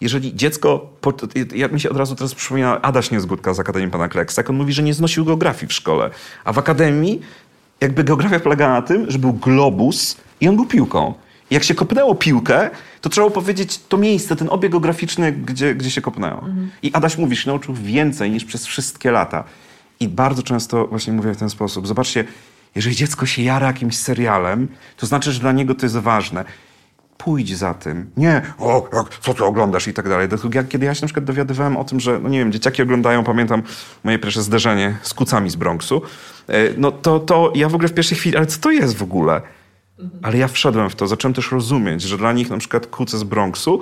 Jeżeli 0.00 0.36
dziecko, 0.36 0.86
jak 1.54 1.72
mi 1.72 1.80
się 1.80 1.90
od 1.90 1.96
razu 1.96 2.16
teraz 2.16 2.34
przypomina 2.34 2.82
Adaś 2.82 3.10
Niezgódka 3.10 3.54
z 3.54 3.60
Akademii 3.60 3.90
Pana 3.90 4.08
Kleksa, 4.08 4.40
jak 4.42 4.50
on 4.50 4.56
mówi, 4.56 4.72
że 4.72 4.82
nie 4.82 4.94
znosił 4.94 5.24
geografii 5.24 5.68
w 5.68 5.72
szkole, 5.72 6.10
a 6.44 6.52
w 6.52 6.58
Akademii 6.58 7.20
jakby 7.80 8.04
geografia 8.04 8.40
polegała 8.40 8.72
na 8.72 8.82
tym, 8.82 9.10
że 9.10 9.18
był 9.18 9.32
globus 9.32 10.16
i 10.40 10.48
on 10.48 10.56
był 10.56 10.66
piłką. 10.66 11.14
I 11.50 11.54
jak 11.54 11.64
się 11.64 11.74
kopnęło 11.74 12.14
piłkę, 12.14 12.70
to 13.00 13.08
trzeba 13.08 13.30
powiedzieć 13.30 13.80
to 13.88 13.96
miejsce, 13.96 14.36
ten 14.36 14.48
obieg 14.50 14.72
geograficzny, 14.72 15.32
gdzie, 15.32 15.74
gdzie 15.74 15.90
się 15.90 16.00
kopnęło. 16.00 16.38
Mhm. 16.38 16.70
I 16.82 16.92
Adaś 16.92 17.18
mówisz, 17.18 17.46
nauczył 17.46 17.74
więcej 17.74 18.30
niż 18.30 18.44
przez 18.44 18.66
wszystkie 18.66 19.10
lata. 19.10 19.44
I 20.00 20.08
bardzo 20.08 20.42
często 20.42 20.86
właśnie 20.86 21.12
mówię 21.12 21.34
w 21.34 21.36
ten 21.36 21.50
sposób. 21.50 21.86
Zobaczcie, 21.86 22.24
jeżeli 22.74 22.96
dziecko 22.96 23.26
się 23.26 23.42
jara 23.42 23.66
jakimś 23.66 23.96
serialem, 23.96 24.68
to 24.96 25.06
znaczy, 25.06 25.32
że 25.32 25.40
dla 25.40 25.52
niego 25.52 25.74
to 25.74 25.86
jest 25.86 25.96
ważne. 25.96 26.44
Pójdź 27.18 27.56
za 27.56 27.74
tym. 27.74 28.10
Nie, 28.16 28.42
o, 28.58 28.88
co 29.20 29.34
ty 29.34 29.44
oglądasz 29.44 29.88
i 29.88 29.94
tak 29.94 30.08
dalej. 30.08 30.28
Kiedy 30.68 30.86
ja 30.86 30.94
się 30.94 31.02
na 31.02 31.06
przykład 31.06 31.24
dowiadywałem 31.24 31.76
o 31.76 31.84
tym, 31.84 32.00
że, 32.00 32.20
no 32.22 32.28
nie 32.28 32.38
wiem, 32.38 32.52
dzieciaki 32.52 32.82
oglądają, 32.82 33.24
pamiętam 33.24 33.62
moje 34.04 34.18
pierwsze 34.18 34.42
zderzenie 34.42 34.96
z 35.02 35.14
kucami 35.14 35.50
z 35.50 35.56
Bronxu, 35.56 36.02
e, 36.48 36.52
no 36.76 36.92
to, 36.92 37.20
to 37.20 37.52
ja 37.54 37.68
w 37.68 37.74
ogóle 37.74 37.88
w 37.88 37.94
pierwszej 37.94 38.18
chwili, 38.18 38.36
ale 38.36 38.46
co 38.46 38.60
to 38.60 38.70
jest 38.70 38.96
w 38.96 39.02
ogóle? 39.02 39.42
Ale 40.22 40.38
ja 40.38 40.48
wszedłem 40.48 40.90
w 40.90 40.94
to, 40.94 41.06
zacząłem 41.06 41.34
też 41.34 41.52
rozumieć, 41.52 42.02
że 42.02 42.18
dla 42.18 42.32
nich 42.32 42.50
na 42.50 42.58
przykład 42.58 42.86
kuce 42.86 43.18
z 43.18 43.24
Bronxu, 43.24 43.80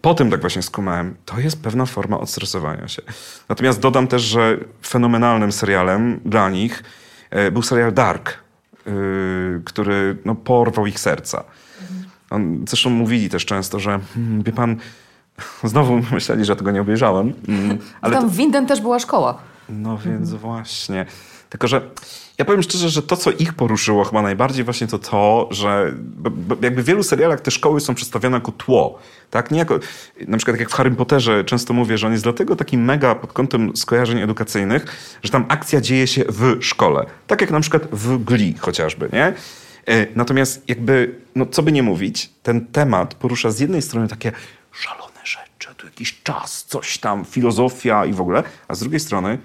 potem 0.00 0.30
tak 0.30 0.40
właśnie 0.40 0.62
skumałem, 0.62 1.14
to 1.24 1.40
jest 1.40 1.62
pewna 1.62 1.86
forma 1.86 2.20
odstresowania 2.20 2.88
się. 2.88 3.02
Natomiast 3.48 3.80
dodam 3.80 4.06
też, 4.06 4.22
że 4.22 4.58
fenomenalnym 4.86 5.52
serialem 5.52 6.20
dla 6.24 6.50
nich 6.50 6.82
e, 7.30 7.50
był 7.50 7.62
serial 7.62 7.92
Dark, 7.92 8.38
y, 8.86 9.60
który 9.64 10.16
no, 10.24 10.34
porwał 10.34 10.86
ich 10.86 11.00
serca. 11.00 11.44
On, 12.30 12.64
zresztą 12.68 12.90
mówili 12.90 13.28
też 13.30 13.44
często, 13.44 13.80
że 13.80 14.00
hmm, 14.14 14.42
wie 14.42 14.52
pan, 14.52 14.76
znowu 15.64 16.00
myśleli, 16.12 16.44
że 16.44 16.56
tego 16.56 16.70
nie 16.70 16.80
obejrzałem. 16.80 17.32
Mm, 17.48 17.78
ale 18.00 18.14
tam 18.14 18.28
w 18.28 18.36
Winden 18.36 18.66
też 18.66 18.80
była 18.80 18.98
szkoła. 18.98 19.38
No 19.68 19.98
więc 19.98 20.32
mhm. 20.32 20.38
właśnie. 20.38 21.06
Tylko, 21.50 21.68
że 21.68 21.90
ja 22.38 22.44
powiem 22.44 22.62
szczerze, 22.62 22.88
że 22.88 23.02
to, 23.02 23.16
co 23.16 23.30
ich 23.30 23.54
poruszyło 23.54 24.04
chyba 24.04 24.22
najbardziej 24.22 24.64
właśnie 24.64 24.86
to 24.86 24.98
to, 24.98 25.48
że 25.50 25.94
jakby 26.62 26.82
w 26.82 26.86
wielu 26.86 27.02
serialach 27.02 27.40
te 27.40 27.50
szkoły 27.50 27.80
są 27.80 27.94
przedstawione 27.94 28.36
jako 28.36 28.52
tło. 28.52 28.98
Tak? 29.30 29.50
Nie 29.50 29.58
jako, 29.58 29.78
na 30.28 30.36
przykład 30.36 30.54
tak 30.54 30.60
jak 30.60 30.70
w 30.70 30.72
Harry 30.72 30.90
Potterze 30.90 31.44
często 31.44 31.74
mówię, 31.74 31.98
że 31.98 32.06
on 32.06 32.12
jest 32.12 32.24
dlatego 32.24 32.56
taki 32.56 32.78
mega 32.78 33.14
pod 33.14 33.32
kątem 33.32 33.76
skojarzeń 33.76 34.20
edukacyjnych, 34.20 34.86
że 35.22 35.30
tam 35.30 35.44
akcja 35.48 35.80
dzieje 35.80 36.06
się 36.06 36.24
w 36.28 36.58
szkole. 36.60 37.06
Tak 37.26 37.40
jak 37.40 37.50
na 37.50 37.60
przykład 37.60 37.82
w 37.92 38.24
Glee 38.24 38.54
chociażby, 38.58 39.08
nie? 39.12 39.32
E, 39.86 40.06
natomiast 40.14 40.68
jakby, 40.68 41.14
no 41.34 41.46
co 41.46 41.62
by 41.62 41.72
nie 41.72 41.82
mówić, 41.82 42.30
ten 42.42 42.66
temat 42.66 43.14
porusza 43.14 43.50
z 43.50 43.60
jednej 43.60 43.82
strony 43.82 44.08
takie 44.08 44.32
szalone 44.72 45.20
rzeczy, 45.24 45.74
tu 45.76 45.86
jakiś 45.86 46.22
czas, 46.22 46.64
coś 46.64 46.98
tam, 46.98 47.24
filozofia 47.24 48.04
i 48.04 48.12
w 48.12 48.20
ogóle, 48.20 48.42
a 48.68 48.74
z 48.74 48.80
drugiej 48.80 49.00
strony 49.00 49.38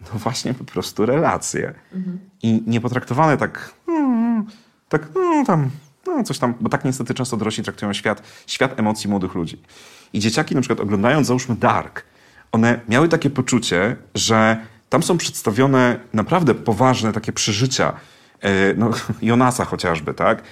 no 0.00 0.18
właśnie 0.18 0.54
po 0.54 0.64
prostu 0.64 1.06
relacje. 1.06 1.74
Mhm. 1.94 2.18
I 2.42 2.62
nie 2.66 2.80
potraktowane 2.80 3.36
tak, 3.36 3.74
hmm, 3.86 4.46
tak, 4.88 5.08
no 5.14 5.44
tam, 5.46 5.70
no 6.06 6.24
coś 6.24 6.38
tam, 6.38 6.54
bo 6.60 6.68
tak 6.68 6.84
niestety 6.84 7.14
często 7.14 7.36
dorośli 7.36 7.64
traktują 7.64 7.92
świat, 7.92 8.22
świat 8.46 8.80
emocji 8.80 9.10
młodych 9.10 9.34
ludzi. 9.34 9.62
I 10.12 10.20
dzieciaki 10.20 10.54
na 10.54 10.60
przykład 10.60 10.80
oglądając, 10.80 11.26
załóżmy 11.26 11.56
Dark, 11.56 12.04
one 12.52 12.80
miały 12.88 13.08
takie 13.08 13.30
poczucie, 13.30 13.96
że 14.14 14.56
tam 14.88 15.02
są 15.02 15.18
przedstawione 15.18 16.00
naprawdę 16.12 16.54
poważne 16.54 17.12
takie 17.12 17.32
przeżycia, 17.32 17.92
e, 18.40 18.74
no, 18.74 18.90
Jonasa 19.22 19.64
chociażby, 19.64 20.14
tak? 20.14 20.42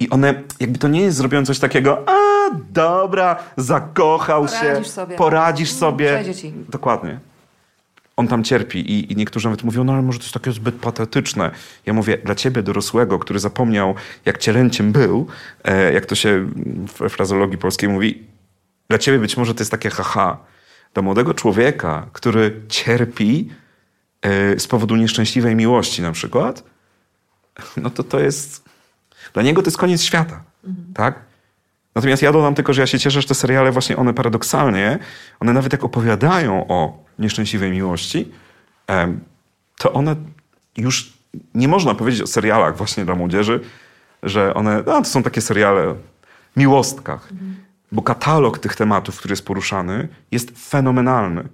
I 0.00 0.10
one, 0.10 0.42
jakby 0.60 0.78
to 0.78 0.88
nie 0.88 1.00
jest 1.00 1.16
zrobione 1.16 1.46
coś 1.46 1.58
takiego, 1.58 2.08
a 2.08 2.16
dobra, 2.70 3.36
zakochał 3.56 4.46
poradzisz 4.46 4.86
się, 4.86 4.92
sobie. 4.92 5.16
poradzisz 5.16 5.72
sobie. 5.72 6.06
Przejdzie 6.06 6.34
ci. 6.34 6.52
Dokładnie 6.68 7.31
on 8.16 8.28
tam 8.28 8.44
cierpi 8.44 8.78
i, 8.78 9.12
i 9.12 9.16
niektórzy 9.16 9.46
nawet 9.46 9.62
mówią, 9.62 9.84
no 9.84 9.92
ale 9.92 10.02
może 10.02 10.18
to 10.18 10.24
jest 10.24 10.34
takie 10.34 10.52
zbyt 10.52 10.74
patetyczne. 10.74 11.50
Ja 11.86 11.92
mówię, 11.92 12.18
dla 12.18 12.34
ciebie 12.34 12.62
dorosłego, 12.62 13.18
który 13.18 13.38
zapomniał, 13.38 13.94
jak 14.24 14.38
cielęciem 14.38 14.92
był, 14.92 15.26
e, 15.64 15.92
jak 15.92 16.06
to 16.06 16.14
się 16.14 16.48
w 16.86 17.08
frazologii 17.08 17.58
polskiej 17.58 17.88
mówi, 17.88 18.22
dla 18.88 18.98
ciebie 18.98 19.18
być 19.18 19.36
może 19.36 19.54
to 19.54 19.60
jest 19.60 19.70
takie 19.70 19.90
haha. 19.90 20.38
Dla 20.94 21.02
młodego 21.02 21.34
człowieka, 21.34 22.06
który 22.12 22.60
cierpi 22.68 23.48
e, 24.22 24.58
z 24.60 24.66
powodu 24.66 24.96
nieszczęśliwej 24.96 25.56
miłości 25.56 26.02
na 26.02 26.12
przykład, 26.12 26.64
no 27.76 27.90
to 27.90 28.04
to 28.04 28.20
jest... 28.20 28.64
Dla 29.34 29.42
niego 29.42 29.62
to 29.62 29.66
jest 29.66 29.78
koniec 29.78 30.02
świata, 30.02 30.44
tak? 30.94 31.20
Natomiast 31.94 32.22
ja 32.22 32.32
dodam 32.32 32.54
tylko, 32.54 32.72
że 32.72 32.80
ja 32.80 32.86
się 32.86 32.98
cieszę, 32.98 33.20
że 33.20 33.28
te 33.28 33.34
seriale 33.34 33.72
właśnie 33.72 33.96
one 33.96 34.14
paradoksalnie, 34.14 34.98
one 35.40 35.52
nawet 35.52 35.72
jak 35.72 35.84
opowiadają 35.84 36.68
o 36.68 37.01
nieszczęśliwej 37.22 37.70
miłości, 37.70 38.32
to 39.78 39.92
one 39.92 40.16
już 40.76 41.12
nie 41.54 41.68
można 41.68 41.94
powiedzieć 41.94 42.22
o 42.22 42.26
serialach 42.26 42.76
właśnie 42.76 43.04
dla 43.04 43.14
młodzieży, 43.14 43.60
że 44.22 44.54
one, 44.54 44.76
no, 44.86 45.02
to 45.02 45.04
są 45.04 45.22
takie 45.22 45.40
seriale 45.40 45.94
miłostkach. 46.56 47.28
Bo 47.92 48.02
katalog 48.02 48.58
tych 48.58 48.76
tematów, 48.76 49.18
który 49.18 49.32
jest 49.32 49.44
poruszany, 49.46 50.08
jest 50.30 50.68
fenomenalny. 50.68 51.48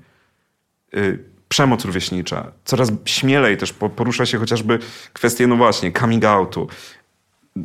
Y, 0.97 1.19
przemoc 1.49 1.85
rówieśnicza. 1.85 2.53
Coraz 2.65 2.93
śmielej 3.05 3.57
też 3.57 3.73
po- 3.73 3.89
porusza 3.91 4.27
się 4.27 4.39
chociażby 4.39 4.79
kwestie, 5.13 5.47
no 5.47 5.57
właśnie, 5.57 5.93
coming 5.93 6.25
outu, 6.25 6.69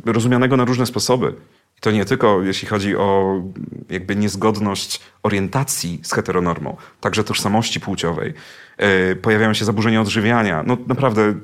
rozumianego 0.06 0.56
na 0.56 0.64
różne 0.64 0.86
sposoby. 0.86 1.34
I 1.78 1.80
to 1.80 1.90
nie 1.90 2.04
tylko 2.04 2.42
jeśli 2.42 2.68
chodzi 2.68 2.96
o 2.96 3.40
jakby 3.90 4.16
niezgodność 4.16 5.00
orientacji 5.22 6.00
z 6.02 6.12
heteronormą, 6.12 6.76
także 7.00 7.24
tożsamości 7.24 7.80
płciowej. 7.80 8.34
Y, 9.12 9.16
pojawiają 9.16 9.54
się 9.54 9.64
zaburzenia 9.64 10.00
odżywiania. 10.00 10.62
No 10.66 10.76
naprawdę, 10.86 11.34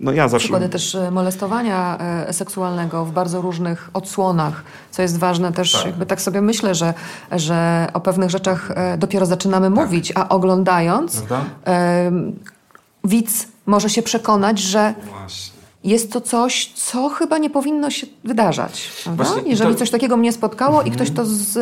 no 0.00 0.12
ja 0.12 0.28
zawsze... 0.28 0.44
Przykłady 0.44 0.68
też 0.68 0.94
e, 0.94 1.10
molestowania 1.10 1.98
e, 1.98 2.32
seksualnego 2.32 3.04
w 3.04 3.12
bardzo 3.12 3.40
różnych 3.40 3.90
odsłonach, 3.94 4.64
co 4.90 5.02
jest 5.02 5.18
ważne 5.18 5.52
też, 5.52 5.72
Tak. 5.72 5.86
jakby 5.86 6.06
tak 6.06 6.20
sobie 6.20 6.40
myślę, 6.40 6.74
że, 6.74 6.94
że 7.32 7.88
o 7.94 8.00
pewnych 8.00 8.30
rzeczach 8.30 8.70
e, 8.70 8.98
dopiero 8.98 9.26
zaczynamy 9.26 9.70
mówić, 9.70 10.12
a 10.16 10.28
oglądając 10.28 11.22
Prawda? 11.22 11.44
widz 13.04 13.48
może 13.66 13.90
się 13.90 14.02
przekonać, 14.02 14.58
że 14.58 14.94
Właśnie. 15.10 15.51
Jest 15.84 16.12
to 16.12 16.20
coś, 16.20 16.72
co 16.74 17.08
chyba 17.08 17.38
nie 17.38 17.50
powinno 17.50 17.90
się 17.90 18.06
wydarzać. 18.24 18.92
Właśnie, 19.16 19.36
Jeżeli 19.36 19.56
to- 19.58 19.64
Mhm. 19.64 19.76
coś 19.76 19.90
takiego 19.90 20.16
mnie 20.16 20.32
spotkało 20.32 20.82
i 20.82 20.90
ktoś 20.90 21.10
to 21.10 21.26
z, 21.26 21.58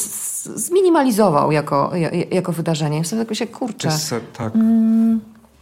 z, 0.00 0.44
zminimalizował 0.46 1.52
jako, 1.52 1.90
ja- 1.96 2.10
jako 2.30 2.52
wydarzenie. 2.52 3.04
Wtedy 3.04 3.24
tak 3.26 3.36
się 3.36 3.46
kurczę, 3.46 3.88
jest, 3.88 4.14
tak. 4.38 4.52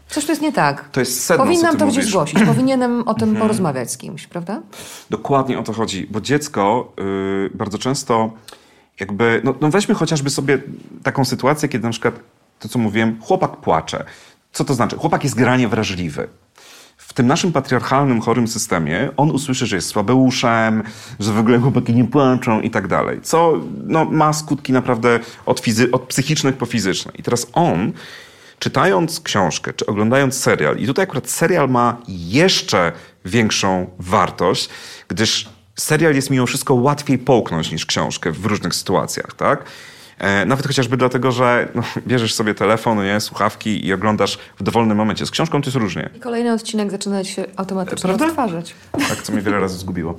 coś 0.08 0.24
tu 0.24 0.32
jest 0.32 0.42
nie 0.42 0.52
tak. 0.52 0.88
To 0.88 1.00
jest 1.00 1.24
sedno, 1.24 1.44
Powinnam 1.44 1.76
to 1.76 1.86
gdzieś 1.86 2.04
zgłosić, 2.06 2.42
powinienem 2.42 3.08
o 3.08 3.14
tym 3.14 3.36
porozmawiać 3.36 3.92
z 3.92 3.96
kimś, 3.96 4.26
prawda? 4.26 4.60
Dokładnie 5.10 5.58
o 5.58 5.62
to 5.62 5.72
chodzi, 5.72 6.06
bo 6.10 6.20
dziecko 6.20 6.92
y, 7.46 7.50
bardzo 7.56 7.78
często 7.78 8.30
jakby, 9.00 9.40
no, 9.44 9.54
no 9.60 9.70
weźmy 9.70 9.94
chociażby 9.94 10.30
sobie 10.30 10.62
taką 11.02 11.24
sytuację, 11.24 11.68
kiedy 11.68 11.84
na 11.84 11.90
przykład 11.90 12.14
to, 12.58 12.68
co 12.68 12.78
mówiłem, 12.78 13.18
chłopak 13.22 13.56
płacze. 13.56 14.04
Co 14.52 14.64
to 14.64 14.74
znaczy? 14.74 14.96
Chłopak 14.96 15.24
jest 15.24 15.36
granie 15.36 15.68
wrażliwy. 15.68 16.28
W 17.10 17.12
tym 17.12 17.26
naszym 17.26 17.52
patriarchalnym, 17.52 18.20
chorym 18.20 18.48
systemie 18.48 19.10
on 19.16 19.30
usłyszy, 19.30 19.66
że 19.66 19.76
jest 19.76 19.88
słabeuszem, 19.88 20.82
że 21.20 21.32
w 21.32 21.38
ogóle 21.38 21.58
chłopaki 21.58 21.94
nie 21.94 22.04
płaczą 22.04 22.60
i 22.60 22.70
tak 22.70 22.88
dalej. 22.88 23.20
Co 23.22 23.60
no, 23.86 24.04
ma 24.04 24.32
skutki 24.32 24.72
naprawdę 24.72 25.20
od, 25.46 25.60
fizy- 25.60 25.88
od 25.92 26.02
psychicznych 26.02 26.56
po 26.56 26.66
fizyczne. 26.66 27.12
I 27.18 27.22
teraz 27.22 27.46
on, 27.52 27.92
czytając 28.58 29.20
książkę, 29.20 29.72
czy 29.72 29.86
oglądając 29.86 30.38
serial, 30.38 30.76
i 30.76 30.86
tutaj 30.86 31.02
akurat 31.02 31.30
serial 31.30 31.68
ma 31.68 31.96
jeszcze 32.08 32.92
większą 33.24 33.90
wartość, 33.98 34.68
gdyż 35.08 35.48
serial 35.76 36.14
jest 36.14 36.30
mimo 36.30 36.46
wszystko 36.46 36.74
łatwiej 36.74 37.18
połknąć 37.18 37.72
niż 37.72 37.86
książkę 37.86 38.32
w 38.32 38.46
różnych 38.46 38.74
sytuacjach, 38.74 39.34
tak? 39.36 39.64
E, 40.20 40.46
Nawet 40.46 40.66
chociażby 40.66 40.96
dlatego, 40.96 41.32
że 41.32 41.68
no, 41.74 41.82
bierzesz 42.06 42.34
sobie 42.34 42.54
telefon, 42.54 43.04
nie, 43.04 43.20
słuchawki 43.20 43.86
i 43.86 43.92
oglądasz 43.92 44.38
w 44.58 44.62
dowolnym 44.62 44.96
momencie. 44.96 45.26
Z 45.26 45.30
książką 45.30 45.60
to 45.62 45.66
jest 45.66 45.76
różnie. 45.76 46.10
I 46.16 46.20
kolejny 46.20 46.52
odcinek 46.52 46.90
zaczyna 46.90 47.24
się 47.24 47.44
automatycznie 47.56 48.02
Prawda? 48.08 48.26
odtwarzać. 48.26 48.74
Tak, 49.08 49.22
co 49.22 49.32
mnie 49.32 49.42
wiele 49.42 49.60
razy 49.60 49.78
zgubiło. 49.78 50.18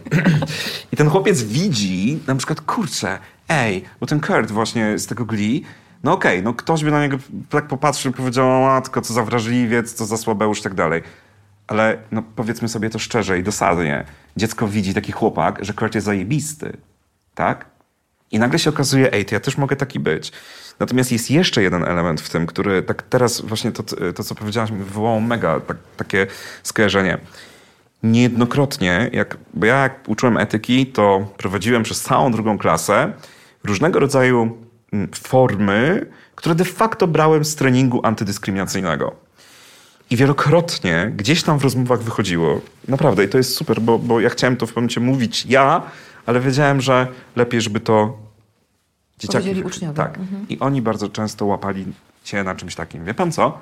I 0.91 0.97
ten 0.97 1.09
chłopiec 1.09 1.43
widzi, 1.43 2.19
na 2.27 2.35
przykład, 2.35 2.61
kurczę, 2.61 3.19
ej, 3.49 3.83
bo 3.99 4.07
ten 4.07 4.19
Kurt 4.19 4.51
właśnie 4.51 4.99
z 4.99 5.07
tego 5.07 5.25
Glee, 5.25 5.63
no 6.03 6.13
okej, 6.13 6.43
no 6.43 6.53
ktoś 6.53 6.83
by 6.83 6.91
na 6.91 7.01
niego 7.01 7.17
tak 7.49 7.67
popatrzył 7.67 8.11
i 8.11 8.15
powiedział, 8.15 8.61
matko, 8.61 9.01
co 9.01 9.13
za 9.13 9.23
wrażliwiec, 9.23 9.93
co 9.93 10.05
za 10.05 10.17
słabeusz 10.17 10.59
i 10.59 10.63
tak 10.63 10.73
dalej. 10.73 11.01
Ale 11.67 11.97
no 12.11 12.23
powiedzmy 12.35 12.67
sobie 12.69 12.89
to 12.89 12.99
szczerze 12.99 13.39
i 13.39 13.43
dosadnie. 13.43 14.05
Dziecko 14.37 14.67
widzi 14.67 14.93
taki 14.93 15.11
chłopak, 15.11 15.65
że 15.65 15.73
Kurt 15.73 15.95
jest 15.95 16.05
zajebisty, 16.05 16.77
tak? 17.35 17.65
I 18.31 18.39
nagle 18.39 18.59
się 18.59 18.69
okazuje, 18.69 19.13
ej, 19.13 19.25
to 19.25 19.35
ja 19.35 19.39
też 19.39 19.57
mogę 19.57 19.75
taki 19.75 19.99
być. 19.99 20.31
Natomiast 20.79 21.11
jest 21.11 21.31
jeszcze 21.31 21.63
jeden 21.63 21.83
element 21.83 22.21
w 22.21 22.29
tym, 22.29 22.47
który 22.47 22.83
tak 22.83 23.01
teraz 23.01 23.41
właśnie 23.41 23.71
to, 23.71 23.83
to 24.15 24.23
co 24.23 24.35
powiedziałaś, 24.35 24.71
mi 24.71 24.77
wywołało 24.77 25.19
mega 25.19 25.59
tak, 25.59 25.77
takie 25.97 26.27
skojarzenie 26.63 27.17
niejednokrotnie, 28.03 29.09
jak, 29.13 29.37
bo 29.53 29.65
ja 29.65 29.75
jak 29.75 30.09
uczyłem 30.09 30.37
etyki, 30.37 30.85
to 30.85 31.27
prowadziłem 31.37 31.83
przez 31.83 32.01
całą 32.01 32.31
drugą 32.31 32.57
klasę 32.57 33.13
różnego 33.63 33.99
rodzaju 33.99 34.57
mm, 34.93 35.09
formy, 35.13 36.05
które 36.35 36.55
de 36.55 36.65
facto 36.65 37.07
brałem 37.07 37.45
z 37.45 37.55
treningu 37.55 37.99
antydyskryminacyjnego. 38.03 39.15
I 40.09 40.15
wielokrotnie 40.15 41.11
gdzieś 41.15 41.43
tam 41.43 41.59
w 41.59 41.63
rozmowach 41.63 42.01
wychodziło, 42.01 42.61
naprawdę, 42.87 43.23
i 43.23 43.27
to 43.27 43.37
jest 43.37 43.55
super, 43.55 43.81
bo, 43.81 43.99
bo 43.99 44.19
ja 44.19 44.29
chciałem 44.29 44.57
to 44.57 44.65
w 44.65 44.69
pewnym 44.69 44.83
momencie 44.83 44.99
mówić 44.99 45.45
ja, 45.45 45.81
ale 46.25 46.39
wiedziałem, 46.39 46.81
że 46.81 47.07
lepiej, 47.35 47.61
żeby 47.61 47.79
to 47.79 48.17
dzieciaki... 49.21 49.63
Uczniowie. 49.63 49.95
Tak. 49.95 50.19
I 50.49 50.59
oni 50.59 50.81
bardzo 50.81 51.09
często 51.09 51.45
łapali 51.45 51.85
się 52.23 52.43
na 52.43 52.55
czymś 52.55 52.75
takim. 52.75 53.05
Wie 53.05 53.13
pan 53.13 53.31
co? 53.31 53.59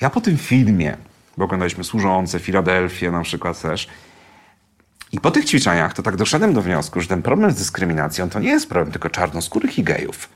Ja 0.00 0.10
po 0.10 0.20
tym 0.20 0.38
filmie, 0.38 0.96
bo 1.36 1.44
oglądaliśmy 1.44 1.84
Służące, 1.84 2.38
Filadelfię 2.38 3.10
na 3.10 3.22
przykład 3.22 3.60
też, 3.60 3.88
i 5.12 5.20
po 5.20 5.30
tych 5.30 5.44
ćwiczeniach 5.44 5.94
to 5.94 6.02
tak 6.02 6.16
doszedłem 6.16 6.54
do 6.54 6.62
wniosku, 6.62 7.00
że 7.00 7.08
ten 7.08 7.22
problem 7.22 7.50
z 7.50 7.54
dyskryminacją 7.54 8.30
to 8.30 8.40
nie 8.40 8.48
jest 8.48 8.68
problem 8.68 8.92
tylko 8.92 9.10
czarnoskórych 9.10 9.78
i 9.78 9.84
gejów. 9.84 10.28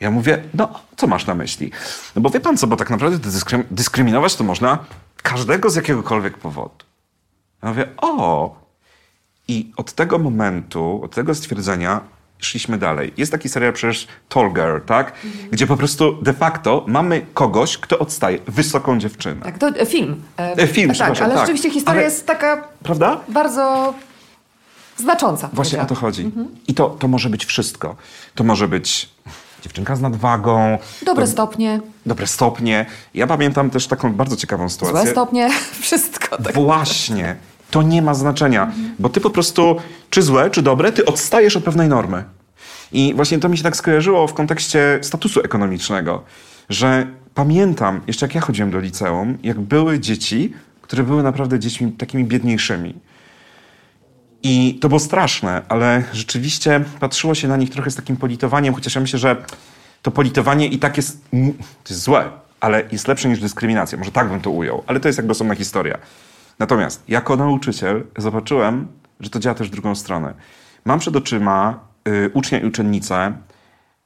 Ja 0.00 0.10
mówię, 0.10 0.42
no 0.54 0.80
co 0.96 1.06
masz 1.06 1.26
na 1.26 1.34
myśli? 1.34 1.70
No 2.16 2.22
bo 2.22 2.30
wie 2.30 2.40
pan 2.40 2.56
co, 2.56 2.66
bo 2.66 2.76
tak 2.76 2.90
naprawdę 2.90 3.30
dyskrym- 3.30 3.64
dyskryminować 3.70 4.36
to 4.36 4.44
można 4.44 4.78
każdego 5.22 5.70
z 5.70 5.76
jakiegokolwiek 5.76 6.38
powodu. 6.38 6.84
Ja 7.62 7.68
mówię, 7.68 7.88
o! 7.96 8.56
I 9.48 9.72
od 9.76 9.92
tego 9.92 10.18
momentu, 10.18 11.00
od 11.04 11.14
tego 11.14 11.34
stwierdzenia 11.34 12.00
szliśmy 12.38 12.78
dalej. 12.78 13.12
Jest 13.16 13.32
taki 13.32 13.48
serial 13.48 13.72
przecież 13.72 14.08
Tall 14.28 14.52
Girl, 14.52 14.78
tak? 14.86 15.12
Gdzie 15.50 15.66
po 15.66 15.76
prostu 15.76 16.22
de 16.22 16.32
facto 16.32 16.84
mamy 16.86 17.26
kogoś, 17.34 17.78
kto 17.78 17.98
odstaje, 17.98 18.38
wysoką 18.46 18.98
dziewczynę. 18.98 19.42
Tak, 19.42 19.58
to 19.58 19.68
e, 19.68 19.86
film. 19.86 20.22
E, 20.36 20.66
film, 20.66 20.94
tak, 20.94 21.20
ale 21.22 21.34
tak. 21.34 21.40
rzeczywiście 21.40 21.70
historia 21.70 22.00
Ale- 22.00 22.04
jest 22.10 22.26
taka 22.26 22.64
Prawda? 22.82 23.20
bardzo 23.28 23.94
znacząca. 24.96 25.50
Właśnie 25.52 25.80
o 25.82 25.86
to 25.86 25.94
chodzi. 25.94 26.30
I 26.68 26.74
to, 26.74 26.88
to 26.90 27.08
może 27.08 27.30
być 27.30 27.44
wszystko. 27.44 27.96
To 28.34 28.44
może 28.44 28.68
być 28.68 29.08
dziewczynka 29.62 29.96
z 29.96 30.00
nadwagą. 30.00 30.78
Dobre 31.02 31.24
to, 31.26 31.32
stopnie, 31.32 31.80
Dobre 32.06 32.26
stopnie. 32.26 32.86
Ja 33.14 33.26
pamiętam 33.26 33.70
też 33.70 33.86
taką 33.86 34.12
bardzo 34.12 34.36
ciekawą 34.36 34.68
sytuację. 34.68 35.00
złe 35.02 35.10
stopnie, 35.10 35.50
wszystko. 35.80 36.42
Tak. 36.42 36.54
Właśnie. 36.54 37.36
To 37.70 37.82
nie 37.82 38.02
ma 38.02 38.14
znaczenia, 38.14 38.72
bo 38.98 39.08
ty 39.08 39.20
po 39.20 39.30
prostu, 39.30 39.76
czy 40.10 40.22
złe, 40.22 40.50
czy 40.50 40.62
dobre, 40.62 40.92
ty 40.92 41.04
odstajesz 41.04 41.56
od 41.56 41.64
pewnej 41.64 41.88
normy. 41.88 42.24
I 42.92 43.14
właśnie 43.14 43.38
to 43.38 43.48
mi 43.48 43.56
się 43.56 43.62
tak 43.62 43.76
skojarzyło 43.76 44.26
w 44.26 44.34
kontekście 44.34 44.98
statusu 45.02 45.40
ekonomicznego, 45.40 46.24
że 46.68 47.06
pamiętam, 47.34 48.00
jeszcze 48.06 48.26
jak 48.26 48.34
ja 48.34 48.40
chodziłem 48.40 48.70
do 48.70 48.80
liceum, 48.80 49.38
jak 49.42 49.60
były 49.60 50.00
dzieci, 50.00 50.52
które 50.82 51.02
były 51.02 51.22
naprawdę 51.22 51.58
dziećmi 51.58 51.92
takimi 51.92 52.24
biedniejszymi. 52.24 52.94
I 54.42 54.78
to 54.80 54.88
było 54.88 55.00
straszne, 55.00 55.62
ale 55.68 56.04
rzeczywiście 56.12 56.84
patrzyło 57.00 57.34
się 57.34 57.48
na 57.48 57.56
nich 57.56 57.70
trochę 57.70 57.90
z 57.90 57.96
takim 57.96 58.16
politowaniem, 58.16 58.74
chociaż 58.74 58.94
ja 58.94 59.00
myślę, 59.00 59.18
że 59.18 59.36
to 60.02 60.10
politowanie 60.10 60.66
i 60.66 60.78
tak 60.78 60.96
jest, 60.96 61.20
jest 61.90 62.02
złe, 62.02 62.30
ale 62.60 62.82
jest 62.92 63.08
lepsze 63.08 63.28
niż 63.28 63.40
dyskryminacja. 63.40 63.98
Może 63.98 64.10
tak 64.10 64.28
bym 64.28 64.40
to 64.40 64.50
ujął, 64.50 64.82
ale 64.86 65.00
to 65.00 65.08
jest 65.08 65.18
jakby 65.18 65.32
osobna 65.32 65.54
historia. 65.54 65.98
Natomiast 66.58 67.04
jako 67.08 67.36
nauczyciel 67.36 68.04
zobaczyłem, 68.16 68.88
że 69.20 69.30
to 69.30 69.38
działa 69.38 69.54
też 69.54 69.68
w 69.68 69.72
drugą 69.72 69.94
stronę. 69.94 70.34
Mam 70.84 70.98
przed 70.98 71.16
oczyma 71.16 71.80
y, 72.08 72.30
ucznia 72.34 72.58
i 72.58 72.66
uczennicę, 72.66 73.32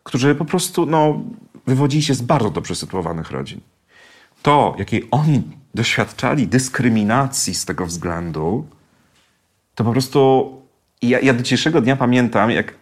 którzy 0.02 0.34
po 0.34 0.44
prostu 0.44 0.86
no, 0.86 1.22
wywodzili 1.66 2.02
się 2.02 2.14
z 2.14 2.22
bardzo 2.22 2.50
dobrze 2.50 2.74
sytuowanych 2.74 3.30
rodzin. 3.30 3.60
To, 4.42 4.74
jakiej 4.78 5.08
oni 5.10 5.42
doświadczali 5.74 6.48
dyskryminacji 6.48 7.54
z 7.54 7.64
tego 7.64 7.86
względu, 7.86 8.66
to 9.74 9.84
po 9.84 9.92
prostu 9.92 10.50
ja, 11.02 11.20
ja 11.20 11.34
do 11.34 11.42
dzisiejszego 11.42 11.80
dnia 11.80 11.96
pamiętam, 11.96 12.50
jak 12.50 12.74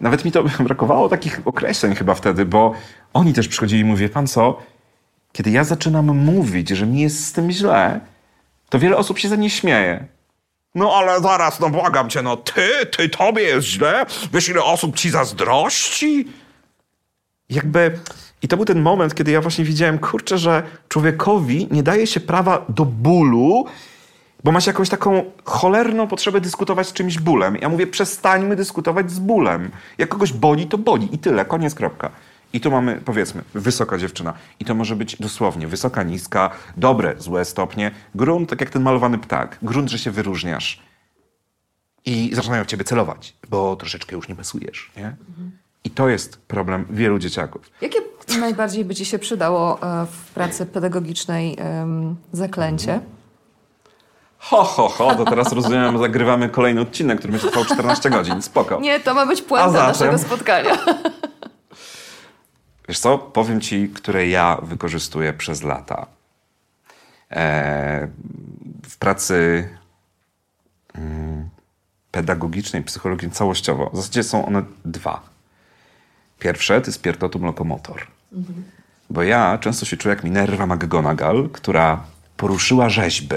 nawet 0.00 0.24
mi 0.24 0.32
to 0.32 0.44
brakowało 0.68 1.08
takich 1.08 1.40
określeń 1.44 1.94
chyba 1.94 2.14
wtedy, 2.14 2.44
bo 2.44 2.74
oni 3.12 3.32
też 3.32 3.48
przychodzili 3.48 3.80
i 3.82 3.84
mówię, 3.84 4.08
pan 4.08 4.26
co, 4.26 4.58
kiedy 5.32 5.50
ja 5.50 5.64
zaczynam 5.64 6.06
mówić, 6.06 6.68
że 6.68 6.86
mi 6.86 7.00
jest 7.00 7.26
z 7.26 7.32
tym 7.32 7.50
źle, 7.50 8.00
to 8.68 8.78
wiele 8.78 8.96
osób 8.96 9.18
się 9.18 9.28
ze 9.28 9.36
mnie 9.36 9.50
śmieje. 9.50 10.06
No 10.74 10.92
ale 10.94 11.20
zaraz, 11.20 11.60
no 11.60 11.70
błagam 11.70 12.10
cię, 12.10 12.22
no 12.22 12.36
ty, 12.36 12.86
ty, 12.96 13.08
tobie 13.08 13.42
jest 13.42 13.66
źle? 13.66 14.06
Wiesz 14.32 14.48
ile 14.48 14.62
osób 14.64 14.96
ci 14.96 15.10
zazdrości? 15.10 16.28
Jakby... 17.48 17.98
I 18.42 18.48
to 18.48 18.56
był 18.56 18.66
ten 18.66 18.80
moment, 18.80 19.14
kiedy 19.14 19.30
ja 19.30 19.40
właśnie 19.40 19.64
widziałem, 19.64 19.98
kurczę, 19.98 20.38
że 20.38 20.62
człowiekowi 20.88 21.68
nie 21.70 21.82
daje 21.82 22.06
się 22.06 22.20
prawa 22.20 22.64
do 22.68 22.84
bólu, 22.84 23.66
bo 24.44 24.52
masz 24.52 24.66
jakąś 24.66 24.88
taką 24.88 25.24
cholerną 25.44 26.06
potrzebę 26.06 26.40
dyskutować 26.40 26.88
z 26.88 26.92
czymś 26.92 27.18
bólem. 27.18 27.56
Ja 27.56 27.68
mówię, 27.68 27.86
przestańmy 27.86 28.56
dyskutować 28.56 29.10
z 29.10 29.18
bólem. 29.18 29.70
Jak 29.98 30.08
kogoś 30.08 30.32
boli, 30.32 30.66
to 30.66 30.78
boli 30.78 31.14
i 31.14 31.18
tyle, 31.18 31.44
koniec, 31.44 31.74
kropka. 31.74 32.10
I 32.52 32.60
tu 32.60 32.70
mamy, 32.70 33.00
powiedzmy, 33.04 33.42
wysoka 33.54 33.98
dziewczyna. 33.98 34.34
I 34.60 34.64
to 34.64 34.74
może 34.74 34.96
być 34.96 35.16
dosłownie 35.16 35.66
wysoka, 35.66 36.02
niska, 36.02 36.50
dobre, 36.76 37.14
złe 37.18 37.44
stopnie. 37.44 37.90
Grunt, 38.14 38.50
tak 38.50 38.60
jak 38.60 38.70
ten 38.70 38.82
malowany 38.82 39.18
ptak. 39.18 39.58
Grunt, 39.62 39.90
że 39.90 39.98
się 39.98 40.10
wyróżniasz. 40.10 40.82
I 42.06 42.30
zaczynają 42.34 42.64
ciebie 42.64 42.84
celować, 42.84 43.34
bo 43.48 43.76
troszeczkę 43.76 44.16
już 44.16 44.28
nie 44.28 44.34
pasujesz, 44.34 44.92
nie? 44.96 45.16
I 45.84 45.90
to 45.90 46.08
jest 46.08 46.38
problem 46.38 46.86
wielu 46.90 47.18
dzieciaków. 47.18 47.70
Jakie 47.80 47.98
najbardziej 48.40 48.84
by 48.84 48.94
ci 48.94 49.04
się 49.04 49.18
przydało 49.18 49.82
e, 49.82 50.06
w 50.06 50.30
pracy 50.30 50.66
pedagogicznej 50.66 51.56
em, 51.58 52.16
zaklęcie? 52.32 53.00
Ho, 54.38 54.64
ho, 54.64 54.88
ho, 54.88 55.14
to 55.14 55.24
teraz 55.24 55.52
rozumiem, 55.52 55.98
zagrywamy 56.08 56.48
kolejny 56.48 56.80
odcinek, 56.80 57.18
który 57.18 57.32
będzie 57.32 57.48
trwał 57.48 57.64
14 57.64 58.10
godzin. 58.10 58.42
Spoko. 58.42 58.80
Nie, 58.80 59.00
to 59.00 59.14
ma 59.14 59.26
być 59.26 59.42
puenta 59.42 59.88
naszego 59.88 60.18
spotkania. 60.18 60.78
Wiesz 62.88 62.98
co, 62.98 63.18
powiem 63.18 63.60
ci, 63.60 63.88
które 63.88 64.28
ja 64.28 64.58
wykorzystuję 64.62 65.32
przez 65.32 65.62
lata. 65.62 66.06
E, 67.30 68.08
w 68.88 68.96
pracy 68.96 69.68
mm, 70.94 71.48
pedagogicznej, 72.10 72.82
psychologicznej 72.82 73.32
całościowo. 73.32 73.90
W 73.92 73.96
zasadzie 73.96 74.22
są 74.22 74.46
one 74.46 74.62
dwa. 74.84 75.22
Pierwsze 76.38 76.80
to 76.80 76.86
jest 76.86 77.02
piertotum 77.02 77.44
lokomotor. 77.44 78.06
Bo 79.10 79.22
ja 79.22 79.58
często 79.58 79.86
się 79.86 79.96
czuję 79.96 80.14
jak 80.14 80.24
Minerva 80.24 80.66
McGonagall, 80.66 81.48
która 81.52 82.02
poruszyła 82.36 82.88
rzeźby. 82.88 83.36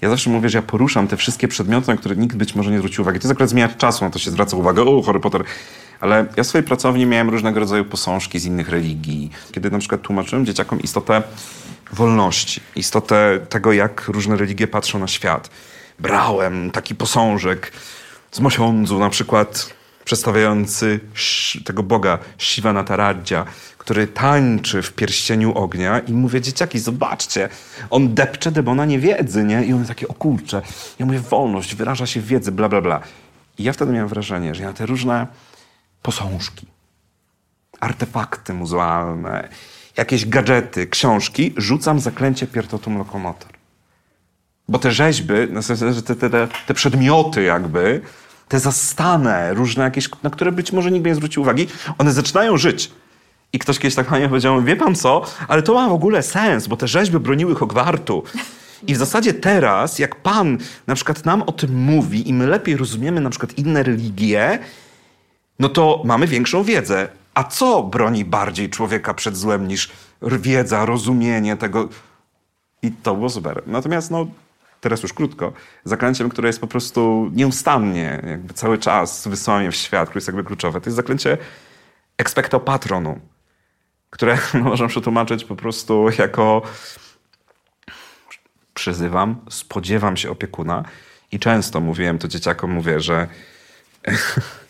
Ja 0.00 0.10
zawsze 0.10 0.30
mówię, 0.30 0.48
że 0.48 0.58
ja 0.58 0.62
poruszam 0.62 1.08
te 1.08 1.16
wszystkie 1.16 1.48
przedmioty, 1.48 1.88
na 1.88 1.96
które 1.96 2.16
nikt 2.16 2.36
być 2.36 2.54
może 2.54 2.70
nie 2.70 2.78
zwrócił 2.78 3.02
uwagi. 3.02 3.18
To 3.18 3.24
jest 3.24 3.32
akurat 3.32 3.50
zmiana 3.50 3.74
czasu, 3.74 4.04
na 4.04 4.10
to 4.10 4.18
się 4.18 4.30
zwraca 4.30 4.56
uwagę, 4.56 4.82
o, 4.82 5.02
Harry 5.02 5.20
Potter. 5.20 5.44
Ale 6.02 6.26
ja 6.36 6.44
w 6.44 6.46
swojej 6.46 6.66
pracowni 6.66 7.06
miałem 7.06 7.30
różnego 7.30 7.60
rodzaju 7.60 7.84
posążki 7.84 8.38
z 8.38 8.44
innych 8.44 8.68
religii. 8.68 9.30
Kiedy 9.52 9.70
na 9.70 9.78
przykład 9.78 10.02
tłumaczyłem 10.02 10.46
dzieciakom 10.46 10.80
istotę 10.80 11.22
wolności, 11.92 12.60
istotę 12.76 13.40
tego, 13.48 13.72
jak 13.72 14.08
różne 14.08 14.36
religie 14.36 14.66
patrzą 14.66 14.98
na 14.98 15.08
świat. 15.08 15.50
Brałem 15.98 16.70
taki 16.70 16.94
posążek 16.94 17.72
z 18.32 18.40
Mosiądzu, 18.40 18.98
na 18.98 19.10
przykład 19.10 19.74
przedstawiający 20.04 21.00
tego 21.64 21.82
boga 21.82 22.18
Shiva 22.38 22.72
Nataradzia, 22.72 23.44
który 23.78 24.06
tańczy 24.06 24.82
w 24.82 24.92
pierścieniu 24.92 25.54
ognia 25.54 25.98
i 25.98 26.12
mówię, 26.12 26.40
dzieciaki, 26.40 26.78
zobaczcie, 26.78 27.48
on 27.90 28.14
depcze 28.14 28.52
demona 28.52 28.84
niewiedzy, 28.84 29.44
nie? 29.44 29.64
I 29.64 29.72
one 29.72 29.84
takie, 29.84 30.08
o 30.08 30.14
kurcze. 30.14 30.62
Ja 30.98 31.06
mówię, 31.06 31.20
wolność, 31.20 31.74
wyraża 31.74 32.06
się 32.06 32.20
w 32.20 32.26
wiedzy, 32.26 32.52
bla, 32.52 32.68
bla, 32.68 32.80
bla. 32.80 33.00
I 33.58 33.64
ja 33.64 33.72
wtedy 33.72 33.92
miałem 33.92 34.08
wrażenie, 34.08 34.54
że 34.54 34.62
ja 34.62 34.68
na 34.68 34.74
te 34.74 34.86
różne 34.86 35.26
posążki, 36.02 36.66
artefakty 37.80 38.54
muzealne, 38.54 39.48
jakieś 39.96 40.26
gadżety, 40.26 40.86
książki, 40.86 41.54
rzucam 41.56 42.00
zaklęcie 42.00 42.46
Piertotum 42.46 42.98
Lokomotor. 42.98 43.52
Bo 44.68 44.78
te 44.78 44.92
rzeźby, 44.92 45.34
że 45.92 46.02
te, 46.02 46.16
te, 46.16 46.30
te, 46.30 46.48
te 46.66 46.74
przedmioty 46.74 47.42
jakby, 47.42 48.00
te 48.48 48.58
zastane, 48.58 49.54
różne 49.54 49.84
jakieś, 49.84 50.08
na 50.22 50.30
które 50.30 50.52
być 50.52 50.72
może 50.72 50.90
nikt 50.90 51.06
nie 51.06 51.14
zwrócił 51.14 51.42
uwagi, 51.42 51.66
one 51.98 52.12
zaczynają 52.12 52.56
żyć. 52.56 52.90
I 53.52 53.58
ktoś 53.58 53.78
kiedyś 53.78 53.94
tak 53.94 54.08
fajnie 54.08 54.28
powiedział, 54.28 54.62
wie 54.62 54.76
pan 54.76 54.94
co, 54.94 55.24
ale 55.48 55.62
to 55.62 55.74
ma 55.74 55.88
w 55.88 55.92
ogóle 55.92 56.22
sens, 56.22 56.66
bo 56.66 56.76
te 56.76 56.88
rzeźby 56.88 57.18
broniły 57.18 57.54
Hogwartu. 57.54 58.22
I 58.86 58.94
w 58.94 58.96
zasadzie 58.96 59.34
teraz, 59.34 59.98
jak 59.98 60.16
pan 60.16 60.58
na 60.86 60.94
przykład 60.94 61.24
nam 61.24 61.42
o 61.42 61.52
tym 61.52 61.84
mówi 61.84 62.28
i 62.28 62.34
my 62.34 62.46
lepiej 62.46 62.76
rozumiemy 62.76 63.20
na 63.20 63.30
przykład 63.30 63.58
inne 63.58 63.82
religie, 63.82 64.58
no 65.62 65.68
to 65.68 66.02
mamy 66.04 66.26
większą 66.26 66.64
wiedzę. 66.64 67.08
A 67.34 67.44
co 67.44 67.82
broni 67.82 68.24
bardziej 68.24 68.70
człowieka 68.70 69.14
przed 69.14 69.36
złem 69.36 69.68
niż 69.68 69.90
wiedza, 70.22 70.86
rozumienie 70.86 71.56
tego? 71.56 71.88
I 72.82 72.92
to 72.92 73.14
było 73.14 73.30
super. 73.30 73.62
Natomiast 73.66 74.10
no, 74.10 74.26
teraz 74.80 75.02
już 75.02 75.12
krótko, 75.12 75.52
zaklęciem, 75.84 76.28
które 76.28 76.48
jest 76.48 76.60
po 76.60 76.66
prostu 76.66 77.30
nieustannie, 77.32 78.22
jakby 78.26 78.54
cały 78.54 78.78
czas 78.78 79.28
wysyłanie 79.28 79.70
w 79.70 79.76
świat, 79.76 80.08
które 80.08 80.18
jest 80.18 80.28
jakby 80.28 80.44
kluczowe, 80.44 80.80
to 80.80 80.86
jest 80.86 80.96
zaklęcie 80.96 81.38
expecto 82.18 82.60
patronum, 82.60 83.20
które 84.10 84.38
można 84.54 84.88
przetłumaczyć 84.88 85.44
po 85.44 85.56
prostu 85.56 86.06
jako 86.18 86.62
przyzywam, 88.74 89.36
spodziewam 89.50 90.16
się 90.16 90.30
opiekuna 90.30 90.84
i 91.32 91.38
często 91.38 91.80
mówiłem 91.80 92.18
to 92.18 92.28
dzieciakom, 92.28 92.70
mówię, 92.70 93.00
że 93.00 93.28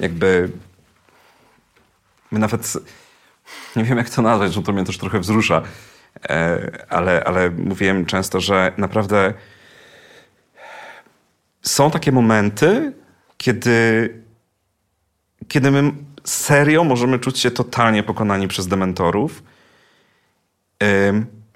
jakby 0.00 0.50
nawet 2.32 2.72
nie 3.76 3.84
wiem 3.84 3.98
jak 3.98 4.10
to 4.10 4.22
nazwać, 4.22 4.54
że 4.54 4.62
to 4.62 4.72
mnie 4.72 4.84
też 4.84 4.98
trochę 4.98 5.20
wzrusza, 5.20 5.62
e, 6.28 6.86
ale, 6.88 7.24
ale 7.24 7.50
mówiłem 7.50 8.06
często, 8.06 8.40
że 8.40 8.72
naprawdę 8.76 9.34
są 11.62 11.90
takie 11.90 12.12
momenty, 12.12 12.92
kiedy, 13.36 14.08
kiedy 15.48 15.70
my 15.70 15.92
serio 16.24 16.84
możemy 16.84 17.18
czuć 17.18 17.38
się 17.38 17.50
totalnie 17.50 18.02
pokonani 18.02 18.48
przez 18.48 18.66
dementorów, 18.66 19.42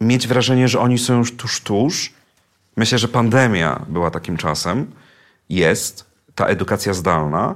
mieć 0.01 0.29
wrażenie, 0.29 0.69
że 0.69 0.81
oni 0.81 0.99
są 0.99 1.19
już 1.19 1.37
tuż, 1.37 1.61
tuż. 1.61 2.13
Myślę, 2.77 2.99
że 2.99 3.09
pandemia 3.09 3.85
była 3.89 4.11
takim 4.11 4.37
czasem. 4.37 4.91
Jest 5.49 6.07
ta 6.35 6.47
edukacja 6.47 6.95
zdalna. 6.95 7.55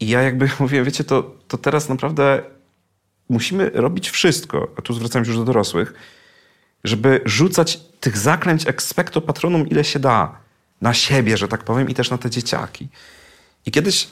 I 0.00 0.08
ja 0.08 0.22
jakby 0.22 0.48
mówię, 0.60 0.84
wiecie, 0.84 1.04
to, 1.04 1.36
to 1.48 1.58
teraz 1.58 1.88
naprawdę 1.88 2.42
musimy 3.28 3.70
robić 3.74 4.10
wszystko, 4.10 4.68
a 4.78 4.82
tu 4.82 4.94
zwracam 4.94 5.24
się 5.24 5.30
już 5.30 5.38
do 5.38 5.44
dorosłych, 5.44 5.94
żeby 6.84 7.20
rzucać 7.24 7.80
tych 8.00 8.18
zaklęć 8.18 8.66
expecto 8.66 9.20
patronum 9.20 9.68
ile 9.68 9.84
się 9.84 9.98
da. 9.98 10.38
Na 10.80 10.94
siebie, 10.94 11.36
że 11.36 11.48
tak 11.48 11.64
powiem, 11.64 11.88
i 11.88 11.94
też 11.94 12.10
na 12.10 12.18
te 12.18 12.30
dzieciaki. 12.30 12.88
I 13.66 13.70
kiedyś 13.70 14.08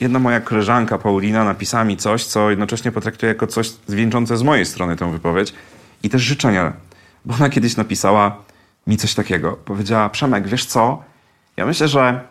jedna 0.00 0.18
moja 0.18 0.40
koleżanka 0.40 0.98
Paulina 0.98 1.44
napisała 1.44 1.84
mi 1.84 1.96
coś, 1.96 2.24
co 2.24 2.50
jednocześnie 2.50 2.92
potraktuję 2.92 3.32
jako 3.32 3.46
coś 3.46 3.70
zwieńczące 3.86 4.36
z 4.36 4.42
mojej 4.42 4.66
strony 4.66 4.96
tę 4.96 5.12
wypowiedź 5.12 5.54
i 6.02 6.10
też 6.10 6.22
życzenia. 6.22 6.72
Bo 7.24 7.34
ona 7.34 7.48
kiedyś 7.48 7.76
napisała 7.76 8.44
mi 8.86 8.96
coś 8.96 9.14
takiego. 9.14 9.52
Powiedziała, 9.52 10.08
Przemek, 10.08 10.48
wiesz 10.48 10.64
co? 10.64 11.02
Ja 11.56 11.66
myślę, 11.66 11.88
że 11.88 12.28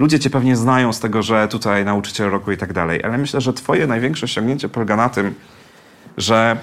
ludzie 0.00 0.18
cię 0.18 0.30
pewnie 0.30 0.56
znają 0.56 0.92
z 0.92 1.00
tego, 1.00 1.22
że 1.22 1.48
tutaj 1.48 1.84
nauczyciel 1.84 2.30
roku 2.30 2.52
i 2.52 2.56
tak 2.56 2.72
dalej, 2.72 3.04
ale 3.04 3.18
myślę, 3.18 3.40
że 3.40 3.52
twoje 3.52 3.86
największe 3.86 4.24
osiągnięcie 4.24 4.68
polega 4.68 4.96
na 4.96 5.08
tym, 5.08 5.34
że, 6.16 6.56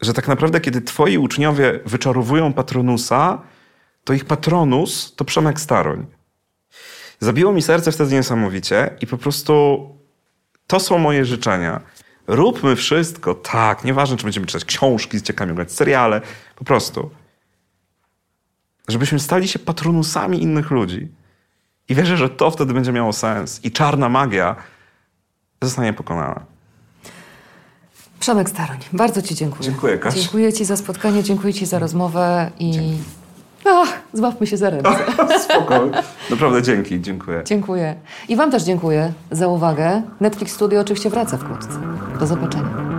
że 0.00 0.12
tak 0.12 0.28
naprawdę 0.28 0.60
kiedy 0.60 0.80
twoi 0.80 1.18
uczniowie 1.18 1.80
wyczarowują 1.86 2.52
patronusa, 2.52 3.38
to 4.04 4.12
ich 4.12 4.24
patronus 4.24 5.14
to 5.16 5.24
Przemek 5.24 5.60
Staroń. 5.60 6.06
Zabiło 7.20 7.52
mi 7.52 7.62
serce 7.62 7.92
wtedy 7.92 8.14
niesamowicie 8.14 8.90
i 9.00 9.06
po 9.06 9.18
prostu 9.18 9.88
to 10.66 10.80
są 10.80 10.98
moje 10.98 11.24
życzenia. 11.24 11.80
Róbmy 12.26 12.76
wszystko, 12.76 13.34
tak, 13.34 13.84
nieważne, 13.84 14.16
czy 14.16 14.22
będziemy 14.22 14.46
czytać 14.46 14.64
książki 14.64 15.18
z 15.18 15.22
ciekami, 15.22 15.52
oglądać 15.52 15.74
seriale, 15.74 16.20
po 16.56 16.64
prostu. 16.64 17.10
Żebyśmy 18.88 19.20
stali 19.20 19.48
się 19.48 19.58
patronusami 19.58 20.42
innych 20.42 20.70
ludzi. 20.70 21.08
I 21.88 21.94
wierzę, 21.94 22.16
że 22.16 22.28
to 22.28 22.50
wtedy 22.50 22.74
będzie 22.74 22.92
miało 22.92 23.12
sens. 23.12 23.64
I 23.64 23.70
czarna 23.70 24.08
magia 24.08 24.56
zostanie 25.62 25.92
pokonana. 25.92 26.40
Przemek 28.20 28.50
Staroń, 28.50 28.78
bardzo 28.92 29.22
Ci 29.22 29.34
dziękuję. 29.34 29.62
Dziękuję, 29.62 29.98
Kaś. 29.98 30.14
Dziękuję 30.14 30.52
Ci 30.52 30.64
za 30.64 30.76
spotkanie, 30.76 31.22
dziękuję 31.22 31.54
Ci 31.54 31.66
za 31.66 31.78
rozmowę 31.78 32.50
i... 32.58 32.92
Ach, 33.68 33.88
złapmy 34.12 34.46
się 34.46 34.56
za 34.56 34.70
ręce. 34.70 34.90
Spoko. 35.44 35.88
Naprawdę 36.30 36.62
dzięki, 36.62 37.00
dziękuję. 37.00 37.42
Dziękuję. 37.44 37.94
I 38.28 38.36
Wam 38.36 38.50
też 38.50 38.62
dziękuję 38.62 39.12
za 39.30 39.48
uwagę. 39.48 40.02
Netflix 40.20 40.52
Studio 40.52 40.80
oczywiście 40.80 41.10
wraca 41.10 41.36
wkrótce. 41.36 41.80
Do 42.20 42.26
zobaczenia. 42.26 42.95